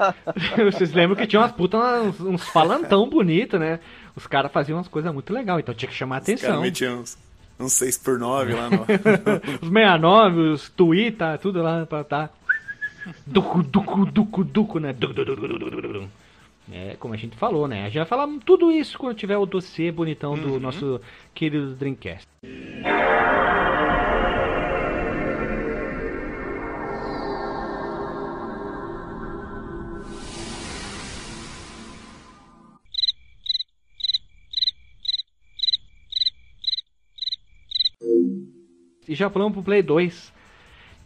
Vocês 0.72 0.92
lembram 0.92 1.16
que 1.16 1.26
tinha 1.26 1.40
umas 1.40 1.52
putas, 1.52 1.80
uns, 1.80 2.20
uns 2.20 2.44
falantão 2.48 3.08
bonito, 3.08 3.58
né? 3.58 3.80
Os 4.14 4.26
caras 4.26 4.52
faziam 4.52 4.78
umas 4.78 4.88
coisas 4.88 5.12
muito 5.12 5.32
legais, 5.32 5.60
então 5.60 5.74
tinha 5.74 5.88
que 5.88 5.94
chamar 5.94 6.18
Os 6.20 6.22
atenção. 6.28 6.60
metiam 6.60 7.00
uns, 7.00 7.18
uns 7.58 7.72
6x9 7.72 8.54
lá 8.54 8.70
no. 8.70 8.82
Os 9.62 9.68
69, 9.68 10.40
os 10.40 10.68
Twitter, 10.70 11.38
tudo 11.38 11.62
lá 11.62 11.86
pra 11.86 12.04
tá. 12.04 12.30
Duco, 13.26 13.62
duco, 13.62 14.04
duco, 14.06 14.44
duco, 14.44 14.78
né? 14.78 14.92
Duco, 14.92 15.14
duco, 15.14 15.36
duco, 15.36 15.58
duco, 15.58 15.80
duco. 15.80 16.08
É, 16.72 16.96
como 16.98 17.14
a 17.14 17.16
gente 17.16 17.36
falou, 17.36 17.68
né? 17.68 17.82
A 17.82 17.84
gente 17.84 17.98
vai 17.98 18.06
falar 18.06 18.28
tudo 18.44 18.72
isso 18.72 18.98
quando 18.98 19.16
tiver 19.16 19.36
o 19.36 19.46
dossiê 19.46 19.92
bonitão 19.92 20.36
do 20.36 20.58
nosso 20.58 21.00
querido 21.32 21.74
Dreamcast. 21.76 22.26
E 39.08 39.14
já 39.14 39.28
falamos 39.30 39.54
pro 39.54 39.62
Play 39.62 39.82
2 39.82 40.34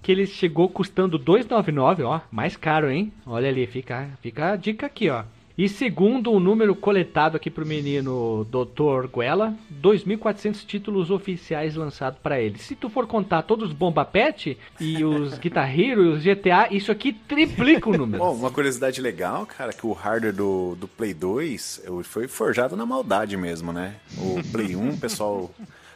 que 0.02 0.10
ele 0.10 0.26
chegou 0.26 0.66
custando 0.68 1.18
299, 1.18 2.04
ó, 2.04 2.20
mais 2.32 2.56
caro, 2.56 2.90
hein? 2.90 3.12
Olha 3.26 3.48
ali, 3.50 3.66
fica, 3.66 4.08
fica 4.22 4.52
a 4.52 4.56
dica 4.56 4.86
aqui, 4.86 5.10
ó. 5.10 5.24
E 5.58 5.68
segundo 5.68 6.32
o 6.32 6.40
número 6.40 6.74
coletado 6.74 7.36
aqui 7.36 7.50
pro 7.50 7.66
menino 7.66 8.46
Dr. 8.50 9.08
Guela, 9.14 9.52
2.400 9.82 10.64
títulos 10.64 11.10
oficiais 11.10 11.74
lançados 11.76 12.18
para 12.22 12.40
ele. 12.40 12.58
Se 12.58 12.74
tu 12.74 12.88
for 12.88 13.06
contar 13.06 13.42
todos 13.42 13.68
os 13.68 13.74
Bomba 13.74 14.02
Pet 14.06 14.56
e 14.80 15.04
os 15.04 15.36
Guitar 15.38 15.78
Hero 15.78 16.02
e 16.02 16.08
os 16.08 16.22
GTA, 16.24 16.68
isso 16.70 16.90
aqui 16.90 17.12
triplica 17.12 17.90
o 17.90 17.98
número. 17.98 18.24
Bom, 18.24 18.34
uma 18.36 18.50
curiosidade 18.50 19.02
legal, 19.02 19.44
cara, 19.44 19.70
que 19.70 19.86
o 19.86 19.92
hardware 19.92 20.32
do, 20.34 20.76
do 20.76 20.88
Play 20.88 21.12
2 21.12 21.82
eu- 21.84 22.02
foi 22.04 22.26
forjado 22.26 22.74
na 22.74 22.86
maldade 22.86 23.36
mesmo, 23.36 23.70
né? 23.70 23.96
O 24.16 24.40
Play 24.50 24.74
1, 24.74 24.96
pessoal. 24.96 25.50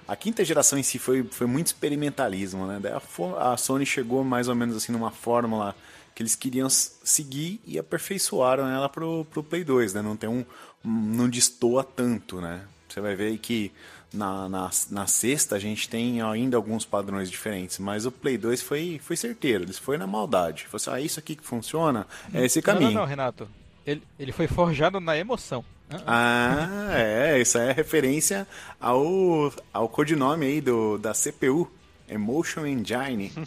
A 0.06 0.14
quinta 0.16 0.44
geração 0.44 0.78
em 0.78 0.82
si 0.82 0.98
foi, 0.98 1.22
foi 1.24 1.46
muito 1.46 1.68
experimentalismo, 1.68 2.66
né? 2.66 2.78
Daí 2.80 2.92
a, 2.92 3.52
a 3.52 3.56
Sony 3.56 3.86
chegou 3.86 4.22
mais 4.24 4.48
ou 4.48 4.54
menos 4.54 4.76
assim 4.76 4.92
numa 4.92 5.10
fórmula 5.10 5.74
que 6.14 6.22
eles 6.22 6.34
queriam 6.36 6.68
seguir 6.70 7.60
e 7.66 7.78
aperfeiçoaram 7.78 8.66
ela 8.68 8.88
pro, 8.88 9.24
pro 9.30 9.42
Play 9.42 9.64
2, 9.64 9.94
né? 9.94 10.02
Não 10.02 10.16
tem 10.16 10.28
um. 10.28 10.44
um- 10.84 10.90
não 11.16 11.28
destoa 11.28 11.82
tanto, 11.82 12.40
né? 12.40 12.62
Você 12.88 13.00
vai 13.00 13.16
ver 13.16 13.28
aí 13.28 13.38
que 13.38 13.72
na, 14.12 14.48
na, 14.48 14.70
na 14.90 15.06
sexta 15.08 15.56
a 15.56 15.58
gente 15.58 15.88
tem 15.88 16.20
ainda 16.22 16.56
alguns 16.56 16.84
padrões 16.84 17.28
diferentes, 17.28 17.78
mas 17.80 18.06
o 18.06 18.12
Play 18.12 18.38
2 18.38 18.62
foi, 18.62 19.00
foi 19.02 19.16
certeiro, 19.16 19.64
eles 19.64 19.78
foi 19.78 19.98
na 19.98 20.06
maldade. 20.06 20.64
Falou 20.66 20.76
assim, 20.76 20.90
ah, 20.90 21.00
isso 21.00 21.18
aqui 21.18 21.34
que 21.34 21.42
funciona, 21.44 22.06
é 22.32 22.44
esse 22.44 22.58
Não, 22.60 22.62
caminho. 22.62 22.92
não, 22.92 23.00
não, 23.00 23.06
Renato. 23.06 23.48
Ele, 23.84 24.02
ele 24.18 24.30
foi 24.30 24.46
forjado 24.46 25.00
na 25.00 25.16
emoção. 25.18 25.64
Ah, 26.06 26.88
é, 26.92 27.40
isso 27.40 27.58
é 27.58 27.72
referência 27.72 28.46
ao, 28.80 29.52
ao 29.72 29.88
codinome 29.88 30.46
aí 30.46 30.60
do, 30.60 30.98
da 30.98 31.12
CPU, 31.12 31.70
Emotion 32.08 32.66
Engine. 32.66 33.32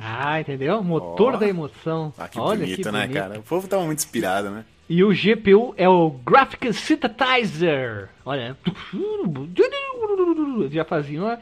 Ah, 0.00 0.40
entendeu? 0.40 0.82
Motor 0.82 1.34
Ó. 1.34 1.36
da 1.36 1.48
emoção. 1.48 2.12
Ah, 2.18 2.28
que 2.28 2.38
Olha 2.38 2.60
bonito, 2.60 2.82
que 2.82 2.90
né, 2.90 3.00
bonito. 3.02 3.14
cara? 3.14 3.38
O 3.38 3.42
povo 3.42 3.68
tava 3.68 3.84
muito 3.84 3.98
inspirado, 3.98 4.50
né? 4.50 4.64
E 4.88 5.02
o 5.04 5.10
GPU 5.10 5.74
é 5.76 5.88
o 5.88 6.10
Graphic 6.10 6.72
Synthesizer. 6.72 8.08
Olha. 8.24 8.56
Já 10.70 10.84
faziam 10.84 11.38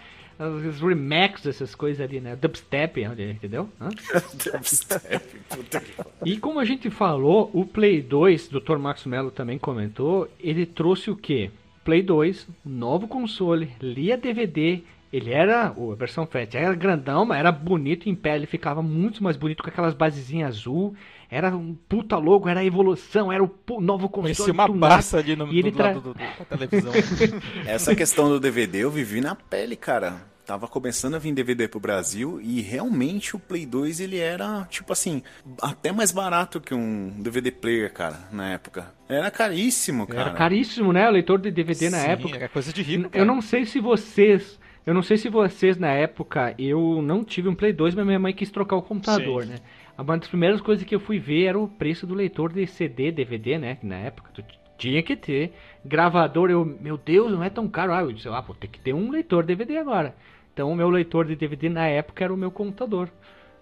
os 0.48 0.80
remakes 0.80 1.42
dessas 1.44 1.74
coisas 1.74 2.00
ali, 2.00 2.20
né? 2.20 2.36
Dubstep, 2.36 3.02
entendeu? 3.02 3.68
Hã? 3.80 3.88
Dubstep, 4.52 5.20
puta 5.48 5.80
que 5.80 5.92
pariu. 5.92 6.12
E 6.24 6.36
como 6.38 6.58
a 6.60 6.64
gente 6.64 6.88
falou, 6.90 7.50
o 7.52 7.64
Play 7.64 8.00
2, 8.02 8.52
o 8.52 8.60
Dr. 8.60 8.76
Max 8.78 9.04
Mello 9.04 9.30
também 9.30 9.58
comentou, 9.58 10.28
ele 10.40 10.64
trouxe 10.66 11.10
o 11.10 11.16
quê? 11.16 11.50
Play 11.84 12.02
2, 12.02 12.46
novo 12.64 13.08
console, 13.08 13.70
lia 13.80 14.16
DVD, 14.16 14.80
ele 15.12 15.30
era, 15.32 15.72
o- 15.76 15.92
a 15.92 15.94
versão 15.96 16.26
FAT, 16.26 16.54
era 16.54 16.74
grandão, 16.74 17.24
mas 17.24 17.38
era 17.38 17.50
bonito 17.50 18.08
em 18.08 18.14
pé, 18.14 18.36
ele 18.36 18.46
ficava 18.46 18.80
muito 18.82 19.22
mais 19.24 19.36
bonito 19.36 19.62
com 19.62 19.68
aquelas 19.68 19.94
basezinhas 19.94 20.48
azul, 20.56 20.94
era 21.30 21.56
um 21.56 21.74
puta 21.88 22.16
logo, 22.16 22.48
era 22.48 22.60
a 22.60 22.64
evolução, 22.64 23.32
era 23.32 23.42
o 23.42 23.50
novo 23.80 24.08
console. 24.08 24.34
Conheci 24.34 24.50
uma 24.50 24.68
baça 24.68 25.18
ali 25.18 25.34
no, 25.36 25.52
E 25.52 25.58
ele 25.60 25.72
tra- 25.72 25.86
lado 25.86 26.00
do- 26.00 26.14
da 26.14 26.44
televisão. 26.56 26.92
Essa 27.66 27.94
questão 27.94 28.28
do 28.28 28.38
DVD 28.40 28.78
eu 28.80 28.90
vivi 28.90 29.20
na 29.20 29.34
pele, 29.34 29.74
cara. 29.76 30.28
Tava 30.50 30.66
começando 30.66 31.14
a 31.14 31.18
vir 31.20 31.32
DVD 31.32 31.68
pro 31.68 31.78
Brasil 31.78 32.40
e 32.42 32.60
realmente 32.60 33.36
o 33.36 33.38
Play 33.38 33.64
2 33.64 34.00
ele 34.00 34.18
era, 34.18 34.66
tipo 34.68 34.92
assim, 34.92 35.22
até 35.62 35.92
mais 35.92 36.10
barato 36.10 36.60
que 36.60 36.74
um 36.74 37.08
DVD 37.22 37.52
player, 37.52 37.92
cara, 37.92 38.18
na 38.32 38.50
época. 38.54 38.92
Era 39.08 39.30
caríssimo, 39.30 40.08
cara. 40.08 40.22
Era 40.22 40.30
caríssimo, 40.32 40.92
né? 40.92 41.08
O 41.08 41.12
leitor 41.12 41.38
de 41.38 41.52
DVD 41.52 41.88
na 41.88 41.98
Sim, 41.98 42.08
época. 42.08 42.36
Era 42.36 42.48
coisa 42.48 42.72
de 42.72 42.82
rico. 42.82 43.04
Eu 43.04 43.10
cara. 43.10 43.24
não 43.26 43.40
sei 43.40 43.64
se 43.64 43.78
vocês. 43.78 44.58
Eu 44.84 44.92
não 44.92 45.04
sei 45.04 45.18
se 45.18 45.28
vocês 45.28 45.78
na 45.78 45.92
época. 45.92 46.52
Eu 46.58 47.00
não 47.00 47.22
tive 47.22 47.48
um 47.48 47.54
Play 47.54 47.72
2, 47.72 47.94
mas 47.94 48.04
minha 48.04 48.18
mãe 48.18 48.34
quis 48.34 48.50
trocar 48.50 48.74
o 48.74 48.82
computador, 48.82 49.44
Sim. 49.44 49.50
né? 49.50 49.56
Uma 49.96 50.18
das 50.18 50.26
primeiras 50.26 50.60
coisas 50.60 50.84
que 50.84 50.96
eu 50.96 50.98
fui 50.98 51.20
ver 51.20 51.44
era 51.44 51.60
o 51.60 51.68
preço 51.68 52.08
do 52.08 52.14
leitor 52.14 52.52
de 52.52 52.66
CD, 52.66 53.12
DVD, 53.12 53.56
né? 53.56 53.76
que 53.76 53.86
Na 53.86 53.98
época 53.98 54.32
tu 54.34 54.42
Tinha 54.76 55.00
que 55.00 55.14
ter. 55.14 55.52
Gravador, 55.84 56.50
eu, 56.50 56.64
meu 56.64 56.96
Deus, 56.98 57.30
não 57.30 57.44
é 57.44 57.50
tão 57.50 57.68
caro. 57.68 57.92
Ah, 57.92 58.00
eu 58.00 58.10
disse, 58.10 58.26
ah, 58.28 58.40
vou 58.40 58.56
ter 58.56 58.66
que 58.66 58.80
ter 58.80 58.92
um 58.92 59.12
leitor 59.12 59.44
DVD 59.44 59.76
agora. 59.76 60.12
Então 60.52 60.70
o 60.70 60.76
meu 60.76 60.90
leitor 60.90 61.26
de 61.26 61.36
DVD 61.36 61.68
na 61.68 61.86
época 61.86 62.24
era 62.24 62.32
o 62.32 62.36
meu 62.36 62.50
computador. 62.50 63.10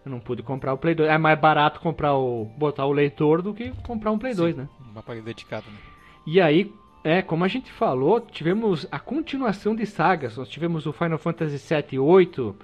Eu 0.05 0.11
não 0.11 0.21
pude 0.21 0.43
comprar 0.43 0.73
o 0.73 0.79
Play 0.79 0.95
2. 0.95 1.09
É 1.09 1.19
mais 1.19 1.39
barato 1.39 1.81
comprar 1.81 2.15
o. 2.17 2.45
botar 2.57 2.87
o 2.87 2.93
leitor 2.93 3.43
do 3.43 3.53
que 3.53 3.71
comprar 3.83 4.11
um 4.11 4.19
Play 4.19 4.35
2, 4.35 4.57
né? 4.57 4.69
Um 4.95 4.99
aparelho 4.99 5.25
dedicado, 5.25 5.67
né? 5.71 5.79
E 6.27 6.41
aí, 6.41 6.73
é, 7.05 7.23
como 7.23 7.45
a 7.45 7.49
gente 7.49 7.71
falou, 7.71 8.21
tivemos 8.21 8.87
a 8.91 8.99
continuação 8.99 9.75
de 9.75 9.87
sagas. 9.87 10.37
Nós 10.37 10.49
tivemos 10.49 10.87
o 10.87 10.93
Final 10.93 11.19
Fantasy 11.19 11.59
7 11.59 11.99
8, 11.99 12.57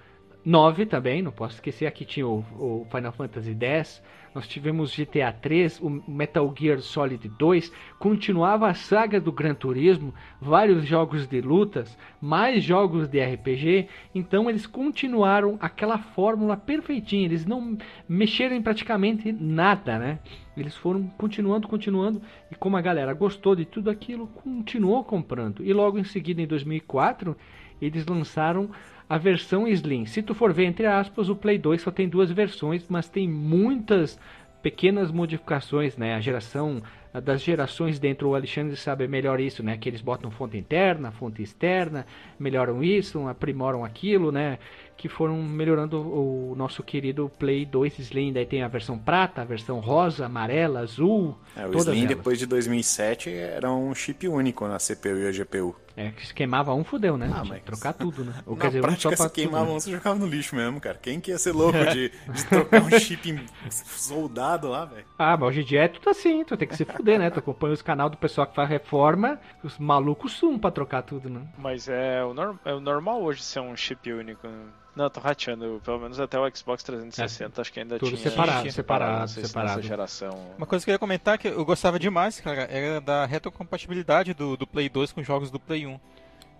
9 0.44 0.86
também, 0.86 1.22
não 1.22 1.32
posso 1.32 1.54
esquecer, 1.54 1.86
aqui 1.86 2.04
tinha 2.04 2.26
o, 2.26 2.44
o 2.58 2.86
Final 2.90 3.12
Fantasy 3.12 3.54
10. 3.54 4.02
Nós 4.34 4.48
tivemos 4.48 4.94
GTA 4.94 5.32
3, 5.32 5.80
o 5.80 5.88
Metal 6.08 6.52
Gear 6.58 6.80
Solid 6.80 7.28
2, 7.38 7.72
continuava 8.00 8.68
a 8.68 8.74
saga 8.74 9.20
do 9.20 9.30
Gran 9.30 9.54
Turismo, 9.54 10.12
vários 10.40 10.84
jogos 10.84 11.28
de 11.28 11.40
lutas, 11.40 11.96
mais 12.20 12.64
jogos 12.64 13.06
de 13.06 13.24
RPG, 13.24 13.88
então 14.12 14.50
eles 14.50 14.66
continuaram 14.66 15.56
aquela 15.60 15.98
fórmula 15.98 16.56
perfeitinha, 16.56 17.26
eles 17.26 17.46
não 17.46 17.78
mexeram 18.08 18.56
em 18.56 18.62
praticamente 18.62 19.30
nada, 19.30 20.00
né? 20.00 20.18
Eles 20.56 20.76
foram 20.76 21.06
continuando, 21.16 21.68
continuando, 21.68 22.20
e 22.50 22.56
como 22.56 22.76
a 22.76 22.80
galera 22.80 23.14
gostou 23.14 23.54
de 23.54 23.64
tudo 23.64 23.88
aquilo, 23.88 24.26
continuou 24.26 25.04
comprando. 25.04 25.64
E 25.64 25.72
logo 25.72 25.96
em 25.96 26.04
seguida, 26.04 26.42
em 26.42 26.46
2004, 26.46 27.36
eles 27.80 28.04
lançaram 28.04 28.70
a 29.14 29.18
versão 29.18 29.68
Slim. 29.68 30.06
Se 30.06 30.20
tu 30.24 30.34
for 30.34 30.52
ver 30.52 30.64
entre 30.64 30.86
aspas, 30.86 31.28
o 31.28 31.36
Play 31.36 31.56
2 31.56 31.82
só 31.82 31.92
tem 31.92 32.08
duas 32.08 32.32
versões, 32.32 32.84
mas 32.88 33.08
tem 33.08 33.28
muitas 33.28 34.18
pequenas 34.60 35.12
modificações, 35.12 35.96
né? 35.96 36.16
A 36.16 36.20
geração 36.20 36.82
das 37.22 37.40
gerações 37.40 38.00
dentro, 38.00 38.30
o 38.30 38.34
Alexandre 38.34 38.74
sabe 38.74 39.06
melhor 39.06 39.38
isso, 39.38 39.62
né? 39.62 39.76
Que 39.76 39.88
eles 39.88 40.00
botam 40.00 40.32
fonte 40.32 40.56
interna, 40.56 41.12
fonte 41.12 41.40
externa, 41.40 42.04
melhoram 42.40 42.82
isso, 42.82 43.28
aprimoram 43.28 43.84
aquilo, 43.84 44.32
né? 44.32 44.58
Que 44.96 45.08
foram 45.08 45.42
melhorando 45.42 45.98
o 46.00 46.54
nosso 46.56 46.82
querido 46.82 47.30
Play 47.38 47.66
2 47.66 47.98
Slim. 47.98 48.32
Daí 48.32 48.46
tem 48.46 48.62
a 48.62 48.68
versão 48.68 48.98
prata, 48.98 49.42
a 49.42 49.44
versão 49.44 49.80
rosa, 49.80 50.26
amarela, 50.26 50.80
azul. 50.80 51.36
É, 51.56 51.66
o 51.66 51.70
todas 51.70 51.88
Slim 51.88 52.04
elas. 52.04 52.16
depois 52.16 52.38
de 52.38 52.46
2007 52.46 53.30
era 53.30 53.70
um 53.70 53.94
chip 53.94 54.26
único 54.28 54.66
na 54.66 54.78
CPU 54.78 55.18
e 55.18 55.26
a 55.28 55.32
GPU. 55.32 55.74
É, 55.96 56.10
que 56.10 56.26
se 56.26 56.34
queimava 56.34 56.74
um, 56.74 56.82
fudeu, 56.82 57.16
né? 57.16 57.30
Ah, 57.32 57.44
mas- 57.44 57.58
que 57.60 57.66
trocar 57.66 57.92
tudo, 57.92 58.24
né? 58.24 58.34
Ou, 58.46 58.56
Na 58.56 58.62
quer 58.62 58.66
dizer, 58.68 58.78
um 58.80 58.82
prática, 58.82 59.16
só 59.16 59.22
pra 59.22 59.28
se 59.28 59.34
queimava 59.34 59.64
tudo, 59.66 59.76
um, 59.76 59.80
você 59.80 59.90
jogava 59.92 60.18
no 60.18 60.26
lixo 60.26 60.56
mesmo, 60.56 60.80
cara. 60.80 60.98
Quem 61.00 61.20
que 61.20 61.30
ia 61.30 61.38
ser 61.38 61.52
louco 61.52 61.78
de, 61.92 62.08
de 62.32 62.44
trocar 62.48 62.82
um 62.82 62.90
chip 62.98 63.46
soldado 63.70 64.68
lá, 64.68 64.84
velho? 64.86 65.04
Ah, 65.18 65.36
mas 65.36 65.48
hoje 65.50 65.60
em 65.60 65.64
dia 65.64 65.82
é 65.84 65.88
tudo 65.88 66.10
assim, 66.10 66.44
tu 66.44 66.56
tem 66.56 66.66
que 66.66 66.76
se 66.76 66.84
fuder, 66.84 67.18
né? 67.18 67.30
Tu 67.30 67.38
acompanha 67.38 67.74
os 67.74 67.82
canal 67.82 68.08
do 68.10 68.16
pessoal 68.16 68.46
que 68.46 68.54
faz 68.56 68.68
reforma, 68.68 69.38
os 69.62 69.78
malucos 69.78 70.32
sumam 70.32 70.58
pra 70.58 70.70
trocar 70.70 71.02
tudo, 71.02 71.28
né? 71.30 71.42
Mas 71.58 71.88
é 71.88 72.24
o, 72.24 72.34
é 72.64 72.74
o 72.74 72.80
normal 72.80 73.22
hoje 73.22 73.42
ser 73.42 73.60
um 73.60 73.76
chip 73.76 74.12
único. 74.12 74.46
né? 74.48 74.64
Não, 74.96 75.10
tô 75.10 75.18
rateando. 75.20 75.80
Pelo 75.84 75.98
menos 75.98 76.20
até 76.20 76.38
o 76.38 76.48
Xbox 76.56 76.82
360 76.84 77.60
acho 77.60 77.72
que 77.72 77.80
ainda 77.80 77.96
É, 77.96 77.98
tudo 77.98 78.16
tinha. 78.16 78.30
separado, 78.30 78.70
separado, 78.70 79.28
se 79.30 79.46
separado. 79.46 79.82
Geração. 79.82 80.30
Uma 80.56 80.66
coisa 80.66 80.84
que 80.84 80.90
eu 80.90 80.94
ia 80.94 80.98
comentar 80.98 81.36
que 81.36 81.48
eu 81.48 81.64
gostava 81.64 81.98
demais, 81.98 82.40
cara, 82.40 82.62
era 82.70 83.00
da 83.00 83.26
retrocompatibilidade 83.26 84.34
do, 84.34 84.56
do 84.56 84.66
Play 84.66 84.88
2 84.88 85.10
com 85.12 85.22
jogos 85.22 85.50
do 85.50 85.58
Play 85.58 85.86
1. 85.86 85.98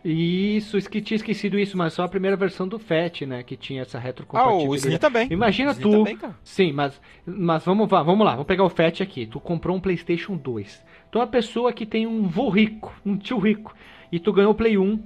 Isso, 0.05 0.77
esque- 0.77 1.01
tinha 1.01 1.17
esquecido 1.17 1.59
isso, 1.59 1.79
mas 1.79 1.95
só 1.95 2.03
a 2.03 2.09
primeira 2.09 2.37
versão 2.37 2.69
do 2.69 2.79
FAT, 2.79 3.23
né? 3.25 3.43
Que 3.43 3.57
tinha 3.57 3.81
essa 3.83 3.97
Ah, 3.97 4.01
o 4.01 4.05
retrocompatibilidade. 4.05 4.79
Slim 4.87 4.99
também. 4.99 5.29
Imagina 5.33 5.71
O 5.71 5.73
Slim 5.73 5.83
tu. 5.83 5.91
também, 5.99 6.17
cara. 6.19 6.37
Sim, 6.45 6.73
mas, 6.73 7.01
mas 7.25 7.65
vamos, 7.65 7.89
vá- 7.89 8.03
vamos 8.03 8.25
lá, 8.27 8.33
vamos 8.33 8.47
pegar 8.47 8.65
o 8.65 8.69
FAT 8.69 9.01
aqui. 9.03 9.27
Tu 9.27 9.41
comprou 9.41 9.75
um 9.77 9.81
PlayStation 9.81 10.37
2. 10.37 10.85
Tu 11.11 11.19
é 11.19 11.21
uma 11.23 11.27
pessoa 11.27 11.73
que 11.73 11.87
tem 11.87 12.07
um 12.07 12.27
vô 12.29 12.51
rico, 12.51 12.93
um 13.07 13.17
tio 13.17 13.39
rico, 13.39 13.75
e 14.13 14.19
tu 14.21 14.31
ganhou 14.31 14.51
o 14.53 14.55
Play 14.55 14.77
1. 14.77 15.03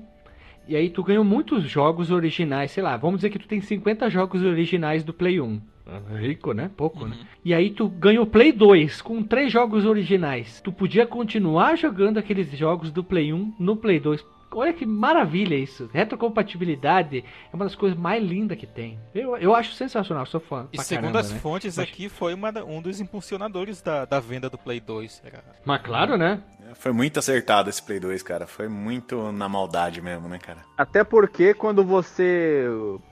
E 0.69 0.77
aí 0.77 0.91
tu 0.91 1.03
ganhou 1.03 1.25
muitos 1.25 1.65
jogos 1.65 2.11
originais, 2.11 2.71
sei 2.71 2.83
lá, 2.83 2.97
vamos 2.97 3.19
dizer 3.21 3.31
que 3.31 3.39
tu 3.39 3.49
tem 3.49 3.61
50 3.61 4.09
jogos 4.11 4.43
originais 4.43 5.03
do 5.03 5.15
Play 5.15 5.41
1. 5.41 5.61
Ah, 5.87 6.01
Rico, 6.19 6.53
né? 6.53 6.71
Pouco, 6.77 7.07
né? 7.07 7.17
E 7.43 7.55
aí 7.55 7.71
tu 7.71 7.89
ganhou 7.89 8.25
o 8.25 8.27
Play 8.27 8.53
2 8.53 9.01
com 9.01 9.23
três 9.23 9.51
jogos 9.51 9.87
originais. 9.87 10.61
Tu 10.61 10.71
podia 10.71 11.07
continuar 11.07 11.77
jogando 11.79 12.19
aqueles 12.19 12.51
jogos 12.51 12.93
do 12.93 13.03
Play 13.03 13.33
1 13.33 13.55
no 13.59 13.75
Play 13.75 13.99
2. 13.99 14.23
Olha 14.53 14.73
que 14.73 14.85
maravilha 14.87 15.55
isso. 15.55 15.89
Retrocompatibilidade 15.93 17.19
é 17.53 17.57
uma 17.57 17.65
das 17.65 17.75
coisas 17.75 17.99
mais 17.99 18.23
lindas 18.23 18.57
que 18.59 18.67
tem. 18.67 18.99
Eu, 19.15 19.37
eu 19.37 19.55
acho 19.55 19.73
sensacional, 19.75 20.25
sou 20.27 20.41
fã. 20.41 20.67
E 20.73 20.81
segundo 20.83 21.03
caramba, 21.05 21.21
as 21.21 21.33
né? 21.33 21.39
fontes 21.39 21.77
Mas- 21.77 21.89
aqui, 21.89 22.09
foi 22.09 22.33
uma 22.35 22.51
da- 22.53 22.65
um 22.65 22.81
dos 22.81 23.01
impulsionadores 23.01 23.83
da, 23.83 24.05
da 24.05 24.21
venda 24.21 24.49
do 24.49 24.57
Play 24.59 24.81
2. 24.81 25.23
Era- 25.25 25.43
Mas 25.65 25.83
claro, 25.83 26.17
né? 26.17 26.41
Foi 26.75 26.93
muito 26.93 27.19
acertado 27.19 27.71
esse 27.71 27.83
Play 27.83 28.01
2, 28.01 28.23
cara. 28.23 28.47
Foi 28.47 28.69
muito 28.69 29.33
na 29.33 29.49
maldade 29.49 30.01
mesmo, 30.01 30.29
né, 30.29 30.39
cara? 30.39 30.61
Até 30.77 31.05
porque 31.05 31.55
quando 31.55 31.85
você 31.85 32.67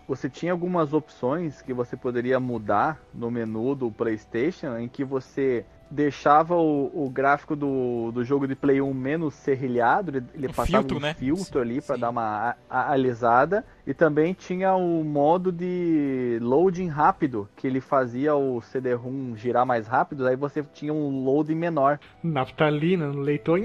você 0.06 0.30
tinha 0.30 0.52
algumas 0.52 0.92
opções 0.92 1.60
que 1.62 1.72
você 1.72 1.96
poderia 1.96 2.38
mudar 2.38 3.00
no 3.12 3.30
menu 3.30 3.74
do 3.74 3.90
PlayStation, 3.90 4.76
em 4.78 4.88
que 4.88 5.04
você 5.04 5.64
deixava 5.90 6.54
o, 6.56 7.06
o 7.06 7.08
gráfico 7.10 7.54
do, 7.54 8.10
do 8.12 8.24
jogo 8.24 8.46
de 8.46 8.54
Play 8.54 8.80
1 8.80 8.92
menos 8.92 9.34
serrilhado, 9.34 10.10
ele, 10.10 10.24
ele 10.34 10.46
Um 10.48 10.52
passava 10.52 10.78
filtro, 10.82 10.96
um 10.96 11.00
né? 11.00 11.14
filtro 11.14 11.60
ali 11.60 11.80
para 11.80 11.96
dar 11.96 12.10
uma 12.10 12.22
a- 12.50 12.56
a- 12.68 12.90
alisada, 12.92 13.64
e 13.86 13.94
também 13.94 14.34
tinha 14.34 14.74
o 14.74 15.04
modo 15.04 15.52
de 15.52 16.38
loading 16.42 16.88
rápido, 16.88 17.48
que 17.56 17.66
ele 17.66 17.80
fazia 17.80 18.34
o 18.34 18.60
CD-ROM 18.60 19.36
girar 19.36 19.64
mais 19.64 19.86
rápido, 19.86 20.26
aí 20.26 20.34
você 20.36 20.62
tinha 20.74 20.92
um 20.92 21.24
loading 21.24 21.54
menor. 21.54 22.00
Naftalina 22.22 23.08
no 23.08 23.20
leitor. 23.20 23.60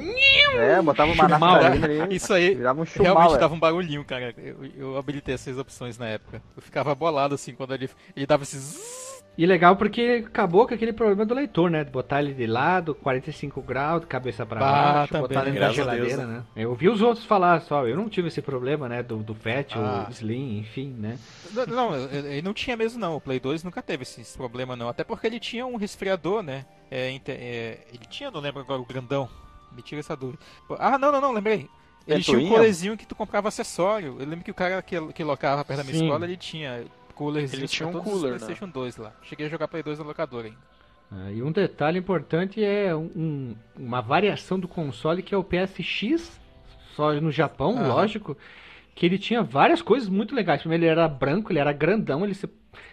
É, 0.54 0.82
botava 0.82 1.12
uma 1.12 1.24
Chumal, 1.28 1.40
naftalina 1.62 2.04
ali, 2.04 2.16
Isso 2.16 2.34
aí 2.34 2.54
virava 2.56 2.82
um 2.82 2.84
realmente 2.84 3.24
chumal. 3.24 3.38
dava 3.38 3.54
um 3.56 3.60
barulhinho, 3.60 4.04
cara. 4.06 4.34
Eu, 4.38 4.58
eu 4.78 4.98
habilitei 4.98 5.34
essas 5.34 5.58
opções 5.58 5.98
na 5.98 6.08
época. 6.08 6.42
Eu 6.56 6.62
ficava 6.62 6.94
bolado 6.94 7.34
assim 7.36 7.54
quando 7.56 7.74
ele, 7.74 7.90
ele 8.16 8.26
dava 8.28 8.44
esses. 8.44 9.11
E 9.38 9.46
legal 9.46 9.76
porque 9.78 10.24
acabou 10.28 10.68
com 10.68 10.74
aquele 10.74 10.92
problema 10.92 11.26
do 11.26 11.34
leitor, 11.34 11.70
né? 11.70 11.84
De 11.84 11.90
botar 11.90 12.22
ele 12.22 12.34
de 12.34 12.46
lado, 12.46 12.94
45 12.94 13.62
graus, 13.62 14.04
cabeça 14.06 14.46
pra 14.46 14.60
baixo, 14.60 15.14
também, 15.14 15.28
botar 15.28 15.48
ele 15.48 15.60
na 15.60 15.66
Deus, 15.68 15.76
geladeira, 15.76 16.26
né? 16.26 16.44
Eu 16.56 16.76
vi 16.76 16.90
os 16.90 17.02
outros 17.02 17.26
falar 17.26 17.62
só, 17.62 17.88
eu 17.88 17.96
não 17.96 18.10
tive 18.10 18.28
esse 18.28 18.42
problema, 18.42 18.90
né? 18.90 19.02
Do, 19.02 19.18
do 19.18 19.34
FAT, 19.34 19.76
Ah. 19.78 20.06
o 20.10 20.12
Slim, 20.12 20.60
enfim, 20.60 20.94
né? 20.98 21.18
Não, 21.54 21.66
Não, 21.66 21.96
ele 22.12 22.42
não 22.42 22.54
tinha 22.54 22.76
mesmo 22.76 23.00
não. 23.00 23.16
O 23.16 23.22
Play 23.22 23.40
2 23.40 23.64
nunca 23.64 23.82
teve 23.82 24.04
esse, 24.04 24.20
esse 24.22 24.38
problema 24.38 24.76
não. 24.76 24.90
Até 24.90 25.04
porque 25.04 25.28
ele 25.28 25.40
tinha 25.40 25.66
um 25.66 25.78
resfriador, 25.78 26.44
né? 26.44 26.66
É, 26.92 27.10
é, 27.28 27.80
ele 27.94 28.06
tinha, 28.10 28.30
não 28.30 28.42
lembro 28.42 28.60
agora, 28.60 28.82
o 28.82 28.86
grandão. 28.86 29.30
Me 29.72 29.82
tira 29.82 30.02
essa 30.02 30.16
dúvida. 30.16 30.44
Ah, 30.78 30.98
não, 30.98 31.10
não, 31.12 31.22
não, 31.22 31.32
lembrei. 31.32 31.70
Ele 32.08 32.24
tinha 32.24 32.38
um 32.38 32.50
coolerzinho 32.50 32.98
que 32.98 33.06
tu 33.06 33.16
comprava 33.16 33.48
acessório. 33.48 34.18
Eu 34.20 34.26
lembro 34.26 34.44
que 34.44 34.52
o 34.52 34.56
cara 34.56 34.82
que, 34.82 35.00
que 35.14 35.24
locava 35.24 35.64
perto 35.64 35.78
da 35.78 35.84
minha 35.84 35.96
Sim. 35.98 36.06
escola, 36.06 36.26
ele 36.26 36.36
tinha 36.36 36.86
coolerzinho 37.12 37.60
Ele 37.62 37.68
tinha 37.68 37.88
um 37.88 37.94
cooler, 37.94 38.32
né? 38.34 38.38
PlayStation 38.38 38.68
2 38.70 38.98
lá. 38.98 39.14
Cheguei 39.24 39.48
a 39.48 39.50
jogar 39.50 39.68
Play 39.68 39.84
2 39.84 40.00
na 40.00 40.06
locadora 40.06 40.48
ainda. 40.48 40.58
Ah, 41.12 41.32
e 41.32 41.44
um 41.44 41.52
detalhe 41.52 42.00
importante 42.00 42.64
é 42.64 42.96
um- 42.96 43.10
um- 43.16 43.56
uma 43.78 44.02
variação 44.02 44.58
do 44.60 44.68
console 44.68 45.22
que 45.22 45.36
é 45.36 45.38
o 45.38 45.44
PSX, 45.44 46.40
só 46.96 47.12
no 47.14 47.32
Japão, 47.32 47.78
Aham. 47.78 47.88
lógico, 47.88 48.38
que 48.96 49.06
ele 49.06 49.18
tinha 49.18 49.44
várias 49.44 49.82
coisas 49.82 50.08
muito 50.08 50.34
legais. 50.34 50.62
Primeiro, 50.62 50.84
ele 50.86 50.92
era 50.92 51.08
branco, 51.08 51.52
ele 51.52 51.60
era 51.60 51.74
grandão, 51.74 52.24
ele 52.24 52.34
se, 52.34 52.48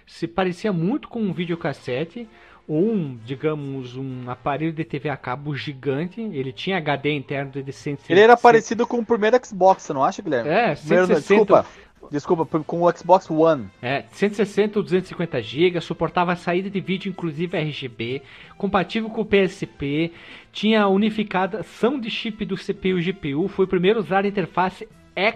se 0.06 0.26
parecia 0.26 0.72
muito 0.72 1.08
com 1.08 1.20
um 1.20 1.32
videocassete 1.32 2.28
ou 2.66 2.92
um, 2.92 3.16
digamos, 3.24 3.96
um 3.96 4.28
aparelho 4.28 4.72
de 4.72 4.84
TV 4.84 5.08
a 5.08 5.16
cabo 5.16 5.54
gigante. 5.56 6.20
Ele 6.20 6.52
tinha 6.52 6.76
HD 6.76 7.12
interno 7.12 7.50
de 7.50 7.72
160. 7.72 8.12
Ele 8.12 8.20
era 8.20 8.36
parecido 8.36 8.86
com 8.86 8.98
o 8.98 9.06
primeiro 9.06 9.38
Xbox, 9.44 9.84
você 9.84 9.92
não 9.92 10.04
acha, 10.04 10.20
Guilherme? 10.22 10.50
É, 10.50 10.74
Primeiro, 10.74 11.06
160, 11.06 11.20
desculpa, 11.20 11.66
desculpa, 12.10 12.46
com 12.64 12.82
o 12.82 12.90
Xbox 12.96 13.30
One. 13.30 13.68
É, 13.82 14.04
160 14.10 14.78
ou 14.78 14.82
250 14.82 15.42
GB, 15.42 15.80
suportava 15.80 16.36
saída 16.36 16.70
de 16.70 16.80
vídeo 16.80 17.10
inclusive 17.10 17.56
RGB, 17.56 18.22
compatível 18.56 19.10
com 19.10 19.20
o 19.20 19.24
PSP, 19.24 20.12
tinha 20.52 20.86
unificação 20.88 22.00
de 22.00 22.10
chip 22.10 22.44
do 22.44 22.56
CPU 22.56 22.98
e 22.98 23.12
GPU, 23.12 23.48
foi 23.48 23.64
o 23.64 23.68
primeiro 23.68 23.98
a 23.98 24.02
usar 24.02 24.24
a 24.24 24.28
interface 24.28 24.88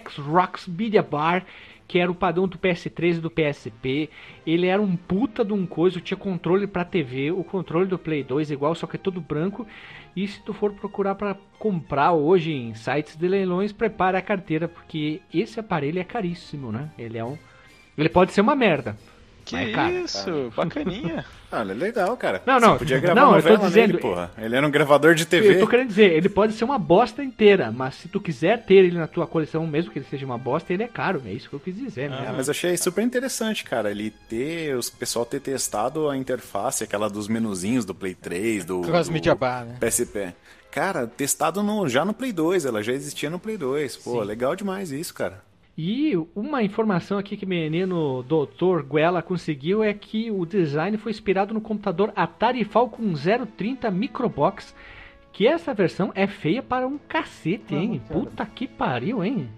Xrox 0.08 0.68
Media 0.68 1.02
Bar, 1.02 1.44
que 1.92 1.98
era 1.98 2.10
o 2.10 2.14
padrão 2.14 2.48
do 2.48 2.56
PS3 2.56 3.16
e 3.16 3.20
do 3.20 3.30
PSP. 3.30 4.08
Ele 4.46 4.66
era 4.66 4.80
um 4.80 4.96
puta 4.96 5.44
de 5.44 5.52
um 5.52 5.66
coisa, 5.66 6.00
tinha 6.00 6.16
controle 6.16 6.66
para 6.66 6.86
TV, 6.86 7.30
o 7.30 7.44
controle 7.44 7.86
do 7.86 7.98
Play 7.98 8.24
2 8.24 8.50
igual, 8.50 8.74
só 8.74 8.86
que 8.86 8.96
é 8.96 8.98
todo 8.98 9.20
branco. 9.20 9.66
E 10.16 10.26
se 10.26 10.42
tu 10.42 10.54
for 10.54 10.72
procurar 10.72 11.16
para 11.16 11.36
comprar 11.58 12.12
hoje 12.12 12.50
em 12.50 12.72
sites 12.72 13.14
de 13.14 13.28
leilões, 13.28 13.74
prepara 13.74 14.16
a 14.16 14.22
carteira, 14.22 14.66
porque 14.66 15.20
esse 15.34 15.60
aparelho 15.60 15.98
é 15.98 16.04
caríssimo, 16.04 16.72
né? 16.72 16.90
Ele 16.96 17.18
é 17.18 17.24
um 17.26 17.36
ele 17.98 18.08
pode 18.08 18.32
ser 18.32 18.40
uma 18.40 18.56
merda. 18.56 18.96
Que 19.44 19.54
Mas, 19.56 19.74
cara, 19.74 19.90
isso, 19.92 20.52
bacaninha. 20.56 21.24
Ah, 21.54 21.60
ele 21.60 21.72
é 21.72 21.74
legal, 21.74 22.16
cara. 22.16 22.40
Não, 22.46 22.58
não, 22.58 22.72
Você 22.72 22.78
podia 22.78 22.98
gravar 22.98 23.20
não, 23.20 23.36
eu 23.36 23.42
tô 23.42 23.56
dizendo- 23.58 23.88
nele, 23.88 23.98
porra. 23.98 24.30
Ele 24.38 24.56
era 24.56 24.66
um 24.66 24.70
gravador 24.70 25.14
de 25.14 25.26
TV. 25.26 25.56
Eu 25.56 25.60
tô 25.60 25.66
querendo 25.66 25.88
dizer, 25.88 26.10
ele 26.10 26.30
pode 26.30 26.54
ser 26.54 26.64
uma 26.64 26.78
bosta 26.78 27.22
inteira, 27.22 27.70
mas 27.70 27.96
se 27.96 28.08
tu 28.08 28.18
quiser 28.18 28.64
ter 28.64 28.76
ele 28.76 28.96
na 28.96 29.06
tua 29.06 29.26
coleção, 29.26 29.66
mesmo 29.66 29.90
que 29.92 29.98
ele 29.98 30.06
seja 30.08 30.24
uma 30.24 30.38
bosta, 30.38 30.72
ele 30.72 30.82
é 30.82 30.88
caro. 30.88 31.20
É 31.26 31.30
isso 31.30 31.50
que 31.50 31.54
eu 31.54 31.60
quis 31.60 31.76
dizer, 31.76 32.08
né? 32.08 32.24
Ah, 32.26 32.32
mas 32.34 32.48
eu 32.48 32.52
achei 32.52 32.74
super 32.78 33.02
interessante, 33.04 33.64
cara, 33.64 33.90
ele 33.90 34.10
ter, 34.30 34.74
os 34.74 34.88
pessoal 34.88 35.26
ter 35.26 35.40
testado 35.40 36.08
a 36.08 36.16
interface, 36.16 36.84
aquela 36.84 37.10
dos 37.10 37.28
menuzinhos 37.28 37.84
do 37.84 37.94
Play 37.94 38.14
3, 38.14 38.64
do, 38.64 38.80
Cross 38.80 39.08
do 39.08 39.12
Media 39.12 39.34
Bar, 39.34 39.66
né? 39.66 39.76
PSP. 39.78 40.32
Cara, 40.70 41.06
testado 41.06 41.62
no, 41.62 41.86
já 41.86 42.02
no 42.02 42.14
Play 42.14 42.32
2, 42.32 42.64
ela 42.64 42.82
já 42.82 42.94
existia 42.94 43.28
no 43.28 43.38
Play 43.38 43.58
2. 43.58 43.94
Pô, 43.98 44.22
legal 44.22 44.56
demais 44.56 44.90
isso, 44.90 45.12
cara. 45.12 45.42
E 45.76 46.14
uma 46.34 46.62
informação 46.62 47.18
aqui 47.18 47.36
que 47.36 47.46
o 47.46 47.48
menino 47.48 48.22
Dr. 48.24 48.82
Guela 48.82 49.22
conseguiu 49.22 49.82
é 49.82 49.94
que 49.94 50.30
o 50.30 50.44
design 50.44 50.98
foi 50.98 51.10
inspirado 51.10 51.54
no 51.54 51.60
computador 51.60 52.12
Atari 52.14 52.62
Falcon 52.62 53.14
030 53.56 53.90
Microbox, 53.90 54.74
que 55.32 55.46
essa 55.46 55.72
versão 55.72 56.12
é 56.14 56.26
feia 56.26 56.62
para 56.62 56.86
um 56.86 56.98
cacete, 56.98 57.74
hein? 57.74 58.02
Puta 58.06 58.44
que 58.44 58.66
pariu, 58.66 59.24
hein? 59.24 59.48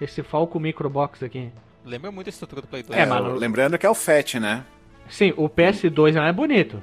Esse 0.00 0.22
Falcon 0.22 0.58
Microbox 0.58 1.22
aqui. 1.22 1.50
Lembra 1.84 2.10
muito 2.10 2.28
a 2.28 2.30
estrutura 2.30 2.62
do 2.62 2.68
Play 2.68 2.82
2. 2.82 2.98
É, 2.98 3.02
É, 3.02 3.06
mano. 3.06 3.34
Lembrando 3.34 3.76
que 3.76 3.84
é 3.84 3.90
o 3.90 3.94
FAT, 3.94 4.40
né? 4.40 4.64
Sim, 5.08 5.34
o 5.36 5.48
PS2 5.48 6.14
não 6.14 6.22
é 6.22 6.32
bonito 6.32 6.82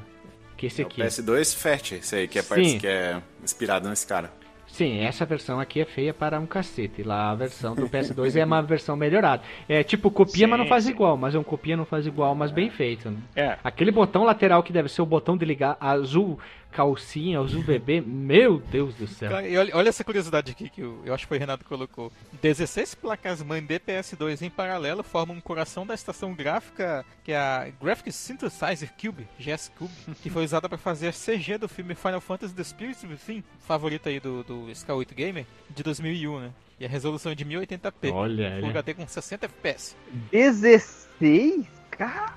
que 0.56 0.68
esse 0.68 0.82
É 0.82 0.86
o 0.86 0.88
aqui. 0.88 1.02
PS2 1.02 1.56
FAT, 1.56 1.92
esse 1.96 2.16
aí, 2.16 2.28
que 2.28 2.40
é, 2.40 2.44
que 2.80 2.88
é 2.88 3.22
inspirado 3.44 3.90
nesse 3.90 4.06
cara. 4.06 4.32
Sim, 4.76 5.00
essa 5.00 5.26
versão 5.26 5.58
aqui 5.58 5.80
é 5.80 5.86
feia 5.86 6.14
para 6.14 6.38
um 6.38 6.46
cacete. 6.46 7.02
Lá 7.02 7.32
a 7.32 7.36
versão 7.36 7.74
do 7.74 7.88
PS2 7.88 8.36
é 8.36 8.44
uma 8.44 8.62
versão 8.62 8.98
melhorada. 8.98 9.42
É 9.70 9.84
tipo 9.86 10.12
copia, 10.12 10.46
mas 10.46 10.58
não 10.58 10.66
Sim, 10.66 10.70
faz 10.70 10.84
sim. 10.84 10.90
igual. 10.90 11.16
Mas 11.16 11.34
é 11.34 11.40
um 11.40 11.44
copia, 11.44 11.78
não 11.78 11.86
faz 11.86 12.06
igual, 12.06 12.36
mas 12.36 12.52
bem 12.52 12.70
feito. 12.70 13.10
Né? 13.10 13.18
É. 13.38 13.58
Aquele 13.64 13.90
botão 13.90 14.26
lateral 14.26 14.62
que 14.62 14.74
deve 14.74 14.90
ser 14.90 15.02
o 15.02 15.06
botão 15.06 15.38
de 15.38 15.46
ligar 15.46 15.78
azul 15.80 16.38
calcinha, 16.76 17.40
azul 17.40 17.64
bebê. 17.64 18.02
Meu 18.02 18.60
Deus 18.60 18.94
do 18.96 19.08
céu. 19.08 19.30
Cara, 19.30 19.48
e 19.48 19.58
olha, 19.58 19.76
olha 19.76 19.90
essa 19.90 20.04
curiosidade 20.04 20.52
aqui 20.52 20.70
que 20.70 20.82
eu, 20.82 21.02
eu 21.06 21.14
acho 21.14 21.24
que 21.24 21.30
foi 21.30 21.38
o 21.38 21.40
Renato 21.40 21.64
que 21.64 21.70
colocou. 21.70 22.12
16 22.42 22.96
placas-mãe 22.96 23.62
de 23.64 23.80
PS2 23.80 24.42
em 24.42 24.50
paralelo 24.50 25.02
formam 25.02 25.38
um 25.38 25.42
coração 25.42 25.86
da 25.88 25.94
estação 25.94 26.34
gráfica 26.34 27.06
que 27.24 27.32
é 27.32 27.38
a 27.38 27.68
Graphic 27.82 28.12
Synthesizer 28.12 28.92
Cube, 29.00 29.26
GS 29.40 29.72
Cube, 29.78 29.92
que 30.22 30.30
foi 30.30 30.44
usada 30.44 30.68
para 30.68 30.78
fazer 30.78 31.08
a 31.08 31.12
CG 31.14 31.58
do 31.58 31.70
filme 31.70 31.96
Final 31.96 32.20
Fantasy 32.22 32.54
The 32.54 32.64
Spirit 32.64 33.08
Within, 33.08 33.44
favorito 33.62 34.10
aí 34.10 34.20
do, 34.20 34.44
do 34.44 34.66
SK8 34.68 35.14
Gamer, 35.16 35.46
de 35.70 35.82
2001, 35.82 36.40
né? 36.42 36.52
E 36.78 36.86
a 36.86 36.90
resolução 36.90 37.32
é 37.32 37.36
de 37.36 37.46
1080p. 37.46 38.12
Olha, 38.12 38.50
Full 38.50 38.58
ele- 38.60 38.68
HD 38.68 38.94
com 38.96 39.08
60 39.08 39.46
FPS. 39.46 39.96
16? 40.30 41.66
Cara, 41.90 42.34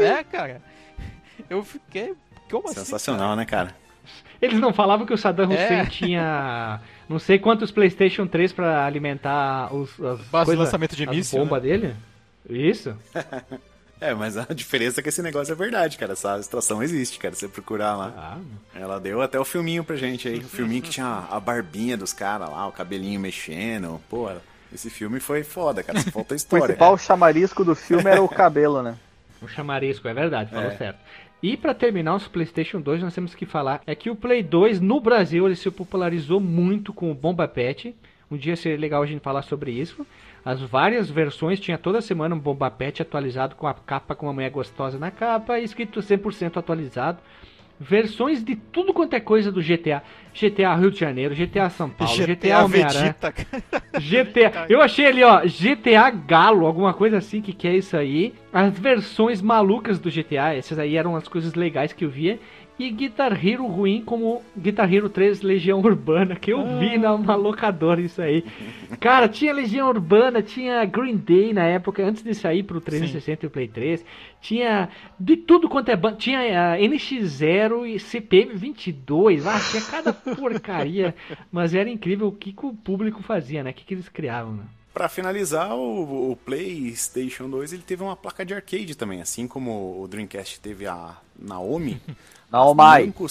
É, 0.00 0.24
cara. 0.24 0.60
Eu 1.48 1.62
fiquei. 1.64 2.14
Como 2.50 2.66
assim? 2.68 2.80
Sensacional, 2.80 3.34
né, 3.36 3.44
cara? 3.44 3.74
Eles 4.40 4.60
não 4.60 4.72
falavam 4.72 5.06
que 5.06 5.12
o 5.14 5.18
Saddam 5.18 5.46
Hussein 5.48 5.78
É. 5.80 5.86
tinha 5.86 6.80
não 7.08 7.18
sei 7.18 7.38
quantos 7.38 7.70
PlayStation 7.70 8.26
3 8.26 8.52
para 8.52 8.84
alimentar 8.84 9.74
os, 9.74 9.90
as 10.00 10.20
Base 10.26 10.26
de 10.26 10.30
coisa- 10.44 10.62
lançamento 10.62 10.96
de 10.96 11.06
míssil, 11.06 11.38
bomba 11.40 11.60
dele? 11.60 11.94
Isso? 12.48 12.94
É, 14.00 14.12
mas 14.12 14.36
a 14.36 14.44
diferença 14.52 15.00
é 15.00 15.02
que 15.02 15.08
esse 15.08 15.22
negócio 15.22 15.52
é 15.52 15.54
verdade, 15.54 15.96
cara. 15.96 16.12
Essa 16.12 16.38
estação 16.38 16.82
existe, 16.82 17.18
cara. 17.18 17.34
Você 17.34 17.48
procurar 17.48 17.96
lá. 17.96 18.12
Ah, 18.14 18.78
Ela 18.78 19.00
deu 19.00 19.22
até 19.22 19.38
o 19.40 19.44
filminho 19.46 19.82
pra 19.82 19.96
gente 19.96 20.28
aí. 20.28 20.40
O 20.40 20.48
filminho 20.48 20.82
que 20.82 20.90
tinha 20.90 21.24
a 21.30 21.40
barbinha 21.40 21.96
dos 21.96 22.12
caras 22.12 22.50
lá, 22.50 22.66
o 22.66 22.72
cabelinho 22.72 23.18
mexendo. 23.18 23.98
Pô, 24.10 24.30
esse 24.74 24.90
filme 24.90 25.20
foi 25.20 25.42
foda, 25.42 25.82
cara. 25.82 26.00
Só 26.00 26.10
falta 26.10 26.34
o 26.34 26.36
história. 26.36 26.66
principal 26.66 26.98
chamarisco 26.98 27.64
do 27.64 27.74
filme 27.74 28.10
era 28.10 28.20
o 28.22 28.28
cabelo, 28.28 28.82
né? 28.82 28.94
o 29.40 29.48
chamarisco, 29.48 30.06
é 30.08 30.12
verdade, 30.12 30.50
falou 30.50 30.70
É. 30.70 30.76
certo. 30.76 30.98
E 31.44 31.58
para 31.58 31.74
terminar 31.74 32.14
os 32.14 32.26
PlayStation 32.26 32.80
2, 32.80 33.02
nós 33.02 33.14
temos 33.14 33.34
que 33.34 33.44
falar 33.44 33.82
é 33.86 33.94
que 33.94 34.08
o 34.08 34.16
Play 34.16 34.42
2 34.42 34.80
no 34.80 34.98
Brasil 34.98 35.44
ele 35.44 35.54
se 35.54 35.70
popularizou 35.70 36.40
muito 36.40 36.90
com 36.90 37.10
o 37.10 37.14
Bomba 37.14 37.46
Pet. 37.46 37.94
Um 38.30 38.36
dia 38.38 38.56
seria 38.56 38.78
legal 38.78 39.02
a 39.02 39.06
gente 39.06 39.20
falar 39.20 39.42
sobre 39.42 39.70
isso. 39.70 40.06
As 40.42 40.62
várias 40.62 41.10
versões 41.10 41.60
tinha 41.60 41.76
toda 41.76 42.00
semana 42.00 42.34
um 42.34 42.38
Bomba 42.38 42.70
Pet 42.70 43.02
atualizado 43.02 43.56
com 43.56 43.66
a 43.66 43.74
capa 43.74 44.14
com 44.14 44.24
uma 44.24 44.32
mulher 44.32 44.50
gostosa 44.50 44.98
na 44.98 45.10
capa 45.10 45.60
escrito 45.60 46.00
100% 46.00 46.56
atualizado. 46.56 47.18
Versões 47.86 48.42
de 48.42 48.56
tudo 48.56 48.94
quanto 48.94 49.14
é 49.14 49.20
coisa 49.20 49.52
do 49.52 49.60
GTA. 49.60 50.02
GTA 50.32 50.74
Rio 50.74 50.90
de 50.90 50.98
Janeiro, 50.98 51.34
GTA 51.34 51.68
São 51.68 51.88
Paulo, 51.88 52.12
GTA, 52.26 52.64
Homem-Aranha. 52.64 53.14
Vegeta, 53.20 53.32
cara. 53.32 53.62
GTA. 54.00 54.66
Eu 54.68 54.80
achei 54.80 55.06
ali, 55.06 55.22
ó, 55.22 55.42
GTA 55.42 56.10
Galo, 56.10 56.66
alguma 56.66 56.94
coisa 56.94 57.18
assim 57.18 57.40
que 57.40 57.52
que 57.52 57.68
é 57.68 57.76
isso 57.76 57.96
aí. 57.96 58.34
As 58.52 58.76
versões 58.78 59.42
malucas 59.42 59.98
do 59.98 60.10
GTA, 60.10 60.54
essas 60.54 60.78
aí 60.78 60.96
eram 60.96 61.14
as 61.14 61.28
coisas 61.28 61.54
legais 61.54 61.92
que 61.92 62.04
eu 62.04 62.10
via. 62.10 62.40
E 62.76 62.90
Guitar 62.90 63.32
Hero 63.32 63.66
ruim 63.66 64.02
como 64.04 64.42
Guitar 64.56 64.92
Hero 64.92 65.08
3 65.08 65.42
Legião 65.42 65.78
Urbana, 65.78 66.34
que 66.34 66.52
eu 66.52 66.78
vi 66.80 66.98
na 66.98 67.14
uma 67.14 67.36
locadora 67.36 68.00
isso 68.00 68.20
aí. 68.20 68.44
Cara, 68.98 69.28
tinha 69.28 69.52
Legião 69.52 69.88
Urbana, 69.88 70.42
tinha 70.42 70.84
Green 70.84 71.16
Day 71.16 71.52
na 71.52 71.64
época, 71.64 72.04
antes 72.04 72.24
de 72.24 72.34
sair 72.34 72.64
pro 72.64 72.80
360 72.80 73.44
e 73.44 73.46
o 73.46 73.50
Play 73.50 73.68
3. 73.68 74.04
Tinha 74.40 74.88
de 75.18 75.36
tudo 75.36 75.68
quanto 75.68 75.90
é 75.90 75.96
banda. 75.96 76.16
Tinha 76.16 76.72
a 76.72 76.76
NX0 76.76 77.86
e 77.86 78.00
CPM 78.00 78.54
22. 78.54 79.46
Ah, 79.46 79.60
tinha 79.70 79.82
cada 79.82 80.12
porcaria. 80.34 81.14
Mas 81.52 81.74
era 81.74 81.88
incrível 81.88 82.26
o 82.26 82.32
que, 82.32 82.52
que 82.52 82.66
o 82.66 82.74
público 82.74 83.22
fazia, 83.22 83.62
né? 83.62 83.70
O 83.70 83.74
que, 83.74 83.84
que 83.84 83.94
eles 83.94 84.08
criavam, 84.08 84.52
né? 84.54 84.64
Pra 84.92 85.08
finalizar, 85.08 85.74
o, 85.74 86.32
o 86.32 86.36
PlayStation 86.36 87.48
2 87.48 87.72
ele 87.72 87.82
teve 87.82 88.02
uma 88.02 88.16
placa 88.16 88.44
de 88.44 88.54
arcade 88.54 88.96
também, 88.96 89.20
assim 89.20 89.46
como 89.46 90.00
o 90.00 90.08
Dreamcast 90.08 90.60
teve 90.60 90.86
a 90.86 91.16
Naomi. 91.38 92.00
Naomai. 92.54 93.04
Namco- 93.06 93.26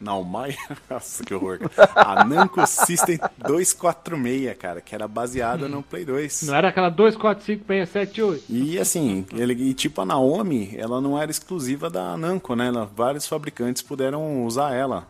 Naomai? 0.00 0.56
Nossa, 0.90 1.22
que 1.24 1.32
horror. 1.34 1.60
A 1.94 2.24
Namco 2.24 2.66
System 2.66 3.18
246, 3.46 4.56
cara, 4.58 4.80
que 4.80 4.94
era 4.94 5.06
baseada 5.06 5.68
no 5.68 5.82
Play 5.82 6.04
2. 6.04 6.42
Não 6.42 6.54
era 6.54 6.68
aquela 6.68 6.88
2, 6.88 7.16
4, 7.16 7.44
5, 7.44 7.64
6, 7.66 7.88
7, 7.88 8.22
8. 8.22 8.44
E 8.48 8.78
assim, 8.78 9.24
ele, 9.32 9.52
e 9.54 9.74
tipo 9.74 10.00
a 10.00 10.04
Naomi, 10.04 10.74
ela 10.76 11.00
não 11.00 11.16
era 11.20 11.30
exclusiva 11.30 11.88
da 11.88 12.16
Namco, 12.16 12.54
né? 12.56 12.66
Ela- 12.68 12.88
vários 12.96 13.26
fabricantes 13.26 13.82
puderam 13.82 14.44
usar 14.44 14.72
ela. 14.74 15.06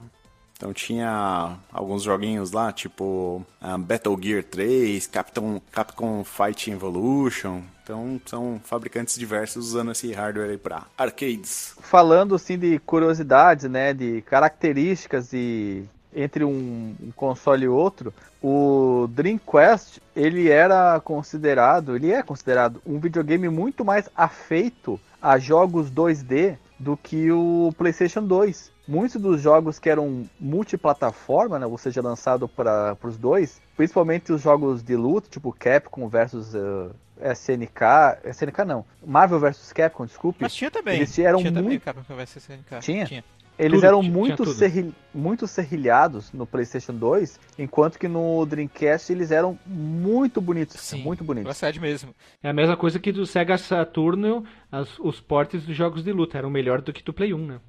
Então 0.57 0.73
tinha 0.73 1.57
alguns 1.73 2.03
joguinhos 2.05 2.53
lá, 2.53 2.71
tipo 2.71 3.45
ah, 3.61 3.77
Battle 3.79 4.17
Gear 4.23 4.45
3, 4.45 5.07
Capcom, 5.09 5.61
Capcom 5.73 6.23
Fight 6.23 6.71
Evolution. 6.71 7.63
Então 7.83 8.21
são 8.27 8.61
fabricantes 8.65 9.17
diversos 9.17 9.69
usando 9.69 9.93
esse 9.93 10.13
hardware 10.13 10.51
aí 10.51 10.59
pra 10.59 10.87
arcades. 10.97 11.75
Falando 11.81 12.35
assim 12.35 12.59
de 12.59 12.79
curiosidades, 12.81 13.69
né, 13.69 13.93
de 13.93 14.23
características 14.23 15.33
e 15.33 15.85
entre 16.15 16.45
um, 16.45 16.95
um 17.03 17.11
console 17.17 17.65
e 17.65 17.69
outro, 17.69 18.13
o 18.43 19.09
Dreamcast 19.11 20.01
ele 20.15 20.51
era 20.51 21.01
considerado, 21.01 21.97
ele 21.97 22.13
é 22.13 22.23
considerado 22.23 22.83
um 22.87 22.99
videogame 22.99 23.49
muito 23.49 23.85
mais 23.85 24.09
afeito 24.15 25.01
a 25.21 25.39
jogos 25.39 25.91
2D 25.91 26.57
do 26.79 26.97
que 26.97 27.31
o 27.31 27.73
PlayStation 27.79 28.23
2. 28.23 28.73
Muitos 28.87 29.21
dos 29.21 29.41
jogos 29.41 29.79
que 29.79 29.89
eram 29.89 30.29
multiplataforma, 30.41 31.59
né, 31.59 31.67
ou 31.67 31.79
seja, 31.79 32.03
lançado 32.03 32.49
para 32.49 32.97
os 33.05 33.17
dois, 33.17 33.61
principalmente 33.77 34.33
os 34.33 34.43
jogos 34.43 34.83
de 34.83 34.97
luta, 34.97 35.29
tipo 35.31 35.53
Capcom 35.53 36.09
versus 36.09 36.53
eh, 36.53 36.89
SNK, 37.23 37.81
SNK 38.25 38.65
não, 38.65 38.85
Marvel 39.05 39.39
versus 39.39 39.73
Capcom, 39.73 40.05
desculpe. 40.07 40.39
Mas 40.43 40.55
tinha 40.55 40.71
também. 40.71 40.97
Eles 40.97 41.19
eram 41.19 41.39
tinha 41.39 41.53
também 41.53 41.71
muito- 41.71 41.83
o 41.83 41.85
Capcom 41.85 42.15
vs 42.17 42.37
SNK. 42.37 42.79
Tinha? 42.81 43.07
Tinha. 43.07 43.25
Eles 43.59 43.81
Tudo, 43.81 43.87
eram 43.87 44.01
tinha- 44.01 44.13
muito, 44.13 44.43
tinha 44.45 44.55
serri- 44.57 44.95
muito 45.15 45.47
serrilhados 45.47 46.33
no 46.33 46.47
PlayStation 46.47 46.95
2, 46.95 47.39
enquanto 47.59 47.99
que 47.99 48.09
no 48.09 48.45
Dreamcast 48.47 49.13
eles 49.13 49.31
eram 49.31 49.59
muito 49.67 50.41
bonitos. 50.41 50.81
Sim. 50.81 51.03
Muito 51.03 51.23
bonitos. 51.23 51.45
Procede 51.45 51.79
mesmo. 51.79 52.15
É 52.43 52.49
a 52.49 52.53
mesma 52.53 52.77
coisa 52.79 52.99
que 52.99 53.13
do 53.13 53.27
Sega 53.27 53.59
Saturno, 53.59 54.43
as- 54.71 54.99
os 54.99 55.21
portes 55.21 55.65
dos 55.65 55.77
jogos 55.77 56.03
de 56.03 56.13
luta 56.13 56.39
eram 56.39 56.49
melhor 56.51 56.81
do 56.81 56.93
que 56.95 57.03
do 57.03 57.13
Play 57.13 57.35
1, 57.35 57.47
né? 57.47 57.61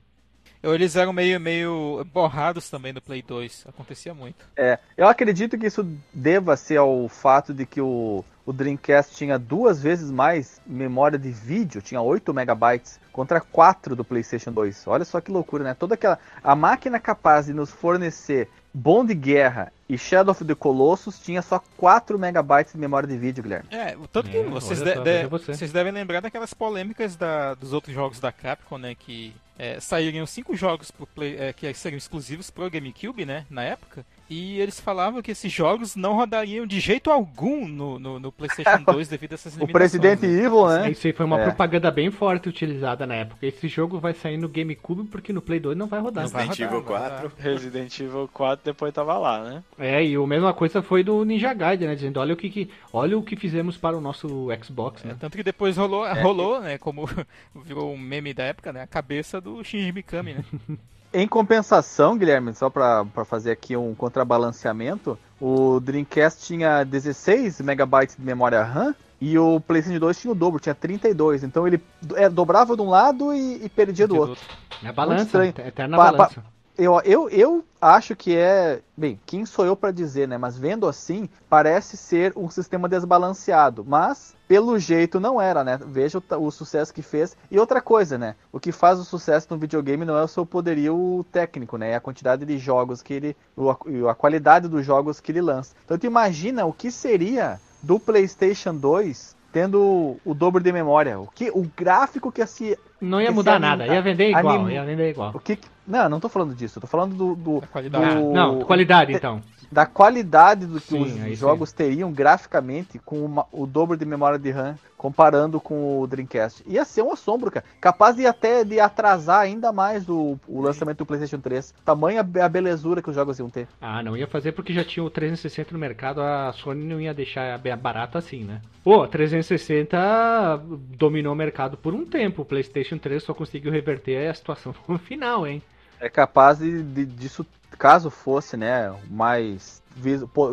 Eles 0.63 0.95
eram 0.95 1.11
meio, 1.11 1.39
meio 1.39 2.05
borrados 2.13 2.69
também 2.69 2.93
no 2.93 3.01
Play 3.01 3.21
2. 3.21 3.65
Acontecia 3.67 4.13
muito. 4.13 4.45
É, 4.55 4.79
eu 4.95 5.07
acredito 5.07 5.57
que 5.57 5.67
isso 5.67 5.85
deva 6.13 6.55
ser 6.55 6.77
ao 6.77 7.09
fato 7.09 7.53
de 7.53 7.65
que 7.65 7.81
o, 7.81 8.23
o 8.45 8.53
Dreamcast 8.53 9.13
tinha 9.15 9.37
duas 9.37 9.81
vezes 9.83 10.09
mais 10.09 10.61
memória 10.65 11.19
de 11.19 11.31
vídeo, 11.31 11.81
tinha 11.81 12.01
8 12.01 12.33
megabytes 12.33 12.97
contra 13.11 13.41
4 13.41 13.95
do 13.95 14.05
PlayStation 14.05 14.51
2. 14.53 14.87
Olha 14.87 15.03
só 15.03 15.19
que 15.19 15.29
loucura, 15.31 15.63
né? 15.65 15.73
Toda 15.73 15.95
aquela 15.95 16.17
a 16.41 16.55
máquina 16.55 16.99
capaz 16.99 17.47
de 17.47 17.53
nos 17.53 17.69
fornecer 17.71 18.47
Bom 18.75 19.05
de 19.05 19.13
Guerra 19.13 19.71
e 19.87 19.97
Shadow 19.99 20.31
of 20.31 20.43
the 20.45 20.55
Colossus 20.55 21.19
tinha 21.19 21.41
só 21.43 21.61
4 21.77 22.17
megabytes 22.17 22.73
de 22.73 22.79
memória 22.79 23.07
de 23.07 23.15
vídeo, 23.17 23.43
Guilherme. 23.43 23.67
É, 23.69 23.95
tanto 24.11 24.31
que 24.31 24.37
É, 24.37 24.43
vocês, 24.45 24.79
de- 24.81 24.95
de- 24.95 25.27
você. 25.27 25.53
vocês 25.53 25.71
devem 25.71 25.91
lembrar 25.91 26.21
daquelas 26.21 26.53
polêmicas 26.55 27.15
da- 27.15 27.53
dos 27.53 27.71
outros 27.71 27.93
jogos 27.93 28.19
da 28.19 28.31
Capcom, 28.31 28.79
né? 28.79 28.95
Que 28.95 29.35
é, 29.57 29.79
saíram 29.79 30.25
cinco 30.25 30.55
jogos 30.55 30.91
Play- 31.07 31.37
é, 31.37 31.53
que 31.53 31.73
seriam 31.73 31.97
exclusivos 31.97 32.49
pro 32.49 32.69
GameCube, 32.69 33.25
né? 33.25 33.45
Na 33.49 33.63
época. 33.63 34.05
E 34.29 34.59
eles 34.59 34.79
falavam 34.79 35.21
que 35.21 35.31
esses 35.31 35.51
jogos 35.51 35.95
não 35.95 36.13
rodariam 36.15 36.65
de 36.65 36.79
jeito 36.79 37.11
algum 37.11 37.67
no, 37.67 37.99
no, 37.99 38.19
no 38.19 38.31
PlayStation 38.31 38.81
2 38.91 39.07
devido 39.07 39.33
a 39.33 39.35
essas 39.35 39.53
O 39.53 39.59
limitações. 39.59 39.91
Presidente 39.91 40.25
né? 40.25 40.43
Evil, 40.45 40.67
né? 40.67 40.91
Isso 40.91 41.05
aí 41.05 41.13
foi 41.13 41.25
uma 41.25 41.39
É. 41.39 41.43
propaganda 41.43 41.91
bem 41.91 42.09
forte 42.09 42.49
utilizada 42.49 43.05
na 43.05 43.15
época. 43.15 43.45
Esse 43.45 43.67
jogo 43.67 43.99
vai 43.99 44.13
sair 44.13 44.37
no 44.37 44.47
GameCube 44.49 45.03
porque 45.09 45.31
no 45.33 45.41
Play 45.41 45.59
2 45.59 45.77
não 45.77 45.87
vai 45.87 45.99
rodar. 45.99 46.27
Vai 46.29 46.47
Resident 46.47 46.69
rodar, 46.69 46.79
Evil 46.79 46.89
vai 46.99 47.09
4. 47.09 47.29
rodar. 47.29 47.43
Resident 47.45 47.99
Evil 47.99 48.29
4 48.33 48.65
depois 48.65 48.93
tava 48.93 49.17
lá, 49.17 49.43
né? 49.43 49.63
É, 49.77 50.03
e 50.03 50.15
a 50.15 50.27
mesma 50.27 50.53
coisa 50.53 50.81
foi 50.81 51.03
do 51.03 51.23
Ninja 51.23 51.53
Gaiden, 51.53 51.89
né? 51.89 51.95
Dizendo, 51.95 52.19
olha 52.19 52.33
o 52.33 52.37
que, 52.37 52.49
que- 52.49 52.69
olha 52.91 53.17
o 53.17 53.21
que 53.23 53.35
fizemos 53.35 53.77
para 53.77 53.95
o 53.97 54.01
nosso 54.01 54.47
Xbox, 54.63 55.03
É, 55.05 55.09
né? 55.09 55.17
tanto 55.19 55.37
que 55.37 55.43
depois 55.43 55.77
rolou, 55.77 56.05
rolou, 56.21 56.59
né? 56.61 56.77
Como 56.77 57.05
virou 57.63 57.93
um 57.93 57.97
meme 57.97 58.33
da 58.33 58.45
época, 58.45 58.71
né? 58.73 58.81
A 58.81 58.87
cabeça 58.87 59.39
do 59.41 59.63
Shinji 59.63 59.91
Mikami, 59.91 60.33
né? 60.35 60.43
Em 61.13 61.27
compensação, 61.27 62.17
Guilherme, 62.17 62.55
só 62.55 62.71
pra 62.71 63.05
fazer 63.23 63.51
aqui 63.51 63.77
um 63.77 63.93
contrabalanceamento, 63.93 65.17
o 65.39 65.79
Dreamcast 65.79 66.43
tinha 66.43 66.83
16 66.83 67.61
megabytes 67.61 68.15
de 68.15 68.23
memória 68.23 68.63
RAM 68.63 68.95
e 69.21 69.37
o 69.37 69.59
PlayStation 69.59 69.99
2 69.99 70.19
tinha 70.19 70.31
o 70.31 70.35
dobro, 70.35 70.59
tinha 70.59 70.73
32. 70.73 71.43
Então 71.43 71.67
ele 71.67 71.79
é, 72.15 72.27
dobrava 72.27 72.75
de 72.75 72.81
um 72.81 72.89
lado 72.89 73.31
e, 73.31 73.63
e 73.63 73.69
perdia 73.69 74.07
do 74.07 74.17
outro. 74.17 74.43
É 74.83 74.91
balança, 74.91 75.45
eterna 75.45 75.97
balança. 75.97 76.43
Eu, 76.75 76.99
eu, 77.01 77.29
eu 77.29 77.63
acho 77.79 78.15
que 78.15 78.35
é. 78.35 78.81
Bem, 78.97 79.19
quem 79.27 79.45
sou 79.45 79.63
eu 79.63 79.75
pra 79.75 79.91
dizer, 79.91 80.27
né? 80.27 80.39
Mas 80.39 80.57
vendo 80.57 80.87
assim, 80.87 81.29
parece 81.47 81.95
ser 81.95 82.33
um 82.35 82.49
sistema 82.49 82.89
desbalanceado. 82.89 83.85
Mas, 83.87 84.33
pelo 84.47 84.79
jeito, 84.79 85.19
não 85.19 85.39
era, 85.39 85.63
né? 85.63 85.77
Veja 85.85 86.17
o, 86.17 86.35
o 86.47 86.51
sucesso 86.51 86.91
que 86.91 87.03
fez. 87.03 87.37
E 87.51 87.59
outra 87.59 87.79
coisa, 87.79 88.17
né? 88.17 88.35
O 88.51 88.59
que 88.59 88.71
faz 88.71 88.97
o 88.97 89.03
sucesso 89.03 89.47
no 89.51 89.57
videogame 89.59 90.03
não 90.03 90.17
é 90.17 90.23
o 90.23 90.27
seu 90.27 90.47
poderio 90.47 91.23
técnico, 91.31 91.77
né? 91.77 91.91
É 91.91 91.95
a 91.95 91.99
quantidade 92.01 92.43
de 92.43 92.57
jogos 92.57 93.03
que 93.03 93.13
ele. 93.13 93.37
o- 93.55 93.69
A, 93.69 93.77
a 94.11 94.15
qualidade 94.15 94.67
dos 94.67 94.83
jogos 94.83 95.19
que 95.19 95.31
ele 95.31 95.41
lança. 95.41 95.75
Então, 95.85 95.97
tu 95.97 96.07
imagina 96.07 96.65
o 96.65 96.73
que 96.73 96.89
seria 96.89 97.59
do 97.83 97.99
PlayStation 97.99 98.73
2 98.73 99.35
tendo 99.53 100.17
o 100.25 100.33
dobro 100.33 100.61
de 100.61 100.71
memória. 100.73 101.19
O, 101.19 101.27
que, 101.27 101.49
o 101.51 101.65
gráfico 101.77 102.31
que 102.31 102.45
se. 102.47 102.77
Não 102.99 103.21
ia 103.21 103.31
mudar 103.31 103.59
nada, 103.59 103.85
ia 103.85 104.01
vender 104.01 104.29
igual, 104.29 104.55
anim- 104.61 104.71
ia 104.73 104.83
vender 104.83 105.09
igual. 105.11 105.31
O 105.33 105.39
que, 105.39 105.59
não, 105.87 106.09
não 106.09 106.19
tô 106.19 106.27
falando 106.27 106.55
disso. 106.55 106.79
Eu 106.79 106.81
tô 106.81 106.87
falando 106.87 107.15
do, 107.15 107.35
do, 107.35 107.63
qualidade. 107.71 108.05
Ah, 108.05 108.15
do- 108.15 108.31
não, 108.31 108.59
qualidade 108.61 109.13
então. 109.13 109.41
Da 109.73 109.85
qualidade 109.85 110.65
do 110.65 110.79
que 110.79 110.87
Sim, 110.87 111.05
sim. 111.09 111.31
os 111.31 111.37
jogos 111.39 111.71
teriam 111.71 112.11
graficamente 112.11 112.99
com 112.99 113.17
uma- 113.25 113.45
o 113.51 113.65
dobro 113.65 113.97
de 113.97 114.05
memória 114.05 114.37
de 114.39 114.51
RAM 114.51 114.75
comparando 114.97 115.59
com 115.59 115.99
o 115.99 116.07
Dreamcast. 116.07 116.63
Ia 116.65 116.85
ser 116.85 117.01
um 117.01 117.11
assombro, 117.11 117.51
cara. 117.51 117.65
Capaz 117.81 118.15
de 118.15 118.25
até 118.25 118.63
de 118.63 118.79
atrasar 118.79 119.41
ainda 119.41 119.73
mais 119.73 120.07
o, 120.07 120.39
o 120.47 120.61
lançamento 120.61 120.99
do 120.99 121.05
PlayStation 121.05 121.39
3. 121.41 121.73
Tamanha 121.83 122.21
a 122.21 122.47
belezura 122.49 123.01
que 123.01 123.09
os 123.09 123.15
jogos 123.15 123.37
iam 123.37 123.49
ter. 123.49 123.67
Ah, 123.81 124.01
não 124.01 124.15
ia 124.15 124.27
fazer 124.27 124.53
porque 124.53 124.71
já 124.73 124.83
tinha 124.83 125.03
o 125.03 125.09
360 125.09 125.73
no 125.73 125.79
mercado, 125.79 126.21
a 126.21 126.53
Sony 126.53 126.85
não 126.85 127.01
ia 127.01 127.13
deixar 127.13 127.59
barato 127.77 128.17
assim, 128.17 128.43
né? 128.45 128.61
Pô, 128.83 129.05
360 129.07 130.61
dominou 130.97 131.33
o 131.33 131.35
mercado 131.35 131.75
por 131.77 131.93
um 131.93 132.05
tempo, 132.05 132.41
o 132.41 132.45
PlayStation 132.45 132.97
3 132.97 133.23
só 133.23 133.33
conseguiu 133.33 133.71
reverter 133.71 134.29
a 134.29 134.33
situação 134.33 134.73
no 134.87 134.97
final, 134.99 135.45
hein? 135.45 135.61
É 136.03 136.09
capaz 136.09 136.59
de, 136.59 136.83
de- 136.83 137.05
disso, 137.05 137.45
caso 137.79 138.09
fosse, 138.09 138.57
né, 138.57 138.93
mais 139.09 139.81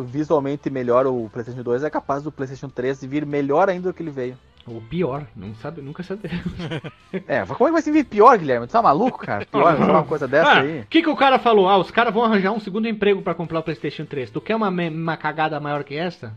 visualmente 0.05 0.69
melhor 0.69 1.05
o 1.05 1.29
PlayStation 1.33 1.61
2, 1.61 1.83
é 1.83 1.89
capaz 1.89 2.23
do 2.23 2.31
PlayStation 2.31 2.69
3 2.69 3.03
vir 3.03 3.25
melhor 3.25 3.69
ainda 3.69 3.89
do 3.89 3.93
que 3.93 4.01
ele 4.01 4.11
veio. 4.11 4.37
Ou 4.65 4.79
pior, 4.79 5.25
não 5.35 5.53
sabe, 5.55 5.81
nunca 5.81 6.03
sabe. 6.03 6.29
É, 7.27 7.43
como 7.45 7.63
é 7.63 7.65
que 7.67 7.71
vai 7.73 7.81
se 7.81 7.91
vir 7.91 8.05
pior, 8.05 8.37
Guilherme? 8.37 8.65
Tu 8.67 8.71
tá 8.71 8.81
maluco, 8.81 9.17
cara? 9.25 9.45
Pior, 9.45 9.75
uma 9.81 10.03
coisa 10.03 10.25
dessa 10.27 10.51
Ah, 10.51 10.61
aí. 10.61 10.79
O 10.81 10.85
que, 10.85 11.01
que 11.01 11.09
o 11.09 11.15
cara 11.17 11.37
falou? 11.37 11.67
Ah, 11.67 11.77
os 11.77 11.91
caras 11.91 12.13
vão 12.13 12.23
arranjar 12.23 12.51
um 12.53 12.59
segundo 12.59 12.87
emprego 12.87 13.21
pra 13.21 13.33
comprar 13.33 13.59
o 13.59 13.63
PlayStation 13.63 14.05
3. 14.05 14.29
Tu 14.29 14.39
quer 14.39 14.55
uma, 14.55 14.69
uma 14.69 15.17
cagada 15.17 15.59
maior 15.59 15.83
que 15.83 15.95
essa? 15.95 16.31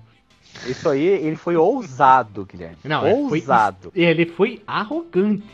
Isso 0.67 0.89
aí, 0.89 1.05
ele 1.07 1.37
foi 1.37 1.55
ousado, 1.57 2.45
Guilherme. 2.47 2.79
Não, 2.83 3.07
é, 3.07 3.13
foi 3.29 3.39
ousado. 3.41 3.93
Ele 3.95 4.27
foi 4.27 4.63
arrogante. 4.67 5.45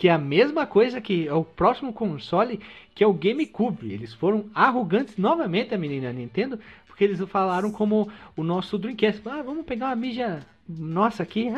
Que 0.00 0.08
é 0.08 0.12
a 0.12 0.16
mesma 0.18 0.64
coisa 0.64 0.98
que 0.98 1.28
é 1.28 1.34
o 1.34 1.44
próximo 1.44 1.92
console, 1.92 2.58
que 2.94 3.04
é 3.04 3.06
o 3.06 3.12
GameCube. 3.12 3.92
Eles 3.92 4.14
foram 4.14 4.46
arrogantes 4.54 5.18
novamente, 5.18 5.74
a 5.74 5.78
menina 5.78 6.10
Nintendo, 6.10 6.58
porque 6.86 7.04
eles 7.04 7.20
falaram 7.28 7.70
como 7.70 8.08
o 8.34 8.42
nosso 8.42 8.78
Dreamcast. 8.78 9.20
Ah, 9.28 9.42
vamos 9.42 9.66
pegar 9.66 9.88
uma 9.88 9.96
mídia 9.96 10.40
nossa 10.66 11.22
aqui, 11.22 11.50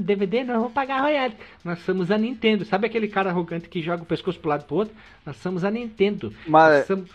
DVD, 0.00 0.42
nós 0.42 0.56
vamos 0.56 0.72
pagar 0.72 1.02
royalties. 1.02 1.38
Nós 1.64 1.78
somos 1.84 2.10
a 2.10 2.18
Nintendo. 2.18 2.64
Sabe 2.64 2.88
aquele 2.88 3.06
cara 3.06 3.30
arrogante 3.30 3.68
que 3.68 3.80
joga 3.80 4.02
o 4.02 4.06
pescoço 4.06 4.40
pro 4.40 4.48
lado 4.50 4.62
e 4.62 4.66
pro 4.66 4.74
outro? 4.76 4.94
Nós 5.24 5.36
somos 5.36 5.62
a 5.64 5.70
Nintendo. 5.70 6.34
Mas 6.48 6.86
somos- 6.86 7.08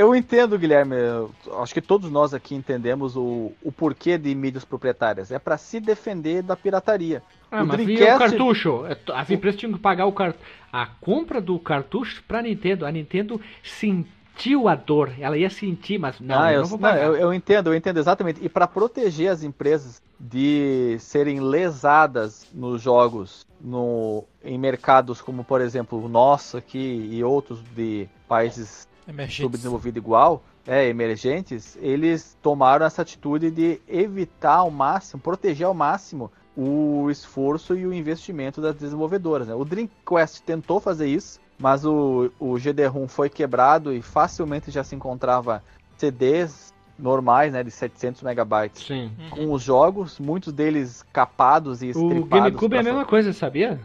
eu 0.00 0.14
entendo, 0.14 0.58
Guilherme. 0.58 0.96
eu 0.96 1.30
acho 1.62 1.72
que 1.74 1.80
todos 1.80 2.10
nós 2.10 2.32
aqui 2.34 2.54
entendemos 2.54 3.16
o, 3.16 3.52
o 3.62 3.70
porquê 3.72 4.16
de 4.18 4.34
mídias 4.34 4.64
proprietárias. 4.64 5.30
É 5.30 5.38
pra 5.38 5.56
se 5.58 5.80
defender 5.80 6.42
da 6.42 6.56
pirataria. 6.56 7.22
Ah, 7.50 7.62
o 7.62 7.66
mas 7.66 7.76
vinha 7.78 7.92
o 7.92 7.96
Dreamcast- 7.96 8.30
cartucho. 8.36 8.84
É, 8.86 8.96
As 9.14 9.30
empresas 9.30 9.58
tinham 9.58 9.72
que 9.72 9.78
pagar 9.78 10.06
o 10.06 10.12
car... 10.12 10.34
a 10.72 10.86
compra 10.86 11.40
do 11.40 11.58
cartucho 11.58 12.22
pra 12.28 12.42
Nintendo. 12.42 12.84
A 12.86 12.90
Nintendo 12.92 13.40
sentiu 13.62 14.68
a 14.68 14.74
dor. 14.74 15.12
Ela 15.18 15.36
ia 15.36 15.48
sentir, 15.50 15.98
mas 15.98 16.20
não, 16.20 16.38
Ah, 16.40 16.52
eu 16.52 16.60
não 16.62 16.68
vou 16.68 16.78
não, 16.78 16.88
pagar. 16.90 17.04
eu, 17.04 17.16
eu 17.16 17.32
entendo, 17.34 17.68
eu 17.68 17.74
entendo 17.74 17.98
exatamente. 17.98 18.44
E 18.44 18.48
para 18.48 18.66
proteger 18.66 19.30
as 19.30 19.42
empresas 19.42 20.02
de 20.20 20.96
serem 21.00 21.40
lesadas 21.40 22.46
nos 22.52 22.82
jogos 22.82 23.46
no, 23.60 24.24
em 24.44 24.58
mercados 24.58 25.20
como, 25.20 25.42
por 25.44 25.60
exemplo, 25.60 26.04
o 26.04 26.08
nosso 26.08 26.56
aqui 26.56 27.08
e 27.10 27.22
outros 27.24 27.60
de 27.74 28.08
países 28.28 28.86
Emergentes. 29.08 29.42
subdesenvolvidos 29.42 29.96
igual, 29.96 30.42
é, 30.66 30.86
emergentes, 30.86 31.78
eles 31.80 32.36
tomaram 32.42 32.84
essa 32.84 33.02
atitude 33.02 33.50
de 33.50 33.80
evitar 33.88 34.56
ao 34.56 34.70
máximo, 34.70 35.22
proteger 35.22 35.66
ao 35.66 35.74
máximo 35.74 36.30
o 36.54 37.08
esforço 37.10 37.74
e 37.74 37.86
o 37.86 37.92
investimento 37.94 38.60
das 38.60 38.74
desenvolvedoras. 38.74 39.48
Né? 39.48 39.54
O 39.54 39.64
Dreamcast 39.64 40.42
tentou 40.42 40.78
fazer 40.78 41.06
isso, 41.06 41.40
mas 41.58 41.84
o, 41.84 42.30
o 42.38 42.58
GD-ROM 42.58 43.08
foi 43.08 43.30
quebrado 43.30 43.92
e 43.92 44.02
facilmente 44.02 44.70
já 44.70 44.84
se 44.84 44.94
encontrava 44.94 45.62
CDs 45.96 46.74
normais, 46.98 47.52
né, 47.52 47.62
de 47.62 47.70
700 47.70 48.22
megabytes. 48.22 48.84
Sim. 48.84 49.12
Com 49.30 49.52
os 49.52 49.62
jogos, 49.62 50.18
muitos 50.18 50.52
deles 50.52 51.04
capados 51.12 51.80
e 51.80 51.86
O 51.86 51.90
estripados. 51.90 52.28
GameCube 52.28 52.76
é 52.76 52.80
a 52.80 52.82
mesma 52.82 53.04
coisa, 53.04 53.32
sabia? 53.32 53.80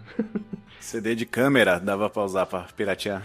CD 0.79 1.13
de 1.15 1.25
câmera 1.25 1.79
dava 1.79 2.09
pra 2.09 2.23
usar 2.23 2.45
pra 2.47 2.61
piratear. 2.75 3.23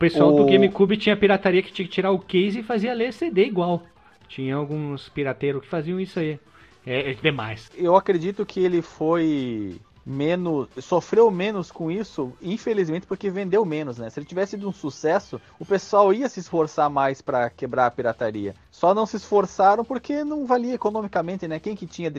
O 0.00 0.06
pessoal 0.08 0.32
do 0.32 0.44
O- 0.44 0.46
GameCube 0.46 0.96
tinha 0.96 1.14
pirataria 1.14 1.62
que 1.62 1.70
tinha 1.70 1.86
que 1.86 1.92
tirar 1.92 2.10
o 2.10 2.18
case 2.18 2.60
e 2.60 2.62
fazia 2.62 2.94
ler 2.94 3.12
CD 3.12 3.44
igual. 3.44 3.82
Tinha 4.28 4.56
alguns 4.56 5.10
pirateiros 5.10 5.60
que 5.60 5.68
faziam 5.68 6.00
isso 6.00 6.18
aí. 6.18 6.40
É, 6.86 7.10
é 7.10 7.12
demais. 7.12 7.70
eu 7.76 7.94
acredito 7.94 8.46
que 8.46 8.60
ele 8.60 8.80
foi 8.80 9.76
menos. 10.06 10.68
sofreu 10.78 11.30
menos 11.30 11.70
com 11.70 11.90
isso, 11.90 12.32
infelizmente, 12.40 13.06
porque 13.06 13.28
vendeu 13.28 13.62
menos, 13.66 13.98
né? 13.98 14.08
Se 14.08 14.18
ele 14.18 14.24
tivesse 14.24 14.52
sido 14.52 14.66
um 14.66 14.72
sucesso, 14.72 15.38
o 15.58 15.66
pessoal 15.66 16.14
ia 16.14 16.30
se 16.30 16.40
esforçar 16.40 16.88
mais 16.88 17.20
pra 17.20 17.50
quebrar 17.50 17.84
a 17.84 17.90
pirataria. 17.90 18.54
Só 18.70 18.94
não 18.94 19.04
se 19.04 19.18
esforçaram 19.18 19.84
porque 19.84 20.24
não 20.24 20.46
valia 20.46 20.72
economicamente, 20.76 21.46
né? 21.46 21.58
Quem 21.60 21.76
que 21.76 21.86
tinha 21.86 22.10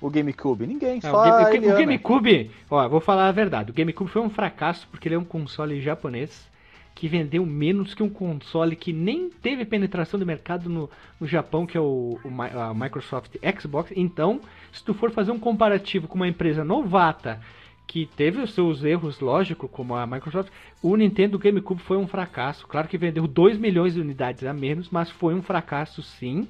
o 0.00 0.08
GameCube? 0.08 0.64
Ninguém, 0.64 1.00
Ah, 1.02 1.10
só 1.10 1.22
o, 1.48 1.50
Game- 1.50 1.72
o. 1.72 1.76
GameCube, 1.76 2.52
ó, 2.70 2.88
vou 2.88 3.00
falar 3.00 3.26
a 3.26 3.32
verdade. 3.32 3.72
O 3.72 3.74
GameCube 3.74 4.08
foi 4.08 4.22
um 4.22 4.30
fracasso 4.30 4.86
porque 4.92 5.08
ele 5.08 5.16
é 5.16 5.18
um 5.18 5.24
console 5.24 5.80
japonês 5.80 6.54
que 6.96 7.08
vendeu 7.08 7.44
menos 7.44 7.92
que 7.92 8.02
um 8.02 8.08
console 8.08 8.74
que 8.74 8.90
nem 8.90 9.28
teve 9.28 9.66
penetração 9.66 10.18
de 10.18 10.24
mercado 10.24 10.70
no, 10.70 10.90
no 11.20 11.26
Japão, 11.26 11.66
que 11.66 11.76
é 11.76 11.80
o, 11.80 12.18
o 12.24 12.42
a 12.42 12.72
Microsoft 12.72 13.36
Xbox. 13.60 13.92
Então, 13.94 14.40
se 14.72 14.82
tu 14.82 14.94
for 14.94 15.10
fazer 15.10 15.30
um 15.30 15.38
comparativo 15.38 16.08
com 16.08 16.14
uma 16.14 16.26
empresa 16.26 16.64
novata 16.64 17.38
que 17.86 18.06
teve 18.16 18.40
os 18.40 18.54
seus 18.54 18.82
erros, 18.82 19.20
lógico, 19.20 19.68
como 19.68 19.94
a 19.94 20.06
Microsoft, 20.06 20.50
o 20.82 20.96
Nintendo 20.96 21.38
GameCube 21.38 21.82
foi 21.82 21.98
um 21.98 22.08
fracasso. 22.08 22.66
Claro 22.66 22.88
que 22.88 22.96
vendeu 22.96 23.26
2 23.26 23.58
milhões 23.58 23.92
de 23.92 24.00
unidades 24.00 24.44
a 24.44 24.54
menos, 24.54 24.88
mas 24.88 25.10
foi 25.10 25.34
um 25.34 25.42
fracasso 25.42 26.02
sim. 26.02 26.48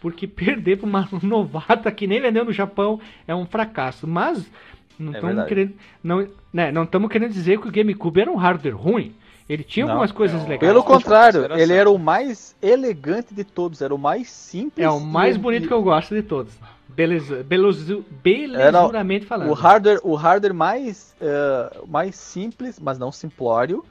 Porque 0.00 0.26
perder 0.26 0.78
para 0.78 0.86
uma 0.88 1.06
novata 1.22 1.92
que 1.92 2.06
nem 2.06 2.18
vendeu 2.18 2.46
no 2.46 2.52
Japão 2.52 2.98
é 3.28 3.34
um 3.34 3.44
fracasso. 3.44 4.06
Mas 4.06 4.50
não 4.98 5.12
É 5.12 5.16
estamos 5.16 5.36
verdade. 5.36 5.48
querendo, 5.48 5.74
não, 6.02 6.28
né, 6.50 6.72
não 6.72 6.84
estamos 6.84 7.10
querendo 7.10 7.32
dizer 7.32 7.60
que 7.60 7.68
o 7.68 7.70
GameCube 7.70 8.22
era 8.22 8.30
um 8.32 8.36
hardware 8.36 8.74
ruim. 8.74 9.12
Ele 9.52 9.62
tinha 9.64 9.84
Não. 9.84 9.92
algumas 9.92 10.10
coisas 10.12 10.40
legais. 10.42 10.60
Pelo 10.60 10.82
contrário, 10.82 11.40
consideração. 11.40 11.62
ele 11.62 11.72
era 11.74 11.90
o 11.90 11.98
mais 11.98 12.56
elegante 12.62 13.34
de 13.34 13.44
todos, 13.44 13.82
era 13.82 13.94
o 13.94 13.98
mais 13.98 14.30
simples. 14.30 14.82
É 14.84 14.88
o 14.88 14.98
mais 14.98 15.36
e- 15.36 15.38
bonito 15.38 15.64
e- 15.64 15.68
que 15.68 15.74
eu 15.74 15.82
gosto 15.82 16.14
de 16.14 16.22
todos. 16.22 16.54
Beleza, 16.88 17.42
belozu, 17.42 18.02
belezuramente 18.22 19.26
falando. 19.26 19.50
O 19.50 19.54
hardware, 19.54 20.00
o 20.02 20.14
hardware 20.14 20.54
mais, 20.54 21.14
eh, 21.20 21.76
mais 21.86 22.16
simples, 22.16 22.78
mas 22.80 22.98
não 22.98 23.12
simplório, 23.12 23.84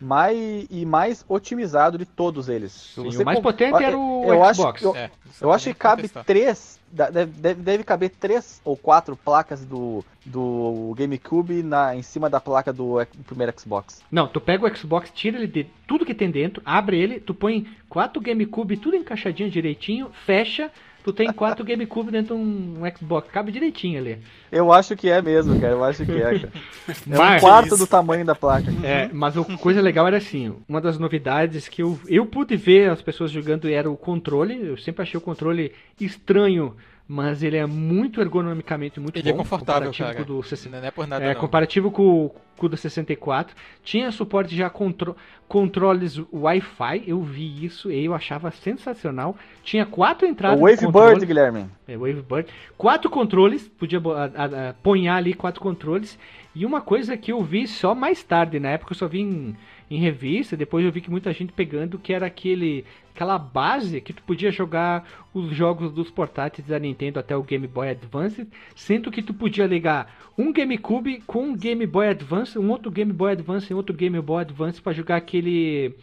mais, 0.00 0.66
e 0.70 0.84
mais 0.86 1.24
otimizado 1.28 1.98
de 1.98 2.04
todos 2.04 2.48
eles. 2.48 2.72
Sim, 2.94 3.08
o 3.08 3.24
mais 3.24 3.38
com- 3.38 3.42
potente 3.42 3.82
era 3.82 3.96
o 3.96 4.24
eu 4.26 4.42
acho- 4.44 4.60
Xbox. 4.60 4.82
eu- 4.82 4.96
É, 4.96 5.10
Eu 5.40 5.52
acho 5.52 5.64
que 5.66 5.74
cabe 5.74 6.02
contestar. 6.02 6.24
três, 6.24 6.80
deve, 6.90 7.54
deve, 7.54 7.84
caber 7.84 8.10
três 8.10 8.60
ou 8.64 8.76
quatro 8.76 9.16
placas 9.16 9.64
do, 9.64 10.04
do 10.24 10.94
GameCube 10.96 11.62
na, 11.62 11.94
em 11.96 12.02
cima 12.02 12.28
da 12.30 12.40
placa 12.40 12.72
do 12.72 13.00
ex- 13.00 13.08
primeiro 13.26 13.52
Xbox. 13.58 14.02
Não, 14.10 14.26
tu 14.26 14.40
pega 14.40 14.66
o 14.66 14.76
Xbox, 14.76 15.10
tira 15.14 15.36
ele 15.38 15.46
de 15.46 15.66
tudo 15.86 16.04
que 16.06 16.14
tem 16.14 16.30
dentro, 16.30 16.62
abre 16.64 16.98
ele, 16.98 17.20
tu 17.20 17.34
põe 17.34 17.66
quatro 17.88 18.20
GameCube, 18.20 18.76
tudo 18.76 18.96
encaixadinho 18.96 19.50
direitinho, 19.50 20.10
fecha, 20.26 20.70
Tu 21.08 21.12
tem 21.14 21.32
quatro 21.32 21.64
GameCube 21.64 22.10
dentro 22.12 22.36
de 22.36 22.42
um 22.42 22.82
Xbox, 22.94 23.30
cabe 23.30 23.50
direitinho 23.50 23.98
ali. 23.98 24.18
Eu 24.52 24.70
acho 24.70 24.94
que 24.94 25.08
é 25.08 25.22
mesmo, 25.22 25.58
cara. 25.58 25.72
Eu 25.72 25.82
acho 25.82 26.04
que 26.04 26.12
é, 26.12 26.38
cara. 26.38 26.52
É 27.10 27.14
um 27.14 27.16
Mas- 27.16 27.40
quarto 27.40 27.78
do 27.78 27.86
tamanho 27.86 28.26
da 28.26 28.34
placa. 28.34 28.70
É, 28.84 29.08
mas 29.10 29.34
a 29.38 29.56
coisa 29.56 29.80
legal 29.80 30.06
era 30.06 30.18
assim, 30.18 30.54
uma 30.68 30.82
das 30.82 30.98
novidades 30.98 31.66
que 31.66 31.82
eu, 31.82 31.98
eu 32.06 32.26
pude 32.26 32.56
ver 32.56 32.90
as 32.90 33.00
pessoas 33.00 33.30
jogando 33.30 33.70
era 33.70 33.90
o 33.90 33.96
controle. 33.96 34.60
Eu 34.68 34.76
sempre 34.76 35.02
achei 35.02 35.16
o 35.16 35.20
controle 35.22 35.72
estranho, 35.98 36.76
mas 37.10 37.42
ele 37.42 37.56
é 37.56 37.64
muito 37.64 38.20
ergonomicamente 38.20 39.00
muito 39.00 39.16
Ele 39.16 39.30
é 39.30 39.32
bom. 39.32 39.38
confortável, 39.38 39.90
comparativo 39.90 40.08
cara. 40.08 40.24
com 40.26 40.32
o 40.32 40.36
do 40.36 40.42
60 40.42 40.78
Não 40.80 40.86
é 40.86 40.90
por 40.90 41.06
nada, 41.06 41.24
É, 41.24 41.32
não. 41.32 41.40
comparativo 41.40 41.90
com, 41.90 42.30
com 42.56 42.66
o 42.66 42.68
do 42.68 42.76
64. 42.76 43.56
Tinha 43.82 44.12
suporte 44.12 44.54
já 44.54 44.68
contro 44.68 45.16
controles 45.48 46.20
Wi-Fi, 46.30 47.04
eu 47.06 47.22
vi 47.22 47.64
isso 47.64 47.90
e 47.90 48.04
eu 48.04 48.12
achava 48.14 48.50
sensacional. 48.50 49.34
Tinha 49.64 49.86
quatro 49.86 50.26
É 50.26 50.30
entradas 50.30 50.60
o 50.60 50.62
Wavebird. 50.62 51.24
Guilherme. 51.24 51.66
É, 51.88 51.96
Wavebird. 51.96 52.48
Quatro 52.76 53.08
controles, 53.10 53.66
podia 53.66 53.98
a- 53.98 54.24
a- 54.44 54.68
a- 54.70 54.74
ponhar 54.74 55.16
ali 55.16 55.32
quatro 55.32 55.60
controles. 55.62 56.18
E 56.54 56.66
uma 56.66 56.80
coisa 56.82 57.16
que 57.16 57.32
eu 57.32 57.42
vi 57.42 57.66
só 57.66 57.94
mais 57.94 58.22
tarde, 58.22 58.60
na 58.60 58.70
época 58.70 58.92
eu 58.92 58.96
só 58.96 59.08
vi 59.08 59.20
em, 59.20 59.56
em 59.90 59.98
revista, 59.98 60.56
depois 60.56 60.84
eu 60.84 60.92
vi 60.92 61.00
que 61.00 61.10
muita 61.10 61.32
gente 61.32 61.52
pegando, 61.52 61.98
que 61.98 62.12
era 62.12 62.26
aquele 62.26 62.84
aquela 63.14 63.36
base 63.36 64.00
que 64.00 64.12
tu 64.12 64.22
podia 64.22 64.50
jogar 64.50 65.04
os 65.34 65.50
jogos 65.50 65.92
dos 65.92 66.08
portáteis 66.08 66.68
da 66.68 66.78
Nintendo 66.78 67.18
até 67.18 67.36
o 67.36 67.42
Game 67.42 67.66
Boy 67.66 67.88
Advance, 67.88 68.46
sendo 68.76 69.10
que 69.10 69.22
tu 69.22 69.34
podia 69.34 69.66
ligar 69.66 70.30
um 70.38 70.52
GameCube 70.52 71.22
com 71.26 71.46
um 71.46 71.56
Game 71.56 71.84
Boy 71.84 72.08
Advance, 72.08 72.56
um 72.56 72.70
outro 72.70 72.92
Game 72.92 73.12
Boy 73.12 73.32
Advance 73.32 73.72
e 73.72 73.74
outro 73.74 73.94
Game 73.94 74.20
Boy 74.20 74.42
Advance 74.42 74.80
pra 74.80 74.92
jogar 74.92 75.16
aquele 75.16 75.96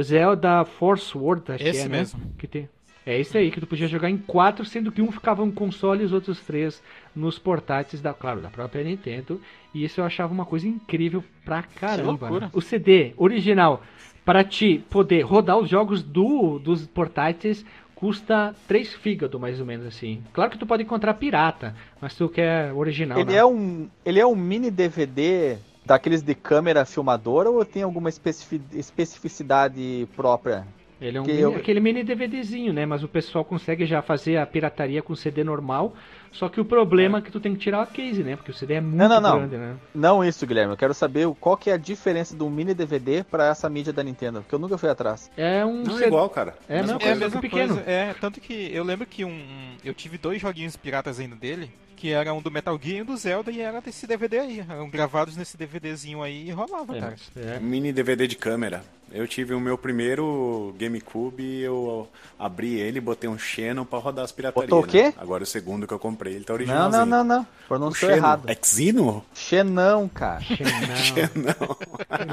Zelda 0.00 0.64
Force 0.64 1.16
World, 1.16 1.52
acho 1.52 1.62
que 1.62 1.70
Esse 1.70 1.82
é, 1.82 1.88
né? 1.88 1.98
mesmo. 1.98 2.20
Que 2.38 2.46
tem. 2.46 2.68
É 3.04 3.18
isso 3.18 3.36
aí, 3.36 3.50
que 3.50 3.60
tu 3.60 3.66
podia 3.66 3.88
jogar 3.88 4.08
em 4.08 4.16
quatro, 4.16 4.64
sendo 4.64 4.92
que 4.92 5.02
um 5.02 5.10
ficava 5.10 5.44
no 5.44 5.52
console 5.52 6.02
e 6.02 6.06
os 6.06 6.12
outros 6.12 6.40
três 6.40 6.80
nos 7.14 7.38
portáteis 7.38 8.00
da, 8.00 8.14
claro, 8.14 8.40
da 8.40 8.48
própria 8.48 8.84
Nintendo. 8.84 9.40
E 9.74 9.84
isso 9.84 10.00
eu 10.00 10.04
achava 10.04 10.32
uma 10.32 10.44
coisa 10.44 10.68
incrível 10.68 11.24
pra 11.44 11.62
caramba. 11.62 12.10
loucura. 12.10 12.46
né? 12.46 12.50
O 12.52 12.60
CD 12.60 13.12
original, 13.16 13.82
para 14.24 14.44
te 14.44 14.84
poder 14.88 15.22
rodar 15.22 15.58
os 15.58 15.68
jogos 15.68 16.02
do, 16.02 16.60
dos 16.60 16.86
portáteis, 16.86 17.64
custa 18.02 18.54
3 18.68 18.94
fígado, 18.94 19.38
mais 19.38 19.58
ou 19.58 19.66
menos 19.66 19.86
assim. 19.86 20.22
Claro 20.32 20.50
que 20.50 20.58
tu 20.58 20.66
pode 20.66 20.82
encontrar 20.82 21.14
pirata, 21.14 21.74
mas 22.00 22.14
tu 22.14 22.28
quer 22.28 22.72
original. 22.72 23.18
Ele 23.18 23.32
né? 23.32 23.38
é, 23.38 23.44
um, 23.44 23.88
ele 24.04 24.20
é 24.20 24.26
um 24.26 24.36
mini 24.36 24.70
DVD 24.70 25.56
daqueles 25.84 26.22
de 26.22 26.34
câmera 26.34 26.84
filmadora 26.84 27.50
ou 27.50 27.64
tem 27.64 27.82
alguma 27.82 28.08
especifi- 28.08 28.60
especificidade 28.72 30.06
própria? 30.16 30.66
Ele 31.02 31.18
é 31.18 31.20
um 31.20 31.24
mini- 31.24 31.40
eu- 31.40 31.56
aquele 31.56 31.80
mini 31.80 32.02
DVDzinho, 32.04 32.72
né? 32.72 32.86
Mas 32.86 33.02
o 33.02 33.08
pessoal 33.08 33.44
consegue 33.44 33.84
já 33.86 34.00
fazer 34.02 34.36
a 34.36 34.46
pirataria 34.46 35.02
com 35.02 35.14
CD 35.14 35.42
normal. 35.42 35.94
Só 36.32 36.48
que 36.48 36.60
o 36.60 36.64
problema 36.64 37.18
é 37.18 37.20
que 37.22 37.30
tu 37.30 37.38
tem 37.38 37.52
que 37.54 37.60
tirar 37.60 37.82
a 37.82 37.86
case, 37.86 38.22
né? 38.22 38.36
Porque 38.36 38.50
o 38.50 38.54
CD 38.54 38.74
é 38.74 38.80
muito 38.80 38.96
não, 38.96 39.20
não. 39.20 39.38
grande, 39.38 39.56
né? 39.56 39.76
Não 39.94 40.24
isso, 40.24 40.46
Guilherme. 40.46 40.72
Eu 40.72 40.76
quero 40.78 40.94
saber 40.94 41.28
qual 41.38 41.56
que 41.56 41.68
é 41.70 41.74
a 41.74 41.76
diferença 41.76 42.34
do 42.34 42.48
mini 42.48 42.72
DVD 42.74 43.22
pra 43.22 43.48
essa 43.48 43.68
mídia 43.68 43.92
da 43.92 44.02
Nintendo, 44.02 44.40
porque 44.40 44.54
eu 44.54 44.58
nunca 44.58 44.78
fui 44.78 44.88
atrás. 44.88 45.30
É 45.36 45.64
um 45.64 45.82
Não 45.82 45.92
é 45.94 45.98
CD 45.98 46.06
igual, 46.06 46.28
cara. 46.30 46.54
É 46.68 46.78
a 46.78 46.82
mesma 46.82 46.92
É 46.94 46.96
a 46.96 46.98
coisa, 47.00 47.14
mesma 47.16 47.30
só 47.30 47.40
que 47.40 47.48
pequeno. 47.48 47.74
coisa. 47.74 47.90
É, 47.90 48.14
tanto 48.20 48.40
que 48.40 48.70
eu 48.74 48.82
lembro 48.84 49.06
que 49.06 49.24
um, 49.24 49.42
eu 49.84 49.92
tive 49.94 50.16
dois 50.18 50.40
joguinhos 50.40 50.76
piratas 50.76 51.20
ainda 51.20 51.36
dele, 51.36 51.70
que 51.96 52.10
era 52.10 52.32
um 52.32 52.40
do 52.42 52.50
Metal 52.50 52.76
Gear 52.82 52.98
e 52.98 53.02
um 53.02 53.04
do 53.04 53.16
Zelda, 53.16 53.50
e 53.52 53.60
era 53.60 53.80
desse 53.80 54.06
DVD 54.06 54.38
aí. 54.38 54.64
Eram 54.68 54.88
gravados 54.90 55.36
nesse 55.36 55.56
DVDzinho 55.56 56.22
aí 56.22 56.48
e 56.48 56.50
rolava, 56.50 56.96
É, 56.96 57.00
cara. 57.00 57.16
é. 57.36 57.60
Mini 57.60 57.92
DVD 57.92 58.26
de 58.26 58.36
câmera. 58.36 58.82
Eu 59.14 59.28
tive 59.28 59.52
o 59.52 59.60
meu 59.60 59.76
primeiro 59.76 60.74
GameCube 60.78 61.60
eu 61.60 62.08
abri 62.38 62.76
ele, 62.80 62.98
botei 62.98 63.28
um 63.28 63.38
Xenon 63.38 63.84
pra 63.84 63.98
rodar 63.98 64.24
as 64.24 64.32
piratarias. 64.32 64.70
Botou 64.70 64.82
o 64.82 64.88
quê? 64.90 65.02
né? 65.08 65.14
Agora 65.18 65.42
o 65.42 65.46
segundo 65.46 65.86
que 65.86 65.92
eu 65.92 65.98
comprei, 65.98 66.21
ele 66.26 66.44
tá 66.44 66.52
Não, 66.52 66.56
originalzinho. 66.58 67.06
não, 67.06 67.24
não, 67.24 67.36
não. 67.36 67.42
O 67.42 67.68
Pronunciou 67.68 68.10
errado. 68.10 68.42
É 68.50 68.56
Xeno? 68.62 69.24
Xenão, 69.34 70.08
cara. 70.08 70.40
Xenão. 70.42 71.76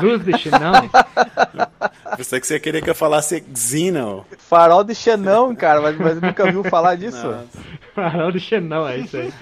Luz 0.02 0.24
de 0.26 0.38
Xenão. 0.38 0.74
Pensei 2.18 2.40
que 2.42 2.48
você 2.48 2.60
queria 2.60 2.82
que 2.82 2.90
eu 2.90 2.96
falasse 2.96 3.42
Xeno. 3.56 4.26
Farol 4.38 4.84
de 4.84 4.94
Xenão, 4.94 5.56
cara, 5.56 5.80
mas, 5.82 5.98
mas 5.98 6.22
nunca 6.22 6.52
viu 6.52 6.64
falar 6.66 6.96
disso? 6.98 7.34
Farol 7.96 8.32
de 8.34 8.40
Xenão, 8.42 8.86
é 8.88 8.98
isso 8.98 9.16
aí. 9.16 9.34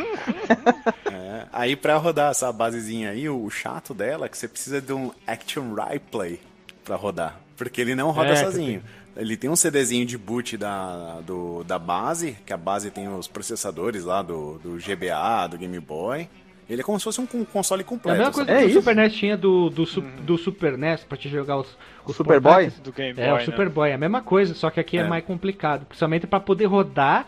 É, 1.11 1.43
aí 1.51 1.75
pra 1.75 1.97
rodar 1.97 2.31
essa 2.31 2.51
basezinha 2.51 3.11
aí, 3.11 3.27
o 3.29 3.49
chato 3.49 3.93
dela 3.93 4.25
é 4.27 4.29
que 4.29 4.37
você 4.37 4.47
precisa 4.47 4.79
de 4.81 4.93
um 4.93 5.11
Action 5.25 5.73
Replay 5.73 6.39
pra 6.83 6.95
rodar. 6.95 7.37
Porque 7.55 7.81
ele 7.81 7.95
não 7.95 8.11
roda 8.11 8.29
É, 8.29 8.35
sozinho. 8.35 8.83
Ele 9.17 9.35
tem 9.35 9.49
um 9.49 9.55
CDzinho 9.55 10.05
de 10.05 10.17
boot 10.17 10.55
da, 10.57 11.19
do, 11.21 11.63
da 11.63 11.79
base, 11.79 12.37
que 12.45 12.53
a 12.53 12.57
base 12.57 12.91
tem 12.91 13.07
os 13.07 13.27
processadores 13.27 14.03
lá 14.05 14.21
do, 14.21 14.59
do 14.59 14.77
GBA, 14.77 15.47
do 15.49 15.57
Game 15.57 15.79
Boy. 15.79 16.29
Ele 16.69 16.81
é 16.81 16.83
como 16.83 16.99
se 16.99 17.03
fosse 17.05 17.19
um 17.21 17.25
con- 17.25 17.45
console 17.45 17.81
É 17.81 17.85
a 17.85 17.87
completo. 17.87 18.17
mesma 18.17 18.33
coisa 18.33 18.47
sabe? 18.51 18.59
que 18.59 18.63
É 18.63 18.67
o 18.67 18.69
isso? 18.69 18.79
Super 18.81 18.95
NES 18.95 19.13
tinha 19.13 19.37
do, 19.37 19.69
do, 19.69 19.85
su- 19.85 20.01
do 20.01 20.37
Super 20.37 20.77
NES 20.77 21.03
pra 21.05 21.17
te 21.17 21.29
jogar 21.29 21.57
os, 21.57 21.77
os 22.05 22.15
Super 22.15 22.39
Boy? 22.41 22.67
Do 22.83 22.91
Game 22.91 23.13
Boy, 23.13 23.23
É, 23.23 23.33
o 23.33 23.37
né? 23.37 23.45
Super 23.45 23.69
Boy, 23.69 23.89
é 23.89 23.93
a 23.93 23.97
mesma 23.97 24.21
coisa, 24.21 24.53
só 24.53 24.69
que 24.69 24.79
aqui 24.79 24.97
é, 24.97 25.01
É. 25.01 25.07
mais 25.07 25.23
complicado. 25.23 25.85
Principalmente 25.85 26.27
pra 26.27 26.39
poder 26.41 26.65
rodar 26.65 27.25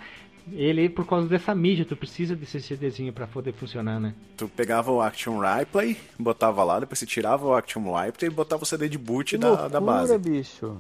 ele 0.51 0.89
por 0.89 1.07
causa 1.07 1.27
dessa 1.27 1.55
mídia. 1.55 1.85
Tu 1.85 1.95
precisa 1.95 2.35
desse 2.35 2.59
CDzinho 2.59 3.13
pra 3.13 3.25
poder 3.27 3.53
funcionar, 3.53 3.97
né? 3.99 4.13
Tu 4.35 4.47
pegava 4.49 4.91
o 4.91 5.01
Action 5.01 5.39
Replay, 5.39 5.95
botava 6.19 6.63
lá, 6.63 6.79
depois 6.81 6.99
você 6.99 7.05
tirava 7.05 7.45
o 7.47 7.53
Action 7.53 7.81
Replay 7.93 8.29
e 8.29 8.33
botava 8.33 8.63
o 8.63 8.65
CD 8.65 8.89
de 8.89 8.97
boot 8.97 9.31
Que 9.31 9.37
da, 9.37 9.47
loucura, 9.47 9.69
da 9.69 9.79
base. 9.79 10.17
bicho. 10.17 10.77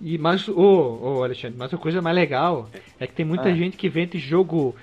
E, 0.00 0.18
mas, 0.18 0.46
ô, 0.48 0.98
ô, 1.02 1.24
Alexandre, 1.24 1.56
mas 1.58 1.72
a 1.72 1.78
coisa 1.78 2.02
mais 2.02 2.14
legal 2.14 2.68
é 3.00 3.06
que 3.06 3.14
tem 3.14 3.24
muita 3.24 3.48
Ah. 3.48 3.54
gente 3.54 3.76
que 3.76 3.88
vende 3.88 4.18
jogo 4.18 4.74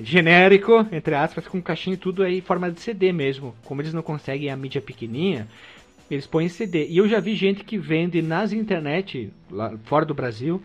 genérico, 0.00 0.86
entre 0.90 1.14
aspas, 1.14 1.46
com 1.46 1.60
caixinha 1.60 1.94
e 1.94 1.98
tudo 1.98 2.22
aí 2.22 2.38
em 2.38 2.42
forma 2.42 2.70
de 2.70 2.80
CD 2.80 3.12
mesmo. 3.12 3.54
Como 3.64 3.80
eles 3.82 3.92
não 3.92 4.02
conseguem 4.02 4.50
a 4.50 4.56
mídia 4.56 4.80
pequenininha, 4.80 5.46
eles 6.10 6.26
põem 6.26 6.48
CD. 6.48 6.86
E 6.88 6.96
eu 6.98 7.08
já 7.08 7.20
vi 7.20 7.34
gente 7.34 7.64
que 7.64 7.78
vende 7.78 8.20
nas 8.22 8.52
internet, 8.52 9.30
lá 9.50 9.74
fora 9.84 10.04
do 10.04 10.14
Brasil, 10.14 10.62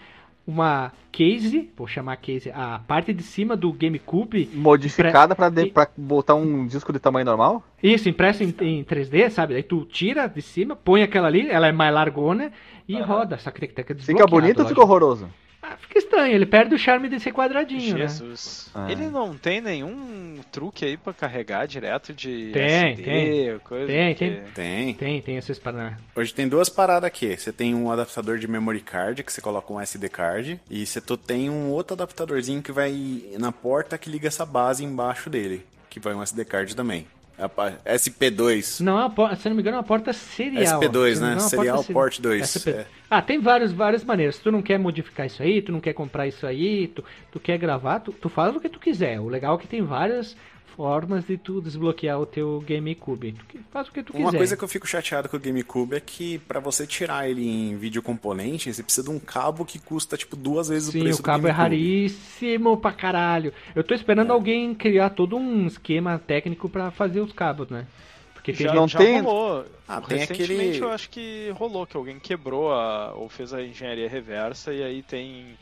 uma 0.48 0.94
case, 1.12 1.70
vou 1.76 1.86
chamar 1.88 2.16
case, 2.18 2.50
a 2.52 2.80
parte 2.80 3.12
de 3.14 3.22
cima 3.22 3.56
do 3.58 3.72
GameCube, 3.74 4.50
Modificada 4.54 5.36
pra, 5.36 5.50
de- 5.50 5.64
e- 5.64 5.72
pra 5.72 5.88
botar 5.98 6.36
um 6.36 6.66
disco 6.66 6.94
de 6.94 7.00
tamanho 7.00 7.26
normal? 7.26 7.64
isso, 7.84 8.08
impresso 8.08 8.44
em, 8.44 8.54
em 8.62 8.84
3D, 8.84 9.30
sabe? 9.30 9.56
Aí 9.56 9.64
tu 9.64 9.84
tira 9.86 10.28
de 10.28 10.42
cima, 10.42 10.76
põe 10.76 11.04
aquela 11.04 11.28
ali, 11.28 11.50
ela 11.50 11.68
é 11.68 11.72
mais 11.72 11.94
largona 11.94 12.52
e 12.88 12.98
roda. 13.02 13.38
Só 13.38 13.52
que 13.52 13.60
tem 13.60 13.70
que 13.70 13.76
ter 13.76 13.84
que 13.84 13.94
Fica 13.96 14.26
bonito 14.26 14.62
ou 14.62 14.68
fica 14.68 14.82
horroroso? 14.82 15.30
Ah, 15.70 15.76
fica 15.78 16.00
estranho, 16.00 16.34
ele 16.34 16.46
perde 16.46 16.74
o 16.74 16.78
charme 16.78 17.10
de 17.10 17.20
ser 17.20 17.34
quadradinho, 17.34 17.98
né? 17.98 18.08
Jesus. 18.08 18.70
Ah. 18.74 18.90
Ele 18.90 19.08
não 19.08 19.38
tem 19.38 19.60
nenhum 19.60 20.40
truque 20.52 20.86
aí 20.86 20.96
pra 20.96 21.14
carregar 21.14 21.68
direto 21.68 22.14
de 22.14 22.52
Tem, 22.54 22.64
SD, 22.92 23.04
tem. 23.04 23.60
coisa 23.60 23.88
Tem, 23.88 24.16
que- 24.16 24.20
tem. 24.30 24.44
Tem. 24.54 24.94
Tem, 24.94 25.22
tem 25.22 25.38
esses 25.38 25.60
para 25.60 25.98
Hoje 26.16 26.34
tem 26.34 26.48
duas 26.48 26.70
paradas 26.70 27.06
aqui. 27.08 27.36
Você 27.36 27.52
tem 27.52 27.76
um 27.76 27.92
adaptador 27.92 28.38
de 28.38 28.48
memory 28.48 28.80
card, 28.82 29.24
que 29.24 29.34
você 29.34 29.42
coloca 29.42 29.74
um 29.74 29.80
SD 29.82 30.08
card, 30.10 30.60
e 30.70 30.86
você 30.86 31.02
tem 31.02 31.50
um 31.50 31.70
outro 31.70 31.94
adaptadorzinho 31.96 32.62
que 32.62 32.72
vai 32.72 33.24
na 33.38 33.52
porta 33.52 33.98
que 33.98 34.10
liga 34.10 34.28
essa 34.28 34.46
base 34.46 34.86
embaixo 34.86 35.30
dele, 35.30 35.66
que 35.90 36.00
vai 36.00 36.14
um 36.14 36.22
SD 36.24 36.46
card 36.46 36.76
também. 36.76 37.06
É 37.38 37.44
a 37.44 37.50
pa- 37.50 37.74
SP2. 37.86 38.80
Não, 38.84 38.98
é 38.98 39.02
uma 39.04 39.10
porta, 39.10 39.36
se 39.36 39.48
não 39.48 39.56
me 39.56 39.62
engano, 39.62 39.76
é 39.76 39.80
uma 39.80 39.86
porta 39.86 40.12
serial. 40.14 40.80
SP2, 40.82 41.16
Se 41.16 41.22
não 41.22 41.28
me 41.28 41.34
né? 41.34 41.34
engano, 41.34 41.36
é 41.36 41.40
Serial 41.50 41.76
porta 41.78 41.94
Port 41.94 42.20
2, 42.20 42.42
SP2. 42.44 42.74
é. 42.74 42.86
Ah, 43.10 43.22
tem 43.22 43.40
várias, 43.40 43.72
várias 43.72 44.04
maneiras. 44.04 44.36
Se 44.38 44.42
tu 44.42 44.52
não 44.52 44.62
quer 44.62 44.78
modificar 44.80 45.26
isso 45.28 45.42
aí, 45.44 45.62
tu 45.62 45.72
não 45.72 45.80
quer 45.80 45.94
comprar 45.94 46.28
isso 46.28 46.46
aí, 46.48 46.88
tu, 46.88 47.04
tu 47.32 47.40
quer 47.40 47.58
gravar, 47.58 48.00
tu, 48.00 48.12
tu 48.12 48.28
faz 48.28 48.56
o 48.56 48.60
que 48.60 48.68
tu 48.70 48.80
quiser. 48.80 49.20
O 49.20 49.28
legal 49.30 49.56
é 49.56 49.58
que 49.60 49.68
tem 49.68 49.82
várias 49.84 50.36
formas 50.78 51.26
de 51.26 51.38
tu 51.38 51.60
desbloquear 51.60 52.20
o 52.22 52.26
teu 52.28 52.64
GameCube. 52.66 53.34
Tu 53.50 53.58
faz 53.72 53.88
o 53.88 53.92
que 53.92 54.04
tu 54.04 54.14
Uma 54.16 54.28
quiser. 54.28 54.38
coisa 54.38 54.56
que 54.56 54.64
eu 54.64 54.68
fico 54.68 54.86
chateado 54.88 55.28
com 55.28 55.36
o 55.36 55.40
GameCube 55.40 55.96
é 55.96 56.00
que 56.00 56.38
pra 56.40 56.60
você 56.60 56.86
tirar 56.86 57.28
ele 57.28 57.46
em 57.50 57.76
vídeo 57.76 58.02
componente, 58.04 58.72
você 58.72 58.84
precisa 58.84 59.10
de 59.10 59.14
um 59.14 59.20
cabo 59.20 59.66
que 59.66 59.80
custa 59.80 60.16
tipo 60.16 60.36
duas 60.36 60.70
vezes 60.70 60.90
o 60.90 60.92
Sim, 60.92 61.00
preço 61.02 61.20
o 61.20 61.24
cabo 61.24 61.42
do 61.42 61.48
é 61.48 61.52
GameCube. 61.52 61.76
raríssimo 61.76 62.78
pra 62.78 62.92
caralho. 62.92 63.52
Eu 63.76 63.84
tô 63.84 63.96
esperando 63.96 64.32
alguém 64.32 64.76
criar 64.76 65.10
todo 65.10 65.36
um 65.36 65.66
esquema 65.66 66.20
técnico 66.20 66.70
pra 66.70 66.92
fazer 66.92 67.22
os 67.22 67.34
cabos, 67.34 67.68
né? 67.70 67.88
Porque 68.36 68.54
tem 68.54 68.68
Já, 68.68 68.74
Não 68.76 68.88
já 68.88 69.00
tem- 69.00 69.20
rolou. 69.22 69.66
Ah, 69.88 70.00
tem 70.00 70.20
Recentemente 70.20 70.54
aquele- 70.70 70.80
eu 70.84 70.90
acho 70.92 71.10
que 71.10 71.50
rolou, 71.56 71.88
que 71.88 71.98
alguém 71.98 72.20
quebrou 72.20 72.72
a, 72.72 73.14
ou 73.16 73.28
fez 73.28 73.52
a 73.52 73.64
engenharia 73.64 74.08
reversa 74.08 74.72
e 74.74 74.84
aí 74.84 75.02
tem 75.02 75.58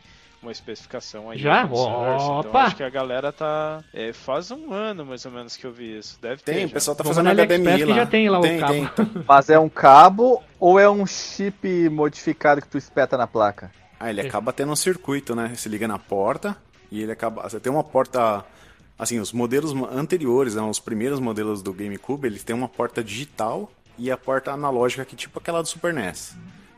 uma 0.46 0.52
especificação 0.52 1.30
aí. 1.30 1.40
Já? 1.40 1.68
source. 1.68 2.26
Então 2.26 2.40
Opa! 2.40 2.64
acho 2.64 2.76
que 2.76 2.84
a 2.84 2.90
galera 2.90 3.32
tá. 3.32 3.84
é, 3.94 4.14
faz 4.14 4.52
um 4.52 4.72
ano 4.72 5.06
mais 5.06 5.26
ou 5.26 5.32
menos 5.32 5.58
que 5.58 5.66
eu 5.66 5.72
vi 5.72 5.98
isso. 5.98 6.18
Deve 6.22 6.42
ter. 6.42 6.54
Tem, 6.54 6.66
o 6.66 6.70
pessoal 6.70 6.96
tá 6.96 7.04
Vamos 7.04 7.18
fazendo 7.18 7.42
HDMI 7.42 7.86
lá. 7.86 7.96
já 7.96 8.06
tem 8.06 8.30
lá 8.30 8.40
o 8.40 8.42
tem, 8.42 8.60
cabo. 8.60 8.74
tem. 8.74 8.90
Mas 9.28 9.50
é 9.50 9.60
um 9.60 9.70
cabo 9.70 10.44
ou 10.60 10.80
é 10.80 10.90
um 10.90 11.06
chip 11.06 11.90
modificado 11.90 12.62
que 12.62 12.68
tu 12.68 12.78
espeta 12.78 13.18
na 13.18 13.28
placa? 13.28 13.72
Ah, 14.00 14.10
ele 14.10 14.22
acaba 14.22 14.54
tendo 14.54 14.72
um 14.72 14.76
circuito, 14.76 15.36
né? 15.36 15.52
Você 15.56 15.68
liga 15.68 15.88
na 15.88 15.98
porta 15.98 16.56
e 16.92 17.02
ele 17.02 17.12
acaba. 17.12 17.44
Você 17.44 17.60
tem 17.60 17.72
uma 17.72 17.84
porta. 17.84 18.46
Assim, 18.98 19.20
os 19.20 19.34
modelos 19.34 19.74
anteriores, 19.92 20.56
né, 20.56 20.62
os 20.62 20.80
primeiros 20.80 21.20
modelos 21.20 21.62
do 21.62 21.74
GameCube, 21.74 22.28
eles 22.28 22.46
têm 22.46 22.56
uma 22.56 22.70
porta 22.70 23.04
digital 23.04 23.70
e 23.98 24.10
a 24.10 24.16
porta 24.16 24.52
analógica, 24.52 25.04
que 25.04 25.16
é 25.16 25.18
tipo 25.18 25.38
aquela 25.38 25.62
do 25.62 25.68
Super 25.68 25.94
NES. 25.94 26.34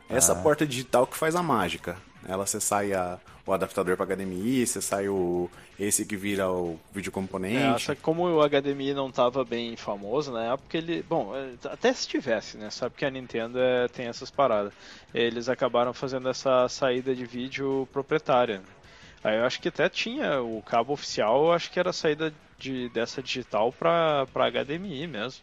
Essa 0.08 0.34
porta 0.34 0.66
digital 0.66 1.06
que 1.06 1.16
faz 1.16 1.36
a 1.36 1.42
mágica. 1.42 1.96
Ela 2.28 2.46
você 2.46 2.60
sai 2.60 2.92
a- 2.92 3.18
o 3.46 3.52
adaptador 3.52 3.96
para 3.96 4.04
HDMI, 4.14 4.66
você 4.66 4.80
sai 4.82 5.08
o 5.08 5.50
esse 5.80 6.04
que 6.04 6.16
vira 6.16 6.50
o 6.50 6.78
vídeo 6.92 7.08
É, 7.08 7.12
componente. 7.12 7.86
só 7.86 7.94
que 7.94 8.02
como 8.02 8.24
o 8.28 8.42
HDMI 8.42 8.92
não 8.92 9.10
tava 9.10 9.42
bem 9.44 9.74
famoso 9.76 10.30
na 10.32 10.52
época, 10.52 10.76
ele. 10.76 11.02
Bom, 11.02 11.34
é, 11.34 11.54
até 11.68 11.92
se 11.94 12.06
tivesse, 12.06 12.58
né? 12.58 12.68
Sabe 12.70 12.94
que 12.96 13.04
a 13.06 13.10
Nintendo 13.10 13.58
é, 13.58 13.88
tem 13.88 14.06
essas 14.06 14.30
paradas. 14.30 14.72
Eles 15.14 15.48
acabaram 15.48 15.94
fazendo 15.94 16.28
essa 16.28 16.68
saída 16.68 17.14
de 17.14 17.24
vídeo 17.24 17.88
proprietária. 17.92 18.60
Aí 19.24 19.36
eu 19.38 19.44
acho 19.46 19.60
que 19.60 19.68
até 19.68 19.88
tinha 19.88 20.42
o 20.42 20.62
cabo 20.62 20.92
oficial, 20.92 21.46
eu 21.46 21.52
acho 21.52 21.70
que 21.70 21.80
era 21.80 21.90
a 21.90 21.92
saída 21.92 22.32
de, 22.58 22.88
dessa 22.90 23.22
digital 23.22 23.72
pra 23.72 24.26
HDMI 24.34 25.06
mesmo. 25.06 25.42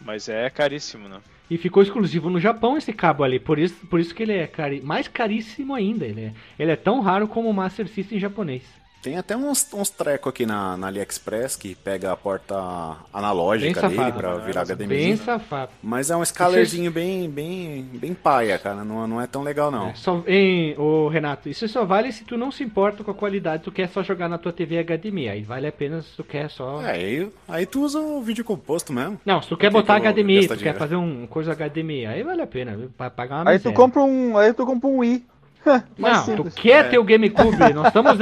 Mas 0.00 0.28
é 0.28 0.50
caríssimo, 0.50 1.08
né? 1.08 1.20
E 1.48 1.56
ficou 1.56 1.82
exclusivo 1.82 2.28
no 2.28 2.40
Japão 2.40 2.76
esse 2.76 2.92
cabo 2.92 3.22
ali, 3.22 3.38
por 3.38 3.58
isso, 3.58 3.86
por 3.86 4.00
isso 4.00 4.14
que 4.14 4.22
ele 4.22 4.32
é 4.32 4.46
cari 4.46 4.80
mais 4.80 5.06
caríssimo 5.06 5.74
ainda. 5.74 6.04
Ele 6.04 6.20
é, 6.22 6.32
ele 6.58 6.72
é 6.72 6.76
tão 6.76 7.00
raro 7.00 7.28
como 7.28 7.48
o 7.48 7.54
Master 7.54 7.86
System 7.88 8.18
japonês. 8.18 8.85
Tem 9.02 9.16
até 9.16 9.36
uns, 9.36 9.72
uns 9.72 9.88
treco 9.88 10.28
aqui 10.28 10.44
na, 10.44 10.76
na 10.76 10.88
AliExpress 10.88 11.56
que 11.56 11.74
pega 11.74 12.12
a 12.12 12.16
porta 12.16 12.54
Bem 12.54 12.96
analógica 13.12 13.82
dele 13.82 13.94
safado, 13.94 14.18
pra 14.18 14.34
né? 14.34 14.44
virar 14.44 14.64
HDMI. 14.64 14.86
Bem 14.88 15.16
safado. 15.16 15.72
Mas 15.82 16.10
é 16.10 16.16
um 16.16 16.24
scalerzinho 16.24 16.90
bem, 16.90 17.30
bem, 17.30 17.82
bem 17.82 18.14
paia, 18.14 18.58
cara. 18.58 18.84
Não, 18.84 19.06
não 19.06 19.20
é 19.20 19.26
tão 19.26 19.42
legal, 19.42 19.70
não. 19.70 19.90
É, 19.90 19.94
só, 19.94 20.22
hein, 20.26 20.74
ô 20.76 21.08
Renato, 21.08 21.48
isso 21.48 21.68
só 21.68 21.84
vale 21.84 22.10
se 22.10 22.24
tu 22.24 22.36
não 22.36 22.50
se 22.50 22.64
importa 22.64 23.04
com 23.04 23.10
a 23.10 23.14
qualidade, 23.14 23.62
tu 23.62 23.70
quer 23.70 23.88
só 23.88 24.02
jogar 24.02 24.28
na 24.28 24.38
tua 24.38 24.52
TV 24.52 24.82
HDMI. 24.82 25.28
Aí 25.28 25.42
vale 25.42 25.66
a 25.68 25.72
pena 25.72 26.02
se 26.02 26.16
tu 26.16 26.24
quer 26.24 26.50
só. 26.50 26.82
É, 26.82 26.90
aí, 26.90 27.32
aí 27.46 27.66
tu 27.66 27.82
usa 27.82 28.00
o 28.00 28.20
vídeo 28.22 28.44
composto 28.44 28.92
mesmo. 28.92 29.20
Não, 29.24 29.40
se 29.40 29.48
tu 29.48 29.56
quer 29.56 29.70
botar 29.70 30.00
que 30.00 30.08
HDMI, 30.08 30.48
tu 30.48 30.56
quer 30.56 30.74
fazer 30.74 30.96
um 30.96 31.26
coisa 31.26 31.54
HDMI, 31.54 32.06
aí 32.06 32.22
vale 32.22 32.42
a 32.42 32.46
pena, 32.46 32.76
pagar 32.96 33.42
uma 33.42 33.50
Aí 33.50 33.58
tu 33.58 33.72
compra 33.72 34.02
um. 34.02 34.36
Aí 34.36 34.52
tu 34.52 34.66
compra 34.66 34.88
um 34.88 34.98
Wii. 34.98 35.24
Não, 35.98 36.24
simples. 36.24 36.54
tu 36.54 36.60
quer 36.60 36.88
ter 36.90 36.98
o 36.98 37.04
GameCube. 37.04 37.56
Nós 37.74 37.88
estamos, 37.88 38.12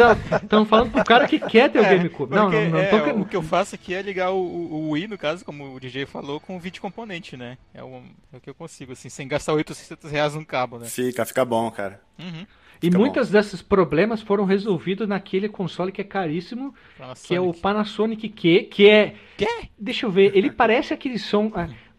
estamos 0.43 0.69
falando 0.69 0.91
pro 0.91 1.05
cara 1.05 1.27
que 1.27 1.39
quer 1.39 1.71
ter 1.71 1.81
o 1.81 1.85
É, 1.85 1.97
GameCube. 1.97 2.35
Não, 2.35 2.51
não, 2.51 2.71
não 2.71 2.79
é, 2.79 2.87
tô 2.87 3.21
o 3.21 3.25
que 3.25 3.37
eu 3.37 3.43
faço 3.43 3.75
aqui 3.75 3.95
é 3.95 4.03
ligar 4.03 4.31
o, 4.31 4.39
o, 4.39 4.75
o 4.75 4.91
Wii, 4.91 5.09
no 5.09 5.19
caso, 5.19 5.45
como 5.45 5.75
o 5.75 5.81
DJ 5.81 6.07
falou, 6.07 6.41
com 6.41 6.57
o 6.57 6.61
vídeo 6.61 6.81
componente, 6.81 7.37
né? 7.37 7.59
É 7.73 7.83
o, 7.83 8.03
é 8.33 8.37
o 8.37 8.41
que 8.41 8.51
eu 8.51 8.55
consigo, 8.55 8.93
assim, 8.93 9.09
sem 9.09 9.29
gastar 9.29 9.53
800 9.53 10.11
reais 10.11 10.35
num 10.35 10.45
cabo, 10.45 10.79
né? 10.79 10.87
Fica, 10.87 11.25
fica 11.25 11.45
bom, 11.45 11.71
cara. 11.71 12.01
Uhum. 12.19 12.47
E 12.83 12.87
Fica 12.87 12.99
muitos 12.99 13.31
desses 13.31 13.63
problemas 13.63 14.21
foram 14.21 14.45
resolvidos 14.45 15.09
naquele 15.09 15.49
console 15.49 15.91
que 15.93 16.01
é 16.01 16.05
caríssimo, 16.05 16.75
que 17.27 17.35
é 17.35 17.41
o 17.41 17.53
Panasonic 17.55 18.29
Q, 18.29 18.69
que 18.71 18.89
é. 18.89 19.15
Quê? 19.37 19.47
Deixa 19.79 20.07
eu 20.07 20.11
ver, 20.11 20.37
ele 20.37 20.51
parece 20.51 20.93
aquele 20.93 21.19
som. 21.19 21.51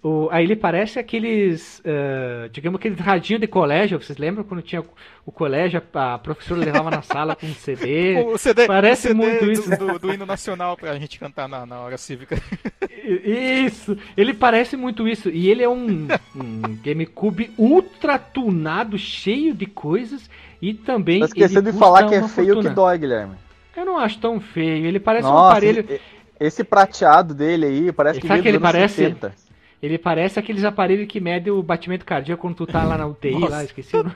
O, 0.07 0.29
aí 0.31 0.43
ele 0.43 0.55
parece 0.55 0.99
aqueles. 0.99 1.81
ah, 1.83 2.47
digamos 2.51 2.79
aqueles 2.79 2.99
radinho 2.99 3.39
de 3.39 3.47
colégio. 3.47 3.99
Vocês 3.99 4.19
lembram 4.19 4.43
quando 4.43 4.61
tinha 4.61 4.83
o, 5.25 5.31
colégio, 5.31 5.81
a, 5.95 6.19
professora 6.19 6.59
levava 6.61 6.91
na 6.91 7.01
sala 7.01 7.35
com 7.35 7.47
um 7.47 7.55
CD? 7.55 8.21
O 8.31 8.37
CD, 8.37 8.67
Parece 8.67 9.07
o 9.07 9.11
CD 9.11 9.13
muito 9.15 9.45
do, 9.45 9.51
isso. 9.51 9.69
Do, 9.77 9.97
do 9.97 10.13
hino 10.13 10.25
nacional 10.25 10.77
pra 10.77 10.95
gente 10.99 11.17
cantar 11.17 11.49
na, 11.49 11.65
na 11.65 11.79
hora 11.79 11.97
cívica. 11.97 12.37
Isso, 13.03 13.95
ele 14.17 14.33
parece 14.33 14.75
muito 14.75 15.07
isso. 15.07 15.29
E 15.29 15.47
ele 15.47 15.61
é 15.61 15.69
um, 15.69 16.07
um 16.35 16.61
GameCube 16.83 17.51
ultra 17.55 18.17
tunado, 18.17 18.97
cheio 18.97 19.53
de 19.53 19.67
coisas. 19.67 20.27
E 20.59 20.73
também. 20.73 21.19
Tá 21.19 21.25
esquecendo 21.27 21.69
ele 21.69 21.73
de 21.73 21.77
falar 21.77 22.07
que 22.09 22.15
é 22.15 22.27
feio 22.27 22.53
fortuna. 22.55 22.69
que 22.69 22.75
dói, 22.75 22.97
Guilherme. 22.97 23.35
Eu 23.77 23.85
não 23.85 23.99
acho 23.99 24.17
tão 24.17 24.39
feio. 24.39 24.87
Ele 24.87 24.99
parece 24.99 25.27
um 25.27 25.31
Nossa, 25.31 25.51
aparelho. 25.51 25.85
e- 25.87 26.01
esse 26.39 26.63
prateado 26.63 27.33
dele 27.35 27.65
aí 27.67 27.91
parece 27.91 28.19
que 28.19 28.27
Sabe 28.27 28.41
veio 28.41 28.43
que 28.43 28.57
ele 28.57 28.59
parece? 28.59 28.95
70. 28.95 29.44
Ele 29.83 29.97
parece 29.97 30.39
aqueles 30.39 30.63
aparelhos 30.63 31.07
que 31.07 31.19
medem 31.19 31.51
o 31.53 31.61
batimento 31.61 32.05
cardíaco 32.05 32.41
quando 32.41 32.55
tu 32.55 32.65
tá 32.65 32.83
lá 32.83 32.97
na 32.97 33.05
UTI, 33.05 33.31
Nossa. 33.31 33.49
lá, 33.51 33.63
esqueci 33.63 33.95
o 33.95 34.03
nome. 34.03 34.15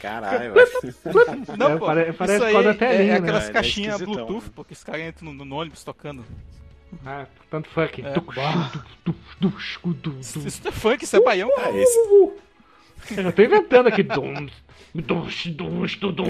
Caralho, 0.00 0.54
velho. 0.54 0.66
Não, 1.58 1.70
É, 1.72 1.76
pô, 1.76 1.86
pare- 1.86 2.12
parece 2.12 2.36
isso 2.36 2.44
aí 2.58 2.66
até 2.68 2.94
é, 2.94 2.98
linha, 3.02 3.04
é 3.04 3.12
né? 3.14 3.18
aquelas 3.18 3.46
É, 3.46 3.50
é 3.50 3.52
caixinhas 3.52 3.94
esquisitão, 4.00 4.24
Bluetooth, 4.26 4.46
né? 4.46 4.52
porque 4.54 4.72
os 4.72 4.84
caras 4.84 5.02
entram 5.08 5.32
no, 5.34 5.44
no 5.44 5.56
ônibus 5.56 5.84
tocando. 5.84 6.24
Ah, 7.04 7.26
tanto 7.50 7.68
funk. 7.70 8.02
É. 8.04 8.12
Isso, 10.20 10.38
isso 10.46 10.60
não 10.64 10.70
é 10.70 10.72
funk, 10.72 11.04
isso 11.04 11.16
é 11.16 11.20
baião, 11.20 11.50
cara. 11.56 11.70
É, 11.76 11.82
esse, 11.82 11.98
Eu 13.18 13.32
tô 13.32 13.42
inventando 13.42 13.88
aqui. 13.88 14.06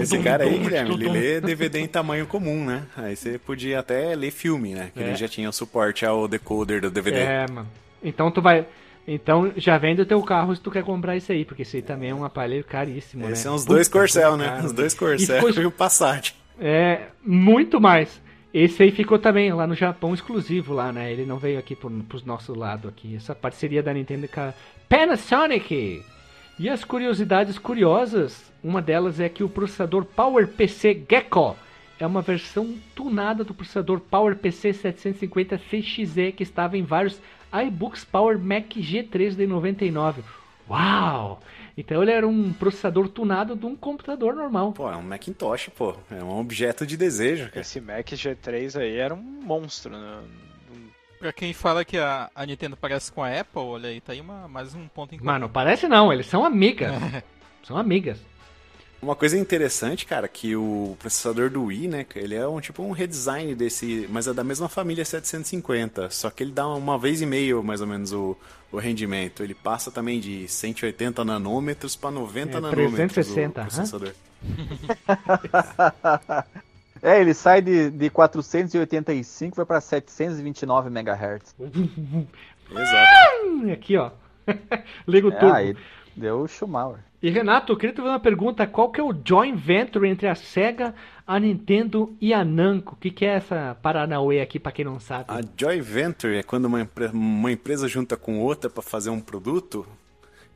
Esse 0.01 0.19
cara 0.19 0.43
aí, 0.45 0.57
Guilherme, 0.57 0.93
ele 0.95 1.09
lê 1.09 1.41
DVD 1.41 1.79
em 1.79 1.87
tamanho 1.87 2.25
comum, 2.25 2.65
né? 2.65 2.83
Aí 2.95 3.15
você 3.15 3.37
podia 3.37 3.79
até 3.79 4.15
ler 4.15 4.31
filme, 4.31 4.73
né? 4.73 4.89
Que 4.93 5.01
É. 5.01 5.07
ele 5.07 5.15
já 5.15 5.27
tinha 5.27 5.49
o 5.49 5.53
suporte 5.53 6.05
ao 6.05 6.27
decoder 6.27 6.81
do 6.81 6.89
DVD. 6.89 7.19
É, 7.19 7.45
mano. 7.51 7.67
Então 8.03 8.29
tu 8.31 8.41
vai. 8.41 8.65
Então 9.07 9.51
já 9.57 9.77
vende 9.77 10.01
o 10.01 10.05
teu 10.05 10.21
carro 10.21 10.55
se 10.55 10.61
tu 10.61 10.71
quer 10.71 10.83
comprar 10.83 11.15
isso 11.17 11.31
aí, 11.31 11.43
porque 11.43 11.63
esse 11.63 11.77
aí 11.77 11.81
também 11.83 12.09
é 12.11 12.15
um 12.15 12.23
aparelho 12.23 12.63
caríssimo, 12.63 13.23
Esses 13.23 13.29
né? 13.39 13.43
são 13.43 13.55
os 13.55 13.63
Puta, 13.63 13.73
dois 13.75 13.87
Corcel, 13.89 14.37
né? 14.37 14.61
Os 14.63 14.71
dois 14.71 14.93
E 14.93 14.97
Corcel 14.97 15.47
ficou- 15.47 15.63
e 15.63 15.65
o 15.65 15.71
Passat. 15.71 16.33
É, 16.59 17.07
muito 17.25 17.81
mais. 17.81 18.21
Esse 18.53 18.83
aí 18.83 18.91
ficou 18.91 19.17
também 19.17 19.51
lá 19.51 19.65
no 19.65 19.73
Japão 19.75 20.13
exclusivo 20.13 20.73
lá, 20.73 20.91
né? 20.93 21.11
Ele 21.11 21.25
não 21.25 21.37
veio 21.37 21.57
aqui 21.57 21.75
pro, 21.75 21.89
pros 22.03 22.23
nosso 22.23 22.57
lado 22.57 22.87
aqui. 22.87 23.15
Essa 23.15 23.33
parceria 23.33 23.81
da 23.81 23.91
Nintendo 23.93 24.27
com 24.27 24.39
a 24.41 24.53
Panasonic. 24.87 26.03
E 26.59 26.69
as 26.69 26.83
curiosidades 26.83 27.57
curiosas, 27.57 28.51
uma 28.63 28.81
delas 28.81 29.19
é 29.19 29.27
que 29.27 29.43
o 29.43 29.49
processador 29.49 30.05
PowerPC 30.05 31.03
Gecko 31.09 31.55
é 31.99 32.05
uma 32.05 32.21
versão 32.21 32.75
tunada 32.95 33.43
do 33.43 33.53
processador 33.53 33.99
PowerPC 33.99 34.71
750 34.73 35.57
CXE 35.57 36.31
que 36.31 36.43
estava 36.43 36.77
em 36.77 36.83
vários 36.83 37.19
iBooks 37.53 38.03
Power 38.03 38.39
Mac 38.39 38.71
G3 38.75 39.35
de 39.35 39.45
99. 39.45 40.23
Uau! 40.69 41.39
Então 41.77 42.01
ele 42.01 42.11
era 42.11 42.27
um 42.27 42.53
processador 42.53 43.07
tunado 43.09 43.55
de 43.55 43.65
um 43.65 43.75
computador 43.75 44.35
normal. 44.35 44.71
Pô, 44.71 44.89
é 44.89 44.95
um 44.95 45.01
Macintosh, 45.01 45.69
pô. 45.75 45.95
É 46.09 46.23
um 46.23 46.39
objeto 46.39 46.85
de 46.85 46.95
desejo, 46.97 47.47
cara. 47.49 47.61
Esse 47.61 47.81
Mac 47.81 48.07
G3 48.07 48.79
aí 48.79 48.97
era 48.97 49.13
um 49.13 49.21
monstro, 49.21 49.91
né? 49.91 50.21
Pra 51.19 51.31
quem 51.31 51.53
fala 51.53 51.85
que 51.85 51.97
a, 51.97 52.29
a 52.35 52.45
Nintendo 52.45 52.75
parece 52.75 53.11
com 53.11 53.23
a 53.23 53.39
Apple, 53.39 53.61
olha 53.61 53.89
aí, 53.89 54.01
tá 54.01 54.11
aí 54.11 54.19
uma, 54.19 54.47
mais 54.47 54.75
um 54.75 54.87
ponto 54.87 55.15
em 55.15 55.17
comum. 55.17 55.31
Mano, 55.31 55.47
parece 55.47 55.87
não, 55.87 56.11
eles 56.11 56.25
são 56.25 56.43
amigas. 56.43 56.91
são 57.63 57.77
amigas. 57.77 58.19
Uma 59.03 59.15
coisa 59.17 59.37
interessante, 59.37 60.05
cara, 60.05 60.29
que 60.29 60.55
o 60.55 60.95
processador 60.97 61.49
do 61.49 61.65
Wii, 61.65 61.87
né, 61.89 62.05
ele 62.15 62.35
é 62.35 62.47
um 62.47 62.61
tipo 62.61 62.81
um 62.81 62.91
redesign 62.91 63.53
desse, 63.53 64.07
mas 64.09 64.27
é 64.27 64.33
da 64.33 64.45
mesma 64.45 64.69
família 64.69 65.03
750, 65.03 66.09
só 66.09 66.29
que 66.29 66.41
ele 66.41 66.53
dá 66.53 66.65
uma 66.67 66.97
vez 66.97 67.21
e 67.21 67.25
meio 67.25 67.61
mais 67.61 67.81
ou 67.81 67.87
menos 67.87 68.13
o, 68.13 68.37
o 68.71 68.77
rendimento. 68.77 69.43
Ele 69.43 69.53
passa 69.53 69.91
também 69.91 70.21
de 70.21 70.47
180 70.47 71.25
nanômetros 71.25 71.97
para 71.97 72.11
90 72.11 72.57
É, 72.57 72.61
nanômetros 72.61 72.95
360, 72.95 73.61
o 73.61 73.65
processador. 73.65 74.13
É, 77.01 77.19
ele 77.19 77.33
sai 77.33 77.61
de, 77.61 77.89
de 77.91 78.09
485 78.09 79.53
e 79.53 79.57
vai 79.57 79.65
pra 79.65 79.81
729 79.81 80.89
MHz. 80.89 81.53
Exato. 82.71 83.71
Aqui, 83.73 83.97
ó. 83.97 84.09
Liga 85.05 85.27
o 85.27 85.33
É, 85.33 85.35
turbo. 85.37 85.53
aí 85.53 85.75
deu 86.15 86.39
o 86.39 86.47
Schumacher. 86.47 87.03
E 87.23 87.29
Renato, 87.29 87.71
eu 87.71 87.77
queria 87.77 87.93
te 87.93 88.01
fazer 88.01 88.09
uma 88.09 88.19
pergunta. 88.19 88.67
Qual 88.67 88.91
que 88.91 88.99
é 88.99 89.03
o 89.03 89.15
joint 89.25 89.55
venture 89.55 90.09
entre 90.09 90.27
a 90.27 90.35
SEGA, 90.35 90.93
a 91.25 91.39
Nintendo 91.39 92.13
e 92.19 92.33
a 92.33 92.43
Namco? 92.43 92.95
O 92.95 92.97
que, 92.97 93.09
que 93.09 93.23
é 93.23 93.35
essa 93.35 93.77
Paranauê 93.81 94.41
aqui, 94.41 94.59
pra 94.59 94.73
quem 94.73 94.83
não 94.83 94.99
sabe? 94.99 95.27
A 95.29 95.39
Joy 95.57 95.79
Venture 95.79 96.35
é 96.35 96.43
quando 96.43 96.65
uma, 96.65 96.85
uma 97.13 97.49
empresa 97.49 97.87
junta 97.87 98.17
com 98.17 98.41
outra 98.41 98.69
para 98.69 98.83
fazer 98.83 99.09
um 99.09 99.21
produto. 99.21 99.87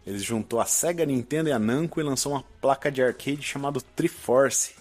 Eles 0.06 0.22
juntou 0.22 0.60
a 0.60 0.66
Sega, 0.66 1.04
a 1.04 1.06
Nintendo 1.06 1.48
e 1.48 1.54
a 1.54 1.60
Namco 1.60 2.02
e 2.02 2.04
lançou 2.04 2.34
uma 2.34 2.44
placa 2.60 2.92
de 2.92 3.02
arcade 3.02 3.44
chamada 3.44 3.80
Triforce. 3.96 4.76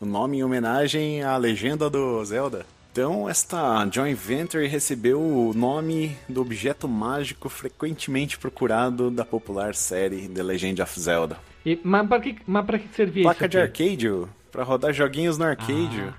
O 0.00 0.06
nome 0.06 0.38
em 0.38 0.42
homenagem 0.42 1.22
à 1.22 1.36
legenda 1.36 1.90
do 1.90 2.24
Zelda. 2.24 2.64
Então, 2.98 3.28
esta 3.28 3.88
joint 3.92 4.16
venture 4.18 4.66
recebeu 4.66 5.20
o 5.20 5.54
nome 5.54 6.16
do 6.28 6.40
objeto 6.40 6.88
mágico 6.88 7.48
frequentemente 7.48 8.36
procurado 8.36 9.08
da 9.08 9.24
popular 9.24 9.72
série 9.76 10.28
The 10.28 10.42
Legend 10.42 10.82
of 10.82 10.98
Zelda. 10.98 11.38
E, 11.64 11.78
mas, 11.84 12.08
pra 12.08 12.18
que, 12.18 12.36
mas 12.44 12.66
pra 12.66 12.76
que 12.76 12.88
servia 12.88 13.22
Placa 13.22 13.44
isso 13.44 13.50
de 13.50 13.58
aqui? 13.60 13.82
arcade, 13.84 14.10
ó, 14.10 14.26
pra 14.50 14.64
rodar 14.64 14.92
joguinhos 14.92 15.38
no 15.38 15.44
arcade. 15.44 16.12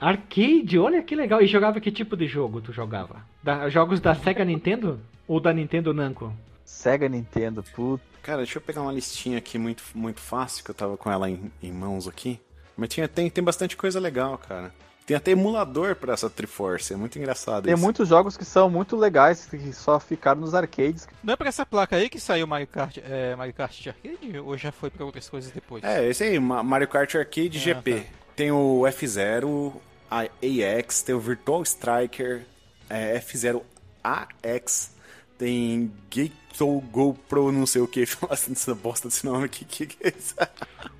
Ah, 0.00 0.08
arcade, 0.08 0.78
olha 0.78 1.02
que 1.02 1.14
legal. 1.14 1.42
E 1.42 1.46
jogava 1.46 1.78
que 1.82 1.92
tipo 1.92 2.16
de 2.16 2.26
jogo 2.26 2.62
tu 2.62 2.72
jogava? 2.72 3.16
Da- 3.42 3.68
jogos 3.68 4.00
da 4.00 4.14
SEGA 4.14 4.42
Nintendo? 4.42 4.98
Ou 5.28 5.38
da 5.38 5.52
Nintendo 5.52 5.92
Namco? 5.92 6.32
Sega 6.64 7.10
Nintendo, 7.10 7.62
puta. 7.74 8.02
Cara, 8.22 8.38
deixa 8.38 8.56
eu 8.56 8.62
pegar 8.62 8.80
uma 8.80 8.92
listinha 8.92 9.36
aqui 9.36 9.58
muito, 9.58 9.82
muito 9.94 10.20
fácil, 10.20 10.64
que 10.64 10.70
eu 10.70 10.74
tava 10.74 10.96
com 10.96 11.12
ela 11.12 11.28
em, 11.28 11.52
em 11.62 11.70
mãos 11.70 12.08
aqui. 12.08 12.40
Mas 12.74 12.88
tinha, 12.88 13.06
tem, 13.06 13.28
tem 13.28 13.44
bastante 13.44 13.76
coisa 13.76 14.00
legal, 14.00 14.38
cara. 14.38 14.72
Tem 15.04 15.16
até 15.16 15.32
emulador 15.32 15.96
pra 15.96 16.14
essa 16.14 16.30
Triforce, 16.30 16.92
é 16.92 16.96
muito 16.96 17.18
engraçado 17.18 17.64
Tem 17.64 17.74
isso. 17.74 17.82
muitos 17.82 18.08
jogos 18.08 18.36
que 18.36 18.44
são 18.44 18.70
muito 18.70 18.96
legais, 18.96 19.46
que 19.46 19.72
só 19.72 19.98
ficaram 19.98 20.40
nos 20.40 20.54
arcades. 20.54 21.08
Não 21.24 21.34
é 21.34 21.36
pra 21.36 21.48
essa 21.48 21.66
placa 21.66 21.96
aí 21.96 22.08
que 22.08 22.20
saiu 22.20 22.46
Mario 22.46 22.68
Kart, 22.68 22.98
é, 22.98 23.34
Mario 23.34 23.52
Kart 23.52 23.76
de 23.80 23.88
arcade? 23.88 24.38
Ou 24.38 24.56
já 24.56 24.70
foi 24.70 24.90
pra 24.90 25.04
outras 25.04 25.28
coisas 25.28 25.50
depois? 25.50 25.82
É, 25.82 26.08
esse 26.08 26.22
aí, 26.22 26.38
Ma- 26.38 26.62
Mario 26.62 26.86
Kart 26.88 27.12
Arcade 27.16 27.58
Ah, 27.58 27.60
GP. 27.60 27.94
tá. 28.00 28.06
Tem 28.36 28.50
o 28.52 28.82
F0, 28.86 29.72
a 30.10 30.20
AX, 30.22 31.02
tem 31.02 31.14
o 31.14 31.20
Virtual 31.20 31.62
Striker, 31.64 32.42
é, 32.88 33.18
F0 33.18 33.60
AX, 34.02 34.94
tem 35.36 35.92
Gato 36.14 36.80
GoPro 36.92 37.50
não 37.50 37.66
sei 37.66 37.82
o 37.82 37.88
que, 37.88 38.06
fala 38.06 38.34
assim 38.34 38.52
dessa 38.52 38.74
bosta 38.74 39.08
desse 39.08 39.26
nome 39.26 39.46
aqui, 39.46 39.64
que 39.64 39.86
que 39.86 40.06
é 40.06 40.12
isso? 40.16 40.34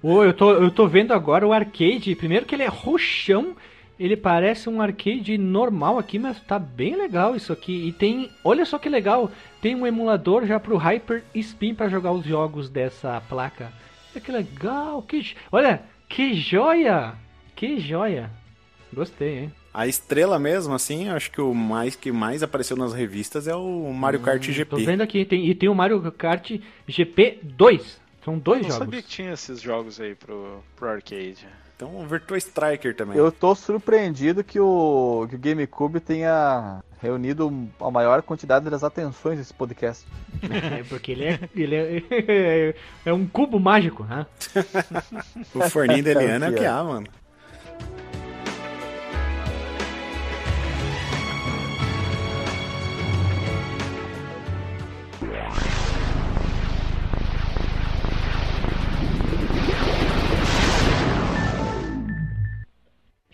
Ô, 0.02 0.24
eu, 0.24 0.34
tô, 0.34 0.52
eu 0.54 0.70
tô 0.70 0.88
vendo 0.88 1.12
agora 1.12 1.46
o 1.46 1.52
arcade. 1.52 2.14
Primeiro 2.16 2.44
que 2.46 2.54
ele 2.54 2.64
é 2.64 2.68
roxão. 2.68 3.54
Ele 4.02 4.16
parece 4.16 4.68
um 4.68 4.82
arcade 4.82 5.38
normal 5.38 5.96
aqui, 5.98 6.18
mas 6.18 6.40
tá 6.40 6.58
bem 6.58 6.96
legal 6.96 7.36
isso 7.36 7.52
aqui. 7.52 7.86
E 7.86 7.92
tem, 7.92 8.28
olha 8.42 8.64
só 8.64 8.78
que 8.78 8.88
legal, 8.88 9.30
tem 9.60 9.76
um 9.76 9.86
emulador 9.86 10.44
já 10.44 10.58
pro 10.58 10.76
Hyper 10.76 11.22
Spin 11.34 11.74
para 11.74 11.88
jogar 11.88 12.10
os 12.12 12.24
jogos 12.24 12.68
dessa 12.68 13.20
placa. 13.28 13.72
Olha 14.12 14.20
que 14.20 14.32
legal, 14.32 15.02
que, 15.02 15.34
olha, 15.52 15.82
que 16.08 16.34
joia, 16.34 17.14
que 17.54 17.78
joia. 17.78 18.28
Gostei, 18.92 19.38
hein? 19.38 19.52
A 19.72 19.86
estrela 19.86 20.38
mesmo, 20.38 20.74
assim, 20.74 21.08
eu 21.08 21.14
acho 21.14 21.30
que 21.30 21.40
o 21.40 21.54
mais 21.54 21.94
que 21.96 22.12
mais 22.12 22.42
apareceu 22.42 22.76
nas 22.76 22.92
revistas 22.92 23.46
é 23.48 23.54
o 23.54 23.90
Mario 23.92 24.20
Kart 24.20 24.44
Tô 24.44 24.52
GP. 24.52 24.84
vendo 24.84 25.00
aqui, 25.00 25.24
tem, 25.24 25.46
e 25.46 25.54
tem 25.54 25.68
o 25.68 25.74
Mario 25.74 26.12
Kart 26.12 26.50
GP 26.86 27.38
2. 27.42 28.00
São 28.24 28.38
dois 28.38 28.58
Eu 28.58 28.62
não 28.64 28.70
jogos. 28.70 28.84
sabia 28.84 29.02
que 29.02 29.08
tinha 29.08 29.32
esses 29.32 29.60
jogos 29.60 29.98
aí 30.00 30.14
pro, 30.14 30.62
pro 30.76 30.88
arcade. 30.88 31.46
Então 31.82 31.96
o 31.96 32.06
Virtua 32.06 32.38
Striker 32.38 32.94
também. 32.94 33.18
Eu 33.18 33.32
tô 33.32 33.56
surpreendido 33.56 34.44
que 34.44 34.60
o, 34.60 35.26
que 35.28 35.34
o 35.34 35.38
GameCube 35.38 35.98
tenha 35.98 36.80
reunido 37.00 37.68
a 37.80 37.90
maior 37.90 38.22
quantidade 38.22 38.70
das 38.70 38.84
atenções 38.84 39.38
desse 39.38 39.52
podcast. 39.52 40.06
É, 40.42 40.82
porque 40.84 41.12
ele 41.12 41.24
é, 41.24 41.40
ele 41.54 41.76
é, 41.76 42.74
é 43.06 43.12
um 43.12 43.26
cubo 43.26 43.58
mágico, 43.58 44.04
né? 44.04 44.26
O 45.54 45.68
forninho 45.70 46.02
da 46.04 46.10
Eliana 46.10 46.46
é 46.46 46.48
o 46.50 46.52
que 46.52 46.58
que 46.60 46.64
é. 46.64 46.68
há, 46.68 46.82
mano. 46.82 47.06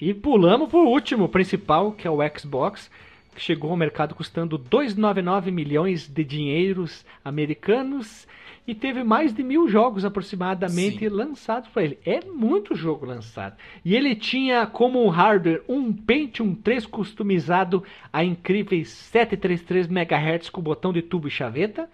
E 0.01 0.15
pulamos 0.15 0.69
pro 0.69 0.87
último 0.87 1.29
principal, 1.29 1.91
que 1.91 2.07
é 2.07 2.11
o 2.11 2.19
Xbox, 2.39 2.89
que 3.35 3.41
chegou 3.41 3.70
ao 3.70 3.77
mercado 3.77 4.15
custando 4.15 4.59
2,99 4.59 5.51
milhões 5.51 6.07
de 6.07 6.23
dinheiros 6.23 7.05
americanos 7.25 8.27
e 8.66 8.75
teve 8.75 9.03
mais 9.03 9.33
de 9.33 9.43
mil 9.43 9.66
jogos 9.66 10.05
aproximadamente 10.05 11.09
lançados 11.09 11.69
para 11.70 11.83
ele. 11.83 11.99
É 12.05 12.20
muito 12.20 12.77
jogo 12.77 13.07
lançado. 13.07 13.57
E 13.85 13.97
ele 13.97 14.15
tinha 14.15 14.66
como 14.66 15.09
hardware 15.09 15.62
um 15.66 15.93
Pentium 15.93 16.55
3 16.55 16.85
customizado 16.87 17.83
a 18.12 18.23
incríveis 18.23 18.91
733 18.91 19.89
MHz 19.89 20.51
com 20.51 20.61
botão 20.61 20.93
de 20.93 21.01
tubo 21.01 21.29
e 21.29 21.31
chaveta. 21.31 21.89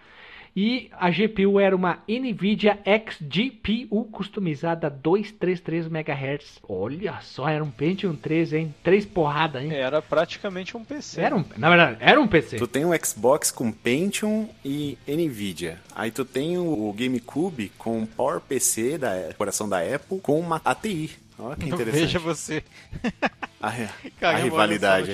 E 0.55 0.89
a 0.93 1.09
GPU 1.09 1.59
era 1.59 1.75
uma 1.75 1.99
NVIDIA 2.07 2.79
XGPU 2.85 4.05
customizada 4.05 4.87
a 4.87 4.89
233 4.89 5.87
MHz. 5.87 6.59
Olha 6.67 7.19
só, 7.21 7.49
era 7.49 7.61
um 7.61 7.69
Pentium 7.69 8.15
3, 8.15 8.53
hein? 8.53 8.75
Três 8.81 9.05
porrada, 9.05 9.61
hein? 9.61 9.73
Era 9.73 10.01
praticamente 10.01 10.77
um 10.77 10.85
PC. 10.85 11.19
Era 11.19 11.35
um, 11.35 11.43
na 11.57 11.67
verdade, 11.67 11.97
era 11.99 12.21
um 12.21 12.27
PC. 12.27 12.55
Tu 12.55 12.67
tem 12.67 12.85
o 12.85 13.05
Xbox 13.05 13.51
com 13.51 13.69
Pentium 13.69 14.47
e 14.63 14.97
Nvidia. 15.05 15.77
Aí 15.93 16.09
tu 16.09 16.23
tem 16.23 16.57
o 16.57 16.93
GameCube 16.97 17.73
com 17.77 18.05
PowerPC 18.05 18.97
da 18.97 19.33
coração 19.37 19.67
da 19.67 19.79
Apple 19.79 20.21
com 20.21 20.39
uma 20.39 20.61
ATI. 20.63 21.11
Olha 21.37 21.57
que 21.57 21.67
interessante. 21.67 22.01
Veja 22.01 22.19
você. 22.19 22.63
A, 23.61 23.67
a 24.25 24.31
rivalidade. 24.37 25.11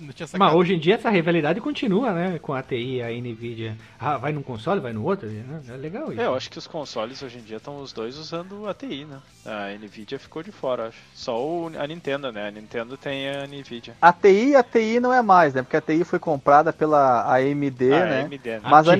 Não 0.00 0.12
tinha, 0.12 0.26
tinha 0.26 0.38
Mas 0.38 0.48
sacado. 0.48 0.56
hoje 0.56 0.74
em 0.74 0.78
dia 0.78 0.94
essa 0.96 1.10
rivalidade 1.10 1.60
continua, 1.60 2.12
né? 2.12 2.38
Com 2.40 2.52
a 2.52 2.58
ATI 2.58 2.96
e 2.96 3.02
a 3.02 3.08
NVIDIA. 3.10 3.76
Ah, 3.98 4.16
vai 4.16 4.32
num 4.32 4.42
console, 4.42 4.80
vai 4.80 4.92
no 4.92 5.04
outro. 5.04 5.28
Né? 5.28 5.62
É 5.68 5.76
legal 5.76 6.10
isso. 6.12 6.20
É, 6.20 6.26
eu 6.26 6.34
acho 6.34 6.50
que 6.50 6.58
os 6.58 6.66
consoles 6.66 7.22
hoje 7.22 7.38
em 7.38 7.42
dia 7.42 7.56
estão 7.58 7.78
os 7.80 7.92
dois 7.92 8.16
usando 8.18 8.68
ATI, 8.68 9.04
né? 9.04 9.18
A 9.46 9.68
Nvidia 9.78 10.18
ficou 10.18 10.42
de 10.42 10.50
fora, 10.50 10.88
acho. 10.88 10.98
Só 11.14 11.38
o, 11.38 11.70
a 11.78 11.86
Nintendo, 11.86 12.32
né? 12.32 12.48
A 12.48 12.50
Nintendo 12.50 12.96
tem 12.96 13.28
a 13.28 13.46
Nvidia. 13.46 13.94
A 14.00 14.12
TI, 14.12 14.56
a 14.56 14.62
TI 14.62 15.00
não 15.00 15.12
é 15.12 15.22
mais, 15.22 15.54
né? 15.54 15.62
Porque 15.62 15.76
a 15.76 15.80
TI 15.80 16.04
foi 16.04 16.18
comprada 16.18 16.72
pela 16.72 17.32
AMD, 17.34 17.92
Ah, 17.92 18.06
né? 18.06 18.20
AMD, 18.22 18.46
né? 18.46 18.60
Mas 18.62 18.88
a, 18.88 18.94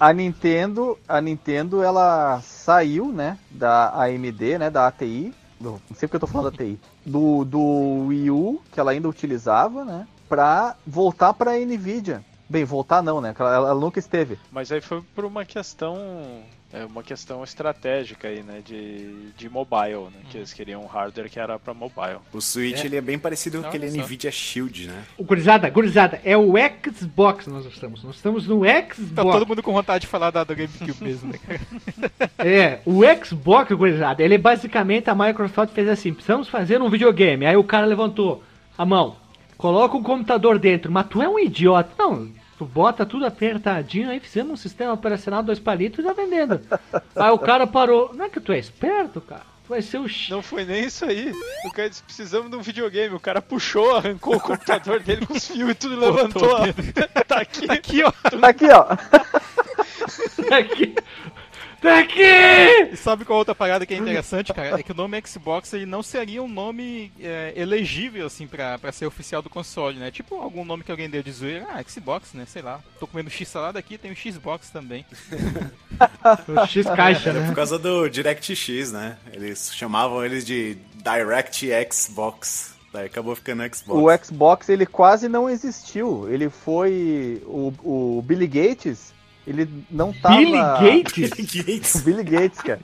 a 0.00 0.12
Nintendo, 0.12 0.98
a 1.08 1.20
Nintendo, 1.20 1.82
ela 1.82 2.40
saiu, 2.42 3.12
né, 3.12 3.38
da 3.50 3.90
AMD, 4.02 4.58
né, 4.58 4.70
da 4.70 4.86
ATI, 4.86 5.32
não 5.60 5.78
sei 5.94 6.08
porque 6.08 6.16
eu 6.16 6.20
tô 6.20 6.26
falando 6.26 6.50
da 6.50 6.56
TI, 6.56 6.78
do, 7.04 7.44
do 7.44 8.06
Wii 8.06 8.30
U, 8.30 8.62
que 8.72 8.80
ela 8.80 8.92
ainda 8.92 9.08
utilizava, 9.08 9.84
né, 9.84 10.06
pra 10.28 10.76
voltar 10.86 11.34
pra 11.34 11.58
Nvidia. 11.58 12.24
Bem, 12.48 12.64
voltar 12.64 13.02
não, 13.02 13.20
né, 13.20 13.34
ela, 13.38 13.54
ela 13.54 13.74
nunca 13.74 13.98
esteve. 13.98 14.38
Mas 14.50 14.72
aí 14.72 14.80
foi 14.80 15.02
por 15.14 15.24
uma 15.24 15.44
questão. 15.44 15.96
É 16.72 16.84
uma 16.84 17.02
questão 17.02 17.42
estratégica 17.42 18.28
aí, 18.28 18.44
né? 18.44 18.62
De, 18.64 19.32
de 19.36 19.48
mobile, 19.50 20.04
né? 20.04 20.20
Que 20.30 20.38
eles 20.38 20.52
queriam 20.52 20.82
um 20.82 20.86
hardware 20.86 21.28
que 21.28 21.40
era 21.40 21.58
pra 21.58 21.74
mobile. 21.74 22.18
O 22.32 22.40
Switch 22.40 22.84
ele 22.84 22.96
é 22.96 23.00
bem 23.00 23.18
parecido 23.18 23.56
com 23.58 23.62
Olha 23.64 23.68
aquele 23.70 23.90
só. 23.90 23.96
Nvidia 23.98 24.30
Shield, 24.30 24.86
né? 24.86 25.02
O 25.18 25.24
gurizada, 25.24 25.68
gurizada, 25.68 26.20
é 26.24 26.36
o 26.36 26.52
Xbox 26.94 27.48
nós 27.48 27.66
estamos. 27.66 28.04
Nós 28.04 28.14
estamos 28.14 28.46
no 28.46 28.60
Tá 28.64 28.94
Xbox. 28.94 29.32
todo 29.32 29.46
mundo 29.48 29.62
com 29.64 29.72
vontade 29.72 30.02
de 30.02 30.06
falar 30.06 30.30
da, 30.30 30.44
do 30.44 30.54
GameCube 30.54 30.94
mesmo, 31.02 31.32
né? 31.32 31.38
É, 32.38 32.78
o 32.86 33.00
Xbox, 33.24 33.72
gurizada, 33.72 34.22
ele 34.22 34.38
basicamente 34.38 35.10
a 35.10 35.14
Microsoft 35.14 35.74
fez 35.74 35.88
assim: 35.88 36.12
precisamos 36.14 36.48
fazer 36.48 36.80
um 36.80 36.88
videogame. 36.88 37.46
Aí 37.46 37.56
o 37.56 37.64
cara 37.64 37.84
levantou 37.84 38.44
a 38.78 38.86
mão, 38.86 39.16
coloca 39.58 39.96
um 39.96 40.02
computador 40.02 40.58
dentro, 40.58 40.90
mas 40.90 41.06
tu 41.08 41.20
é 41.20 41.28
um 41.28 41.38
idiota. 41.38 41.90
Não, 41.98 42.28
tu 42.60 42.66
bota 42.66 43.06
tudo 43.06 43.24
apertadinho, 43.24 44.10
aí 44.10 44.20
fizemos 44.20 44.52
um 44.52 44.56
sistema 44.56 44.92
operacional 44.92 45.42
dois 45.42 45.58
palitos 45.58 46.00
e 46.00 46.02
já 46.06 46.12
vendendo. 46.12 46.60
Aí 47.16 47.30
o 47.30 47.38
cara 47.38 47.66
parou. 47.66 48.12
Não 48.12 48.26
é 48.26 48.28
que 48.28 48.38
tu 48.38 48.52
é 48.52 48.58
esperto, 48.58 49.18
cara? 49.18 49.46
Tu 49.64 49.70
vai 49.70 49.80
ser 49.80 49.96
o. 49.96 50.06
X. 50.06 50.28
Não 50.28 50.42
foi 50.42 50.66
nem 50.66 50.84
isso 50.84 51.06
aí. 51.06 51.32
O 51.64 51.72
cara 51.72 51.88
disse: 51.88 52.02
precisamos 52.02 52.50
de 52.50 52.56
um 52.58 52.60
videogame. 52.60 53.14
O 53.14 53.20
cara 53.20 53.40
puxou, 53.40 53.96
arrancou 53.96 54.36
o 54.36 54.40
computador 54.40 55.00
dele 55.00 55.24
com 55.24 55.32
os 55.32 55.48
fios 55.48 55.70
e 55.70 55.74
tudo 55.74 55.94
e 55.94 55.98
levantou. 55.98 56.58
tá 57.26 57.40
aqui. 57.40 57.64
Aqui, 57.70 58.02
ó. 58.02 58.12
Aqui, 58.42 58.66
ó. 58.68 58.84
Tá 60.44 60.56
aqui! 60.58 60.94
Aqui! 61.82 62.92
E 62.92 62.96
sabe 62.96 63.24
qual 63.24 63.38
outra 63.38 63.54
parada 63.54 63.86
que 63.86 63.94
é 63.94 63.96
interessante, 63.96 64.52
cara? 64.52 64.78
É 64.78 64.82
que 64.82 64.92
o 64.92 64.94
nome 64.94 65.20
Xbox 65.26 65.72
ele 65.72 65.86
não 65.86 66.02
seria 66.02 66.42
um 66.42 66.48
nome 66.48 67.12
é, 67.20 67.52
elegível, 67.56 68.26
assim, 68.26 68.46
pra, 68.46 68.78
pra 68.78 68.92
ser 68.92 69.06
oficial 69.06 69.40
do 69.40 69.48
console, 69.48 69.98
né? 69.98 70.10
Tipo 70.10 70.36
algum 70.36 70.64
nome 70.64 70.84
que 70.84 70.90
alguém 70.90 71.08
deu 71.08 71.22
de 71.22 71.32
zoeira. 71.32 71.66
Ah, 71.70 71.82
Xbox, 71.82 72.34
né? 72.34 72.44
Sei 72.46 72.62
lá. 72.62 72.80
Tô 72.98 73.06
comendo 73.06 73.30
X-salada 73.30 73.78
aqui, 73.78 73.96
tem 73.96 74.12
o 74.12 74.16
Xbox 74.16 74.70
também. 74.70 75.04
O 76.48 76.66
X 76.66 76.86
caixa, 76.86 77.28
Era 77.28 77.40
por 77.40 77.48
né? 77.48 77.54
causa 77.54 77.78
do 77.78 78.08
DirectX, 78.08 78.90
né? 78.90 79.18
Eles 79.34 79.70
chamavam 79.74 80.24
eles 80.24 80.46
de 80.46 80.78
Direct 80.94 81.68
Xbox. 81.92 82.74
Daí 82.92 83.06
acabou 83.06 83.36
ficando 83.36 83.62
Xbox. 83.74 84.00
O 84.00 84.24
Xbox, 84.24 84.68
ele 84.68 84.86
quase 84.86 85.28
não 85.28 85.48
existiu. 85.48 86.26
Ele 86.28 86.48
foi... 86.48 87.42
O, 87.44 87.72
o 87.82 88.22
Billy 88.22 88.46
Gates, 88.46 89.12
ele 89.46 89.68
não 89.90 90.12
tava... 90.12 90.36
Billy 90.36 90.58
Gates? 90.58 91.30
Gates. 91.64 91.94
O 91.96 91.98
Billy 92.04 92.24
Gates, 92.24 92.60
cara. 92.62 92.80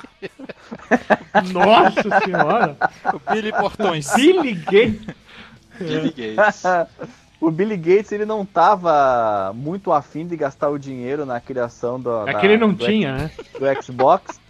Nossa 1.53 2.21
senhora! 2.25 2.77
O 3.15 3.33
Billy 3.33 3.53
Portões. 3.53 4.13
Billy 4.15 4.55
Gates! 4.55 5.07
Billy 5.79 6.11
Gates. 6.37 6.63
O 7.41 7.51
Billy 7.51 7.77
Gates 7.77 8.11
ele 8.13 8.25
não 8.25 8.45
tava 8.47 9.53
muito 9.55 9.93
afim 9.93 10.27
de 10.27 10.37
gastar 10.37 10.71
o 10.71 10.79
dinheiro 10.79 11.27
na 11.27 11.39
criação 11.41 12.01
do, 12.01 12.27
É 12.27 12.33
da- 12.33 12.41
que 12.41 12.47
ele 12.47 12.57
não 12.57 12.73
do, 12.73 12.85
tinha, 12.85 13.15
né? 13.17 13.31
do 13.59 13.83
Xbox. 13.83 14.41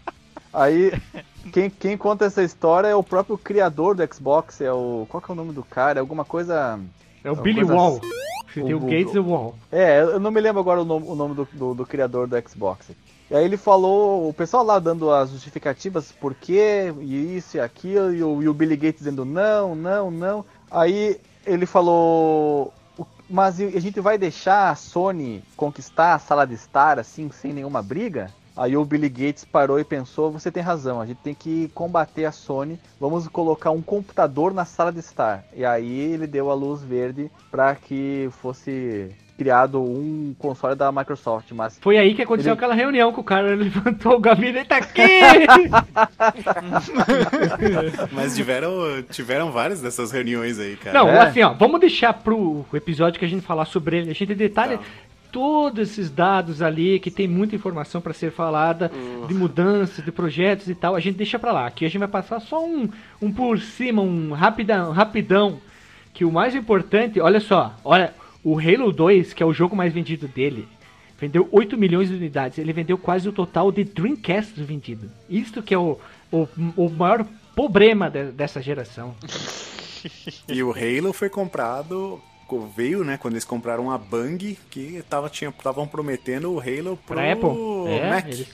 Aí 0.55 0.93
quem, 1.53 1.69
quem 1.69 1.97
conta 1.97 2.25
essa 2.27 2.43
história 2.43 2.87
é 2.89 2.95
o 2.95 3.03
próprio 3.03 3.37
criador 3.37 3.95
do 3.97 4.15
Xbox, 4.15 4.61
é 4.61 4.73
o 4.73 5.05
qual 5.09 5.21
que 5.21 5.31
é 5.31 5.35
o 5.35 5.37
nome 5.37 5.53
do 5.53 5.65
cara? 5.65 5.99
É 5.99 6.01
alguma 6.01 6.25
coisa 6.25 6.79
É 7.25 7.31
o 7.31 7.37
Billy 7.37 7.61
coisa 7.61 7.75
Wall. 7.75 8.01
Você 8.53 8.63
tem 8.63 8.75
o 8.75 8.79
O- 8.79 8.87
Gates 8.87 9.15
e 9.15 9.19
o 9.19 9.27
Wall. 9.29 9.55
É, 9.71 10.01
eu 10.01 10.21
não 10.21 10.31
me 10.31 10.41
lembro 10.41 10.61
agora 10.61 10.81
o 10.81 10.85
nome, 10.85 11.07
o 11.09 11.15
nome 11.15 11.35
do, 11.35 11.49
do, 11.53 11.75
do 11.75 11.87
criador 11.87 12.27
do 12.27 12.37
Xbox. 12.49 12.91
E 13.31 13.35
aí 13.35 13.45
ele 13.45 13.57
falou, 13.57 14.29
o 14.29 14.33
pessoal 14.33 14.63
lá 14.65 14.79
dando 14.79 15.11
as 15.11 15.31
justificativas 15.31 16.13
por 16.13 16.33
quê, 16.35 16.95
e 17.01 17.37
isso 17.37 17.57
e 17.57 17.61
aquilo, 17.61 18.15
e 18.15 18.23
o, 18.23 18.43
e 18.43 18.49
o 18.49 18.55
Billy 18.55 18.77
Gates 18.77 18.99
dizendo 19.01 19.25
não, 19.25 19.75
não, 19.75 20.11
não. 20.11 20.45
Aí 20.71 21.21
ele 21.45 21.67
falou, 21.67 22.73
"O- 22.97 23.05
mas 23.29 23.61
a 23.61 23.81
gente 23.81 24.01
vai 24.01 24.17
deixar 24.17 24.71
a 24.71 24.75
Sony 24.77 25.43
conquistar 25.57 26.15
a 26.15 26.19
sala 26.21 26.47
de 26.47 26.55
estar 26.55 26.99
assim, 27.01 27.29
sem 27.33 27.53
nenhuma 27.53 27.83
briga? 27.83 28.31
Aí 28.57 28.77
o 28.77 28.85
Billy 28.85 29.09
Gates 29.09 29.45
parou 29.45 29.79
e 29.79 29.85
pensou, 29.85 30.33
você 30.33 30.51
tem 30.51 30.63
razão, 30.63 31.01
a 31.01 31.07
gente 31.07 31.19
tem 31.19 31.35
que 31.35 31.71
combater 31.75 32.25
a 32.25 32.33
Sony, 32.33 32.79
vamos 32.99 33.29
colocar 33.29 33.71
um 33.71 33.83
computador 33.83 34.55
na 34.55 34.65
sala 34.65 34.91
de 34.91 35.01
estar. 35.01 35.45
E 35.55 35.65
aí 35.65 36.13
ele 36.13 36.27
deu 36.27 36.51
a 36.51 36.55
luz 36.55 36.83
verde 36.83 37.31
para 37.51 37.75
que 37.75 38.31
fosse 38.41 39.11
criado 39.37 39.83
um 39.83 40.35
console 40.39 40.75
da 40.75 40.91
Microsoft, 40.91 41.53
mas 41.53 41.79
Foi 41.79 41.99
aí 41.99 42.15
que 42.15 42.23
aconteceu 42.23 42.53
Ele- 42.53 42.57
aquela 42.59 42.75
reunião 42.75 43.13
que 43.13 43.21
o 43.21 43.25
cara 43.25 43.49
levantou 43.55 44.15
o 44.17 44.19
gabinete 44.19 44.65
e 44.65 44.69
tá 44.69 44.77
aqui! 44.79 45.03
Mas 48.13 48.35
tiveram, 48.35 49.03
tiveram 49.11 49.51
várias 49.53 49.81
dessas 49.81 50.11
reuniões 50.11 50.59
aí, 50.59 50.77
cara. 50.77 50.99
Não, 50.99 51.09
É. 51.09 51.19
assim, 51.21 51.43
ó, 51.43 51.53
vamos 51.53 51.81
deixar 51.81 52.13
pro 52.15 52.65
episódio 52.73 53.19
que 53.19 53.25
a 53.25 53.29
gente 53.29 53.45
falar 53.45 53.65
sobre 53.67 53.99
ele. 53.99 54.11
A 54.11 54.15
gente 54.15 54.35
detalha. 54.35 54.79
Tá. 54.79 54.85
Todos 55.41 55.91
esses 55.91 56.11
dados 56.11 56.63
ali, 56.63 56.99
que 56.99 57.11
tem 57.11 57.29
muita 57.29 57.55
informação 57.55 58.01
para 58.01 58.15
ser 58.15 58.33
falada, 58.33 58.91
de 59.29 59.35
mudanças, 59.35 60.03
de 60.03 60.11
projetos 60.11 60.67
e 60.67 60.75
tal, 60.75 60.95
a 60.97 61.01
gente 61.01 61.17
deixa 61.19 61.39
pra 61.39 61.53
lá. 61.53 61.67
Aqui 61.67 61.85
a 61.85 61.89
gente 61.89 61.99
vai 61.99 62.09
passar 62.09 62.41
só 62.41 62.65
um, 62.65 62.89
um 63.21 63.31
por 63.31 63.59
cima, 63.61 64.01
um 64.01 64.33
rapidão, 64.33 64.93
rapidão, 64.93 65.61
que 66.15 66.25
o 66.25 66.33
mais 66.33 66.55
importante, 66.55 67.21
olha 67.21 67.39
só, 67.39 67.75
olha, 67.85 68.15
o 68.43 68.59
Halo 68.59 68.91
2, 68.91 69.35
que 69.35 69.43
é 69.43 69.47
o 69.47 69.53
jogo 69.53 69.77
mais 69.77 69.93
vendido 69.93 70.27
dele, 70.27 70.67
vendeu 71.21 71.47
8 71.53 71.77
milhões 71.77 72.09
de 72.09 72.15
unidades, 72.15 72.57
ele 72.57 72.73
vendeu 72.73 72.97
quase 72.97 73.29
o 73.29 73.33
total 73.33 73.71
de 73.71 73.85
Dreamcast 73.85 74.55
vendido. 74.63 75.11
Isto 75.29 75.63
que 75.63 75.75
é 75.75 75.79
o, 75.79 75.99
o, 76.33 76.49
o 76.79 76.89
maior 76.89 77.27
problema 77.55 78.09
de- 78.09 78.33
dessa 78.33 78.63
geração. 78.63 79.15
E 80.49 80.63
o 80.63 80.71
Halo 80.73 81.13
foi 81.13 81.29
comprado, 81.29 82.23
co- 82.23 82.36
veio, 82.77 83.03
né, 83.05 83.17
quando 83.17 83.35
eles 83.35 83.45
compraram 83.45 83.91
a 83.91 83.99
Bang, 83.99 84.57
que 84.71 85.03
tava, 85.09 85.29
tinha, 85.29 85.51
estavam 85.51 85.87
prometendo 85.87 86.53
o 86.53 86.61
Halo 86.61 86.97
pro 87.07 87.17
Pra 87.17 87.33
Apple. 87.33 87.49
É, 87.89 88.11
Mac. 88.11 88.27
eles- 88.27 88.49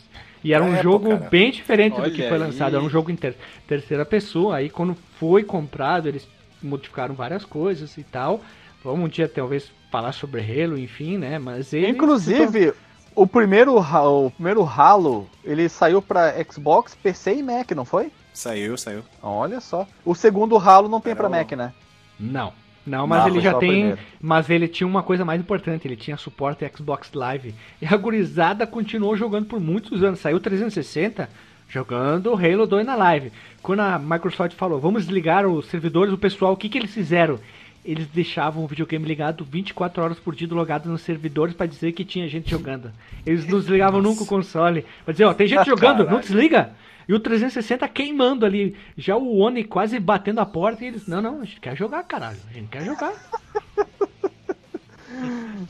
E 0.45 0.53
era 0.53 0.63
Pra 0.65 0.71
um 0.71 0.75
Apple, 0.75 0.83
jogo 0.83 1.09
cara. 1.11 1.31
bem 1.31 1.51
diferente 1.53 1.95
do 1.95 2.03
Olha 2.03 2.11
que 2.11 2.29
foi 2.29 2.37
lançado. 2.39 2.69
aí. 2.71 2.75
Era 2.75 2.85
um 2.85 2.91
jogo 2.91 3.11
em 3.13 3.17
ter- 3.17 3.37
terceira 3.69 4.05
pessoa. 4.05 4.57
Aí 4.57 4.69
quando 4.69 4.97
foi 5.21 5.45
comprado, 5.45 6.09
eles 6.09 6.27
modificaram 6.61 7.15
várias 7.15 7.45
coisas 7.45 7.97
e 7.97 8.03
tal. 8.03 8.41
Vamos 8.83 9.05
um 9.05 9.09
dia 9.09 9.29
talvez 9.29 9.71
falar 9.91 10.11
sobre 10.13 10.41
Halo, 10.41 10.77
enfim, 10.77 11.17
né? 11.17 11.39
Mas 11.39 11.73
ele. 11.73 11.87
Inclusive, 11.89 12.73
o 13.15 13.25
primeiro, 13.25 13.77
o 13.79 14.31
primeiro 14.33 14.65
Halo, 14.65 15.29
ele 15.45 15.69
saiu 15.69 16.03
pra 16.03 16.35
Xbox, 16.51 16.93
PC 17.01 17.35
e 17.35 17.43
Mac, 17.43 17.71
não 17.71 17.85
foi? 17.85 18.11
Saiu, 18.35 18.77
saiu. 18.77 19.05
Olha 19.23 19.61
só. 19.61 19.87
O 20.05 20.13
segundo 20.15 20.57
Halo 20.59 20.89
não 20.89 21.01
tem 21.01 21.15
o- 21.15 21.31
Mac, 21.31 21.53
né? 21.53 21.73
Não. 22.19 22.53
Não, 22.87 23.07
mas 23.07 23.21
Não, 23.21 23.29
ele 23.29 23.41
já 23.41 23.55
tem. 23.55 23.95
Mas 24.21 24.51
ele 24.51 24.67
tinha 24.67 24.87
uma 24.87 25.03
coisa 25.03 25.25
mais 25.25 25.41
importante, 25.41 25.87
ele 25.87 25.97
tinha 25.97 26.17
suporte 26.17 26.69
Xbox 26.77 27.13
Live. 27.13 27.55
E 27.81 27.87
a 27.87 27.97
gurizada 27.97 28.67
continuou 28.67 29.17
jogando 29.17 29.47
por 29.47 29.61
muitos 29.61 30.03
anos. 30.03 30.19
Saiu 30.19 30.41
360 30.41 31.29
jogando 31.69 32.35
Halo 32.35 32.67
2 32.67 32.85
na 32.85 32.95
live. 32.95 33.33
Quando 33.63 33.81
a 33.81 33.99
Microsoft 33.99 34.55
falou, 34.55 34.79
vamos 34.79 35.05
desligar 35.05 35.47
os 35.47 35.67
servidores, 35.67 36.13
o 36.13 36.19
pessoal, 36.19 36.53
o 36.53 36.57
que, 36.57 36.69
que 36.69 36.77
eles 36.77 36.93
fizeram? 36.93 37.39
Eles 37.85 38.07
deixavam 38.09 38.63
o 38.63 38.67
videogame 38.67 39.05
ligado 39.05 39.45
24 39.45 40.03
horas 40.03 40.21
por 40.21 40.35
dia 40.35 40.47
logado 40.51 40.89
nos 40.89 41.01
servidores 41.01 41.55
pra 41.55 41.67
dizer 41.67 41.93
que 41.93 42.05
tinha 42.05 42.29
gente 42.29 42.51
jogando. 42.51 42.93
Eles 43.25 43.47
não 43.47 43.59
desligavam 43.59 44.03
nunca 44.03 44.23
o 44.23 44.27
console. 44.27 44.85
Pra 45.05 45.13
dizer, 45.13 45.25
ó, 45.25 45.35
tem 45.35 45.47
gente 45.47 45.67
jogando, 45.67 46.05
não 46.05 46.21
desliga. 46.21 46.71
E 47.09 47.15
o 47.15 47.21
360 47.21 47.87
queimando 47.89 48.45
ali. 48.47 48.77
Já 48.97 49.17
o 49.17 49.39
One 49.39 49.65
quase 49.65 49.99
batendo 49.99 50.41
a 50.41 50.47
porta 50.47 50.85
e 50.85 50.89
eles, 50.89 51.07
não, 51.07 51.21
não, 51.21 51.41
a 51.41 51.45
gente 51.45 51.61
quer 51.61 51.77
jogar, 51.77 52.03
caralho. 52.05 52.39
A 52.51 52.53
gente 52.53 52.69
quer 52.69 52.85
jogar. 52.85 53.13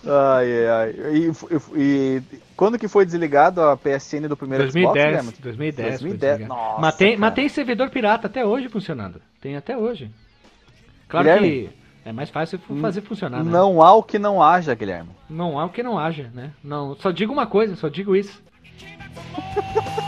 Ai, 0.06 0.66
ai, 0.66 0.94
ai. 1.04 1.16
E, 1.16 1.32
e- 1.76 2.22
quando 2.56 2.78
que 2.78 2.88
foi 2.88 3.04
desligado 3.04 3.60
a 3.60 3.76
PSN 3.76 4.26
do 4.28 4.36
primeiro 4.36 4.64
2010, 4.64 5.20
Xbox, 5.20 5.38
2010. 5.40 6.00
2010. 6.00 6.38
foi 6.38 6.46
Nossa, 6.46 6.80
mas, 6.80 6.96
tem, 6.96 7.16
mas 7.16 7.34
tem 7.34 7.48
servidor 7.48 7.90
pirata 7.90 8.26
até 8.28 8.44
hoje 8.46 8.68
funcionando. 8.68 9.20
Tem 9.40 9.56
até 9.56 9.76
hoje. 9.76 10.10
Claro 11.09 11.26
Guilherme? 11.26 11.68
que 11.68 12.09
é 12.09 12.12
mais 12.12 12.30
fácil 12.30 12.59
fu- 12.59 12.76
fazer 12.76 13.02
funcionar, 13.02 13.44
né? 13.44 13.50
Não 13.50 13.82
há 13.82 13.92
o 13.94 14.02
que 14.02 14.18
não 14.18 14.42
haja, 14.42 14.74
Guilherme. 14.74 15.10
Não 15.28 15.59
há 15.59 15.66
o 15.66 15.70
que 15.70 15.82
não 15.82 15.98
haja, 15.98 16.30
né? 16.32 16.52
Não, 16.64 16.94
só 16.96 17.10
digo 17.10 17.32
uma 17.32 17.46
coisa, 17.46 17.76
só 17.76 17.88
digo 17.88 18.16
isso. 18.16 18.42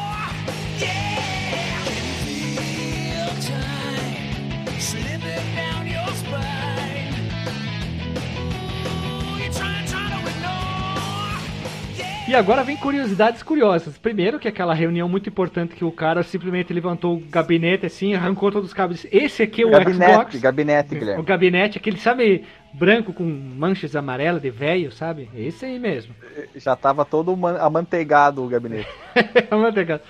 E 12.26 12.34
agora 12.34 12.64
vem 12.64 12.74
curiosidades 12.76 13.42
curiosas. 13.42 13.98
Primeiro, 13.98 14.38
que 14.38 14.48
aquela 14.48 14.72
reunião 14.72 15.06
muito 15.06 15.28
importante 15.28 15.74
que 15.74 15.84
o 15.84 15.92
cara 15.92 16.22
simplesmente 16.22 16.72
levantou 16.72 17.16
o 17.16 17.20
gabinete 17.20 17.84
assim, 17.84 18.14
arrancou 18.14 18.50
todos 18.50 18.68
os 18.68 18.74
cabos. 18.74 19.06
Esse 19.12 19.42
aqui 19.42 19.60
é 19.62 19.66
o 19.66 19.70
Gabinete, 19.70 20.10
Xbox. 20.12 20.40
gabinete, 20.40 20.94
O 20.94 20.98
Guilherme. 20.98 21.22
gabinete, 21.22 21.76
aquele, 21.78 21.98
sabe, 21.98 22.44
branco 22.72 23.12
com 23.12 23.24
manchas 23.24 23.94
amarelas 23.94 24.40
de 24.40 24.48
velho, 24.50 24.90
sabe? 24.90 25.28
Esse 25.36 25.66
aí 25.66 25.78
mesmo. 25.78 26.14
Já 26.56 26.74
tava 26.74 27.04
todo 27.04 27.36
man- 27.36 27.58
amanteigado 27.58 28.42
o 28.42 28.48
gabinete. 28.48 28.88
Pegada. 29.74 30.02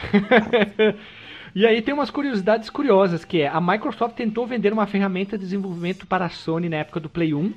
e 1.54 1.66
aí 1.66 1.82
tem 1.82 1.92
umas 1.92 2.10
curiosidades 2.10 2.70
curiosas, 2.70 3.22
que 3.22 3.42
é 3.42 3.48
a 3.48 3.60
Microsoft 3.60 4.14
tentou 4.14 4.46
vender 4.46 4.72
uma 4.72 4.86
ferramenta 4.86 5.36
de 5.36 5.44
desenvolvimento 5.44 6.06
para 6.06 6.24
a 6.24 6.30
Sony 6.30 6.70
na 6.70 6.76
época 6.78 7.00
do 7.00 7.10
Play 7.10 7.34
1, 7.34 7.52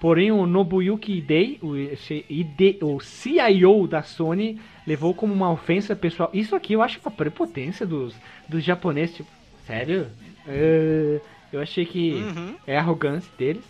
porém 0.00 0.30
o 0.30 0.46
Nobuyuki 0.46 1.18
Idei, 1.18 1.58
o, 1.62 1.76
esse 1.76 2.24
ID 2.28 2.82
o 2.82 3.00
CIO 3.00 3.86
da 3.86 4.02
Sony, 4.02 4.60
levou 4.86 5.14
como 5.14 5.32
uma 5.32 5.50
ofensa 5.50 5.96
pessoal. 5.96 6.30
Isso 6.32 6.54
aqui 6.54 6.74
eu 6.74 6.82
acho 6.82 7.00
uma 7.04 7.10
prepotência 7.10 7.86
dos, 7.86 8.14
dos 8.48 8.62
japoneses, 8.62 9.16
tipo, 9.16 9.30
sério? 9.66 10.06
É, 10.46 11.20
eu 11.52 11.60
achei 11.60 11.84
que 11.84 12.22
é 12.66 12.78
arrogância 12.78 13.30
deles. 13.38 13.64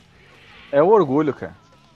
É 0.70 0.82
o 0.82 0.88
orgulho, 0.88 1.32
cara. 1.32 1.54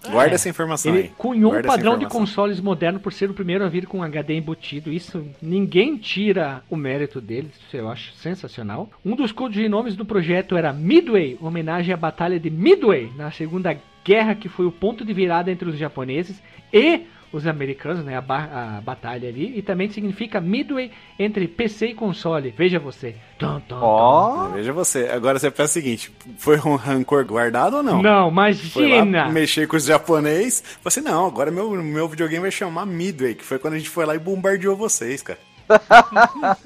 Guarda 0.08 0.34
essa 0.34 0.48
informação 0.48 0.94
Ele 0.94 1.08
aí. 1.08 1.12
cunhou 1.16 1.50
um 1.50 1.54
Guarda 1.54 1.68
essa 1.68 1.76
padrão 1.76 1.98
de 1.98 2.06
consoles 2.06 2.58
moderno 2.58 2.98
por 2.98 3.12
ser 3.12 3.28
o 3.28 3.34
primeiro 3.34 3.64
a 3.64 3.68
vir 3.68 3.86
com 3.86 4.02
HD 4.02 4.34
embutido. 4.34 4.90
Isso 4.90 5.26
ninguém 5.42 5.96
tira 5.98 6.62
o 6.70 6.76
mérito 6.76 7.20
deles, 7.20 7.52
isso 7.66 7.76
eu 7.76 7.90
acho 7.90 8.14
sensacional. 8.14 8.88
Um 9.04 9.14
dos 9.14 9.30
codinomes 9.30 9.96
do 9.96 10.04
projeto 10.06 10.56
era 10.56 10.72
Midway, 10.72 11.36
homenagem 11.40 11.92
à 11.92 11.96
Batalha 11.96 12.40
de 12.40 12.48
Midway 12.48 13.12
na 13.14 13.30
Segunda 13.30 13.76
Guerra, 14.04 14.34
que 14.34 14.48
foi 14.48 14.66
o 14.66 14.72
ponto 14.72 15.04
de 15.04 15.12
virada 15.12 15.50
entre 15.50 15.68
os 15.68 15.76
japoneses 15.76 16.42
e 16.72 17.02
os 17.32 17.46
americanos, 17.46 18.04
né? 18.04 18.16
A, 18.16 18.20
ba- 18.20 18.76
a 18.78 18.80
batalha 18.80 19.28
ali. 19.28 19.56
E 19.56 19.62
também 19.62 19.88
significa 19.88 20.40
Midway 20.40 20.90
entre 21.18 21.46
PC 21.46 21.88
e 21.88 21.94
console. 21.94 22.52
Veja 22.56 22.78
você. 22.80 23.14
Tum, 23.38 23.60
tum, 23.60 23.60
tum. 23.68 23.76
Ó, 23.80 24.48
Veja 24.48 24.72
você. 24.72 25.08
Agora 25.08 25.38
você 25.38 25.48
pensa 25.50 25.64
o 25.70 25.82
seguinte: 25.82 26.10
foi 26.38 26.58
um 26.58 26.74
rancor 26.74 27.24
guardado 27.24 27.76
ou 27.76 27.82
não? 27.84 28.02
Não, 28.02 28.24
Foi 28.24 28.32
imagina! 28.32 29.28
mexer 29.28 29.68
com 29.68 29.76
os 29.76 29.84
japonês. 29.84 30.60
Falei 30.60 30.80
assim, 30.86 31.00
não, 31.02 31.26
agora 31.26 31.50
meu, 31.52 31.70
meu 31.70 32.08
videogame 32.08 32.42
vai 32.42 32.50
chamar 32.50 32.84
Midway, 32.84 33.34
que 33.36 33.44
foi 33.44 33.58
quando 33.60 33.74
a 33.74 33.78
gente 33.78 33.90
foi 33.90 34.04
lá 34.04 34.14
e 34.16 34.18
bombardeou 34.18 34.74
vocês, 34.76 35.22
cara. 35.22 35.38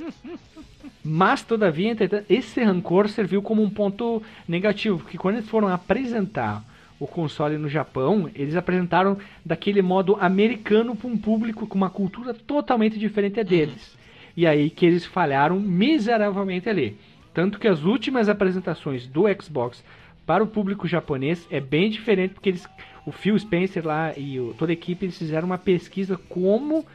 Mas, 1.07 1.43
todavia, 1.43 1.95
esse 2.31 2.63
rancor 2.65 3.09
serviu 3.11 3.43
como 3.43 3.63
um 3.63 3.69
ponto 3.69 4.23
negativo, 4.49 4.99
porque 5.01 5.19
quando 5.19 5.37
eles 5.37 5.49
foram 5.51 5.69
apresentar 5.69 6.65
o 6.99 7.07
console 7.07 7.59
no 7.59 7.69
Japão, 7.69 8.31
eles 8.35 8.57
apresentaram 8.57 9.19
daquele 9.45 9.83
modo 9.83 10.17
americano 10.21 10.95
para 10.95 11.09
um 11.09 11.17
público 11.17 11.67
com 11.67 11.77
uma 11.77 11.91
cultura 11.91 12.33
totalmente 12.33 12.99
diferente 12.99 13.37
da 13.37 13.43
deles. 13.43 13.97
E 14.37 14.47
aí 14.47 14.71
que 14.71 14.87
eles 14.87 15.05
falharam 15.05 15.59
miseravelmente 15.61 16.69
ali. 16.69 16.97
Tanto 17.33 17.59
que 17.59 17.69
as 17.69 17.83
últimas 17.85 18.29
apresentações 18.29 19.07
do 19.07 19.25
Xbox 19.43 19.83
para 20.25 20.43
o 20.43 20.47
público 20.47 20.87
japonês 20.89 21.47
é 21.51 21.61
bem 21.61 21.91
diferente, 21.91 22.35
porque 22.35 22.49
eles, 22.49 22.67
o 23.05 23.13
Phil 23.13 23.39
Spencer 23.39 23.85
lá 23.87 24.13
e 24.17 24.39
o- 24.41 24.55
toda 24.57 24.73
a 24.73 24.75
equipe 24.75 25.05
eles 25.05 25.19
fizeram 25.19 25.47
uma 25.47 25.59
pesquisa 25.59 26.17
como 26.29 26.87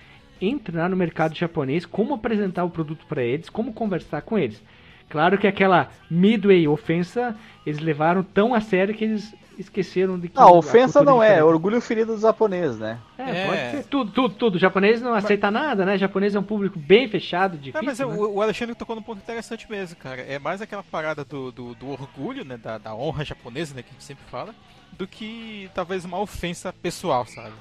entrar 0.41 0.89
no 0.89 0.95
mercado 0.95 1.35
japonês, 1.35 1.85
como 1.85 2.13
apresentar 2.13 2.63
o 2.63 2.69
produto 2.69 3.05
para 3.07 3.21
eles, 3.23 3.49
como 3.49 3.73
conversar 3.73 4.21
com 4.21 4.38
eles. 4.39 4.63
Claro 5.09 5.38
que 5.38 5.47
aquela 5.47 5.89
midway 6.09 6.67
ofensa 6.67 7.35
eles 7.65 7.80
levaram 7.80 8.23
tão 8.23 8.53
a 8.53 8.61
sério 8.61 8.93
que 8.93 9.03
eles 9.03 9.35
esqueceram 9.61 10.19
de 10.19 10.30
que 10.30 10.36
Não, 10.38 10.53
ofensa 10.57 11.03
não 11.03 11.22
é, 11.22 11.27
diferente. 11.30 11.48
orgulho 11.48 11.81
ferido 11.81 12.14
dos 12.14 12.22
japoneses, 12.22 12.80
né? 12.80 12.98
É, 13.18 13.30
É. 13.31 13.45
pode 13.48 13.72
ser 13.72 13.84
tudo, 13.90 14.11
tudo, 14.11 14.36
tudo. 14.36 14.56
O 14.56 14.60
japonês 14.60 15.02
não 15.02 15.14
aceita 15.14 15.49
nada, 15.52 15.86
né? 15.86 15.95
O 15.95 15.98
japonês 15.98 16.36
é 16.36 16.40
um 16.40 16.44
público 16.44 16.77
bem 16.80 17.07
fechado, 17.07 17.56
É, 17.56 17.57
difícil. 17.60 17.86
mas 17.86 17.99
né? 17.99 18.06
o, 18.06 18.36
o 18.36 18.41
Alexandre 18.41 18.76
tocou 18.76 18.95
num 18.95 19.02
ponto 19.02 19.19
interessante 19.19 19.69
mesmo, 19.69 19.95
cara. 19.98 20.22
É 20.22 20.40
mais 20.40 20.61
aquela 20.61 20.84
parada 20.84 21.23
do, 21.26 21.52
do, 21.52 21.76
do 21.76 21.90
orgulho, 21.90 22.44
né? 22.45 22.57
Da, 22.57 22.77
da 22.77 22.95
honra 22.95 23.23
japonesa, 23.26 23.73
né? 23.76 23.81
Que 23.84 23.90
a 23.90 23.94
gente 23.94 24.03
sempre 24.03 24.23
fala, 24.30 24.53
do 24.94 25.07
que 25.07 25.69
talvez 25.73 26.06
uma 26.06 26.19
ofensa 26.19 26.73
pessoal, 26.73 27.26
sabe? 27.26 27.53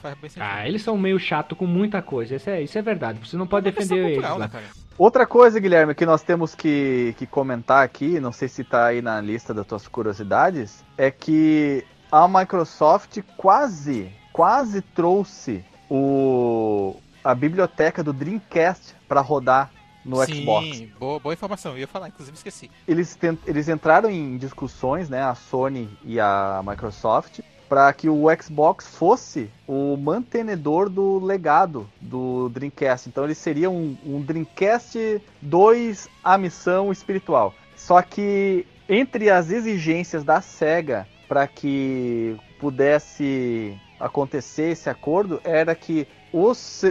Faz, 0.00 0.14
bem 0.18 0.30
sentido. 0.30 0.42
Ah, 0.42 0.66
eles 0.66 0.80
são 0.82 0.96
meio 0.96 1.18
chato 1.18 1.54
com 1.54 1.66
muita 1.66 2.00
coisa. 2.00 2.36
Isso 2.36 2.48
é, 2.48 2.62
isso 2.62 2.78
é 2.78 2.82
verdade. 2.82 3.18
Você 3.22 3.36
não 3.36 3.46
pode 3.46 3.68
É 3.68 3.72
questão 3.72 3.94
defender 3.96 4.12
eles. 4.12 4.22
cultural, 4.24 4.38
lá. 4.38 4.46
né, 4.46 4.50
cara? 4.50 4.64
Outra 4.98 5.26
coisa, 5.26 5.60
Guilherme, 5.60 5.94
que 5.94 6.06
nós 6.06 6.22
temos 6.22 6.54
que, 6.54 7.14
que 7.18 7.26
comentar 7.26 7.84
aqui, 7.84 8.18
não 8.18 8.32
sei 8.32 8.48
se 8.48 8.64
tá 8.64 8.86
aí 8.86 9.02
na 9.02 9.20
lista 9.20 9.52
das 9.52 9.66
tuas 9.66 9.86
curiosidades, 9.86 10.82
é 10.96 11.10
que 11.10 11.84
a 12.10 12.26
Microsoft 12.26 13.18
quase, 13.36 14.10
quase 14.32 14.80
trouxe 14.80 15.62
o, 15.90 16.96
a 17.22 17.34
biblioteca 17.34 18.02
do 18.02 18.10
Dreamcast 18.12 18.94
para 19.06 19.20
rodar 19.20 19.70
no 20.02 20.24
Sim, 20.24 20.34
Xbox. 20.42 20.80
Boa, 20.98 21.20
boa 21.20 21.34
informação. 21.34 21.72
Eu 21.72 21.78
ia 21.78 21.86
falar, 21.88 22.08
inclusive 22.08 22.34
esqueci. 22.34 22.70
Eles, 22.88 23.14
tent- 23.16 23.40
eles 23.46 23.68
entraram 23.68 24.08
em 24.08 24.38
discussões, 24.38 25.10
né, 25.10 25.22
a 25.22 25.34
Sony 25.34 25.90
e 26.04 26.18
a 26.18 26.62
Microsoft, 26.64 27.40
para 27.68 27.92
que 27.92 28.08
o 28.08 28.24
Xbox 28.40 28.86
fosse 28.86 29.50
o 29.66 29.96
mantenedor 29.96 30.88
do 30.88 31.18
legado 31.18 31.88
do 32.00 32.48
Dreamcast. 32.48 33.08
Então 33.08 33.24
ele 33.24 33.34
seria 33.34 33.68
um, 33.70 33.96
um 34.04 34.20
Dreamcast 34.20 35.20
2 35.42 36.08
a 36.22 36.38
missão 36.38 36.92
espiritual. 36.92 37.54
Só 37.76 38.00
que 38.02 38.66
entre 38.88 39.30
as 39.30 39.50
exigências 39.50 40.24
da 40.24 40.40
Sega 40.40 41.06
para 41.28 41.46
que 41.46 42.36
pudesse 42.60 43.76
acontecer 43.98 44.70
esse 44.70 44.88
acordo 44.88 45.40
era 45.42 45.74
que 45.74 46.06
os, 46.32 46.82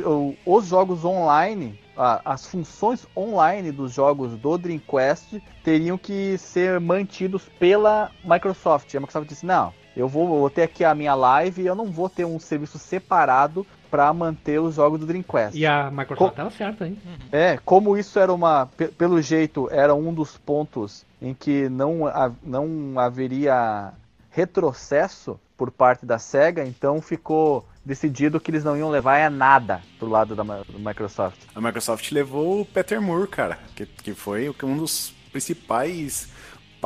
os 0.45 0.65
jogos 0.65 1.05
online, 1.05 1.79
as 1.95 2.47
funções 2.47 3.07
online 3.15 3.71
dos 3.71 3.93
jogos 3.93 4.37
do 4.37 4.57
Dreamcast 4.57 5.41
teriam 5.63 5.97
que 5.97 6.37
ser 6.37 6.79
mantidos 6.79 7.43
pela 7.59 8.11
Microsoft. 8.23 8.93
A 8.95 8.99
Microsoft 8.99 9.29
disse: 9.29 9.45
não, 9.45 9.73
eu 9.95 10.07
vou, 10.07 10.27
vou 10.27 10.49
ter 10.49 10.63
aqui 10.63 10.83
a 10.83 10.93
minha 10.95 11.13
live 11.15 11.61
e 11.61 11.65
eu 11.67 11.75
não 11.75 11.85
vou 11.85 12.09
ter 12.09 12.25
um 12.25 12.39
serviço 12.39 12.77
separado 12.77 13.65
para 13.89 14.11
manter 14.13 14.59
os 14.59 14.75
jogos 14.75 14.99
do 14.99 15.05
Dreamcast. 15.05 15.57
E 15.57 15.65
a 15.65 15.89
Microsoft 15.89 16.31
Co- 16.31 16.35
tava 16.35 16.49
certa, 16.51 16.85
hein? 16.87 16.97
É, 17.31 17.57
como 17.63 17.95
isso 17.97 18.19
era 18.19 18.33
uma. 18.33 18.65
pe- 18.65 18.89
Pelo 18.89 19.21
jeito, 19.21 19.69
era 19.71 19.95
um 19.95 20.13
dos 20.13 20.37
pontos 20.37 21.05
em 21.21 21.33
que 21.33 21.69
não, 21.69 22.05
ha- 22.07 22.31
não 22.43 22.99
haveria 22.99 23.93
retrocesso 24.31 25.39
por 25.57 25.71
parte 25.71 26.05
da 26.05 26.19
SEGA, 26.19 26.65
então 26.65 27.01
ficou 27.01 27.65
decidido 27.85 28.39
que 28.39 28.51
eles 28.51 28.63
não 28.63 28.75
iam 28.75 28.89
levar 28.89 29.21
a 29.21 29.29
nada 29.29 29.81
pro 29.97 30.09
lado 30.09 30.35
da 30.35 30.43
do 30.43 30.79
Microsoft. 30.79 31.37
A 31.55 31.61
Microsoft 31.61 32.11
levou 32.11 32.61
o 32.61 32.65
Peter 32.65 33.01
Moore, 33.01 33.27
cara, 33.29 33.57
que, 33.75 33.85
que 33.85 34.13
foi 34.13 34.53
um 34.63 34.75
dos 34.77 35.13
principais 35.31 36.27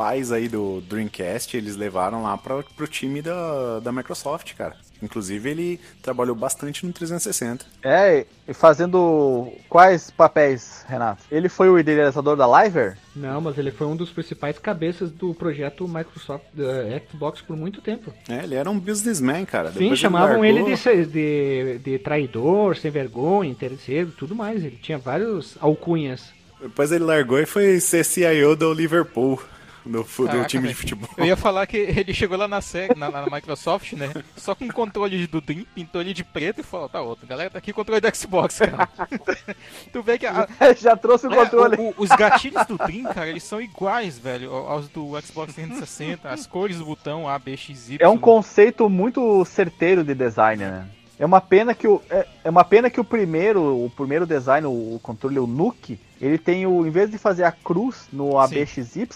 pais 0.00 0.32
aí 0.32 0.48
do 0.48 0.80
Dreamcast, 0.88 1.54
eles 1.54 1.76
levaram 1.76 2.22
lá 2.22 2.38
pra, 2.38 2.62
pro 2.74 2.86
time 2.86 3.20
da, 3.20 3.80
da 3.80 3.92
Microsoft, 3.92 4.54
cara. 4.54 4.74
Inclusive 5.02 5.48
ele 5.50 5.80
trabalhou 6.02 6.34
bastante 6.34 6.86
no 6.86 6.92
360. 6.92 7.66
É, 7.82 8.24
e 8.48 8.54
fazendo 8.54 9.52
quais 9.68 10.10
papéis, 10.10 10.84
Renato? 10.88 11.22
Ele 11.30 11.50
foi 11.50 11.68
o 11.68 11.78
idealizador 11.78 12.34
da 12.34 12.46
Liver? 12.62 12.96
Não, 13.14 13.42
mas 13.42 13.58
ele 13.58 13.70
foi 13.70 13.86
um 13.86 13.96
dos 13.96 14.08
principais 14.10 14.58
cabeças 14.58 15.10
do 15.10 15.34
projeto 15.34 15.86
Microsoft 15.86 16.44
eh, 16.58 17.02
Xbox 17.10 17.42
por 17.42 17.56
muito 17.56 17.82
tempo. 17.82 18.10
É, 18.28 18.42
ele 18.44 18.54
era 18.54 18.70
um 18.70 18.78
businessman, 18.78 19.44
cara. 19.44 19.70
Sim, 19.72 19.80
Depois 19.80 19.98
chamavam 19.98 20.42
ele 20.44 20.60
largou- 20.60 20.70
de, 20.74 20.80
se- 20.80 21.04
de, 21.06 21.78
de 21.84 21.98
traidor, 21.98 22.76
sem 22.76 22.90
vergonha, 22.90 23.50
interesseiro, 23.50 24.12
tudo 24.18 24.34
mais. 24.34 24.64
Ele 24.64 24.78
tinha 24.82 24.96
vários 24.98 25.56
alcunhas. 25.60 26.32
Depois 26.60 26.90
ele 26.92 27.04
largou 27.04 27.38
e 27.38 27.46
foi 27.46 27.80
ser 27.80 28.04
CIO 28.04 28.54
do 28.54 28.72
Liverpool, 28.74 29.42
do, 29.84 30.02
do 30.02 30.26
Caraca, 30.26 30.44
time 30.46 30.68
de 30.68 30.74
futebol. 30.74 31.08
Eu 31.16 31.26
ia 31.26 31.36
falar 31.36 31.66
que 31.66 31.76
ele 31.76 32.12
chegou 32.14 32.36
lá 32.36 32.46
na, 32.48 32.60
SEG, 32.60 32.96
na, 32.96 33.10
na 33.10 33.26
Microsoft, 33.30 33.92
né? 33.94 34.12
Só 34.36 34.54
com 34.54 34.64
o 34.66 34.72
controle 34.72 35.26
do 35.26 35.40
Dream, 35.40 35.64
pintou 35.74 36.00
ele 36.00 36.12
de 36.12 36.22
preto 36.24 36.60
e 36.60 36.64
falou, 36.64 36.88
tá 36.88 37.00
outro. 37.00 37.26
Galera, 37.26 37.50
tá 37.50 37.58
aqui 37.58 37.70
o 37.70 37.74
controle 37.74 38.00
do 38.00 38.16
Xbox, 38.16 38.58
cara. 38.58 38.88
tu 39.92 40.02
vê 40.02 40.18
que 40.18 40.26
a, 40.26 40.48
Já 40.78 40.96
trouxe 40.96 41.26
o 41.26 41.32
é, 41.32 41.36
controle. 41.36 41.76
o- 41.76 41.88
o- 41.90 41.94
os 41.98 42.08
gatilhos 42.10 42.66
do 42.66 42.76
Dream, 42.76 43.04
cara, 43.12 43.28
eles 43.28 43.42
são 43.42 43.60
iguais, 43.60 44.18
velho, 44.18 44.52
aos 44.52 44.88
do 44.88 45.20
Xbox 45.20 45.54
360. 45.54 46.28
As 46.28 46.46
cores 46.46 46.78
do 46.78 46.84
botão 46.84 47.28
A, 47.28 47.38
B, 47.38 47.56
X, 47.56 47.90
Y. 47.90 47.98
É 48.00 48.08
um 48.08 48.18
conceito 48.18 48.88
muito 48.88 49.44
certeiro 49.44 50.04
de 50.04 50.14
design, 50.14 50.62
né? 50.64 50.86
É 51.18 51.26
uma 51.26 51.40
pena 51.40 51.74
que 51.74 51.86
o 51.86 52.00
é, 52.08 52.26
é 52.44 52.48
uma 52.48 52.64
pena 52.64 52.88
que 52.88 52.98
o 52.98 53.04
primeiro, 53.04 53.60
o 53.84 53.90
primeiro 53.90 54.26
design, 54.26 54.66
o, 54.66 54.94
o 54.94 55.00
controle 55.02 55.38
o 55.38 55.46
Nuke, 55.46 56.00
ele 56.18 56.38
tem 56.38 56.66
o 56.66 56.86
em 56.86 56.90
vez 56.90 57.10
de 57.10 57.18
fazer 57.18 57.44
a 57.44 57.52
cruz 57.52 58.08
no 58.10 58.38
ABXY, 58.38 59.06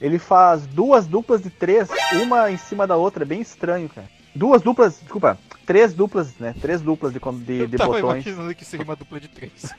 ele 0.00 0.18
faz 0.18 0.66
duas 0.66 1.06
duplas 1.06 1.42
de 1.42 1.50
três, 1.50 1.88
uma 2.22 2.50
em 2.50 2.56
cima 2.56 2.86
da 2.86 2.96
outra, 2.96 3.24
é 3.24 3.26
bem 3.26 3.40
estranho, 3.40 3.88
cara. 3.88 4.06
Duas 4.34 4.62
duplas, 4.62 5.00
desculpa, 5.00 5.36
três 5.66 5.92
duplas, 5.92 6.34
né? 6.38 6.54
Três 6.60 6.80
duplas 6.80 7.12
de, 7.12 7.18
con- 7.20 7.34
de, 7.38 7.60
Eu 7.60 7.66
de 7.66 7.76
tava 7.76 7.94
botões. 7.94 8.24
imaginando 8.24 8.54
que 8.54 8.64
seria 8.64 8.84
uma 8.84 8.94
dupla 8.96 9.18
de 9.18 9.28
três. 9.28 9.74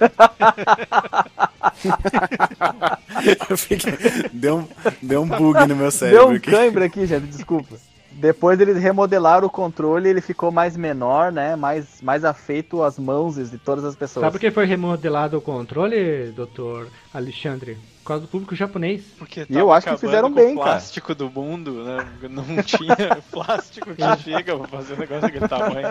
Fiquei- 3.56 4.30
deu, 4.32 4.58
um, 4.58 4.68
deu 5.02 5.22
um 5.22 5.28
bug 5.28 5.66
no 5.66 5.76
meu 5.76 5.90
cérebro 5.90 6.26
Deu 6.26 6.36
um 6.36 6.40
cãibra 6.40 6.84
aqui, 6.86 7.06
gente, 7.06 7.26
desculpa. 7.26 7.76
Depois 8.12 8.58
eles 8.60 8.78
remodelaram 8.82 9.46
o 9.46 9.50
controle, 9.50 10.08
ele 10.08 10.22
ficou 10.22 10.50
mais 10.50 10.74
menor, 10.76 11.30
né? 11.30 11.54
Mais, 11.54 12.00
mais 12.00 12.24
afeito 12.24 12.82
às 12.82 12.98
mãos 12.98 13.34
de 13.50 13.58
todas 13.58 13.84
as 13.84 13.94
pessoas. 13.94 14.24
Sabe 14.24 14.32
por 14.32 14.40
que 14.40 14.50
foi 14.50 14.64
remodelado 14.64 15.36
o 15.36 15.40
controle, 15.42 16.32
doutor 16.34 16.88
Alexandre? 17.12 17.76
Por 18.06 18.10
causa 18.10 18.22
do 18.22 18.28
público 18.28 18.54
japonês. 18.54 19.02
Porque 19.18 19.44
E 19.50 19.56
eu 19.58 19.72
acho 19.72 19.88
que 19.90 19.96
fizeram 19.96 20.30
bem, 20.30 20.52
o 20.52 20.58
cara. 20.58 20.70
plástico 20.70 21.12
do 21.12 21.28
mundo, 21.28 21.82
né? 21.82 22.06
Não 22.30 22.44
tinha 22.62 22.94
plástico 23.32 23.92
que 23.96 24.22
chega 24.22 24.56
pra 24.56 24.68
fazer 24.68 24.94
um 24.94 24.98
negócio 24.98 25.22
daquele 25.22 25.48
tamanho. 25.48 25.88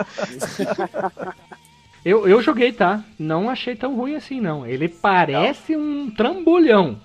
Eu, 2.02 2.26
eu 2.26 2.40
joguei, 2.40 2.72
tá? 2.72 3.04
Não 3.18 3.50
achei 3.50 3.76
tão 3.76 3.94
ruim 3.94 4.14
assim, 4.16 4.40
não. 4.40 4.66
Ele 4.66 4.88
parece 4.88 5.76
um 5.76 6.08
trambolhão. 6.08 6.98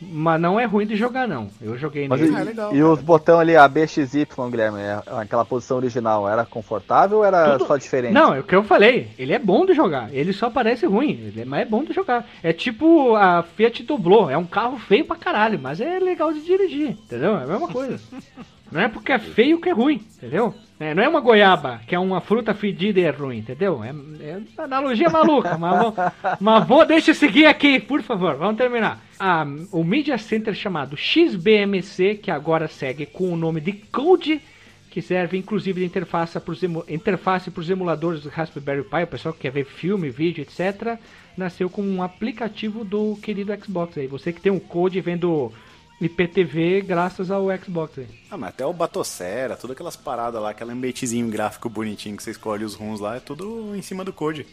Mas 0.00 0.40
não 0.40 0.60
é 0.60 0.64
ruim 0.66 0.86
de 0.86 0.94
jogar, 0.94 1.26
não. 1.26 1.48
Eu 1.60 1.78
joguei 1.78 2.06
Mas 2.06 2.20
nele. 2.20 2.32
e, 2.32 2.36
Ah, 2.36 2.42
legal, 2.42 2.74
e 2.74 2.82
os 2.82 3.00
botões 3.00 3.38
ali, 3.40 3.56
a 3.56 3.66
BXY, 3.66 4.26
Guilherme, 4.50 4.80
é- 4.80 5.02
aquela 5.18 5.44
posição 5.44 5.78
original, 5.78 6.28
era 6.28 6.44
confortável 6.44 7.18
ou 7.18 7.24
era 7.24 7.52
Tudo- 7.58 7.66
só 7.66 7.76
diferente? 7.78 8.12
Não, 8.12 8.34
é 8.34 8.40
o 8.40 8.44
que 8.44 8.54
eu 8.54 8.62
falei. 8.62 9.08
Ele 9.18 9.32
é 9.32 9.38
bom 9.38 9.64
de 9.64 9.72
jogar. 9.72 10.12
Ele 10.12 10.32
só 10.34 10.50
parece 10.50 10.84
ruim, 10.86 11.32
é- 11.36 11.44
mas 11.46 11.60
é 11.62 11.64
bom 11.64 11.82
de 11.82 11.92
jogar. 11.94 12.26
É 12.42 12.52
tipo 12.52 13.14
a 13.16 13.42
Fiat 13.42 13.82
Doblô. 13.84 14.28
É 14.28 14.36
um 14.36 14.44
carro 14.44 14.78
feio 14.78 15.04
pra 15.06 15.16
caralho, 15.16 15.58
mas 15.58 15.80
é 15.80 15.98
legal 15.98 16.32
de 16.32 16.40
dirigir, 16.42 16.90
entendeu? 16.90 17.36
É 17.38 17.44
a 17.44 17.46
mesma 17.46 17.68
coisa. 17.68 17.98
Não 18.70 18.80
é 18.80 18.88
porque 18.88 19.12
é 19.12 19.18
feio 19.18 19.60
que 19.60 19.68
é 19.68 19.72
ruim, 19.72 20.04
entendeu? 20.16 20.54
É, 20.78 20.92
não 20.92 21.02
é 21.02 21.08
uma 21.08 21.20
goiaba, 21.20 21.80
que 21.86 21.94
é 21.94 21.98
uma 21.98 22.20
fruta 22.20 22.52
fedida 22.52 23.00
e 23.00 23.04
é 23.04 23.10
ruim, 23.10 23.38
entendeu? 23.38 23.82
É, 23.82 23.94
é 24.20 24.42
analogia 24.58 25.08
maluca, 25.08 25.56
mas 25.56 25.80
vou, 25.80 25.94
mas 26.40 26.66
vou, 26.66 26.84
deixa 26.84 27.12
eu 27.12 27.14
seguir 27.14 27.46
aqui, 27.46 27.80
por 27.80 28.02
favor, 28.02 28.36
vamos 28.36 28.58
terminar. 28.58 29.00
Ah, 29.18 29.46
o 29.72 29.82
Media 29.82 30.18
Center 30.18 30.54
chamado 30.54 30.96
XBMC, 30.96 32.16
que 32.16 32.30
agora 32.30 32.68
segue 32.68 33.06
com 33.06 33.32
o 33.32 33.36
nome 33.36 33.60
de 33.60 33.72
Code, 33.72 34.42
que 34.90 35.00
serve 35.00 35.38
inclusive 35.38 35.80
de 35.80 35.86
interface 35.86 36.38
para 36.40 36.52
os 36.52 36.62
interface 36.88 37.50
pros 37.50 37.70
emuladores 37.70 38.22
do 38.22 38.28
Raspberry 38.28 38.82
Pi, 38.82 39.02
o 39.02 39.06
pessoal 39.06 39.32
que 39.32 39.40
quer 39.40 39.52
ver 39.52 39.64
filme, 39.64 40.10
vídeo, 40.10 40.42
etc. 40.42 40.98
Nasceu 41.36 41.70
com 41.70 41.82
um 41.82 42.02
aplicativo 42.02 42.84
do 42.84 43.16
querido 43.16 43.54
Xbox 43.62 43.96
aí. 43.96 44.06
Você 44.06 44.32
que 44.32 44.40
tem 44.40 44.52
um 44.52 44.58
code 44.58 45.00
vendo 45.00 45.52
IPTV 46.00 46.82
graças 46.82 47.30
ao 47.30 47.46
Xbox 47.58 47.98
aí. 47.98 48.08
Ah, 48.30 48.36
mas 48.36 48.50
até 48.50 48.66
o 48.66 48.72
Batocera, 48.72 49.56
todas 49.56 49.74
aquelas 49.74 49.96
paradas 49.96 50.40
lá, 50.40 50.50
aquele 50.50 50.72
ambientezinho 50.72 51.28
gráfico 51.28 51.68
bonitinho 51.68 52.16
que 52.16 52.22
você 52.22 52.30
escolhe 52.32 52.64
os 52.64 52.74
runs 52.74 53.00
lá, 53.00 53.16
é 53.16 53.20
tudo 53.20 53.74
em 53.74 53.82
cima 53.82 54.04
do 54.04 54.12
code. 54.12 54.46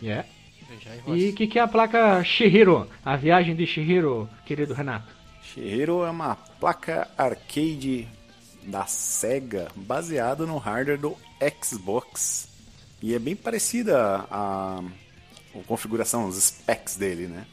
Yeah. 0.00 0.26
Aí, 1.06 1.26
E 1.26 1.30
o 1.30 1.34
que, 1.34 1.46
que 1.46 1.58
é 1.58 1.62
a 1.62 1.68
placa 1.68 2.22
Shihiro? 2.24 2.88
A 3.04 3.16
viagem 3.16 3.54
de 3.54 3.66
Shihiro, 3.66 4.28
querido 4.44 4.74
Renato. 4.74 5.14
Shihiro 5.42 6.04
é 6.04 6.10
uma 6.10 6.34
placa 6.34 7.08
arcade 7.16 8.08
da 8.64 8.84
SEGA 8.86 9.68
baseada 9.76 10.44
no 10.44 10.58
hardware 10.58 10.98
do 10.98 11.16
Xbox. 11.62 12.48
E 13.00 13.14
é 13.14 13.18
bem 13.18 13.36
parecida 13.36 14.26
a, 14.30 14.80
a 15.54 15.58
configuração, 15.66 16.26
os 16.26 16.36
specs 16.42 16.96
dele, 16.96 17.26
né? 17.28 17.46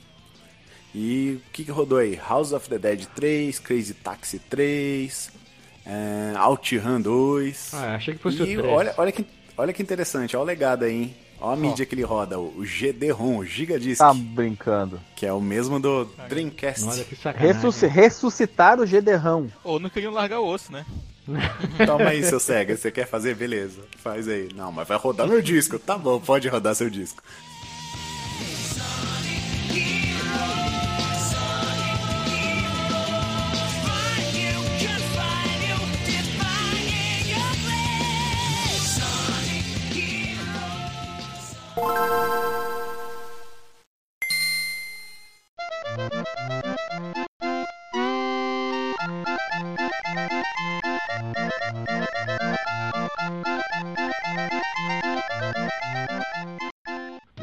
E 0.95 1.39
o 1.47 1.51
que, 1.51 1.63
que 1.63 1.71
rodou 1.71 1.97
aí? 1.97 2.15
House 2.29 2.51
of 2.51 2.69
the 2.69 2.77
Dead 2.77 3.05
3, 3.15 3.57
Crazy 3.59 3.93
Taxi 3.95 4.37
3, 4.39 5.31
é, 5.85 6.33
OutRun 6.39 7.01
2. 7.01 7.71
Ah, 7.73 7.95
achei 7.95 8.13
que 8.13 8.21
fosse 8.21 8.41
o 8.41 8.45
E 8.45 8.55
3. 8.57 8.67
olha, 8.71 8.93
olha, 8.97 9.11
que, 9.11 9.25
olha 9.57 9.73
que 9.73 9.81
interessante, 9.81 10.35
olha 10.37 10.43
o 10.43 10.45
legado 10.47 10.85
aí, 10.85 10.93
hein? 10.93 11.15
Olha 11.41 11.53
a 11.53 11.55
mídia 11.57 11.85
que 11.85 11.93
ele 11.93 12.03
roda, 12.03 12.39
o 12.39 12.63
GD-ROM, 12.63 13.39
o 13.39 13.45
Gigadisc, 13.45 13.97
Tá 13.99 14.13
brincando. 14.13 15.01
que 15.15 15.25
é 15.25 15.33
o 15.33 15.41
mesmo 15.41 15.77
do 15.77 16.05
Dreamcast. 16.29 16.85
Olha 16.85 17.03
que 17.03 17.15
sacanagem. 17.17 17.53
Ressusci 17.55 17.85
ressuscitar 17.87 18.79
o 18.79 18.85
GD-RAM. 18.85 19.47
Ou 19.61 19.77
não 19.77 19.89
queriam 19.89 20.13
largar 20.13 20.39
o 20.39 20.47
osso, 20.47 20.71
né? 20.71 20.85
Toma 21.85 22.09
aí, 22.09 22.23
seu 22.23 22.39
cega. 22.39 22.77
Você 22.77 22.91
quer 22.91 23.07
fazer? 23.07 23.35
Beleza. 23.35 23.81
Faz 23.97 24.27
aí. 24.27 24.49
Não, 24.55 24.71
mas 24.71 24.87
vai 24.87 24.97
rodar 24.97 25.27
meu 25.27 25.41
disco. 25.41 25.77
Tá 25.79 25.97
bom, 25.97 26.17
pode 26.19 26.47
rodar 26.47 26.75
seu 26.75 26.89
disco. 26.89 27.21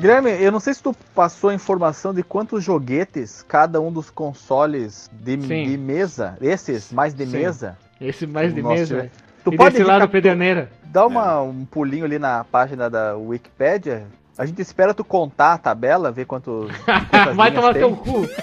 Guilherme, 0.01 0.31
eu 0.31 0.51
não 0.51 0.59
sei 0.61 0.73
se 0.73 0.83
tu 0.83 0.97
passou 1.15 1.51
a 1.51 1.55
informação 1.55 2.15
de 2.15 2.23
quantos 2.23 2.65
joguetes 2.65 3.45
cada 3.47 3.83
um 3.83 3.93
dos 3.93 4.09
consoles 4.09 5.11
de, 5.13 5.37
de 5.37 5.77
mesa, 5.77 6.39
esses 6.41 6.91
mais 6.91 7.13
de 7.13 7.27
Sim. 7.27 7.33
mesa, 7.33 7.77
Esse 8.01 8.27
mais 8.27 8.55
de 8.55 8.63
mesa. 8.63 9.11
tu 9.45 9.53
e 9.53 9.59
pode 9.59 9.73
desse 9.73 9.85
lado 9.85 10.09
pederneira. 10.09 10.71
Dá 10.85 11.07
uma, 11.07 11.43
um 11.43 11.67
pulinho 11.67 12.07
ali 12.07 12.19
na 12.19 12.43
página 12.45 12.89
da 12.89 13.15
Wikipedia. 13.15 14.07
A 14.41 14.47
gente 14.47 14.63
espera 14.63 14.95
tu 14.95 15.05
contar 15.05 15.53
a 15.53 15.59
tabela, 15.59 16.11
ver 16.11 16.25
quantos. 16.25 16.73
quantas 17.11 17.37
Vai 17.37 17.53
tomar 17.53 17.75
tem. 17.75 17.83
teu 17.83 17.95
cu. 17.95 18.27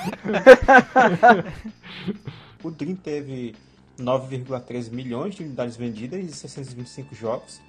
O 2.64 2.70
Dream 2.70 2.96
teve 2.96 3.56
9,13 4.00 4.92
milhões 4.92 5.34
de 5.34 5.44
unidades 5.44 5.76
vendidas 5.76 6.24
e 6.24 6.32
625 6.32 7.16
jogos. 7.16 7.60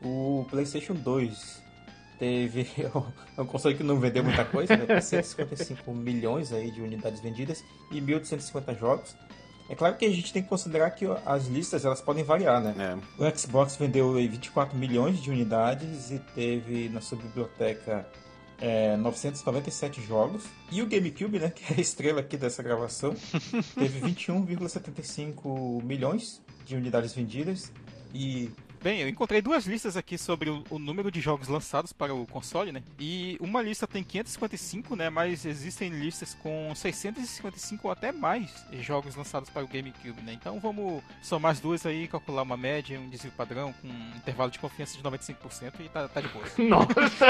O 0.00 0.46
PlayStation 0.48 0.94
2 0.94 1.60
teve. 2.20 2.68
É 3.36 3.40
um 3.40 3.46
console 3.46 3.74
que 3.74 3.82
não 3.82 3.98
vendeu 3.98 4.22
muita 4.22 4.44
coisa, 4.44 4.76
né? 4.76 5.00
155 5.00 5.92
milhões 5.92 6.52
aí 6.52 6.70
de 6.70 6.82
unidades 6.82 7.18
vendidas 7.18 7.64
e 7.90 8.00
1.250 8.00 8.78
jogos. 8.78 9.16
É 9.68 9.74
claro 9.74 9.96
que 9.96 10.04
a 10.04 10.10
gente 10.10 10.32
tem 10.32 10.42
que 10.42 10.48
considerar 10.48 10.90
que 10.90 11.06
as 11.24 11.46
listas 11.46 11.84
elas 11.84 12.00
podem 12.00 12.22
variar, 12.22 12.60
né? 12.60 12.74
É. 12.78 13.22
O 13.22 13.38
Xbox 13.38 13.76
vendeu 13.76 14.14
aí 14.16 14.28
24 14.28 14.76
milhões 14.76 15.22
de 15.22 15.30
unidades 15.30 16.10
e 16.10 16.18
teve 16.18 16.88
na 16.88 17.00
sua 17.00 17.18
biblioteca 17.18 18.06
é, 18.60 18.96
997 18.96 20.00
jogos. 20.02 20.44
E 20.70 20.80
o 20.80 20.86
GameCube, 20.86 21.38
né, 21.38 21.50
que 21.54 21.72
é 21.72 21.76
a 21.76 21.80
estrela 21.80 22.20
aqui 22.20 22.36
dessa 22.36 22.62
gravação, 22.62 23.14
teve 23.74 24.00
21,75 24.00 25.82
milhões 25.82 26.40
de 26.64 26.76
unidades 26.76 27.12
vendidas 27.12 27.72
e 28.14 28.50
Bem, 28.82 29.00
eu 29.00 29.08
encontrei 29.08 29.40
duas 29.40 29.64
listas 29.64 29.96
aqui 29.96 30.18
sobre 30.18 30.50
o, 30.50 30.64
o 30.68 30.76
número 30.76 31.08
de 31.08 31.20
jogos 31.20 31.46
lançados 31.46 31.92
para 31.92 32.12
o 32.12 32.26
console, 32.26 32.72
né? 32.72 32.82
E 32.98 33.38
uma 33.40 33.62
lista 33.62 33.86
tem 33.86 34.02
555, 34.02 34.96
né? 34.96 35.08
Mas 35.08 35.46
existem 35.46 35.88
listas 35.88 36.34
com 36.42 36.74
655 36.74 37.86
ou 37.86 37.92
até 37.92 38.10
mais 38.10 38.66
jogos 38.80 39.14
lançados 39.14 39.48
para 39.50 39.62
o 39.62 39.68
GameCube, 39.68 40.20
né? 40.22 40.32
Então 40.32 40.58
vamos 40.58 41.00
somar 41.22 41.52
as 41.52 41.60
duas 41.60 41.86
aí, 41.86 42.08
calcular 42.08 42.42
uma 42.42 42.56
média, 42.56 42.98
um 42.98 43.08
desvio 43.08 43.30
padrão 43.36 43.72
com 43.80 43.86
um 43.86 44.16
intervalo 44.16 44.50
de 44.50 44.58
confiança 44.58 44.96
de 44.96 45.02
95% 45.04 45.74
e 45.78 45.88
tá, 45.88 46.08
tá 46.08 46.20
de 46.20 46.28
boa. 46.28 46.44
Nossa! 46.58 47.26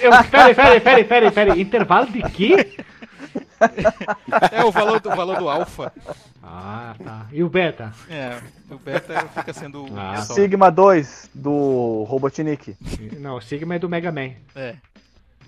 eu, 0.00 0.10
peraí, 0.30 0.54
peraí, 0.54 0.80
peraí, 0.80 1.04
peraí, 1.04 1.30
peraí. 1.32 1.60
Intervalo 1.60 2.06
de 2.06 2.22
quê? 2.30 2.76
É 4.52 4.64
o 4.64 4.70
valor 4.70 5.00
do, 5.00 5.10
o 5.10 5.16
valor 5.16 5.38
do 5.38 5.48
alfa. 5.48 5.92
Ah, 6.42 6.94
tá. 7.02 7.26
E 7.32 7.42
o 7.42 7.48
beta? 7.48 7.92
É, 8.08 8.38
o 8.70 8.78
beta 8.78 9.26
fica 9.28 9.52
sendo 9.52 9.86
Ah, 9.96 10.22
só. 10.22 10.34
Sigma 10.34 10.70
2 10.70 11.30
do 11.34 12.04
Robotnik. 12.08 12.76
Não, 13.18 13.36
o 13.36 13.40
Sigma 13.40 13.74
é 13.74 13.78
do 13.78 13.88
Mega 13.88 14.10
Man. 14.12 14.32
É. 14.54 14.76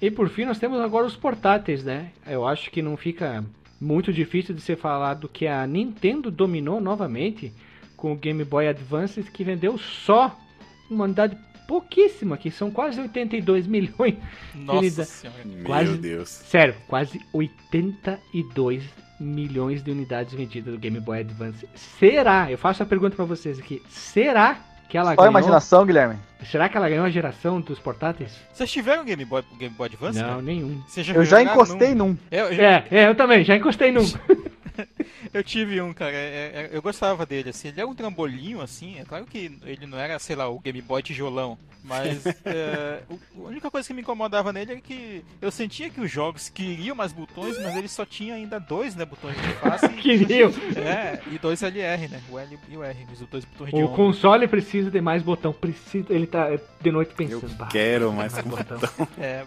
E 0.01 0.11
por 0.11 0.29
fim, 0.29 0.45
nós 0.45 0.59
temos 0.59 0.81
agora 0.81 1.07
os 1.07 1.17
portáteis, 1.17 1.83
né? 1.85 2.11
Eu 2.27 2.47
acho 2.47 2.71
que 2.71 2.83
não 2.83 2.97
fica 2.97 3.45
muito 3.81 4.13
difícil 4.13 4.55
de 4.55 4.61
ser 4.61 4.77
falado 4.77 5.29
que 5.29 5.47
a 5.47 5.67
Nintendo 5.67 6.31
dominou 6.31 6.81
novamente 6.81 7.53
com 7.97 8.13
o 8.13 8.17
Game 8.17 8.45
Boy 8.45 8.69
Advance, 8.69 9.23
que 9.23 9.45
vendeu 9.45 9.79
só 9.79 10.37
uma 10.91 11.05
unidade 11.05 11.37
pouquíssima, 11.67 12.37
que 12.37 12.51
são 12.51 12.71
quase 12.71 13.01
82 13.01 13.67
milhões. 13.67 14.17
Nossa 14.55 15.05
senhora. 15.05 15.39
Meu 15.45 15.65
Quase- 15.65 15.97
Deus. 15.99 16.29
Sério, 16.29 16.75
quase 16.89 17.21
82 17.33 18.83
milhões 19.21 19.83
de 19.83 19.91
unidades 19.91 20.35
vendidas 20.35 20.73
do 20.75 20.79
Game 20.79 20.99
Boy 21.01 21.21
Advance. 21.21 21.69
Será? 21.75 22.51
Eu 22.51 22.59
faço 22.59 22.83
a 22.83 22.87
pergunta 22.87 23.17
pra 23.17 23.25
vocês 23.25 23.59
aqui. 23.59 23.81
Será 23.89 24.59
que 24.89 24.99
ela 24.99 25.09
Só 25.09 25.13
a 25.13 25.17
ganhou? 25.17 25.31
imaginação, 25.31 25.87
Guilherme. 25.87 26.17
Será 26.45 26.69
que 26.69 26.77
ela 26.77 26.89
ganhou 26.89 27.05
a 27.07 27.11
geração 27.11 27.61
dos 27.61 27.79
portáteis? 27.79 28.33
Vocês 28.53 28.71
tiveram 28.71 29.05
Game 29.05 29.25
Boy, 29.25 29.43
Game 29.59 29.75
Boy 29.75 29.87
Advance? 29.89 30.19
Não, 30.21 30.29
cara? 30.29 30.43
nenhum. 30.43 30.81
Vocês 30.87 31.09
Eu 31.09 31.25
já 31.25 31.43
encostei 31.43 31.95
num? 31.95 32.09
num. 32.09 32.19
Eu, 32.31 32.47
eu- 32.53 32.65
É, 32.65 32.85
é, 32.91 33.09
eu 33.09 33.15
também, 33.15 33.45
já 33.45 33.57
encostei 33.57 33.91
num. 33.91 34.05
eu 35.35 35.45
tive 35.45 35.81
um, 35.81 35.93
cara. 35.93 36.13
é- 36.13 36.17
é- 36.17 36.71
eu 36.73 36.81
gostava 36.81 37.27
dele, 37.27 37.51
assim. 37.51 37.69
Ele 37.69 37.81
é 37.81 37.87
um 37.87 37.95
trambolinho, 37.95 38.61
assim. 38.61 38.99
É 38.99 39.05
claro 39.05 39.27
que 39.27 39.59
ele 39.65 39.87
não 39.87 39.99
era, 39.99 40.19
sei 40.19 40.35
lá, 40.37 40.49
o 40.49 40.59
Game 40.61 40.81
Boy 40.81 41.03
tijolão. 41.03 41.59
Mas 41.83 42.25
é, 42.25 43.03
o- 43.37 43.45
a 43.45 43.49
única 43.51 43.71
coisa 43.71 43.87
que 43.87 43.93
me 43.93 44.01
incomodava 44.01 44.53
nele 44.55 44.73
é 44.73 44.81
que 44.81 45.23
eu 45.43 45.51
sentia 45.51 45.91
que 45.91 46.01
os 46.01 46.11
jogos 46.11 46.49
queriam 46.49 46.97
mais 46.97 47.13
botões, 47.13 47.59
mas 47.63 47.77
ele 47.77 47.89
só 47.89 48.07
tinha 48.07 48.35
ainda 48.35 48.59
dois, 48.59 48.95
né, 48.97 49.05
botões 49.05 49.37
de 49.37 49.49
face. 49.55 49.89
Queriam. 50.01 50.51
É, 50.85 51.21
e 51.31 51.39
dois 51.39 51.63
LR, 51.63 52.09
né? 52.09 52.23
O 52.31 52.39
L 52.39 52.59
e 52.71 52.77
o 52.77 52.83
R, 52.83 53.07
os 53.13 53.21
dois 53.21 53.45
botões 53.45 53.71
de 53.71 53.77
O 53.83 53.87
onda. 53.87 53.97
console 53.97 54.49
precisa 54.49 54.91
de 54.91 55.01
mais 55.01 55.23
botão. 55.23 55.53
Precisa, 55.53 56.07
ele 56.13 56.27
tá 56.27 56.49
de 56.81 56.91
noite 56.91 57.15
pensando. 57.15 57.47
Eu 57.51 57.55
"Bah, 57.57 57.67
quero 57.67 58.13
mais 58.13 58.33
mais 58.33 58.47
botão. 58.47 58.79
É, 59.19 59.45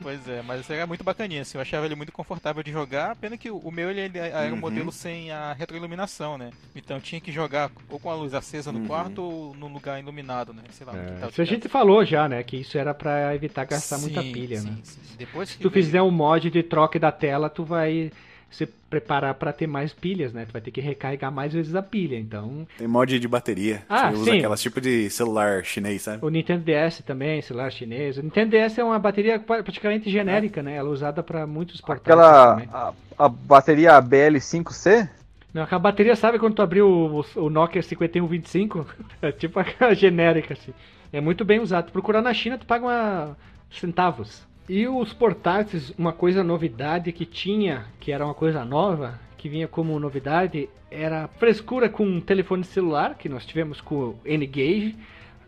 pois 0.00 0.28
é, 0.28 0.42
mas 0.42 0.68
era 0.70 0.86
muito 0.86 1.02
bacaninha, 1.04 1.42
assim, 1.42 1.58
eu 1.58 1.62
achava 1.62 1.86
ele 1.86 1.94
muito 1.94 2.12
confortável 2.12 2.62
de 2.62 2.70
jogar, 2.72 3.14
pena 3.16 3.36
que 3.36 3.50
o 3.50 3.58
o 3.58 3.70
meu 3.72 3.90
ele, 3.90 4.00
ele 4.00 4.18
era 4.18 4.48
um 4.48 4.52
Uhum. 4.52 4.56
modelo 4.60 4.90
sem 4.98 5.30
a 5.30 5.52
retroiluminação, 5.52 6.36
né? 6.36 6.50
Então 6.74 7.00
tinha 7.00 7.20
que 7.20 7.30
jogar 7.30 7.70
ou 7.88 7.98
com 8.00 8.10
a 8.10 8.14
luz 8.14 8.34
acesa 8.34 8.72
no 8.72 8.80
Uhum. 8.80 8.86
quarto 8.86 9.22
ou 9.22 9.54
no 9.54 9.68
lugar 9.68 10.00
iluminado, 10.00 10.52
né? 10.52 10.62
Sei 10.72 10.84
lá, 10.86 10.92
É, 10.96 11.28
isso 11.28 11.40
a 11.40 11.44
gente 11.44 11.68
falou 11.68 12.04
já, 12.04 12.28
né? 12.28 12.42
Que 12.42 12.56
isso 12.56 12.76
era 12.76 12.92
pra 12.92 13.34
evitar 13.34 13.64
gastar 13.64 13.98
muita 13.98 14.22
Sim, 14.22 14.32
pilha, 14.32 14.60
sim, 14.60 14.70
né? 14.70 14.76
sim. 14.82 15.00
Depois 15.16 15.48
Se 15.50 15.56
que 15.56 15.62
tu 15.62 15.70
veio- 15.70 15.84
fizer 15.84 16.02
um 16.02 16.10
mod 16.10 16.50
de 16.50 16.62
troca 16.62 16.98
da 16.98 17.12
tela, 17.12 17.48
tu 17.48 17.64
vai 17.64 18.10
se 18.50 18.66
preparar 18.66 19.34
pra 19.34 19.52
ter 19.52 19.66
mais 19.66 19.92
pilhas, 19.92 20.32
né? 20.32 20.46
Tu 20.46 20.52
vai 20.52 20.62
ter 20.62 20.70
que 20.70 20.80
recarregar 20.80 21.30
mais 21.30 21.52
vezes 21.52 21.74
a 21.74 21.82
pilha. 21.82 22.18
Então, 22.18 22.66
Tem 22.78 22.88
mod 22.88 23.18
de 23.18 23.28
bateria. 23.28 23.82
Ah, 23.88 24.10
Você 24.10 24.16
usa 24.16 24.30
sim. 24.32 24.38
aquelas 24.38 24.60
tipo 24.62 24.80
de 24.80 25.10
celular 25.10 25.64
chinês, 25.64 26.02
sabe? 26.02 26.24
o 26.24 26.28
Nintendo 26.30 26.64
DS 26.64 27.02
também, 27.04 27.42
celular 27.42 27.70
chinês. 27.70 28.16
O 28.16 28.22
Nintendo 28.22 28.50
DS 28.52 28.78
é 28.78 28.84
uma 28.84 28.98
bateria 28.98 29.38
pra- 29.38 29.62
praticamente 29.62 30.10
genérica, 30.10 30.62
né? 30.62 30.76
Ela 30.76 30.88
é 30.88 30.92
usada 30.92 31.22
pra 31.22 31.46
muitos 31.46 31.80
portáteis 31.80 32.18
Aquela. 32.18 32.50
também. 32.52 32.68
A, 32.72 32.92
a 33.18 33.28
bateria 33.28 34.00
BL5C? 34.02 35.08
Não, 35.52 35.62
aquela 35.62 35.78
bateria, 35.80 36.14
sabe 36.16 36.38
quando 36.38 36.54
tu 36.54 36.62
abriu 36.62 36.86
o, 36.88 37.24
o 37.36 37.50
Nokia 37.50 37.82
5125? 37.82 38.86
É 39.20 39.30
tipo 39.32 39.58
aquela 39.60 39.94
genérica, 39.94 40.54
assim. 40.54 40.72
É 41.12 41.20
muito 41.20 41.44
bem 41.44 41.60
usado. 41.60 41.86
Tu 41.86 41.92
procurar 41.92 42.22
na 42.22 42.32
China, 42.34 42.56
tu 42.58 42.66
paga 42.66 42.84
uma... 42.86 43.36
centavos. 43.70 44.46
E 44.68 44.86
os 44.86 45.14
portáteis, 45.14 45.94
uma 45.96 46.12
coisa 46.12 46.44
novidade 46.44 47.10
que 47.10 47.24
tinha, 47.24 47.86
que 47.98 48.12
era 48.12 48.22
uma 48.22 48.34
coisa 48.34 48.66
nova, 48.66 49.18
que 49.38 49.48
vinha 49.48 49.66
como 49.66 49.98
novidade, 49.98 50.68
era 50.90 51.24
a 51.24 51.28
frescura 51.28 51.88
com 51.88 52.04
um 52.04 52.20
telefone 52.20 52.64
celular, 52.64 53.16
que 53.16 53.30
nós 53.30 53.46
tivemos 53.46 53.80
com 53.80 53.94
o 53.94 54.18
N-Gage, 54.26 54.94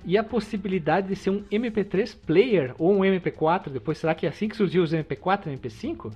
e 0.06 0.16
a 0.16 0.24
possibilidade 0.24 1.08
de 1.08 1.16
ser 1.16 1.28
um 1.28 1.42
MP3 1.52 2.16
player 2.26 2.74
ou 2.78 2.96
um 2.96 3.00
MP4. 3.00 3.68
Depois, 3.68 3.98
será 3.98 4.14
que 4.14 4.24
é 4.24 4.30
assim 4.30 4.48
que 4.48 4.56
surgiu 4.56 4.82
os 4.82 4.94
MP4 4.94 5.48
e 5.48 5.56
MP5? 5.56 6.12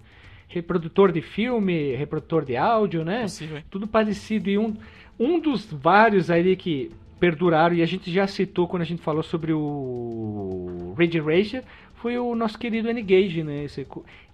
Reprodutor 0.48 1.12
de 1.12 1.20
filme, 1.20 1.94
reprodutor 1.94 2.42
de 2.42 2.56
áudio, 2.56 3.04
né? 3.04 3.22
Possível, 3.22 3.62
tudo 3.70 3.86
parecido. 3.86 4.48
E 4.48 4.56
um, 4.56 4.74
um 5.20 5.38
dos 5.38 5.70
vários 5.70 6.30
aí 6.30 6.56
que 6.56 6.90
perduraram, 7.20 7.74
e 7.74 7.82
a 7.82 7.86
gente 7.86 8.10
já 8.10 8.26
citou 8.26 8.66
quando 8.66 8.82
a 8.82 8.86
gente 8.86 9.02
falou 9.02 9.22
sobre 9.22 9.52
o 9.52 10.94
Red 10.96 11.20
Racer, 11.20 11.64
foi 12.04 12.18
o 12.18 12.34
nosso 12.34 12.58
querido 12.58 12.90
N-Gage, 12.90 13.42
né? 13.42 13.64
Esse, 13.64 13.86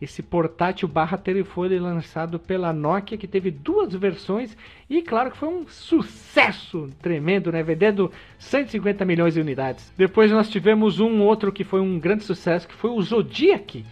esse 0.02 0.24
portátil 0.24 0.88
barra 0.88 1.16
telefone 1.16 1.78
lançado 1.78 2.36
pela 2.36 2.72
Nokia, 2.72 3.16
que 3.16 3.28
teve 3.28 3.48
duas 3.48 3.94
versões, 3.94 4.56
e 4.88 5.00
claro 5.00 5.30
que 5.30 5.36
foi 5.36 5.48
um 5.48 5.68
sucesso 5.68 6.90
tremendo, 7.00 7.52
né? 7.52 7.62
Vendendo 7.62 8.10
150 8.40 9.04
milhões 9.04 9.34
de 9.34 9.40
unidades. 9.40 9.94
Depois 9.96 10.32
nós 10.32 10.50
tivemos 10.50 10.98
um 10.98 11.22
outro 11.22 11.52
que 11.52 11.62
foi 11.62 11.80
um 11.80 11.96
grande 12.00 12.24
sucesso, 12.24 12.66
que 12.66 12.74
foi 12.74 12.90
o 12.90 13.00
Zodiac, 13.00 13.84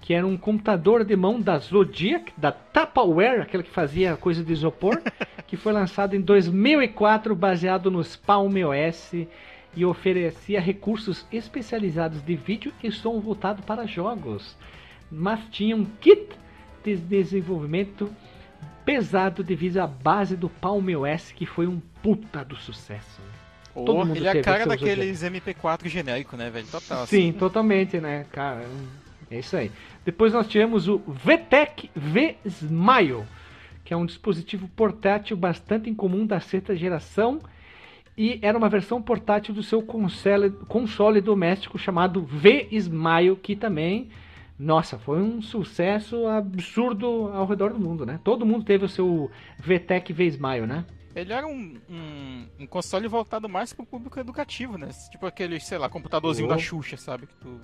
que 0.00 0.14
era 0.14 0.26
um 0.26 0.38
computador 0.38 1.04
de 1.04 1.14
mão 1.14 1.38
da 1.38 1.58
Zodiac, 1.58 2.32
da 2.38 2.50
Tupperware, 2.50 3.42
aquela 3.42 3.62
que 3.62 3.68
fazia 3.68 4.16
coisa 4.16 4.42
de 4.42 4.50
isopor, 4.50 4.98
que 5.46 5.58
foi 5.58 5.74
lançado 5.74 6.16
em 6.16 6.22
2004, 6.22 7.36
baseado 7.36 7.90
nos 7.90 8.16
Palm 8.16 8.54
OS 8.64 9.12
e 9.74 9.84
oferecia 9.84 10.60
recursos 10.60 11.26
especializados 11.30 12.22
de 12.22 12.34
vídeo 12.34 12.72
e 12.82 12.90
som 12.90 13.20
voltado 13.20 13.62
para 13.62 13.86
jogos, 13.86 14.56
mas 15.10 15.40
tinha 15.50 15.76
um 15.76 15.84
kit 15.84 16.28
de 16.84 16.96
desenvolvimento 16.96 18.10
pesado 18.84 19.42
devido 19.42 19.78
à 19.78 19.86
base 19.86 20.36
do 20.36 20.48
Palm 20.48 20.84
OS, 20.96 21.32
que 21.32 21.46
foi 21.46 21.66
um 21.66 21.80
puta 22.02 22.44
do 22.44 22.56
sucesso. 22.56 23.20
Todo 23.74 24.04
mundo 24.06 24.16
Ele 24.16 24.26
é 24.26 24.30
a 24.32 24.42
cara 24.42 24.66
daqueles 24.66 25.22
MP4 25.22 25.86
genérico, 25.86 26.36
né, 26.36 26.50
velho? 26.50 26.66
Total. 26.66 27.06
Sim, 27.06 27.32
totalmente, 27.32 28.00
né, 28.00 28.26
cara? 28.32 28.66
É 29.30 29.38
isso 29.38 29.56
aí. 29.56 29.70
Depois 30.04 30.32
nós 30.32 30.48
tivemos 30.48 30.88
o 30.88 30.98
VTEC 30.98 31.88
V-Smile, 31.94 33.24
que 33.84 33.94
é 33.94 33.96
um 33.96 34.04
dispositivo 34.04 34.68
portátil 34.68 35.36
bastante 35.36 35.88
incomum 35.88 36.26
da 36.26 36.40
sexta 36.40 36.74
geração 36.74 37.40
e 38.22 38.38
era 38.42 38.58
uma 38.58 38.68
versão 38.68 39.00
portátil 39.00 39.54
do 39.54 39.62
seu 39.62 39.80
console, 39.82 40.50
console 40.68 41.22
doméstico 41.22 41.78
chamado 41.78 42.22
V-Smile, 42.22 43.34
que 43.36 43.56
também, 43.56 44.10
nossa, 44.58 44.98
foi 44.98 45.22
um 45.22 45.40
sucesso 45.40 46.26
absurdo 46.26 47.30
ao 47.32 47.46
redor 47.46 47.72
do 47.72 47.80
mundo, 47.80 48.04
né? 48.04 48.20
Todo 48.22 48.44
mundo 48.44 48.62
teve 48.62 48.84
o 48.84 48.88
seu 48.90 49.30
VTEC 49.58 50.12
V-Smile, 50.12 50.66
né? 50.66 50.84
Ele 51.16 51.32
era 51.32 51.46
um, 51.46 51.76
um, 51.88 52.46
um 52.60 52.66
console 52.66 53.08
voltado 53.08 53.48
mais 53.48 53.72
pro 53.72 53.86
público 53.86 54.20
educativo, 54.20 54.76
né? 54.76 54.90
Tipo 55.10 55.24
aquele, 55.24 55.58
sei 55.58 55.78
lá, 55.78 55.88
computadorzinho 55.88 56.46
Oh. 56.46 56.50
da 56.52 56.58
Xuxa, 56.58 56.98
sabe? 56.98 57.26
Que 57.26 57.34
tu 57.36 57.58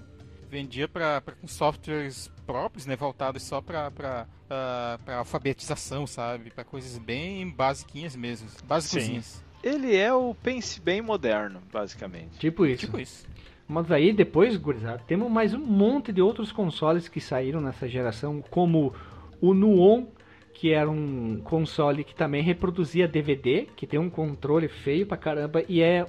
vendia 0.48 0.88
pra, 0.88 1.20
pra, 1.20 1.34
com 1.34 1.46
softwares 1.46 2.32
próprios, 2.46 2.86
né? 2.86 2.96
Voltados 2.96 3.42
só 3.42 3.60
pra, 3.60 3.90
pra, 3.90 4.26
ah, 4.48 4.98
pra 5.04 5.18
alfabetização, 5.18 6.06
sabe? 6.06 6.50
Pra 6.50 6.64
coisas 6.64 6.96
bem 6.98 7.48
basiquinhas 7.50 8.16
mesmo. 8.16 8.48
Basicozinhas. 8.66 9.44
Ele 9.62 9.96
é 9.96 10.12
o 10.12 10.34
Pense 10.34 10.80
Bem 10.80 11.02
moderno, 11.02 11.60
basicamente. 11.72 12.38
Tipo 12.38 12.66
isso. 12.66 12.86
Tipo 12.86 13.00
isso. 13.00 13.26
Mas 13.68 13.90
aí 13.90 14.12
depois, 14.12 14.56
gurizada, 14.56 15.02
temos 15.06 15.30
mais 15.30 15.52
um 15.52 15.58
monte 15.58 16.12
de 16.12 16.22
outros 16.22 16.52
consoles 16.52 17.08
que 17.08 17.20
saíram 17.20 17.60
nessa 17.60 17.88
geração, 17.88 18.42
como 18.48 18.94
o 19.40 19.52
Nuon, 19.52 20.06
que 20.54 20.72
era 20.72 20.88
um 20.88 21.40
console 21.42 22.04
que 22.04 22.14
também 22.14 22.42
reproduzia 22.42 23.08
DVD, 23.08 23.66
que 23.76 23.86
tem 23.86 23.98
um 23.98 24.08
controle 24.08 24.68
feio 24.68 25.06
pra 25.06 25.16
caramba 25.16 25.64
e 25.68 25.82
é 25.82 26.06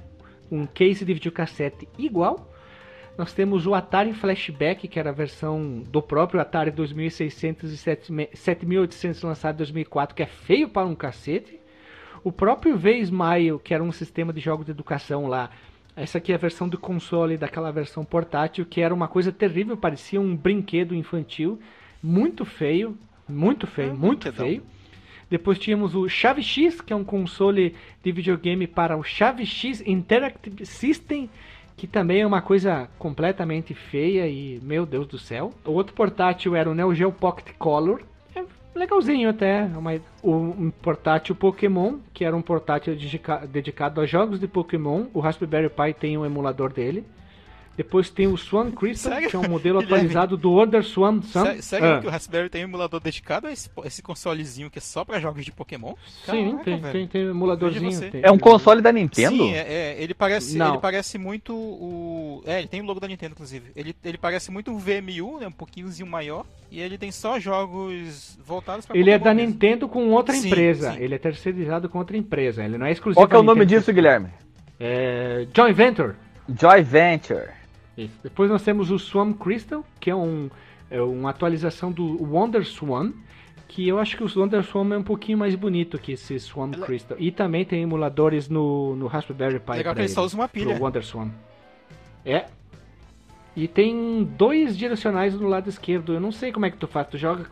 um 0.52 0.66
case 0.66 1.04
de 1.04 1.14
videocassete 1.14 1.88
igual. 1.98 2.54
Nós 3.18 3.34
temos 3.34 3.66
o 3.66 3.74
Atari 3.74 4.14
Flashback, 4.14 4.88
que 4.88 5.00
era 5.00 5.10
a 5.10 5.14
versão 5.14 5.84
do 5.90 6.02
próprio 6.02 6.40
Atari 6.40 6.70
2600 6.70 7.74
e 7.74 7.78
7800 8.34 9.24
lançado 9.24 9.56
em 9.56 9.58
2004, 9.58 10.16
que 10.16 10.22
é 10.22 10.28
feio 10.28 10.70
para 10.70 10.86
um 10.86 10.94
cacete. 10.94 11.60
O 12.28 12.32
próprio 12.34 12.78
V-Smile, 12.78 13.58
que 13.64 13.74
era 13.74 13.82
um 13.82 13.90
sistema 13.90 14.34
de 14.34 14.42
jogos 14.42 14.66
de 14.66 14.72
educação 14.74 15.28
lá. 15.28 15.50
Essa 15.96 16.18
aqui 16.18 16.34
é 16.34 16.36
a 16.36 16.38
versão 16.38 16.68
do 16.68 16.78
console 16.78 17.38
daquela 17.38 17.72
versão 17.72 18.04
portátil, 18.04 18.66
que 18.66 18.82
era 18.82 18.94
uma 18.94 19.08
coisa 19.08 19.32
terrível, 19.32 19.78
parecia 19.78 20.20
um 20.20 20.36
brinquedo 20.36 20.94
infantil. 20.94 21.58
Muito 22.04 22.44
feio, 22.44 22.98
muito 23.30 23.66
feio, 23.66 23.96
muito 23.96 24.24
brinquedão. 24.24 24.46
feio. 24.46 24.64
Depois 25.30 25.58
tínhamos 25.58 25.96
o 25.96 26.10
Chave 26.10 26.44
X, 26.44 26.82
que 26.82 26.92
é 26.92 26.96
um 26.98 27.04
console 27.06 27.74
de 28.04 28.12
videogame 28.12 28.68
para 28.68 28.98
o 28.98 29.04
Chave 29.04 29.46
X 29.46 29.82
Interactive 29.88 30.66
System, 30.66 31.30
que 31.78 31.88
também 31.88 32.20
é 32.20 32.28
uma 32.28 32.42
coisa 32.42 32.90
completamente 33.00 33.74
feia 33.74 34.28
e, 34.28 34.60
meu 34.62 34.86
Deus 34.86 35.08
do 35.08 35.18
céu. 35.18 35.54
O 35.64 35.72
outro 35.72 35.94
portátil 35.94 36.58
era 36.58 36.70
o 36.70 36.76
Neo 36.76 36.94
Geo 36.94 37.10
Pocket 37.14 37.56
Color. 37.58 38.02
Legalzinho 38.76 39.30
até. 39.30 39.62
é 39.62 39.78
uma- 39.78 40.00
um 40.24 40.70
portátil 40.70 41.36
Pokémon, 41.36 41.98
que 42.14 42.24
era 42.24 42.36
um 42.36 42.42
portátil 42.42 42.96
dedica- 42.96 43.46
dedicado 43.46 44.00
a 44.00 44.06
jogos 44.06 44.40
de 44.40 44.48
Pokémon. 44.48 45.08
O 45.14 45.20
Raspberry 45.20 45.70
Pi 45.70 45.94
tem 46.00 46.18
um 46.18 46.26
emulador 46.26 46.72
dele. 46.72 47.04
Depois 47.78 48.10
tem 48.10 48.26
o 48.26 48.36
Swan 48.36 48.72
Crystal, 48.72 49.14
Sério? 49.14 49.30
que 49.30 49.36
é 49.36 49.40
um 49.40 49.44
modelo 49.48 49.80
Guilherme? 49.80 49.84
atualizado 50.08 50.36
do 50.36 50.52
Wonder 50.52 50.84
Swan 50.84 51.22
Sun. 51.22 51.46
Sé- 51.46 51.62
Sério 51.62 51.88
Ah. 51.94 52.00
que 52.02 52.08
o 52.08 52.10
Raspberry 52.10 52.50
tem 52.50 52.66
um 52.66 52.68
emulador 52.68 53.00
dedicado 53.00 53.46
a 53.46 53.52
esse, 53.52 53.70
esse 53.86 54.02
consolezinho 54.02 54.70
que 54.72 54.80
é 54.80 54.82
só 54.82 55.06
pra 55.06 55.20
jogos 55.20 55.46
de 55.46 55.52
Pokémon? 55.52 55.94
Sim, 56.26 56.48
Caraca, 56.58 56.64
tem, 56.64 56.82
tem, 56.82 57.08
tem 57.08 57.28
um 57.28 57.30
emuladorzinho. 57.30 58.10
Tem- 58.12 58.22
É 58.24 58.32
um 58.32 58.40
console 58.40 58.82
da 58.82 58.92
Nintendo? 58.92 59.38
Sim, 59.38 59.54
é, 59.54 59.60
é, 59.94 59.96
ele 60.04 60.16
parece, 60.16 60.58
Não. 60.58 60.70
ele 60.74 60.78
parece 60.82 61.18
muito 61.20 61.54
o. 61.56 62.42
É, 62.48 62.58
ele 62.58 62.68
tem 62.68 62.82
o 62.82 62.86
logo 62.86 63.00
da 63.00 63.08
Nintendo, 63.08 63.34
inclusive. 63.34 63.72
Ele, 63.76 63.96
ele 64.04 64.18
parece 64.18 64.50
muito 64.52 64.72
o 64.72 64.80
VMU, 64.80 65.40
né? 65.40 65.48
Um 65.48 65.52
pouquinhozinho 65.52 66.10
maior. 66.10 66.46
E 66.72 66.80
ele 66.82 66.98
tem 66.98 67.12
só 67.12 67.40
jogos 67.40 68.38
voltados 68.44 68.86
pra 68.88 68.98
Ele 68.98 69.12
é 69.12 69.18
Pokémon 69.20 69.24
da 69.30 69.36
mesmo. 69.36 69.52
Nintendo 69.52 69.88
com 69.88 70.10
outra 70.10 70.34
Sim, 70.36 70.48
empresa. 70.48 70.94
sim. 70.94 71.00
Ele 71.00 71.14
é 71.14 71.18
terceirizado 71.20 71.88
com 71.88 72.00
outra 72.00 72.18
empresa. 72.18 72.64
Ele 72.66 72.78
não 72.78 72.88
é 72.88 72.92
exclusivo. 72.92 73.20
Qual 73.22 73.28
que 73.28 73.36
é 73.36 73.38
o 73.38 73.44
nome 73.44 73.62
Nintendo. 73.62 73.80
disso, 73.82 73.94
Guilherme? 73.94 74.30
É. 74.80 75.48
Joint 75.56 75.76
Venture. 75.76 76.14
Joy 76.60 76.82
Venture. 76.82 77.50
Isso. 77.98 78.14
Depois 78.24 78.50
nós 78.50 78.62
temos 78.64 78.92
o 78.92 79.00
Swan 79.00 79.34
Crystal, 79.34 79.84
que 80.00 80.10
é, 80.10 80.16
um, 80.16 80.50
é 80.92 81.02
uma 81.02 81.32
atualização 81.32 81.92
do 81.92 82.22
Wonder 82.24 82.66
Swan. 82.66 83.12
Que 83.68 83.86
eu 83.88 84.00
acho 84.00 84.16
que 84.16 84.24
o 84.24 84.40
Wonder 84.40 84.64
Swan 84.64 84.94
é 84.94 84.98
um 84.98 85.04
pouquinho 85.04 85.38
mais 85.38 85.54
bonito 85.56 85.98
que 85.98 86.14
esse 86.14 86.40
Swan 86.40 86.70
Ele- 86.72 86.82
Crystal. 86.84 87.18
E 87.20 87.32
também 87.32 87.66
tem 87.66 87.82
emuladores 87.84 88.48
no, 88.48 88.96
no 88.96 89.08
Raspberry 89.08 89.60
Pi. 89.60 89.72
Legal 89.74 89.94
que 89.94 90.02
ele 90.02 90.08
só 90.08 90.24
usa 90.24 90.38
uma 90.38 90.48
pro 90.48 90.62
pilha. 90.62 90.78
Wonder 90.80 91.04
Swan. 91.04 91.30
É. 92.26 92.46
E 93.56 93.68
tem 93.68 94.24
dois 94.38 94.78
direcionais 94.78 95.34
no 95.34 95.48
lado 95.48 95.68
esquerdo. 95.68 96.14
Eu 96.14 96.20
não 96.22 96.32
sei 96.32 96.52
como 96.52 96.66
é 96.66 96.72
que 96.72 96.78
tu 96.78 96.88
faz. 96.88 97.08
Tu 97.08 97.18
joga 97.18 97.46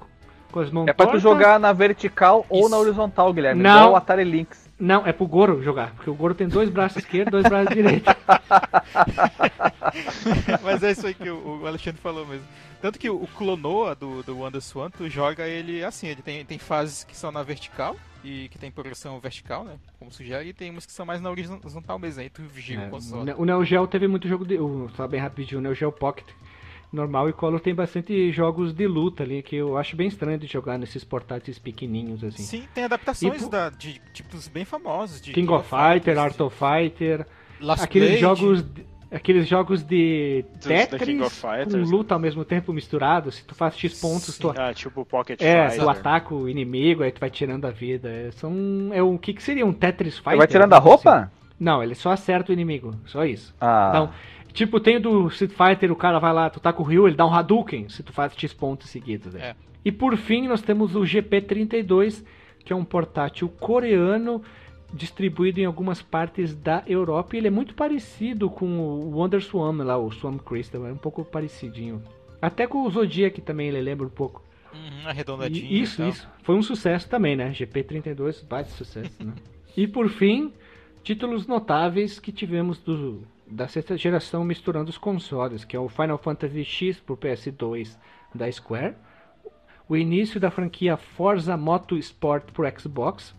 com 0.52 0.60
as 0.60 0.70
mãos 0.72 0.88
É 0.88 0.94
pra 0.94 1.06
tu 1.06 1.10
tortas? 1.10 1.22
jogar 1.24 1.60
na 1.60 1.74
vertical 1.74 2.46
ou 2.48 2.62
Isso. 2.62 2.70
na 2.70 2.78
horizontal, 2.78 3.34
Guilherme. 3.34 3.62
Não. 3.64 3.76
Igual 3.78 3.92
o 3.94 3.96
Atari 3.96 4.24
Lynx. 4.24 4.65
Não, 4.78 5.08
é 5.08 5.14
pro 5.14 5.26
Goro 5.26 5.64
jogar. 5.64 5.94
Porque 5.96 6.10
o 6.10 6.16
Goro 6.16 6.36
tem 6.36 6.48
dois 6.48 6.70
braços 6.70 6.98
esquerdos 6.98 7.30
e 7.30 7.32
dois 7.32 7.46
braços 7.46 7.74
direitos. 7.74 8.14
Mas 10.64 10.84
é 10.84 10.92
isso 10.92 11.08
aí 11.08 11.14
que 11.14 11.30
o, 11.30 11.66
Alexandre 11.66 12.02
falou 12.02 12.26
mesmo. 12.26 12.46
Tanto 12.82 13.00
que 13.00 13.10
o, 13.10 13.26
Clonoa 13.28 13.96
do, 13.96 14.22
do 14.24 14.38
Wonder 14.38 14.62
Swan, 14.62 14.90
tu 14.90 15.10
joga 15.10 15.48
ele 15.48 15.84
assim, 15.84 16.08
ele 16.08 16.22
tem, 16.22 16.46
tem 16.46 16.60
fases 16.60 17.04
que 17.04 17.16
são 17.16 17.32
na 17.32 17.42
vertical 17.42 17.96
e 18.24 18.50
que 18.50 18.60
tem 18.60 18.70
progressão 18.70 19.20
vertical, 19.20 19.64
né? 19.64 19.76
Como 19.98 20.12
sugere, 20.12 20.50
e 20.50 20.54
tem 20.54 20.72
umas 20.72 20.86
que 20.86 20.92
são 20.92 21.06
mais 21.06 21.22
na 21.22 21.30
horizontal 21.30 21.98
mesmo, 21.98 22.22
aí 22.22 22.30
tu 22.30 22.44
gira 22.58 22.84
É, 22.84 22.88
o 22.88 22.90
console. 22.90 23.34
O 23.38 23.46
Neo 23.46 23.64
Geo 23.64 23.88
teve 23.88 24.08
muito 24.08 24.28
jogo 24.28 24.46
de. 24.46 24.58
Só 24.96 25.08
bem 25.08 25.20
rapidinho, 25.20 25.60
o 25.60 25.64
Neo 25.64 25.74
Geo 25.74 25.92
Pocket 25.92 26.28
normal 26.91 27.28
e 27.30 27.34
Color 27.34 27.60
tem 27.60 27.76
bastante 27.76 28.32
jogos 28.32 28.74
de 28.74 28.88
luta 28.88 29.24
ali 29.24 29.41
que 29.44 29.56
eu 29.56 29.78
acho 29.78 29.95
bem 29.95 30.07
estranho 30.07 30.38
de 30.38 30.48
jogar 30.48 30.78
nesses 30.78 31.03
portáteis 31.03 31.60
pequenininhos 31.60 32.24
assim. 32.24 32.44
Sim, 32.44 32.64
tem 32.74 32.84
adaptações 32.86 33.44
E 33.44 33.49
da, 33.49 33.70
de 33.70 34.02
títulos 34.14 34.48
bem 34.48 34.64
famosos. 34.66 35.20
De 35.22 35.32
King 35.34 35.52
of 35.52 35.68
Fighter, 35.70 36.18
Art 36.18 36.40
of 36.40 36.56
Fighter, 36.56 37.26
Last 37.60 37.84
aqueles 37.84 38.20
Blade. 38.20 38.22
jogos. 38.22 38.64
de- 38.64 38.95
Aqueles 39.12 39.48
jogos 39.48 39.82
de 39.84 40.44
King 40.60 40.88
Tetris 40.88 41.22
of 41.22 41.41
com 41.72 41.78
luta 41.90 42.16
ao 42.16 42.20
mesmo 42.20 42.44
tempo 42.44 42.74
misturado. 42.74 43.32
Se 43.32 43.45
tu 43.45 43.56
faz 43.56 43.78
X 43.78 44.02
pontos, 44.02 44.38
tu, 44.38 44.49
Ah, 44.57 44.74
tipo 44.74 45.06
Pocket 45.06 45.40
é, 45.41 45.70
Fighter. 45.70 45.84
tu 45.86 45.90
ataca 45.90 46.34
o 46.34 46.49
inimigo, 46.49 47.02
aí 47.03 47.12
tu 47.12 47.20
vai 47.20 47.30
tirando 47.30 47.64
a 47.66 47.70
vida. 47.72 48.10
É, 48.10 48.32
são, 48.32 48.90
é 48.91 49.02
o 49.02 49.18
que, 49.18 49.34
que 49.34 49.41
seria 49.44 49.66
um 49.66 49.72
Tetris 49.72 50.18
Fighter? 50.18 50.38
Vai 50.40 50.48
tirando 50.48 50.74
a 50.74 50.80
assim. 50.80 50.88
roupa? 50.88 51.32
Não, 51.57 51.82
ele 51.82 51.95
só 51.95 52.12
acerta 52.12 52.52
o 52.52 52.53
inimigo, 52.53 52.94
só 53.06 53.24
isso. 53.24 53.56
Ah. 53.62 53.90
Então, 53.90 54.10
tipo, 54.56 54.80
tem 54.80 54.98
o 54.98 54.99
do 54.99 55.27
Street 55.27 55.52
Fighter, 55.52 55.91
o 55.91 55.95
cara 55.95 56.18
vai 56.18 56.34
lá, 56.34 56.49
tu 56.49 56.60
tá 56.60 56.73
com 56.73 56.82
o 56.82 56.86
Ryu, 56.86 57.07
ele 57.07 57.15
dá 57.15 57.26
um 57.26 57.34
Hadouken, 57.34 57.90
se 57.90 58.02
tu 58.02 58.11
faz 58.11 58.34
X 58.36 58.53
pontos 58.53 58.90
seguidos. 58.90 59.34
né? 59.34 59.49
É. 59.49 59.56
E 59.84 59.91
por 59.91 60.18
fim, 60.18 60.48
nós 60.48 60.61
temos 60.61 60.95
o 60.95 61.02
GP32, 61.02 62.23
que 62.64 62.73
é 62.73 62.76
um 62.76 62.84
portátil 62.84 63.48
coreano 63.48 64.41
distribuído 64.91 65.60
em 65.60 65.65
algumas 65.65 66.02
partes 66.02 66.56
da 66.56 66.84
Europa. 66.88 67.36
E 67.36 67.40
ele 67.40 67.48
é 67.48 67.52
muito 67.52 67.76
parecido 67.76 68.49
com 68.49 68.65
o 68.65 69.11
Wonder 69.11 69.41
Swan 69.41 69.84
lá, 69.84 69.98
o 69.98 70.10
Swan 70.11 70.38
Crystal, 70.38 70.88
é 70.88 70.91
um 70.91 70.98
pouco 70.98 71.23
parecidinho. 71.23 72.02
Até 72.41 72.65
com 72.65 72.84
o 72.84 72.90
Zodiac 72.90 73.40
também 73.41 73.68
ele 73.68 73.82
lembra 73.82 74.07
um 74.07 74.10
pouco. 74.10 74.41
Uhum, 74.73 75.07
arredondadinho. 75.07 75.65
E 75.65 75.82
isso, 75.82 76.03
e 76.03 76.10
isso. 76.10 76.27
Foi 76.44 76.56
um 76.56 76.61
sucesso 76.61 77.07
também, 77.10 77.36
né? 77.36 77.52
GP32, 77.52 78.45
baita 78.48 78.69
sucesso, 78.72 79.23
né? 79.23 79.34
E 79.77 79.86
por 79.88 80.07
fim, 80.07 80.53
títulos 81.03 81.45
notáveis 81.48 82.18
que 82.18 82.32
tivemos 82.32 82.80
do, 82.80 83.23
da 83.48 83.68
sexta 83.68 83.98
geração 83.98 84.44
misturando 84.44 84.90
os 84.90 84.98
consoles, 84.98 85.64
que 85.64 85.76
é 85.76 85.80
o 85.80 85.90
Final 85.90 86.18
Fantasy 86.18 86.64
X 86.64 87.00
pro 87.00 87.18
PS2 87.18 87.98
da 88.34 88.52
Square, 88.52 88.96
o 89.88 89.96
início 89.96 90.40
da 90.40 90.50
franquia 90.50 90.98
Forza 90.98 91.56
Motorsport 91.56 92.52
pro 92.52 92.68
Xbox, 92.80 93.36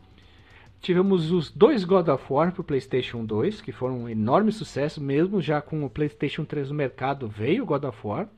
tivemos 0.80 1.32
os 1.32 1.50
dois 1.50 1.84
God 1.84 2.08
of 2.08 2.24
War 2.32 2.52
pro 2.52 2.62
PlayStation 2.62 3.24
2, 3.24 3.60
que 3.60 3.72
foram 3.72 4.02
um 4.02 4.08
enorme 4.08 4.52
sucesso, 4.52 5.02
mesmo 5.02 5.40
já 5.40 5.60
com 5.60 5.84
o 5.84 5.90
PlayStation 5.90 6.44
3 6.44 6.68
no 6.70 6.74
mercado, 6.74 7.28
veio 7.28 7.64
o 7.64 7.66
God 7.66 7.84
of 7.84 7.98
War. 8.06 8.28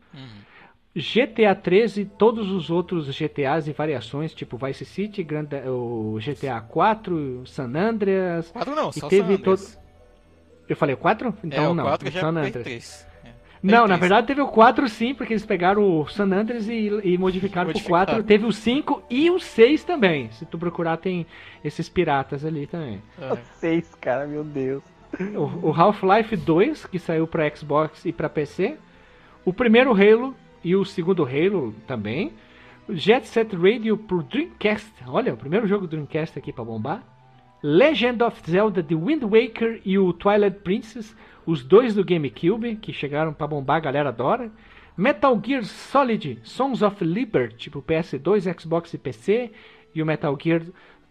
GTA 0.96 1.54
13 1.54 2.00
e 2.00 2.04
todos 2.06 2.50
os 2.50 2.70
outros 2.70 3.06
GTAs 3.14 3.68
e 3.68 3.72
variações, 3.72 4.34
tipo 4.34 4.56
Vice 4.56 4.84
City, 4.84 5.22
Grand, 5.22 5.48
o 5.66 6.18
GTA 6.18 6.60
4, 6.60 7.46
San 7.46 7.76
Andreas. 7.76 8.50
Quatro 8.50 8.74
não, 8.74 8.90
e 8.90 8.94
só 8.94 9.08
teve 9.08 9.36
San 9.36 9.40
Andreas. 9.40 9.74
todo. 9.74 9.87
Eu 10.68 10.76
falei 10.76 10.94
4? 10.96 11.34
Então 11.42 11.64
é, 11.64 11.68
o 11.68 11.74
não. 11.74 11.84
4 11.84 12.08
o 12.08 12.10
já 12.10 12.20
San 12.20 12.26
é 12.26 12.30
Andreas. 12.30 12.52
3. 12.64 13.06
É. 13.24 13.28
Não, 13.62 13.88
na 13.88 13.96
verdade 13.96 14.26
teve 14.26 14.40
o 14.40 14.48
4 14.48 14.88
sim, 14.88 15.14
porque 15.14 15.32
eles 15.32 15.44
pegaram 15.46 15.82
o 15.82 16.06
San 16.06 16.26
Andreas 16.32 16.68
e, 16.68 16.88
e 17.02 17.18
modificaram 17.18 17.66
pro 17.70 17.78
Modificaram. 17.78 18.14
4. 18.14 18.22
Teve 18.24 18.46
o 18.46 18.52
5 18.52 19.02
e 19.10 19.30
o 19.30 19.40
6 19.40 19.84
também. 19.84 20.30
Se 20.32 20.44
tu 20.44 20.58
procurar, 20.58 20.96
tem 20.98 21.26
esses 21.64 21.88
piratas 21.88 22.44
ali 22.44 22.66
também. 22.66 23.02
É. 23.20 23.36
Seis, 23.58 23.94
cara, 24.00 24.26
meu 24.26 24.44
Deus. 24.44 24.82
O, 25.34 25.68
o 25.68 25.72
Half-Life 25.72 26.36
2, 26.36 26.86
que 26.86 26.98
saiu 26.98 27.26
pra 27.26 27.48
Xbox 27.54 28.04
e 28.04 28.12
pra 28.12 28.28
PC. 28.28 28.76
O 29.44 29.52
primeiro 29.52 29.90
Halo 29.92 30.36
e 30.62 30.76
o 30.76 30.84
segundo 30.84 31.24
Halo 31.24 31.74
também. 31.86 32.32
O 32.86 32.94
Jet 32.94 33.26
Set 33.26 33.54
Radio 33.56 33.96
pro 33.96 34.22
Dreamcast. 34.22 34.92
Olha, 35.06 35.32
o 35.32 35.36
primeiro 35.36 35.66
jogo 35.66 35.86
do 35.86 35.90
Dreamcast 35.90 36.38
aqui 36.38 36.52
pra 36.52 36.64
bombar. 36.64 37.02
Legend 37.62 38.22
of 38.22 38.40
Zelda 38.48 38.82
The 38.82 38.94
Wind 38.94 39.24
Waker 39.24 39.80
e 39.84 39.98
o 39.98 40.12
Twilight 40.12 40.58
Princess. 40.60 41.14
Os 41.44 41.64
dois 41.64 41.94
do 41.94 42.04
GameCube, 42.04 42.76
que 42.76 42.92
chegaram 42.92 43.32
pra 43.32 43.46
bombar, 43.46 43.78
a 43.78 43.80
galera 43.80 44.08
adora. 44.10 44.50
Metal 44.96 45.40
Gear 45.44 45.64
Solid 45.64 46.40
Sons 46.42 46.82
of 46.82 47.04
Liberty 47.04 47.70
pro 47.70 47.82
PS2, 47.82 48.60
Xbox 48.60 48.92
e 48.94 48.98
PC. 48.98 49.50
E 49.94 50.02
o 50.02 50.06
Metal 50.06 50.36
Gear 50.40 50.62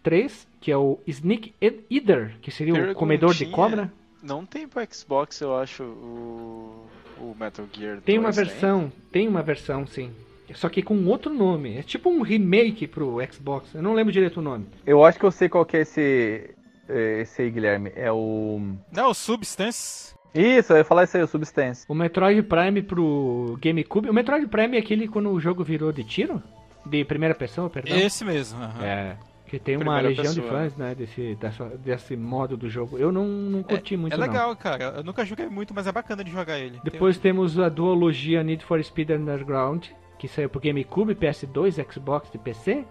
3, 0.03 0.47
que 0.61 0.71
é 0.71 0.77
o 0.77 0.99
Sneak 1.07 1.53
Eater, 1.89 2.35
que 2.41 2.51
seria 2.51 2.91
o 2.91 2.95
comedor 2.95 3.33
de 3.33 3.47
cobra. 3.47 3.91
Não 4.23 4.45
tem 4.45 4.67
pro 4.67 4.81
Xbox, 4.89 5.41
eu 5.41 5.55
acho, 5.55 5.83
o, 5.83 6.85
o 7.19 7.35
Metal 7.39 7.65
Gear 7.71 8.01
Tem 8.01 8.17
uma 8.17 8.31
2, 8.31 8.35
versão, 8.35 8.91
tem 9.11 9.27
uma 9.27 9.41
versão 9.41 9.85
sim. 9.85 10.11
Só 10.53 10.69
que 10.69 10.81
com 10.81 11.05
outro 11.07 11.33
nome. 11.33 11.77
É 11.77 11.83
tipo 11.83 12.09
um 12.09 12.21
remake 12.21 12.87
pro 12.87 13.17
Xbox. 13.31 13.73
Eu 13.75 13.81
não 13.81 13.93
lembro 13.93 14.11
direito 14.13 14.37
o 14.39 14.43
nome. 14.43 14.65
Eu 14.85 15.03
acho 15.03 15.19
que 15.19 15.25
eu 15.25 15.31
sei 15.31 15.49
qual 15.49 15.65
que 15.65 15.77
é 15.77 15.81
esse. 15.81 16.49
eh, 16.87 17.21
Esse 17.21 17.41
aí, 17.41 17.51
Guilherme. 17.51 17.91
É 17.95 18.11
o. 18.11 18.61
Não, 18.91 19.09
o 19.11 19.13
Substance. 19.13 20.15
Isso, 20.33 20.73
eu 20.73 20.77
ia 20.77 20.83
falar 20.85 21.05
isso 21.05 21.17
aí, 21.17 21.23
o 21.23 21.27
Substance. 21.27 21.85
O 21.89 21.95
Metroid 21.95 22.43
Prime 22.43 22.81
pro 22.81 23.57
GameCube. 23.61 24.09
O 24.09 24.13
Metroid 24.13 24.45
Prime 24.47 24.77
é 24.77 24.79
aquele 24.79 25.07
quando 25.07 25.29
o 25.31 25.39
jogo 25.39 25.63
virou 25.63 25.91
de 25.91 26.03
tiro? 26.03 26.41
De 26.85 27.03
primeira 27.03 27.33
pessoa, 27.35 27.69
perdão? 27.69 27.97
Esse 27.97 28.23
mesmo. 28.23 28.61
aham. 28.61 28.85
É. 28.85 29.17
Que 29.47 29.57
tem 29.57 29.77
uma 29.77 29.85
Primeira 29.95 30.09
legião 30.09 30.33
de 30.33 30.41
pessoa. 30.41 30.61
fãs, 30.61 30.75
né? 30.75 30.93
Desse, 30.93 31.35
dessa, 31.35 31.65
desse 31.77 32.15
modo 32.17 32.57
do 32.57 32.69
jogo. 32.69 32.97
Eu 32.97 33.11
não, 33.13 33.25
não 33.25 33.63
curti 33.63 33.95
muito, 33.95 34.13
É 34.13 34.17
não. 34.17 34.25
legal, 34.27 34.53
cara. 34.57 34.95
Eu 34.97 35.03
nunca 35.05 35.23
joguei 35.25 35.47
muito, 35.47 35.73
mas 35.73 35.87
é 35.87 35.91
bacana 35.91 36.21
de 36.23 36.29
jogar 36.31 36.59
ele. 36.59 36.79
Depois 36.83 37.17
temos 37.17 37.57
a 37.57 37.69
duologia 37.69 38.43
Need 38.43 38.65
for 38.65 38.83
Speed 38.83 39.09
Underground, 39.11 39.85
que 40.17 40.27
saiu 40.27 40.49
pro 40.49 40.59
GameCube, 40.59 41.15
PS2, 41.15 41.85
Xbox 41.91 42.29
e 42.33 42.37
PC. 42.37 42.85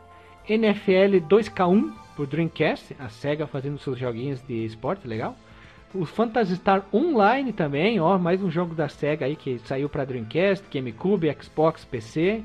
NFL 0.48 1.26
2K1 1.28 1.92
pro 2.14 2.26
Dreamcast, 2.26 2.96
a 2.98 3.08
SEGA 3.08 3.46
fazendo 3.46 3.78
seus 3.78 3.98
joguinhos 3.98 4.40
de 4.42 4.64
esporte, 4.64 5.06
legal. 5.06 5.36
o 5.92 6.06
Phantasy 6.06 6.56
Star 6.56 6.84
Online 6.92 7.52
também, 7.52 7.98
ó, 7.98 8.16
mais 8.16 8.42
um 8.42 8.50
jogo 8.50 8.74
da 8.74 8.88
SEGA 8.88 9.26
aí 9.26 9.34
que 9.34 9.58
saiu 9.60 9.88
para 9.88 10.04
Dreamcast, 10.04 10.64
GameCube, 10.72 11.34
Xbox, 11.40 11.84
PC. 11.84 12.44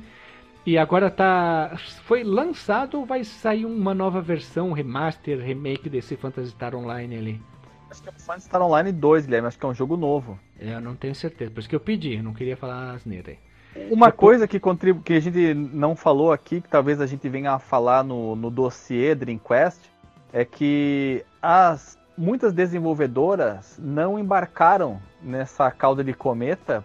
E 0.65 0.77
agora 0.77 1.09
tá 1.09 1.75
foi 2.05 2.23
lançado 2.23 2.99
ou 2.99 3.05
vai 3.05 3.23
sair 3.23 3.65
uma 3.65 3.93
nova 3.93 4.21
versão, 4.21 4.69
um 4.69 4.73
remaster, 4.73 5.39
remake 5.39 5.89
desse 5.89 6.15
Phantasy 6.15 6.51
Star 6.51 6.75
Online 6.75 7.17
ali? 7.17 7.41
Acho 7.89 8.03
que 8.03 8.09
é 8.09 8.11
o 8.11 8.19
Phantasy 8.19 8.45
Star 8.47 8.61
Online 8.61 8.91
2, 8.91 9.25
Guilherme. 9.25 9.47
Acho 9.47 9.59
que 9.59 9.65
é 9.65 9.69
um 9.69 9.73
jogo 9.73 9.97
novo. 9.97 10.39
Eu 10.59 10.79
não 10.79 10.95
tenho 10.95 11.13
certeza, 11.15 11.51
por 11.51 11.59
isso 11.59 11.69
que 11.69 11.75
eu 11.75 11.79
pedi, 11.79 12.15
eu 12.15 12.23
não 12.23 12.33
queria 12.33 12.55
falar 12.57 12.93
asneira 12.93 13.31
aí. 13.31 13.50
Uma 13.89 14.11
coisa 14.11 14.47
que, 14.47 14.59
contribu 14.59 15.01
que 15.01 15.13
a 15.13 15.19
gente 15.19 15.53
não 15.53 15.95
falou 15.95 16.31
aqui, 16.31 16.59
que 16.59 16.67
talvez 16.67 16.99
a 16.99 17.05
gente 17.05 17.27
venha 17.29 17.53
a 17.53 17.59
falar 17.59 18.03
no, 18.03 18.35
no 18.35 18.49
dossiê 18.49 19.15
Dreamcast, 19.15 19.89
é 20.33 20.43
que 20.43 21.23
as 21.41 21.97
muitas 22.17 22.53
desenvolvedoras 22.53 23.79
não 23.81 24.19
embarcaram 24.19 25.01
nessa 25.21 25.71
cauda 25.71 26.03
de 26.03 26.13
cometa 26.13 26.83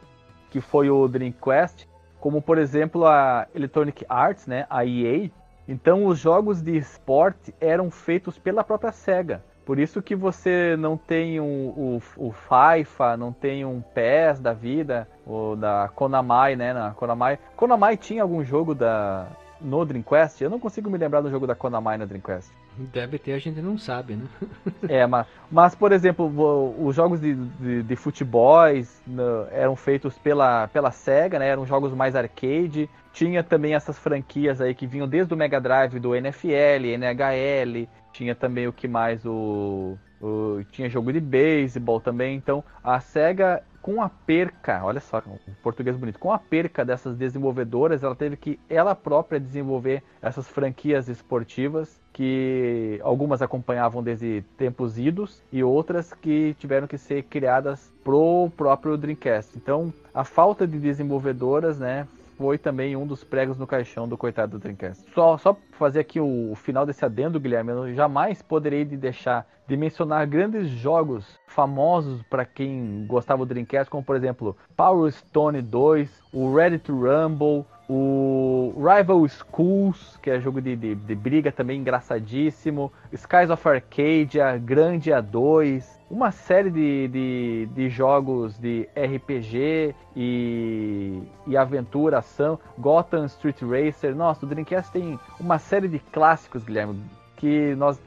que 0.51 0.61
foi 0.61 0.89
o 0.89 1.09
Dreamcast, 1.09 1.89
como 2.21 2.41
por 2.41 2.57
exemplo 2.57 3.05
a 3.05 3.47
Electronic 3.55 4.07
Arts, 4.09 4.47
né, 4.47 4.67
a 4.71 4.87
EA. 4.87 5.31
Então 5.69 6.07
os 6.07 6.19
jogos 6.19 6.63
de 6.63 6.77
esporte 6.77 7.53
eram 7.61 7.91
feitos 7.91 8.39
pela 8.39 8.63
própria 8.63 8.93
Sega. 8.93 9.43
Por 9.67 9.81
isso 9.81 10.01
que 10.01 10.15
você 10.15 10.77
não 10.79 10.97
tem 10.97 11.41
um, 11.41 11.69
o, 11.69 12.03
o 12.17 12.33
FIFA, 12.33 13.17
não 13.17 13.33
tem 13.33 13.65
um 13.65 13.81
PES 13.81 14.39
da 14.39 14.53
vida, 14.53 15.09
ou 15.27 15.57
da 15.57 15.91
Konami, 15.93 16.55
né? 16.55 16.73
Na 16.73 16.93
Konami. 16.93 17.37
Konami 17.57 17.97
tinha 17.97 18.23
algum 18.23 18.45
jogo 18.45 18.77
da 18.77 19.27
no 19.61 19.85
Dreamcast? 19.85 20.45
Eu 20.45 20.51
não 20.51 20.61
consigo 20.61 20.89
me 20.89 20.97
lembrar 20.97 21.21
do 21.21 21.31
jogo 21.31 21.49
da 21.49 21.55
Konami 21.57 21.99
no 21.99 22.07
Dreamcast. 22.07 22.53
Deve 22.79 23.19
ter, 23.19 23.33
a 23.33 23.39
gente 23.39 23.61
não 23.61 23.77
sabe, 23.77 24.15
né? 24.15 24.27
É, 24.89 25.05
mas, 25.05 25.27
mas 25.51 25.75
por 25.75 25.91
exemplo, 25.91 26.31
os 26.79 26.95
jogos 26.95 27.21
de, 27.21 27.35
de, 27.35 27.83
de 27.83 27.97
futebols 27.97 29.03
eram 29.51 29.75
feitos 29.75 30.17
pela, 30.17 30.69
pela 30.69 30.93
SEGA, 30.93 31.41
né? 31.41 31.49
Eram 31.49 31.67
jogos 31.67 31.93
mais 31.93 32.15
arcade. 32.15 32.89
Tinha 33.13 33.43
também 33.43 33.75
essas 33.75 33.99
franquias 33.99 34.61
aí 34.61 34.75
que 34.75 34.87
vinham 34.87 35.09
desde 35.09 35.35
o 35.35 35.37
Mega 35.37 35.61
Drive 35.61 35.99
do 35.99 36.15
NFL, 36.15 36.85
NHL. 36.85 37.89
Tinha 38.17 38.35
também 38.35 38.67
o 38.67 38.73
que 38.73 38.89
mais? 38.89 39.25
O, 39.27 39.99
o- 40.21 40.65
tinha 40.71 40.89
jogo 40.89 41.13
de 41.13 41.21
beisebol 41.21 42.01
também. 42.01 42.35
Então, 42.37 42.65
a 42.83 42.99
SEGA, 42.99 43.63
com 43.83 44.01
a 44.01 44.09
perca, 44.09 44.83
olha 44.83 45.01
só, 45.01 45.23
um 45.27 45.53
português 45.63 45.97
bonito, 45.99 46.19
com 46.19 46.33
a 46.33 46.39
perca 46.39 46.83
dessas 46.83 47.15
desenvolvedoras, 47.15 48.03
ela 48.03 48.17
teve 48.17 48.37
que 48.39 48.59
ela 48.71 48.95
própria 48.95 49.39
desenvolver 49.39 50.03
essas 50.23 50.49
franquias 50.49 51.09
esportivas 51.09 52.01
que 52.11 52.99
algumas 53.03 53.43
acompanhavam 53.43 54.03
desde 54.03 54.43
tempos 54.57 54.99
idos 54.99 55.43
e 55.53 55.63
outras 55.63 56.15
que 56.15 56.55
tiveram 56.59 56.87
que 56.87 56.97
ser 56.97 57.25
criadas 57.25 57.93
pro 58.03 58.51
próprio 58.57 58.97
Dreamcast. 58.97 59.57
Então, 59.59 59.93
a 60.15 60.25
falta 60.25 60.67
de 60.67 60.79
desenvolvedoras, 60.79 61.79
né, 61.79 62.09
foi 62.37 62.59
também 62.59 62.97
um 62.97 63.07
dos 63.07 63.25
pregos 63.25 63.59
no 63.59 63.67
caixão 63.67 64.09
do 64.09 64.17
coitado 64.17 64.53
do 64.53 64.59
Dreamcast. 64.59 65.05
Só, 65.15 65.37
só 65.39 65.57
fazer 65.73 66.01
aqui 66.01 66.21
o, 66.21 66.53
o 66.53 66.55
final 66.55 66.87
desse 66.87 67.05
adendo, 67.05 67.41
Guilherme, 67.41 67.71
eu 67.71 67.95
jamais 67.95 68.43
poderei 68.43 68.85
de 68.85 68.97
deixar 68.97 69.47
de 69.67 69.77
mencionar 69.77 70.27
grandes 70.27 70.69
jogos 70.69 71.41
famosos 71.49 72.23
para 72.31 72.45
quem 72.45 73.05
gostava 73.07 73.45
do 73.45 73.49
Dreamcast, 73.49 73.91
como 73.91 74.05
por 74.05 74.15
exemplo 74.15 74.57
Power 74.77 75.11
Stone 75.11 75.61
2, 75.61 76.23
o 76.33 76.55
Ready 76.55 76.79
to 76.79 76.93
Rumble, 76.93 77.65
o 77.89 78.73
Rival 78.77 79.27
Schools, 79.29 80.19
que 80.23 80.31
é 80.31 80.41
jogo 80.41 80.61
de, 80.61 80.77
de, 80.77 80.95
de 80.95 81.15
briga 81.15 81.51
também 81.51 81.81
engraçadíssimo, 81.81 82.93
Skies 83.13 83.51
of 83.51 83.69
Arcadia, 83.69 84.57
Grande 84.57 85.11
A2, 85.11 85.96
uma 86.11 86.31
série 86.31 86.71
de, 86.71 87.09
de, 87.09 87.69
de 87.75 87.89
jogos 87.89 88.57
de 88.59 88.89
RPG 88.97 89.95
e, 90.15 91.23
e 91.47 91.57
aventura, 91.57 92.19
ação, 92.19 92.59
Gotham 92.79 93.27
Street 93.27 93.61
Racer. 93.63 94.15
Nossa, 94.15 94.47
o 94.47 94.49
Dreamcast 94.49 94.93
tem 94.93 95.19
uma 95.41 95.59
série 95.59 95.89
de 95.89 95.99
clássicos, 95.99 96.65
Guilherme, 96.65 97.01
que 97.37 97.75
nós 97.75 98.01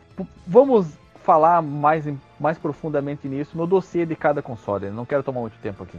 vamos 0.48 0.98
falar 1.24 1.62
mais, 1.62 2.08
mais 2.40 2.58
profundamente 2.58 3.28
nisso 3.28 3.58
no 3.58 3.68
dossiê 3.68 4.06
de 4.06 4.16
cada 4.16 4.42
console. 4.42 4.90
Não 4.90 5.06
quero 5.06 5.22
tomar 5.22 5.42
muito 5.42 5.58
tempo 5.60 5.84
aqui. 5.84 5.98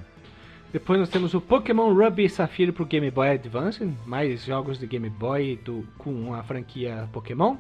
Depois 0.73 1.01
nós 1.01 1.09
temos 1.09 1.35
o 1.35 1.41
Pokémon 1.41 1.93
Ruby 1.93 2.25
e 2.25 2.29
Safira 2.29 2.73
pro 2.73 2.87
Game 2.87 3.11
Boy 3.11 3.31
Advance, 3.31 3.85
mais 4.07 4.45
jogos 4.45 4.79
de 4.79 4.87
Game 4.87 5.11
Boy 5.11 5.61
do, 5.65 5.85
com 5.99 6.33
a 6.33 6.43
franquia 6.45 7.09
Pokémon. 7.13 7.57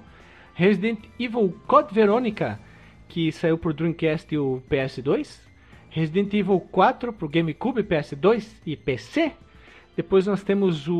Resident 0.54 1.00
Evil 1.18 1.54
Code 1.66 1.92
Veronica, 1.92 2.58
que 3.10 3.30
saiu 3.32 3.58
pro 3.58 3.74
Dreamcast 3.74 4.32
e 4.34 4.38
o 4.38 4.62
PS2. 4.70 5.40
Resident 5.90 6.32
Evil 6.32 6.60
4 6.70 7.12
pro 7.12 7.28
GameCube, 7.28 7.82
PS2 7.82 8.46
e 8.64 8.76
PC. 8.76 9.32
Depois 9.96 10.26
nós 10.26 10.42
temos 10.44 10.86
o. 10.88 10.94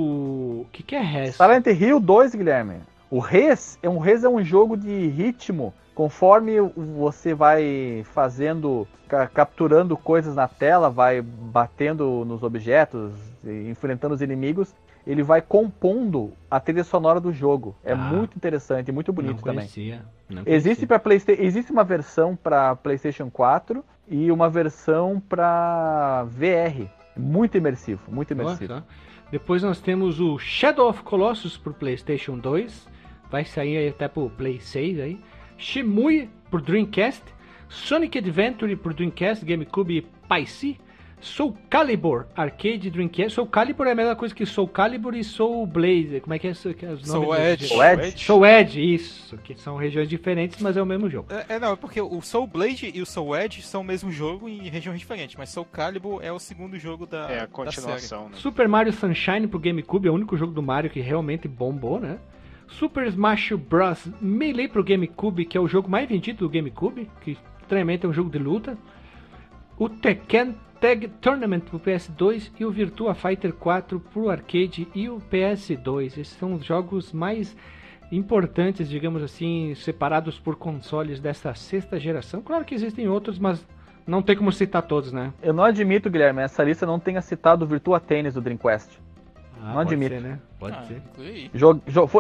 O 0.63 0.67
que, 0.73 0.83
que 0.83 0.97
é 0.97 1.01
Res? 1.01 1.37
Silent 1.37 1.67
Hill 1.67 2.01
2, 2.01 2.35
Guilherme. 2.35 2.81
O 3.09 3.21
Res 3.21 3.79
é 3.83 3.89
um 3.89 3.99
Res 3.99 4.25
é 4.25 4.29
um 4.29 4.43
jogo 4.43 4.77
de 4.77 5.07
ritmo. 5.09 5.73
Conforme 5.95 6.61
você 6.97 7.35
vai 7.35 8.03
fazendo, 8.13 8.87
ca- 9.07 9.27
capturando 9.29 9.97
coisas 9.97 10.35
na 10.35 10.49
tela, 10.49 10.91
vai 10.91 11.21
batendo 11.23 12.25
nos 12.25 12.43
objetos, 12.43 13.13
enfrentando 13.45 14.15
os 14.15 14.23
inimigos, 14.23 14.75
ele 15.07 15.23
vai 15.23 15.41
compondo 15.43 16.33
a 16.51 16.61
trilha 16.61 16.85
sonora 16.85 17.21
do 17.21 17.33
jogo. 17.33 17.75
É 17.85 17.93
Ah. 17.93 17.97
muito 17.97 18.37
interessante, 18.37 18.93
muito 18.93 19.13
bonito 19.13 19.37
não 19.37 19.43
também. 19.43 19.59
conhecia. 19.61 20.03
Não 20.29 20.43
Existe 20.47 20.87
para 20.87 20.99
PlayStation, 20.99 21.43
existe 21.43 21.73
uma 21.73 21.83
versão 21.85 22.37
para 22.37 22.77
PlayStation 22.77 23.31
4 23.31 23.85
e 24.09 24.31
uma 24.31 24.49
versão 24.49 25.21
para 25.29 26.25
VR. 26.25 26.89
Muito 27.17 27.57
imersivo, 27.59 28.03
muito 28.11 28.33
imersivo. 28.33 28.73
Olha 28.75 28.83
só. 28.83 28.87
Depois 29.31 29.63
nós 29.63 29.81
temos 29.81 30.21
o 30.21 30.39
Shadow 30.39 30.89
of 30.89 31.03
Colossus 31.03 31.57
pro 31.57 31.73
PlayStation 31.73 32.39
2. 32.39 32.89
Vai 33.31 33.45
sair 33.45 33.77
aí 33.77 33.89
até 33.89 34.09
pro 34.09 34.29
Play 34.31 34.61
6 34.61 34.99
aí. 34.99 35.21
Shimui 35.57 36.29
pro 36.51 36.61
Dreamcast. 36.61 37.23
Sonic 37.69 38.19
Adventure 38.19 38.75
pro 38.75 38.93
Dreamcast, 38.93 39.45
GameCube 39.45 39.99
e 39.99 40.03
PC. 40.29 40.77
Soul 41.21 41.57
Calibur 41.69 42.27
Arcade 42.35 42.91
Dreamcast. 42.91 43.35
Soul 43.35 43.47
Calibur 43.47 43.87
é 43.87 43.93
a 43.93 43.95
mesma 43.95 44.17
coisa 44.17 44.35
que 44.35 44.47
Soul 44.47 44.69
Calibur 44.69 45.15
e 45.15 45.23
Soul 45.23 45.67
Blaze. 45.67 46.21
Como 46.21 46.33
é 46.35 46.39
que 46.39 46.49
é 46.49 46.53
que 46.53 46.87
é 46.87 46.91
os 46.91 47.07
Soul 47.07 47.27
nomes 47.27 47.41
Edge. 47.41 47.67
Soul 47.69 47.85
Edge? 47.85 48.25
Soul 48.25 48.47
Edge, 48.47 48.95
isso. 48.95 49.39
Que 49.39 49.55
são 49.55 49.77
regiões 49.77 50.09
diferentes, 50.09 50.61
mas 50.61 50.77
é 50.77 50.83
o 50.83 50.87
mesmo 50.87 51.09
jogo. 51.11 51.29
É, 51.31 51.57
é, 51.57 51.59
não, 51.59 51.73
é 51.73 51.77
porque 51.77 52.01
o 52.01 52.21
Soul 52.23 52.47
Blade 52.47 52.91
e 52.95 53.03
o 53.03 53.07
Soul 53.07 53.37
Edge 53.37 53.63
são 53.63 53.83
o 53.83 53.85
mesmo 53.85 54.11
jogo 54.11 54.49
em 54.49 54.69
regiões 54.69 54.99
diferentes, 54.99 55.37
mas 55.37 55.51
Soul 55.51 55.67
Calibur 55.67 56.21
é 56.23 56.33
o 56.33 56.39
segundo 56.39 56.79
jogo 56.79 57.07
da, 57.07 57.19
É 57.19 57.23
a 57.23 57.27
da 57.27 57.37
série. 57.37 57.49
continuação, 57.49 58.25
né? 58.29 58.37
Super 58.37 58.67
Mario 58.69 58.93
Sunshine 58.93 59.47
pro 59.47 59.59
GameCube 59.59 60.09
é 60.09 60.11
o 60.11 60.15
único 60.15 60.37
jogo 60.37 60.53
do 60.53 60.63
Mario 60.63 60.91
que 60.91 61.01
realmente 61.01 61.47
bombou, 61.47 62.01
né? 62.01 62.19
Super 62.67 63.07
Smash 63.09 63.53
Bros. 63.53 64.07
Melee 64.21 64.69
pro 64.69 64.83
GameCube, 64.85 65.45
que 65.45 65.59
é 65.59 65.61
o 65.61 65.67
jogo 65.69 65.91
mais 65.91 66.09
vendido 66.09 66.39
do 66.47 66.49
GameCube, 66.49 67.11
que 67.21 67.37
estranhamente 67.61 68.07
é 68.07 68.09
um 68.09 68.13
jogo 68.13 68.31
de 68.31 68.39
luta. 68.39 68.79
O 69.77 69.89
Tekken 69.89 70.55
Tag 70.81 71.09
Tournament 71.21 71.61
pro 71.61 71.79
PS2 71.79 72.51
e 72.59 72.65
o 72.65 72.71
Virtua 72.71 73.15
Fighter 73.15 73.53
4 73.53 74.01
pro 74.01 74.31
arcade 74.31 74.89
e 74.95 75.09
o 75.11 75.21
PS2. 75.31 76.07
Esses 76.19 76.29
são 76.29 76.55
os 76.55 76.65
jogos 76.65 77.13
mais 77.13 77.55
importantes, 78.11 78.89
digamos 78.89 79.23
assim, 79.23 79.75
separados 79.75 80.39
por 80.39 80.57
consoles 80.57 81.21
dessa 81.21 81.55
sexta 81.55 82.01
geração. 82.01 82.41
Claro 82.41 82.65
que 82.65 82.75
existem 82.75 83.09
outros, 83.09 83.39
mas 83.39 83.65
não 84.07 84.23
tem 84.23 84.35
como 84.37 84.51
citar 84.51 84.83
todos, 84.83 85.13
né? 85.13 85.33
Eu 85.43 85.53
não 85.53 85.65
admito, 85.65 86.09
Guilherme, 86.11 86.41
essa 86.41 86.65
lista 86.65 86.87
não 86.87 86.99
tenha 86.99 87.21
citado 87.21 87.65
o 87.65 87.69
Virtua 87.69 88.01
Tennis 88.01 88.35
do 88.35 88.41
Dreamcast. 88.41 88.99
Ah, 89.63 89.67
Não 89.67 89.73
pode 89.75 89.95
admito. 89.95 90.15
ser, 90.15 90.21
né? 90.23 90.39
Pode 90.59 90.77
Ah, 90.77 90.83
ser. 90.85 91.03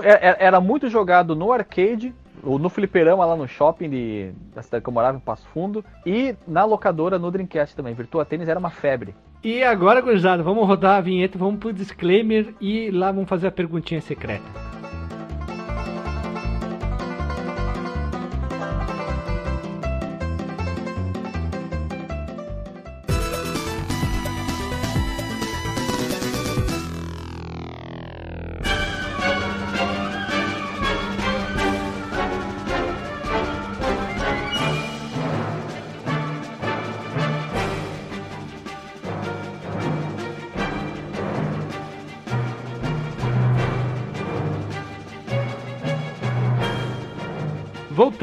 é- 0.04 0.28
é- 0.28 0.36
era 0.38 0.60
muito 0.60 0.90
jogado 0.90 1.34
no 1.34 1.50
arcade, 1.50 2.14
no 2.44 2.68
fliperama 2.68 3.24
lá 3.24 3.36
no 3.36 3.48
shopping 3.48 3.90
de, 3.90 4.32
da 4.54 4.62
cidade 4.62 4.82
que 4.82 4.88
eu 4.88 4.92
morava, 4.92 5.16
em 5.16 5.20
Passo 5.20 5.46
Fundo, 5.48 5.84
e 6.04 6.34
na 6.46 6.64
locadora 6.64 7.18
no 7.18 7.30
Dreamcast 7.30 7.74
também. 7.74 7.94
Virtua 7.94 8.24
Tennis 8.24 8.48
era 8.48 8.58
uma 8.58 8.70
febre. 8.70 9.14
E 9.42 9.62
agora, 9.62 10.00
gurizada, 10.00 10.42
vamos 10.42 10.66
rodar 10.66 10.98
a 10.98 11.00
vinheta, 11.00 11.38
vamos 11.38 11.60
pro 11.60 11.72
disclaimer 11.72 12.54
e 12.60 12.90
lá 12.90 13.10
vamos 13.10 13.28
fazer 13.28 13.46
a 13.46 13.52
perguntinha 13.52 14.00
secreta. 14.00 14.69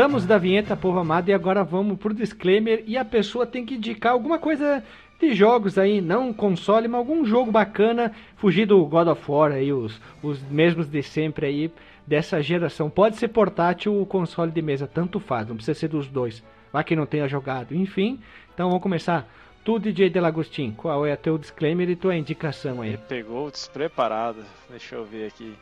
Voltamos 0.08 0.26
da 0.26 0.38
vinheta, 0.38 0.78
povo 0.78 1.00
amado, 1.00 1.28
e 1.28 1.34
agora 1.34 1.66
vamos 1.66 2.00
pro 2.00 2.14
disclaimer. 2.14 2.82
E 2.88 2.98
a 2.98 3.04
pessoa 3.04 3.46
tem 3.46 3.66
que 3.66 3.76
indicar 3.76 4.14
alguma 4.14 4.40
coisa 4.40 4.82
de 5.20 5.34
jogos 5.34 5.78
aí, 5.78 6.00
não 6.00 6.32
console, 6.32 6.88
mas 6.88 7.00
algum 7.00 7.26
jogo 7.26 7.52
bacana. 7.52 8.14
Fugir 8.38 8.66
do 8.66 8.86
God 8.86 9.10
of 9.10 9.30
War 9.30 9.52
aí, 9.52 9.74
os, 9.74 10.00
os 10.24 10.42
mesmos 10.44 10.88
de 10.88 11.04
sempre 11.04 11.48
aí, 11.48 11.72
dessa 12.08 12.42
geração. 12.42 12.90
Pode 12.90 13.18
ser 13.18 13.28
portátil 13.28 13.96
ou 13.96 14.06
console 14.06 14.50
de 14.50 14.62
mesa, 14.62 14.88
tanto 14.88 15.20
faz, 15.20 15.46
não 15.46 15.58
precisa 15.58 15.78
ser 15.78 15.90
dos 15.90 16.08
dois. 16.08 16.42
Vai 16.72 16.86
que 16.86 16.96
não 16.96 17.06
tenha 17.06 17.28
jogado, 17.28 17.76
enfim. 17.76 18.18
Então 18.54 18.70
vamos 18.70 18.82
começar. 18.82 19.30
Tu, 19.66 19.78
DJ 19.78 20.10
Delagostin, 20.10 20.72
qual 20.72 21.06
é 21.06 21.18
teu 21.18 21.38
disclaimer 21.38 21.90
e 21.90 21.98
tua 21.98 22.16
indicação 22.16 22.82
aí? 22.82 22.92
Ele 22.92 22.98
pegou 23.10 23.52
despreparado. 23.52 24.42
Deixa 24.70 24.96
eu 24.96 25.04
ver 25.04 25.28
aqui. 25.28 25.54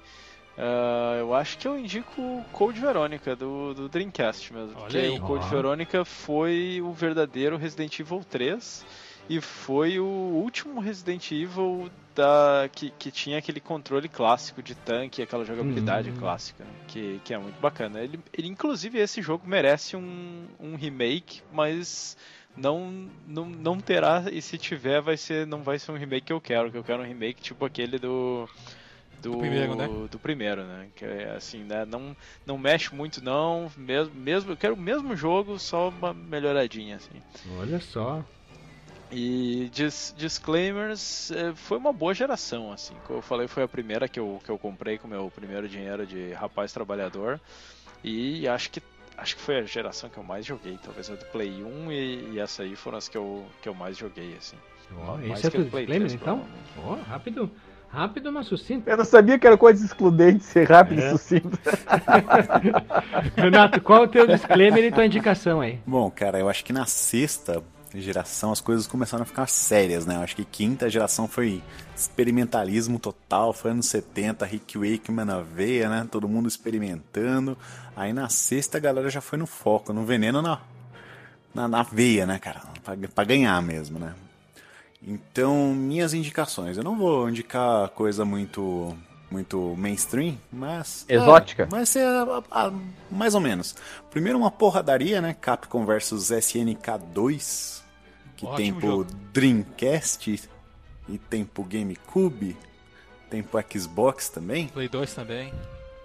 Ah, 0.57 1.15
eu 1.19 1.33
acho 1.33 1.57
que 1.57 1.67
eu 1.67 1.77
indico 1.77 2.21
o 2.21 2.45
Code 2.51 2.79
Verônica 2.79 3.35
do, 3.35 3.73
do 3.73 3.89
Dreamcast 3.89 4.53
mesmo. 4.53 4.71
Olha 4.75 4.81
porque 4.83 4.97
aí. 4.97 5.09
o 5.09 5.19
Code 5.19 5.45
Ó. 5.45 5.49
Verônica 5.49 6.05
foi 6.05 6.81
o 6.81 6.91
verdadeiro 6.93 7.57
Resident 7.57 7.99
Evil 7.99 8.23
3 8.29 8.85
e 9.29 9.41
foi 9.41 9.99
o 9.99 10.05
último 10.05 10.79
Resident 10.79 11.31
Evil 11.31 11.89
da, 12.15 12.69
que, 12.71 12.91
que 12.91 13.11
tinha 13.11 13.37
aquele 13.39 13.59
controle 13.59 14.07
clássico 14.07 14.63
de 14.63 14.73
tanque, 14.75 15.21
aquela 15.21 15.43
jogabilidade 15.43 16.11
Hum. 16.11 16.13
clássica, 16.17 16.63
né? 16.63 16.69
que, 16.87 17.19
que 17.25 17.33
é 17.33 17.37
muito 17.37 17.59
bacana. 17.59 17.99
Ele, 17.99 18.17
ele, 18.31 18.47
inclusive, 18.47 18.97
esse 18.99 19.21
jogo 19.21 19.45
merece 19.45 19.97
um, 19.97 20.45
um 20.57 20.75
remake, 20.77 21.41
mas 21.51 22.15
não, 22.55 23.09
não, 23.27 23.45
não 23.45 23.79
terá, 23.81 24.23
e 24.31 24.41
se 24.41 24.57
tiver, 24.57 25.01
vai 25.01 25.17
ser, 25.17 25.45
não 25.45 25.61
vai 25.61 25.77
ser 25.77 25.91
um 25.91 25.97
remake 25.97 26.27
que 26.27 26.33
eu 26.33 26.39
quero, 26.39 26.71
que 26.71 26.77
eu 26.77 26.83
quero 26.85 27.01
um 27.03 27.05
remake 27.05 27.41
tipo 27.41 27.65
aquele 27.65 27.99
do. 27.99 28.47
Do, 29.25 29.31
Do 29.31 29.37
primeiro, 29.39 29.75
né? 29.75 29.87
do 30.11 30.19
primeiro, 30.19 30.63
né? 30.63 30.87
Que 30.95 31.03
é 31.03 31.31
assim, 31.35 31.63
né? 31.63 31.83
Não, 31.83 32.15
não 32.45 32.57
mexe 32.59 32.93
muito 32.93 33.23
não, 33.23 33.71
mesmo, 33.75 34.13
mesmo, 34.13 34.51
eu 34.51 34.57
quero 34.57 34.75
o 34.75 34.79
mesmo 34.79 35.15
jogo, 35.15 35.57
só 35.57 35.89
uma 35.89 36.13
melhoradinha, 36.13 36.97
assim. 36.97 37.21
Olha 37.59 37.79
só. 37.79 38.23
E 39.11 39.67
dis- 39.71 40.13
disclaimers, 40.15 41.31
eh, 41.31 41.53
foi 41.55 41.77
uma 41.77 41.91
boa 41.91 42.13
geração, 42.13 42.71
assim. 42.71 42.93
Como 43.05 43.19
eu 43.19 43.21
falei, 43.23 43.47
foi 43.47 43.63
a 43.63 43.67
primeira 43.67 44.07
que 44.07 44.19
eu, 44.19 44.39
que 44.43 44.49
eu 44.51 44.59
comprei 44.59 44.97
com 44.99 45.07
o 45.07 45.09
meu 45.09 45.31
primeiro 45.33 45.67
dinheiro 45.67 46.05
de 46.05 46.31
rapaz 46.33 46.71
trabalhador. 46.71 47.39
E 48.03 48.47
acho 48.47 48.69
que 48.69 48.81
acho 49.17 49.35
que 49.37 49.41
foi 49.41 49.57
a 49.59 49.63
geração 49.63 50.09
que 50.09 50.17
eu 50.17 50.23
mais 50.23 50.45
joguei, 50.45 50.77
talvez 50.83 51.09
a 51.09 51.15
do 51.15 51.25
Play 51.27 51.63
1 51.63 51.91
e, 51.91 52.33
e 52.33 52.39
essa 52.39 52.63
aí 52.63 52.75
foram 52.75 52.97
as 52.97 53.07
que 53.07 53.17
eu, 53.17 53.45
que 53.61 53.69
eu 53.69 53.73
mais 53.73 53.97
joguei, 53.97 54.35
assim. 54.35 54.57
Ó, 54.93 55.17
Mais 55.17 55.39
esse 55.39 55.47
é 55.47 55.49
Play 55.51 55.63
disclaimer 55.63 55.99
3, 56.09 56.13
então? 56.13 56.45
Ó, 56.77 56.95
rápido. 56.95 57.49
Rápido, 57.95 58.29
mas 58.29 58.47
sucinto. 58.47 58.89
Eu 58.89 58.97
não 58.97 59.05
sabia 59.05 59.39
que 59.39 59.47
era 59.47 59.57
coisa 59.57 59.83
excludente 59.85 60.43
ser 60.43 60.69
rápido 60.69 61.01
É. 61.01 61.07
e 61.07 61.11
sucinto. 61.11 61.57
Renato, 63.37 63.79
qual 63.79 64.03
é 64.03 64.05
o 64.05 64.07
teu 64.09 64.27
disclaimer 64.27 64.83
e 64.83 64.91
tua 64.91 65.05
indicação 65.05 65.61
aí? 65.61 65.79
Bom, 65.87 66.11
cara, 66.11 66.37
eu 66.37 66.49
acho 66.49 66.65
que 66.65 66.73
na 66.73 66.85
sexta 66.85 67.63
geração 67.93 68.51
as 68.51 68.59
coisas 68.59 68.85
começaram 68.85 69.23
a 69.23 69.25
ficar 69.25 69.47
sérias, 69.47 70.05
né? 70.05 70.17
Eu 70.17 70.19
acho 70.19 70.35
que 70.35 70.43
quinta 70.43 70.89
geração 70.89 71.25
foi 71.29 71.63
experimentalismo 71.95 72.99
total, 72.99 73.53
foi 73.53 73.71
anos 73.71 73.85
70, 73.85 74.45
Rick 74.45 74.77
Wakeman 74.77 75.23
na 75.23 75.39
veia, 75.39 75.87
né? 75.89 76.05
Todo 76.11 76.27
mundo 76.27 76.49
experimentando. 76.49 77.57
Aí 77.95 78.11
na 78.11 78.27
sexta 78.27 78.77
a 78.77 78.81
galera 78.81 79.09
já 79.09 79.21
foi 79.21 79.39
no 79.39 79.47
foco, 79.47 79.93
no 79.93 80.03
veneno 80.03 80.41
na, 80.41 80.59
na, 81.53 81.67
na 81.69 81.83
veia, 81.83 82.25
né, 82.25 82.37
cara? 82.39 82.61
Pra, 82.83 82.97
pra 83.15 83.23
ganhar 83.23 83.61
mesmo, 83.61 83.97
né? 83.97 84.13
Então, 85.05 85.73
minhas 85.73 86.13
indicações. 86.13 86.77
Eu 86.77 86.83
não 86.83 86.97
vou 86.97 87.29
indicar 87.29 87.89
coisa 87.89 88.25
muito 88.25 88.95
muito 89.29 89.75
mainstream, 89.77 90.37
mas 90.53 91.03
Exótica. 91.09 91.63
É, 91.63 91.65
vai 91.65 91.85
ser 91.85 92.05
a- 92.05 92.43
a- 92.51 92.71
mais 93.11 93.33
ou 93.35 93.41
menos. 93.41 93.75
Primeiro 94.09 94.37
uma 94.37 94.51
porradaria, 94.51 95.19
né? 95.19 95.35
Capcom 95.39 95.83
versus 95.85 96.31
SNK 96.31 96.97
2, 97.13 97.83
que 98.37 98.45
Ótimo 98.45 98.57
tem 98.57 98.73
pro 98.73 98.87
jogo. 98.87 99.07
Dreamcast 99.33 100.49
e 101.09 101.17
tem 101.17 101.43
pro 101.43 101.63
GameCube, 101.63 102.55
tem 103.29 103.43
pro 103.43 103.63
Xbox 103.77 104.29
também. 104.29 104.67
Play 104.69 104.87
2 104.87 105.13
também. 105.13 105.53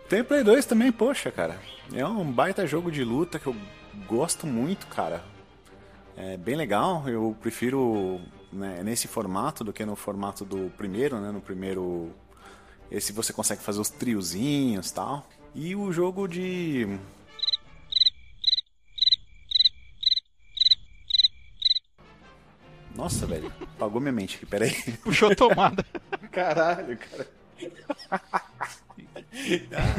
Tem 0.09 0.25
Play 0.25 0.43
2 0.43 0.65
também, 0.67 0.91
poxa, 0.91 1.31
cara. 1.31 1.59
É 1.93 2.05
um 2.05 2.25
baita 2.33 2.67
jogo 2.67 2.91
de 2.91 3.05
luta 3.05 3.39
que 3.39 3.47
eu 3.47 3.55
gosto 4.09 4.47
muito, 4.47 4.87
cara. 4.89 5.23
É 6.17 6.37
bem 6.37 6.57
legal. 6.57 7.09
Eu 7.09 7.37
prefiro 7.41 8.21
né, 8.53 8.83
nesse 8.83 9.07
formato 9.09 9.63
do 9.63 9.73
que 9.73 9.85
no 9.85 9.97
formato 9.97 10.45
do 10.45 10.71
primeiro, 10.77 11.21
né? 11.21 11.31
No 11.31 11.41
primeiro. 11.41 12.11
Esse 12.91 13.13
você 13.13 13.33
consegue 13.33 13.63
fazer 13.63 13.81
os 13.81 13.91
triozinhos 13.91 14.91
e 14.91 14.95
tal. 14.95 15.27
E 15.55 15.77
o 15.77 15.93
jogo 15.93 16.27
de. 16.27 16.99
Nossa, 22.95 23.27
velho. 23.27 23.53
Apagou 23.77 24.01
minha 24.01 24.13
mente 24.13 24.37
aqui, 24.37 24.47
peraí. 24.47 24.75
Puxou 25.03 25.31
a 25.31 25.35
tomada. 25.35 25.85
Caralho, 26.31 26.99
cara. 26.99 27.29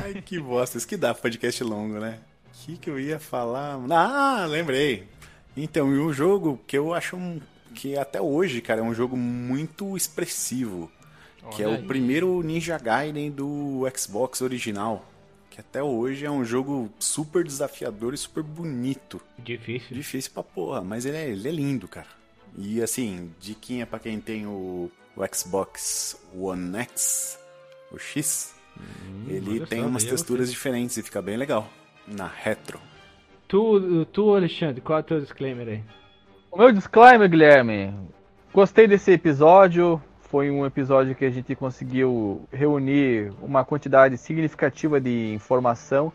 Ai, 0.04 0.22
que 0.22 0.40
bosta. 0.40 0.78
Isso 0.78 0.88
que 0.88 0.98
dá 0.98 1.14
podcast 1.14 1.64
longo, 1.64 2.00
né? 2.00 2.20
O 2.48 2.66
que, 2.66 2.78
que 2.78 2.90
eu 2.90 3.00
ia 3.00 3.20
falar? 3.20 3.80
Ah, 3.90 4.46
lembrei. 4.46 5.08
Então, 5.56 5.94
e 5.94 6.00
um 6.00 6.14
jogo 6.14 6.60
que 6.68 6.78
eu 6.78 6.94
acho 6.94 7.16
um, 7.16 7.42
que 7.74 7.98
até 7.98 8.22
hoje, 8.22 8.62
cara, 8.62 8.82
é 8.82 8.84
um 8.84 8.94
jogo 8.94 9.16
muito 9.18 9.96
expressivo. 9.98 10.92
que 11.52 11.64
é 11.64 11.68
Olha 11.68 11.78
o 11.78 11.80
aí. 11.82 11.88
primeiro 11.88 12.42
Ninja 12.44 12.78
Gaiden 12.78 13.32
do 13.32 13.82
Xbox 13.96 14.42
original. 14.42 15.06
Que 15.50 15.60
até 15.60 15.84
hoje 15.84 16.26
é 16.26 16.32
um 16.32 16.46
jogo 16.46 16.90
super 16.98 17.44
desafiador 17.44 18.14
e 18.14 18.18
super 18.18 18.42
bonito. 18.42 19.20
Difícil. 19.38 19.96
Difícil 19.96 20.32
pra 20.32 20.44
porra, 20.44 20.82
mas 20.82 21.06
ele 21.06 21.18
é, 21.18 21.30
ele 21.30 21.48
é 21.48 21.52
lindo, 21.52 21.88
cara. 21.88 22.08
E 22.58 22.82
assim, 22.82 23.32
diquinha 23.40 23.86
pra 23.86 24.00
quem 24.00 24.20
tem 24.20 24.46
o, 24.46 24.90
o 25.16 25.36
Xbox 25.36 26.18
One 26.34 26.78
X, 26.78 27.38
o 27.92 27.98
X, 27.98 28.54
ele 29.28 29.60
olha 29.60 29.68
tem 29.68 29.84
umas 29.84 30.04
texturas 30.04 30.50
diferentes 30.50 30.96
e 30.98 31.04
fica 31.04 31.22
bem 31.22 31.38
legal. 31.38 31.70
Na 32.08 32.28
retro. 32.28 32.80
Tu, 33.48 34.06
tu, 34.06 34.34
Alexandre, 34.36 34.80
qual 34.82 35.00
é 35.00 35.02
o 35.02 35.06
teu 35.06 35.20
disclaimer 35.20 35.68
aí? 35.68 35.84
O 36.52 36.58
meu 36.58 36.70
disclaimer, 36.70 37.30
Guilherme. 37.30 37.96
Gostei 38.54 38.86
desse 38.86 39.10
episódio. 39.10 40.02
Foi 40.20 40.52
um 40.52 40.66
episódio 40.66 41.16
que 41.16 41.24
a 41.24 41.30
gente 41.30 41.56
conseguiu 41.56 42.46
reunir 42.52 43.32
uma 43.42 43.64
quantidade 43.64 44.18
significativa 44.18 45.00
de 45.00 45.34
informação. 45.34 46.12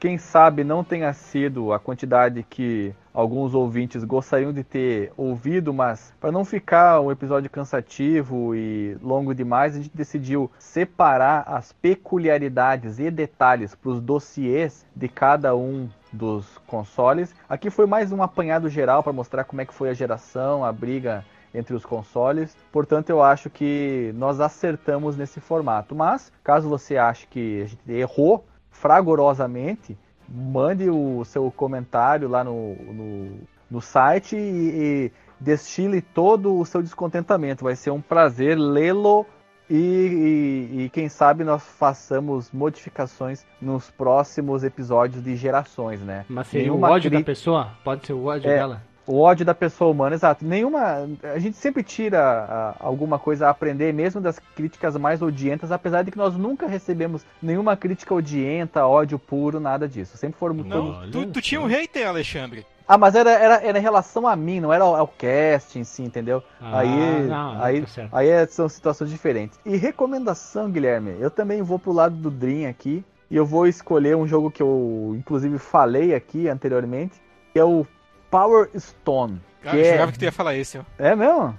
Quem 0.00 0.18
sabe 0.18 0.64
não 0.64 0.82
tenha 0.82 1.12
sido 1.12 1.72
a 1.72 1.78
quantidade 1.78 2.42
que 2.42 2.92
alguns 3.14 3.54
ouvintes 3.54 4.02
gostariam 4.02 4.52
de 4.52 4.64
ter 4.64 5.12
ouvido, 5.16 5.72
mas 5.72 6.12
para 6.20 6.32
não 6.32 6.44
ficar 6.44 7.00
um 7.00 7.12
episódio 7.12 7.48
cansativo 7.48 8.56
e 8.56 8.96
longo 9.00 9.32
demais, 9.32 9.76
a 9.76 9.78
gente 9.78 9.96
decidiu 9.96 10.50
separar 10.58 11.44
as 11.46 11.72
peculiaridades 11.72 12.98
e 12.98 13.08
detalhes 13.08 13.72
para 13.76 13.90
os 13.90 14.00
dossiês 14.00 14.84
de 14.96 15.08
cada 15.08 15.54
um 15.54 15.88
dos 16.16 16.58
consoles. 16.66 17.34
Aqui 17.48 17.70
foi 17.70 17.86
mais 17.86 18.10
um 18.10 18.22
apanhado 18.22 18.68
geral 18.68 19.02
para 19.02 19.12
mostrar 19.12 19.44
como 19.44 19.60
é 19.60 19.66
que 19.66 19.74
foi 19.74 19.90
a 19.90 19.94
geração, 19.94 20.64
a 20.64 20.72
briga 20.72 21.24
entre 21.54 21.74
os 21.74 21.84
consoles. 21.84 22.56
Portanto, 22.72 23.10
eu 23.10 23.22
acho 23.22 23.48
que 23.48 24.12
nós 24.16 24.40
acertamos 24.40 25.16
nesse 25.16 25.40
formato. 25.40 25.94
Mas, 25.94 26.32
caso 26.42 26.68
você 26.68 26.96
ache 26.96 27.26
que 27.26 27.62
a 27.62 27.66
gente 27.66 27.92
errou 27.92 28.44
fragorosamente, 28.70 29.96
mande 30.28 30.90
o 30.90 31.24
seu 31.24 31.50
comentário 31.50 32.28
lá 32.28 32.42
no, 32.42 32.74
no, 32.74 33.38
no 33.70 33.80
site 33.80 34.36
e, 34.36 34.38
e 34.38 35.12
destile 35.40 36.02
todo 36.02 36.58
o 36.58 36.64
seu 36.64 36.82
descontentamento. 36.82 37.64
Vai 37.64 37.76
ser 37.76 37.90
um 37.90 38.00
prazer 38.00 38.58
lê-lo 38.58 39.26
e, 39.68 39.74
e- 39.74 40.84
e 40.84 40.88
quem 40.90 41.08
sabe 41.08 41.42
nós 41.44 41.62
façamos 41.62 42.50
modificações 42.52 43.44
nos 43.60 43.90
próximos 43.90 44.62
episódios 44.64 45.22
de 45.22 45.34
gerações, 45.36 46.00
né? 46.00 46.24
Mas 46.28 46.46
seria 46.48 46.66
o 46.72 46.76
Nenhuma 46.76 46.90
ódio 46.90 47.10
da 47.10 47.16
cri- 47.16 47.24
pessoa? 47.24 47.70
Pode 47.84 48.06
ser 48.06 48.12
o 48.12 48.24
ódio 48.26 48.50
É. 48.50 48.56
dela? 48.56 48.82
O 49.08 49.20
ódio 49.20 49.46
da 49.46 49.54
pessoa 49.54 49.88
humana, 49.92 50.16
exato. 50.16 50.44
Nenhuma. 50.44 51.08
A 51.32 51.38
gente 51.38 51.56
sempre 51.56 51.84
tira 51.84 52.18
ah, 52.20 52.74
alguma 52.80 53.20
coisa 53.20 53.46
a 53.46 53.50
aprender, 53.50 53.92
mesmo 53.94 54.20
das 54.20 54.40
críticas 54.56 54.96
mais 54.96 55.22
odientas, 55.22 55.70
apesar 55.70 56.02
de 56.02 56.10
que 56.10 56.18
nós 56.18 56.34
nunca 56.36 56.66
recebemos 56.66 57.24
nenhuma 57.40 57.76
crítica 57.76 58.12
odienta, 58.12 58.84
ódio 58.84 59.16
puro, 59.16 59.60
nada 59.60 59.86
disso. 59.88 60.16
Sempre 60.16 60.38
foram 60.40 60.56
Não, 60.56 60.90
Olha 60.98 61.10
tu, 61.12 61.24
tu 61.26 61.40
tinha 61.40 61.60
um 61.60 61.66
hater, 61.66 62.08
Alexandre. 62.08 62.66
Ah, 62.88 62.96
mas 62.96 63.14
era, 63.14 63.30
era, 63.30 63.54
era 63.56 63.78
em 63.78 63.82
relação 63.82 64.26
a 64.26 64.36
mim, 64.36 64.60
não 64.60 64.72
era 64.72 64.84
ao, 64.84 64.94
ao 64.94 65.08
cast 65.08 65.78
em 65.78 65.84
si, 65.84 66.02
entendeu? 66.02 66.42
Ah, 66.60 66.78
aí 66.80 67.22
não, 67.26 67.62
aí, 67.62 67.80
tá 67.80 67.86
certo. 67.88 68.14
aí 68.14 68.28
é- 68.28 68.46
são 68.46 68.68
situações 68.68 69.10
diferentes. 69.10 69.58
E 69.64 69.76
recomendação, 69.76 70.70
Guilherme, 70.70 71.16
eu 71.18 71.30
também 71.30 71.62
vou 71.62 71.78
pro 71.78 71.92
lado 71.92 72.14
do 72.14 72.30
Dream 72.30 72.68
aqui. 72.70 73.04
E 73.28 73.34
eu 73.36 73.44
vou 73.44 73.66
escolher 73.66 74.16
um 74.16 74.24
jogo 74.24 74.52
que 74.52 74.62
eu, 74.62 75.14
inclusive, 75.18 75.58
falei 75.58 76.14
aqui 76.14 76.48
anteriormente, 76.48 77.20
que 77.52 77.58
é 77.58 77.64
o 77.64 77.84
Power 78.30 78.70
Stone. 78.78 79.40
Ah, 79.64 79.70
Que 79.70 79.76
eu 79.78 79.80
é... 79.80 79.90
jurava 79.92 80.12
que 80.12 80.18
tu 80.20 80.24
ia 80.24 80.30
falar 80.30 80.54
esse, 80.54 80.78
ó. 80.78 80.82
é 80.96 81.16
mesmo? 81.16 81.58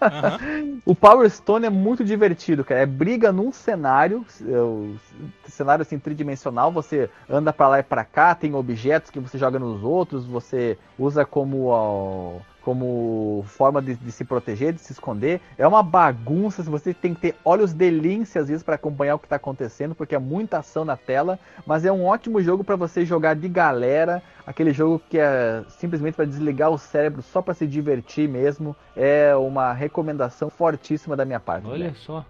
Aham. 0.00 0.38
O 0.86 0.94
Power 0.94 1.30
Stone 1.30 1.64
é 1.64 1.70
muito 1.70 2.04
divertido, 2.04 2.62
cara. 2.62 2.80
É 2.80 2.86
briga 2.86 3.32
num 3.32 3.50
cenário, 3.52 4.24
é, 4.42 5.48
cenário 5.50 5.82
assim 5.82 5.98
tridimensional. 5.98 6.70
Você 6.72 7.08
anda 7.28 7.52
pra 7.52 7.68
lá 7.68 7.78
e 7.78 7.82
pra 7.82 8.04
cá, 8.04 8.34
tem 8.34 8.54
objetos 8.54 9.10
que 9.10 9.18
você 9.18 9.38
joga 9.38 9.58
nos 9.58 9.82
outros, 9.82 10.26
você 10.26 10.76
usa 10.98 11.24
como 11.24 11.66
ó, 11.68 12.38
como 12.64 13.44
forma 13.46 13.82
de, 13.82 13.94
de 13.94 14.10
se 14.10 14.24
proteger, 14.24 14.72
de 14.72 14.80
se 14.80 14.92
esconder. 14.92 15.40
É 15.58 15.66
uma 15.68 15.82
bagunça. 15.82 16.62
Você 16.62 16.94
tem 16.94 17.14
que 17.14 17.20
ter 17.20 17.36
olhos 17.44 17.74
de 17.74 17.90
lince 17.90 18.38
às 18.38 18.48
vezes 18.48 18.62
para 18.62 18.76
acompanhar 18.76 19.16
o 19.16 19.18
que 19.18 19.28
tá 19.28 19.36
acontecendo, 19.36 19.94
porque 19.94 20.14
é 20.14 20.18
muita 20.18 20.58
ação 20.58 20.84
na 20.84 20.96
tela. 20.96 21.38
Mas 21.66 21.84
é 21.84 21.92
um 21.92 22.04
ótimo 22.06 22.40
jogo 22.40 22.64
para 22.64 22.74
você 22.74 23.04
jogar 23.04 23.34
de 23.34 23.48
galera. 23.48 24.22
Aquele 24.46 24.72
jogo 24.72 25.00
que 25.10 25.18
é 25.18 25.62
simplesmente 25.68 26.14
para 26.14 26.24
desligar 26.24 26.70
o 26.70 26.78
cérebro 26.78 27.22
só 27.22 27.42
para 27.42 27.54
se 27.54 27.66
divertir 27.66 28.28
mesmo. 28.28 28.74
É 28.96 29.36
uma 29.36 29.72
recomendação 29.72 30.48
fortíssima 30.48 31.14
da 31.14 31.24
minha 31.24 31.40
parte. 31.40 31.66
Olha 31.66 31.94
só. 31.94 32.24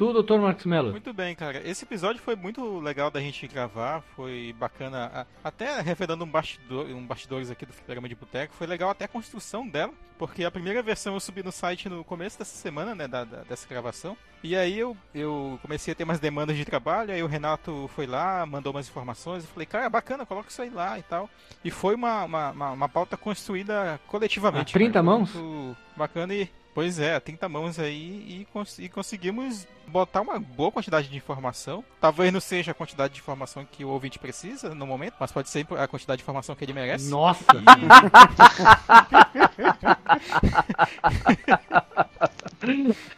Tu, 0.00 0.12
doutor 0.14 0.40
Marcos 0.40 0.64
Mello. 0.64 0.92
Muito 0.92 1.12
bem, 1.12 1.34
cara. 1.34 1.60
Esse 1.62 1.84
episódio 1.84 2.22
foi 2.22 2.34
muito 2.34 2.78
legal 2.80 3.10
da 3.10 3.20
gente 3.20 3.46
gravar, 3.46 4.00
foi 4.16 4.54
bacana. 4.58 5.26
Até 5.44 5.78
revelando 5.82 6.24
um, 6.24 6.26
bastidor, 6.26 6.86
um 6.86 7.06
bastidores 7.06 7.50
aqui 7.50 7.66
do 7.66 7.74
programa 7.74 8.08
de 8.08 8.14
Boteco, 8.14 8.54
foi 8.54 8.66
legal 8.66 8.88
até 8.88 9.04
a 9.04 9.08
construção 9.08 9.68
dela, 9.68 9.92
porque 10.18 10.42
a 10.42 10.50
primeira 10.50 10.82
versão 10.82 11.12
eu 11.12 11.20
subi 11.20 11.42
no 11.42 11.52
site 11.52 11.86
no 11.90 12.02
começo 12.02 12.38
dessa 12.38 12.56
semana, 12.56 12.94
né, 12.94 13.06
da, 13.06 13.24
da- 13.24 13.42
dessa 13.42 13.68
gravação. 13.68 14.16
E 14.42 14.56
aí 14.56 14.78
eu, 14.78 14.96
eu 15.14 15.58
comecei 15.60 15.92
a 15.92 15.94
ter 15.94 16.04
umas 16.04 16.18
demandas 16.18 16.56
de 16.56 16.64
trabalho, 16.64 17.12
aí 17.12 17.22
o 17.22 17.26
Renato 17.26 17.90
foi 17.94 18.06
lá, 18.06 18.46
mandou 18.46 18.72
umas 18.72 18.88
informações, 18.88 19.44
eu 19.44 19.50
falei, 19.50 19.66
cara, 19.66 19.90
bacana, 19.90 20.24
coloca 20.24 20.48
isso 20.48 20.62
aí 20.62 20.70
lá 20.70 20.98
e 20.98 21.02
tal. 21.02 21.28
E 21.62 21.70
foi 21.70 21.94
uma, 21.94 22.24
uma, 22.24 22.50
uma, 22.52 22.70
uma 22.70 22.88
pauta 22.88 23.18
construída 23.18 24.00
coletivamente. 24.06 24.70
A 24.70 24.72
30 24.78 24.92
cara. 24.94 25.04
Foi 25.26 25.42
mãos? 25.42 25.76
Bacana 25.94 26.32
e. 26.34 26.48
Pois 26.72 27.00
é, 27.00 27.18
30 27.18 27.48
mãos 27.48 27.80
aí 27.80 28.40
e, 28.42 28.44
cons- 28.52 28.78
e 28.78 28.88
conseguimos 28.88 29.66
botar 29.90 30.20
uma 30.20 30.38
boa 30.38 30.72
quantidade 30.72 31.08
de 31.08 31.16
informação. 31.16 31.84
Talvez 32.00 32.32
não 32.32 32.40
seja 32.40 32.70
a 32.70 32.74
quantidade 32.74 33.14
de 33.14 33.20
informação 33.20 33.66
que 33.70 33.84
o 33.84 33.88
ouvinte 33.88 34.18
precisa 34.18 34.74
no 34.74 34.86
momento, 34.86 35.14
mas 35.18 35.32
pode 35.32 35.48
ser 35.48 35.66
a 35.78 35.86
quantidade 35.86 36.18
de 36.18 36.22
informação 36.22 36.54
que 36.54 36.64
ele 36.64 36.72
merece. 36.72 37.10
Nossa! 37.10 37.44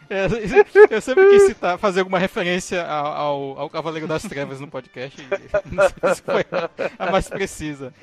É, 0.09 0.25
eu 0.89 1.01
sempre 1.01 1.29
quis 1.29 1.43
citar, 1.43 1.77
fazer 1.77 1.99
alguma 1.99 2.17
referência 2.17 2.85
ao, 2.85 3.59
ao, 3.59 3.69
Cavaleiro 3.69 4.07
das 4.07 4.23
Trevas 4.23 4.59
no 4.59 4.67
podcast. 4.67 5.21
Não 5.69 5.89
sei 5.89 6.15
se 6.15 6.21
foi 6.21 6.45
a 6.97 7.11
mais 7.11 7.27
precisa. 7.27 7.93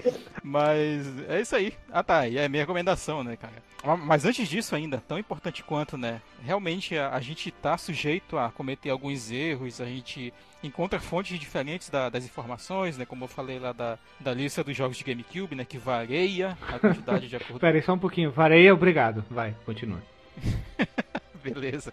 Mas 0.43 1.07
é 1.29 1.41
isso 1.41 1.57
aí. 1.57 1.73
Ah 1.91 2.03
tá, 2.03 2.29
e 2.29 2.37
é 2.37 2.49
minha 2.49 2.63
recomendação, 2.63 3.25
né, 3.25 3.37
cara? 3.37 3.71
Mas 3.97 4.27
antes 4.27 4.47
disso 4.47 4.75
ainda, 4.75 5.03
tão 5.09 5.19
importante 5.19 5.65
quanto, 5.65 5.97
né? 5.97 6.21
Realmente 6.43 6.99
a, 6.99 7.15
a 7.15 7.21
gente 7.21 7.51
tá 7.51 7.79
sujeito 7.79 8.37
a 8.37 8.51
cometer 8.61 8.91
alguns 8.91 9.31
erros, 9.31 9.81
a 9.81 9.87
gente 9.87 10.35
encontra 10.63 11.01
fontes 11.01 11.39
diferentes 11.41 11.89
da- 11.89 12.11
das 12.11 12.27
informações, 12.27 12.99
né? 12.99 13.07
Como 13.07 13.25
eu 13.25 13.29
falei 13.29 13.59
lá 13.59 13.73
da, 13.73 13.99
da 14.21 14.35
lista 14.35 14.63
dos 14.63 14.77
jogos 14.77 14.99
de 14.99 15.05
GameCube, 15.05 15.55
né? 15.55 15.65
Que 15.65 15.79
varia 15.79 16.59
a 16.69 16.79
quantidade 16.79 17.27
de 17.27 17.37
acordo 17.41 17.65
aí 17.65 17.81
só 17.81 17.95
um 17.95 17.99
pouquinho. 17.99 18.31
Vareia, 18.31 18.75
obrigado. 18.75 19.25
Vai, 19.31 19.57
continua. 19.65 20.03
Beleza. 21.43 21.91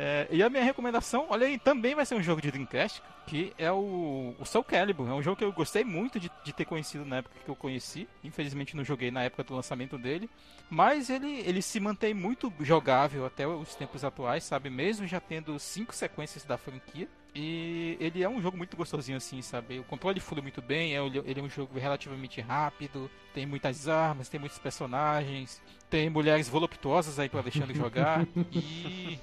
É, 0.00 0.28
e 0.30 0.44
a 0.44 0.48
minha 0.48 0.62
recomendação, 0.62 1.26
olha 1.28 1.44
aí, 1.44 1.58
também 1.58 1.92
vai 1.92 2.06
ser 2.06 2.14
um 2.14 2.22
jogo 2.22 2.40
de 2.40 2.52
Dreamcast, 2.52 3.02
que 3.26 3.52
é 3.58 3.72
o, 3.72 4.32
o 4.38 4.44
Soul 4.44 4.62
Calibur. 4.62 5.08
É 5.08 5.12
um 5.12 5.20
jogo 5.20 5.36
que 5.36 5.42
eu 5.42 5.50
gostei 5.52 5.82
muito 5.82 6.20
de, 6.20 6.30
de 6.44 6.52
ter 6.52 6.64
conhecido 6.64 7.04
na 7.04 7.16
época 7.16 7.34
que 7.44 7.50
eu 7.50 7.56
conheci. 7.56 8.06
Infelizmente 8.22 8.76
não 8.76 8.84
joguei 8.84 9.10
na 9.10 9.24
época 9.24 9.42
do 9.42 9.56
lançamento 9.56 9.98
dele. 9.98 10.30
Mas 10.70 11.10
ele, 11.10 11.40
ele 11.40 11.60
se 11.60 11.80
mantém 11.80 12.14
muito 12.14 12.52
jogável 12.60 13.26
até 13.26 13.44
os 13.44 13.74
tempos 13.74 14.04
atuais, 14.04 14.44
sabe? 14.44 14.70
Mesmo 14.70 15.04
já 15.04 15.18
tendo 15.18 15.58
cinco 15.58 15.92
sequências 15.92 16.44
da 16.44 16.56
franquia. 16.56 17.08
E 17.40 17.96
ele 18.00 18.20
é 18.20 18.28
um 18.28 18.42
jogo 18.42 18.56
muito 18.56 18.76
gostosinho 18.76 19.16
assim, 19.16 19.40
sabe? 19.42 19.78
O 19.78 19.84
controle 19.84 20.18
flui 20.18 20.42
muito 20.42 20.60
bem, 20.60 20.96
é, 20.96 21.00
ele 21.24 21.38
é 21.38 21.42
um 21.42 21.48
jogo 21.48 21.78
relativamente 21.78 22.40
rápido, 22.40 23.08
tem 23.32 23.46
muitas 23.46 23.86
armas, 23.86 24.28
tem 24.28 24.40
muitos 24.40 24.58
personagens, 24.58 25.62
tem 25.88 26.10
mulheres 26.10 26.48
voluptuosas 26.48 27.16
aí 27.16 27.28
pro 27.28 27.38
Alexandre 27.38 27.76
jogar. 27.78 28.26
E. 28.52 29.20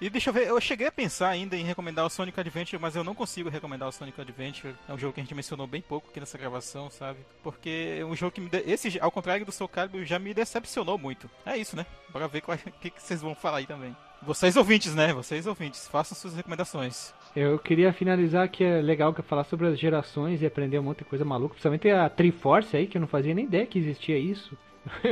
E 0.00 0.10
deixa 0.10 0.30
eu 0.30 0.34
ver, 0.34 0.48
eu 0.48 0.60
cheguei 0.60 0.88
a 0.88 0.92
pensar 0.92 1.28
ainda 1.28 1.56
em 1.56 1.62
recomendar 1.64 2.04
o 2.04 2.10
Sonic 2.10 2.38
Adventure, 2.38 2.82
mas 2.82 2.96
eu 2.96 3.04
não 3.04 3.14
consigo 3.14 3.48
recomendar 3.48 3.88
o 3.88 3.92
Sonic 3.92 4.20
Adventure. 4.20 4.74
É 4.88 4.92
um 4.92 4.98
jogo 4.98 5.12
que 5.12 5.20
a 5.20 5.22
gente 5.22 5.34
mencionou 5.36 5.68
bem 5.68 5.80
pouco 5.80 6.08
aqui 6.10 6.18
nessa 6.18 6.36
gravação, 6.36 6.90
sabe? 6.90 7.20
Porque 7.44 7.98
é 8.00 8.04
um 8.04 8.16
jogo 8.16 8.32
que 8.32 8.40
me. 8.40 8.48
de- 8.50 8.64
Esse, 8.70 8.98
ao 9.00 9.10
contrário 9.12 9.46
do 9.46 9.52
Soul 9.52 9.68
Calibur, 9.68 10.04
já 10.04 10.18
me 10.18 10.34
decepcionou 10.34 10.98
muito. 10.98 11.30
É 11.46 11.56
isso, 11.56 11.76
né? 11.76 11.86
Bora 12.10 12.26
ver 12.26 12.40
qual- 12.40 12.58
o 12.58 12.70
que, 12.80 12.90
que 12.90 13.00
vocês 13.00 13.22
vão 13.22 13.34
falar 13.36 13.58
aí 13.58 13.66
também. 13.66 13.96
Vocês 14.26 14.56
ouvintes, 14.56 14.94
né? 14.94 15.12
Vocês 15.12 15.46
ouvintes, 15.46 15.86
façam 15.88 16.16
suas 16.16 16.34
recomendações. 16.34 17.12
Eu 17.34 17.58
queria 17.58 17.92
finalizar 17.92 18.48
que 18.48 18.62
é 18.62 18.80
legal 18.80 19.12
que 19.12 19.20
eu 19.20 19.24
falar 19.24 19.44
sobre 19.44 19.66
as 19.66 19.78
gerações 19.78 20.40
e 20.40 20.46
aprender 20.46 20.78
um 20.78 20.82
monte 20.84 20.98
de 20.98 21.04
coisa 21.04 21.24
maluca. 21.24 21.54
Principalmente 21.54 21.90
a 21.90 22.08
Triforce 22.08 22.76
aí, 22.76 22.86
que 22.86 22.96
eu 22.96 23.00
não 23.00 23.08
fazia 23.08 23.34
nem 23.34 23.44
ideia 23.44 23.66
que 23.66 23.78
existia 23.78 24.18
isso. 24.18 24.56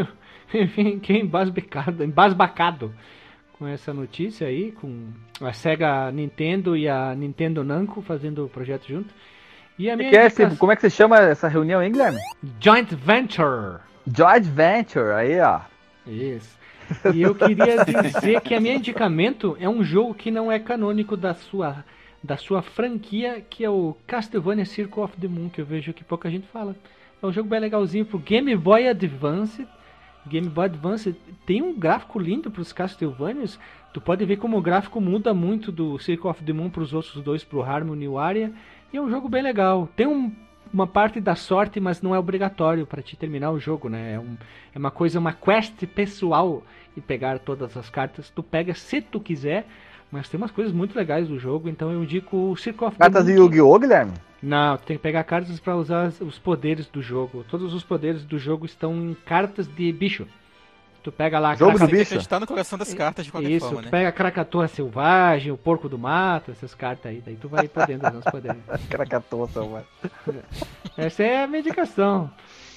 Eu 0.55 0.69
fiquei 0.69 1.19
embasbacado, 1.21 2.05
embasbacado 2.05 2.95
com 3.59 3.67
essa 3.67 3.95
notícia 3.95 4.47
aí, 4.47 4.71
com 4.73 5.09
a 5.41 5.51
Sega 5.55 6.11
Nintendo 6.13 6.77
e 6.77 6.87
a 6.87 7.15
Nintendo 7.15 7.65
Namco 7.65 8.03
fazendo 8.03 8.45
o 8.45 8.49
projeto 8.51 8.87
junto. 8.87 9.15
E 9.79 9.89
a 9.91 9.97
minha 9.97 10.11
Que 10.11 10.17
é 10.19 10.27
esse- 10.27 10.43
indicação- 10.43 10.59
como 10.59 10.71
é 10.73 10.77
que 10.77 10.83
você 10.83 10.91
chama 10.91 11.19
essa 11.19 11.49
reunião, 11.49 11.83
hein, 11.83 11.91
Guilherme? 11.91 12.19
Joint 12.61 12.93
Venture. 12.95 13.79
Joint 14.15 14.45
Venture, 14.45 15.13
aí, 15.15 15.41
ó. 15.41 15.61
Isso. 16.07 16.59
E 17.15 17.23
eu 17.23 17.35
queria 17.35 17.85
dizer 17.85 18.41
que 18.41 18.55
a 18.55 18.61
minha 18.61 18.75
indicamento 18.75 19.57
é 19.61 19.69
um 19.69 19.83
jogo 19.83 20.15
que 20.15 20.31
não 20.31 20.51
é 20.51 20.59
canônico 20.59 21.17
da 21.17 21.35
sua 21.35 21.85
da 22.25 22.37
sua 22.37 22.63
franquia, 22.63 23.45
que 23.51 23.65
é 23.65 23.69
o 23.71 23.97
Castlevania 24.07 24.65
Circle 24.65 25.03
of 25.03 25.17
the 25.17 25.27
Moon, 25.27 25.49
que 25.49 25.61
eu 25.61 25.67
vejo 25.67 25.93
que 25.93 26.05
pouca 26.05 26.31
gente 26.31 26.47
fala. 26.47 26.77
É 27.21 27.27
um 27.27 27.33
jogo 27.33 27.49
bem 27.49 27.59
legalzinho 27.59 28.05
pro 28.07 28.17
Game 28.19 28.55
Boy 28.57 28.87
Advance. 28.87 29.67
Game 30.29 30.49
Boy 30.49 30.67
Advance 30.67 31.17
tem 31.45 31.61
um 31.63 31.75
gráfico 31.77 32.21
lindo 32.21 32.49
para 32.49 32.63
os 32.63 32.73
Castlevanias. 32.73 33.59
Tu 33.93 34.01
pode 34.01 34.25
ver 34.25 34.37
como 34.37 34.57
o 34.57 34.63
gráfico 34.63 35.01
muda 35.01 35.35
muito 35.35 35.73
do 35.73 35.99
Circle 35.99 36.31
of 36.31 36.45
the 36.45 36.53
Moon 36.53 36.71
para 36.71 36.85
os 36.85 36.95
outros 36.95 37.21
dois, 37.25 37.43
pro 37.43 37.61
Harmony 37.61 38.05
e 38.05 38.09
o 38.09 38.19
Aria. 38.19 38.53
E 38.93 38.97
é 38.97 39.03
um 39.03 39.11
jogo 39.11 39.29
bem 39.29 39.43
legal. 39.43 39.89
Tem 39.97 40.07
um- 40.07 40.31
uma 40.73 40.87
parte 40.87 41.21
da 41.21 41.35
sorte, 41.35 41.79
mas 41.81 42.01
não 42.03 42.15
é 42.15 42.19
obrigatório 42.19 42.87
para 42.87 43.03
te 43.03 43.17
terminar 43.17 43.51
o 43.51 43.59
jogo, 43.61 43.89
né? 43.89 44.15
É, 44.15 44.19
um- 44.19 44.37
é 44.75 44.79
uma 44.79 44.91
coisa, 44.91 45.19
uma 45.19 45.33
quest 45.33 45.85
pessoal 45.87 46.63
e 46.97 47.01
pegar 47.01 47.39
todas 47.39 47.77
as 47.77 47.91
cartas. 47.91 48.31
Tu 48.31 48.43
pega 48.43 48.75
se 48.75 49.01
tu 49.01 49.21
quiser, 49.21 49.67
mas 50.11 50.29
tem 50.29 50.39
umas 50.39 50.51
coisas 50.51 50.73
muito 50.73 50.97
legais 50.97 51.29
do 51.29 51.39
jogo, 51.39 51.69
então 51.69 51.91
eu 51.91 52.03
indico 52.03 52.37
o 52.37 52.57
Circle 52.57 52.87
of 52.89 52.99
Cartas 52.99 53.25
de 53.27 53.33
Yu-Gi-Oh, 53.33 53.79
Guilherme? 53.79 54.13
não, 54.43 54.77
tu 54.77 54.85
tem 54.85 54.97
que 54.97 55.03
pegar 55.03 55.23
cartas 55.25 55.61
para 55.61 55.77
usar 55.77 56.13
os 56.21 56.39
poderes 56.39 56.87
do 56.87 57.01
jogo. 57.01 57.45
Todos 57.49 57.73
os 57.75 57.83
poderes 57.85 58.25
do 58.25 58.39
jogo 58.39 58.67
estão 58.67 58.95
em 58.95 59.15
cartas 59.25 59.67
de 59.69 59.93
bicho. 59.93 60.27
Tu 61.03 61.11
pega 61.11 61.39
lá 61.39 61.51
a 61.51 61.55
Jogo 61.57 61.79
do 61.79 61.87
bicho? 61.87 62.03
acreditar 62.03 62.39
no 62.39 62.47
coração 62.47 62.79
das 62.79 62.95
cartas 62.95 63.25
de 63.25 63.33
qualquer 63.33 63.51
Isso, 63.51 63.67
forma, 63.67 63.83
tu 63.83 63.85
né? 63.87 63.91
pega 63.91 64.09
a 64.09 64.13
Krakatoa 64.13 64.69
selvagem, 64.69 65.51
o 65.51 65.57
porco 65.57 65.89
do 65.89 65.99
mato, 65.99 66.53
essas 66.53 66.75
cartas 66.75 67.11
aí, 67.11 67.21
daí 67.25 67.37
tu 67.37 67.49
vai 67.49 67.67
podendo 67.67 68.07
usar 68.07 68.19
os 68.19 68.25
poderes. 68.25 68.63
Krakatoa, 68.89 69.49
mano. 69.57 69.85
Essa 70.97 71.23
é 71.25 71.43
a 71.43 71.47
medicação. 71.47 72.31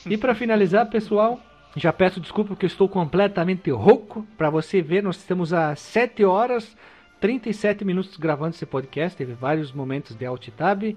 E 0.07 0.17
para 0.17 0.33
finalizar, 0.33 0.89
pessoal, 0.89 1.39
já 1.75 1.93
peço 1.93 2.19
desculpa 2.19 2.49
porque 2.49 2.65
eu 2.65 2.69
estou 2.69 2.89
completamente 2.89 3.69
rouco. 3.69 4.25
Para 4.37 4.49
você 4.49 4.81
ver, 4.81 5.03
nós 5.03 5.17
estamos 5.17 5.53
a 5.53 5.75
7 5.75 6.23
horas 6.23 6.75
37 7.19 7.83
minutos 7.85 8.17
gravando 8.17 8.55
esse 8.55 8.65
podcast. 8.65 9.17
Teve 9.17 9.33
vários 9.33 9.71
momentos 9.71 10.15
de 10.15 10.25
alt 10.25 10.47
tab. 10.49 10.95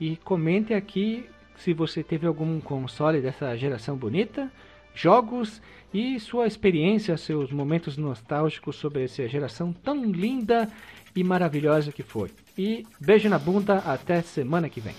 E 0.00 0.16
comente 0.18 0.74
aqui 0.74 1.28
se 1.56 1.72
você 1.72 2.02
teve 2.02 2.26
algum 2.26 2.60
console 2.60 3.20
dessa 3.20 3.56
geração 3.56 3.96
bonita, 3.96 4.50
jogos 4.94 5.60
e 5.92 6.18
sua 6.20 6.46
experiência, 6.46 7.16
seus 7.16 7.50
momentos 7.50 7.96
nostálgicos 7.96 8.76
sobre 8.76 9.04
essa 9.04 9.26
geração 9.28 9.72
tão 9.72 10.04
linda 10.04 10.68
e 11.14 11.24
maravilhosa 11.24 11.92
que 11.92 12.02
foi. 12.02 12.30
E 12.56 12.86
beijo 13.00 13.28
na 13.28 13.38
bunda, 13.38 13.78
até 13.78 14.20
semana 14.22 14.68
que 14.68 14.80
vem. 14.80 14.94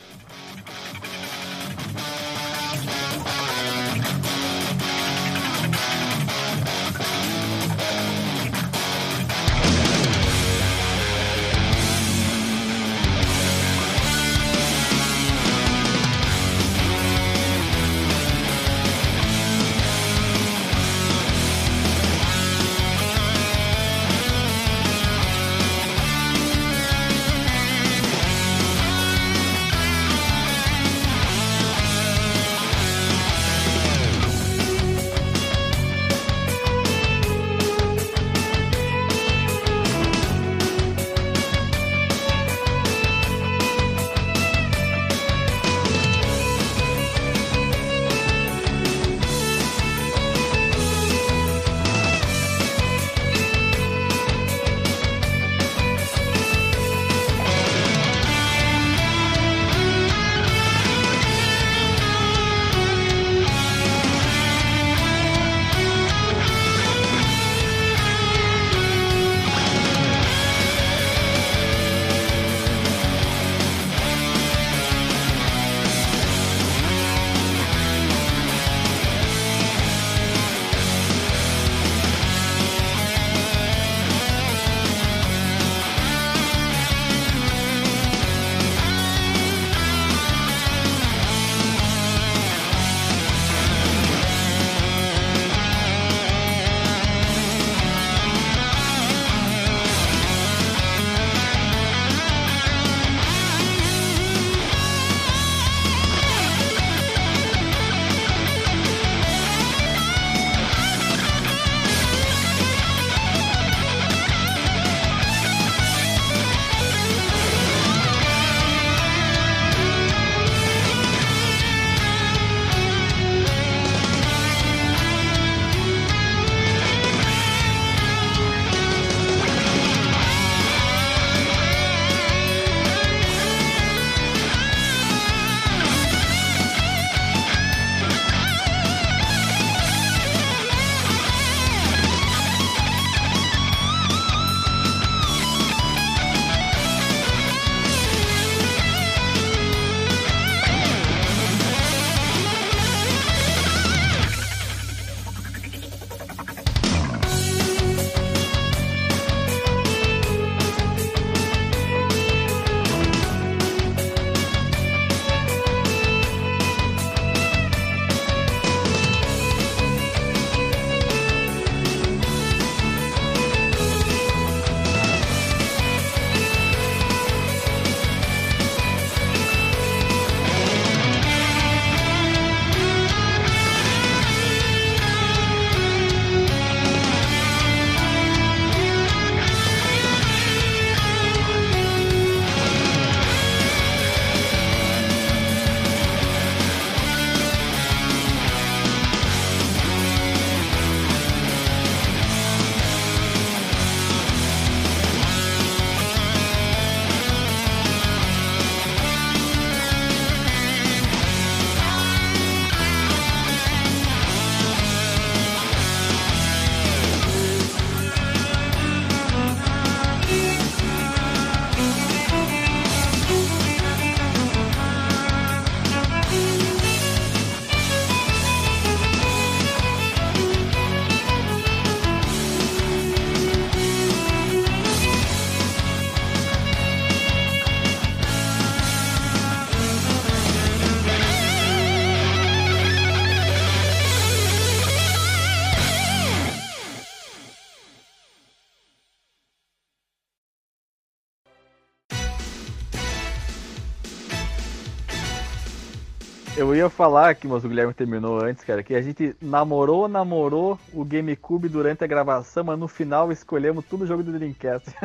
Ia 256.78 256.90
falar 256.90 257.30
aqui, 257.30 257.48
mas 257.48 257.64
o 257.64 257.70
Guilherme 257.70 257.94
terminou 257.94 258.44
antes, 258.44 258.64
cara, 258.64 258.82
que 258.84 258.96
a 258.96 259.02
gente 259.02 259.36
namorou, 259.42 260.08
namorou 260.08 260.80
o 260.94 261.04
GameCube 261.04 261.70
durante 261.70 262.04
a 262.04 262.08
gravação, 262.08 262.64
mas 262.64 262.80
no 262.80 262.88
final 262.88 263.32
escolhemos 263.32 263.86
tudo 263.86 264.04
o 264.04 264.08
jogo 264.08 264.24
do 264.24 264.32
Dreamcast. 264.32 264.90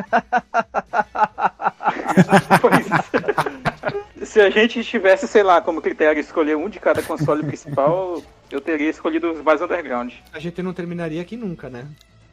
Se 4.23 4.41
a 4.41 4.49
gente 4.49 4.83
tivesse, 4.83 5.27
sei 5.27 5.43
lá, 5.43 5.61
como 5.61 5.81
critério 5.81 6.19
escolher 6.19 6.57
um 6.57 6.69
de 6.69 6.79
cada 6.79 7.03
console 7.03 7.43
principal, 7.43 8.23
eu 8.49 8.61
teria 8.61 8.89
escolhido 8.89 9.31
os 9.31 9.41
mais 9.41 9.61
underground. 9.61 10.13
A 10.31 10.39
gente 10.39 10.63
não 10.63 10.73
terminaria 10.73 11.21
aqui 11.21 11.37
nunca, 11.37 11.69
né? 11.69 11.85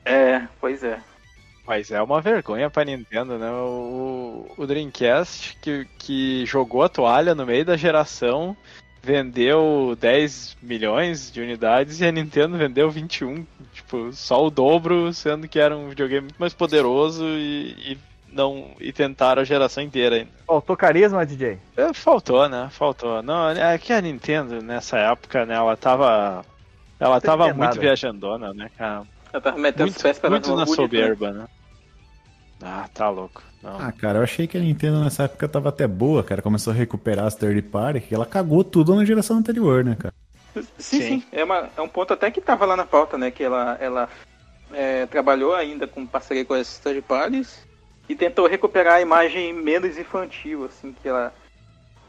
É, 0.04 0.42
pois 0.60 0.82
é. 0.82 0.98
Mas 1.66 1.90
é 1.90 2.02
uma 2.02 2.20
vergonha 2.20 2.70
pra 2.70 2.84
Nintendo, 2.84 3.38
né? 3.38 3.50
O, 3.50 4.46
o 4.56 4.66
Dreamcast 4.66 5.56
que, 5.60 5.86
que 5.98 6.46
jogou 6.46 6.82
a 6.82 6.88
toalha 6.88 7.34
no 7.34 7.46
meio 7.46 7.64
da 7.64 7.76
geração, 7.76 8.56
vendeu 9.02 9.96
10 9.98 10.56
milhões 10.62 11.30
de 11.32 11.40
unidades 11.40 12.00
e 12.00 12.06
a 12.06 12.12
Nintendo 12.12 12.58
vendeu 12.58 12.90
21. 12.90 13.46
Tipo, 13.72 14.12
só 14.12 14.44
o 14.44 14.50
dobro, 14.50 15.12
sendo 15.12 15.48
que 15.48 15.58
era 15.58 15.76
um 15.76 15.88
videogame 15.88 16.22
muito 16.22 16.38
mais 16.38 16.52
poderoso 16.52 17.24
e, 17.24 17.92
e 17.92 17.98
não 18.32 18.72
e 18.78 18.92
tentaram 18.92 19.42
a 19.42 19.44
geração 19.44 19.82
inteira 19.82 20.16
ainda. 20.16 20.30
Faltou 20.46 20.76
carisma, 20.76 21.24
DJ? 21.26 21.58
É, 21.76 21.92
faltou, 21.92 22.48
né? 22.48 22.68
Faltou. 22.70 23.22
Não, 23.22 23.50
é 23.50 23.78
que 23.78 23.92
a 23.92 24.00
Nintendo 24.00 24.62
nessa 24.62 24.98
época, 24.98 25.44
né, 25.46 25.54
ela 25.54 25.76
tava 25.76 26.44
ela 26.98 27.14
Não 27.14 27.20
tava 27.20 27.46
muito 27.46 27.58
nada. 27.58 27.80
viajandona, 27.80 28.52
né, 28.52 28.70
cara? 28.76 29.04
Eu 29.32 29.40
tava 29.40 29.56
metendo 29.56 29.88
os 29.88 29.94
Muito, 29.94 30.02
pés 30.02 30.18
pela 30.18 30.30
muito 30.32 30.48
na 30.50 30.64
bonita, 30.64 30.74
soberba, 30.74 31.30
né? 31.32 31.46
Ah, 32.62 32.88
tá 32.92 33.08
louco. 33.08 33.42
Não. 33.62 33.78
Ah, 33.78 33.92
cara, 33.92 34.18
eu 34.18 34.22
achei 34.22 34.46
que 34.46 34.56
a 34.56 34.60
Nintendo 34.60 35.00
nessa 35.04 35.24
época 35.24 35.46
tava 35.48 35.68
até 35.68 35.86
boa, 35.86 36.22
cara. 36.24 36.40
Começou 36.40 36.72
a 36.72 36.76
recuperar 36.76 37.26
as 37.26 37.34
third 37.34 37.60
party, 37.62 38.00
que 38.00 38.14
ela 38.14 38.24
cagou 38.24 38.64
tudo 38.64 38.94
na 38.94 39.04
geração 39.04 39.36
anterior, 39.36 39.84
né, 39.84 39.96
cara? 39.98 40.14
Sim, 40.78 41.00
sim. 41.00 41.24
É, 41.30 41.44
uma- 41.44 41.68
é 41.76 41.80
um 41.80 41.88
ponto 41.88 42.12
até 42.14 42.30
que 42.30 42.40
tava 42.40 42.64
lá 42.64 42.76
na 42.76 42.86
pauta, 42.86 43.16
né? 43.18 43.30
Que 43.30 43.44
ela, 43.44 43.76
ela 43.80 44.08
é, 44.72 45.04
trabalhou 45.06 45.54
ainda 45.54 45.86
com 45.86 46.06
parceria 46.06 46.44
com 46.44 46.54
as 46.54 46.78
third 46.78 47.02
parties 47.02 47.64
e 48.08 48.14
tentou 48.14 48.46
recuperar 48.48 48.94
a 48.94 49.00
imagem 49.00 49.52
menos 49.52 49.98
infantil, 49.98 50.64
assim, 50.64 50.92
que 51.00 51.08
ela 51.08 51.32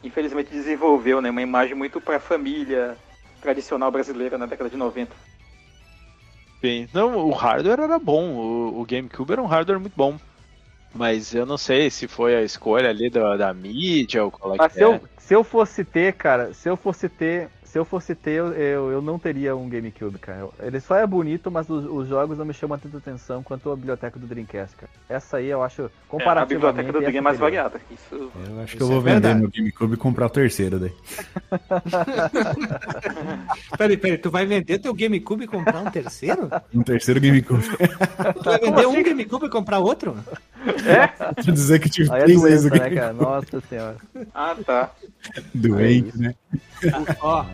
infelizmente 0.03 0.49
desenvolveu, 0.51 1.21
né? 1.21 1.29
Uma 1.29 1.41
imagem 1.41 1.75
muito 1.75 1.99
pra 2.01 2.19
família 2.19 2.97
tradicional 3.41 3.91
brasileira 3.91 4.37
na 4.37 4.45
década 4.45 4.69
de 4.69 4.77
90. 4.77 5.11
Sim. 6.61 6.87
Não, 6.93 7.17
o 7.27 7.31
hardware 7.31 7.79
era 7.79 7.99
bom. 7.99 8.29
O, 8.31 8.81
o 8.81 8.85
GameCube 8.85 9.33
era 9.33 9.41
um 9.41 9.47
hardware 9.47 9.79
muito 9.79 9.93
bom. 9.95 10.17
Mas 10.93 11.33
eu 11.33 11.45
não 11.45 11.57
sei 11.57 11.89
se 11.89 12.07
foi 12.07 12.35
a 12.35 12.41
escolha 12.43 12.89
ali 12.89 13.09
da, 13.09 13.37
da 13.37 13.53
mídia 13.53 14.23
ou 14.25 14.31
qual 14.31 14.55
é 14.55 14.57
Mas 14.57 14.61
que 14.61 14.73
se 14.73 14.83
é. 14.83 14.83
eu, 14.83 15.01
se 15.17 15.33
eu 15.33 15.43
fosse 15.43 15.83
ter, 15.85 16.13
cara, 16.13 16.53
se 16.53 16.69
eu 16.69 16.75
fosse 16.77 17.07
ter, 17.09 17.49
se 17.63 17.77
eu 17.79 17.85
fosse 17.85 18.13
ter, 18.15 18.31
eu, 18.33 18.53
eu, 18.53 18.91
eu 18.91 19.01
não 19.01 19.17
teria 19.17 19.55
um 19.55 19.67
GameCube, 19.69 20.19
cara. 20.19 20.49
Ele 20.59 20.79
só 20.79 20.95
é 20.97 21.07
bonito, 21.07 21.49
mas 21.49 21.69
os, 21.69 21.85
os 21.85 22.07
jogos 22.07 22.37
não 22.37 22.45
me 22.45 22.53
chamam 22.53 22.77
tanta 22.77 22.97
atenção 22.97 23.41
quanto 23.41 23.71
a 23.71 23.75
biblioteca 23.75 24.19
do 24.19 24.27
Dreamcast, 24.27 24.75
cara. 24.75 24.91
Essa 25.09 25.37
aí 25.37 25.47
eu 25.47 25.63
acho 25.63 25.89
É, 26.17 26.37
a 26.37 26.45
comparativamente. 26.45 26.45
biblioteca 26.45 26.91
do 26.91 26.99
Dream 27.01 27.17
é 27.17 27.21
mais 27.21 27.39
variada. 27.39 27.81
Isso 27.89 28.31
Eu 28.35 28.59
acho 28.61 28.75
que 28.77 28.83
eu 28.83 28.87
vou 28.87 28.97
é 29.01 29.01
vender 29.01 29.11
verdade. 29.11 29.39
meu 29.39 29.49
GameCube 29.49 29.93
e 29.93 29.97
comprar 29.97 30.25
o 30.27 30.29
terceiro 30.29 30.79
daí. 30.79 30.91
Peraí, 33.77 33.97
peraí, 33.97 34.17
tu 34.17 34.29
vai 34.31 34.45
vender 34.45 34.79
teu 34.79 34.93
GameCube 34.93 35.43
e 35.45 35.47
comprar 35.47 35.81
um 35.81 35.89
terceiro? 35.89 36.49
Um 36.73 36.83
terceiro 36.83 37.19
GameCube. 37.19 37.63
Tu 38.33 38.43
vai 38.43 38.59
vender 38.59 38.87
um 38.87 39.03
GameCube 39.03 39.45
e 39.45 39.49
comprar 39.49 39.79
outro? 39.79 40.15
Pra 41.17 41.53
dizer 41.53 41.79
que 41.79 41.89
tive 41.89 42.11
Aí 42.11 42.21
é 42.21 42.23
três 42.25 42.41
vezes 42.41 42.65
o 42.65 42.69
doença, 42.69 42.83
né, 42.83 42.89
GameCube. 42.89 42.99
cara? 42.99 43.13
Nossa 43.13 43.61
senhora. 43.69 43.97
Ah, 44.33 44.55
tá. 44.65 44.91
Doente, 45.53 46.17
né? 46.17 46.35
Ó, 47.21 47.45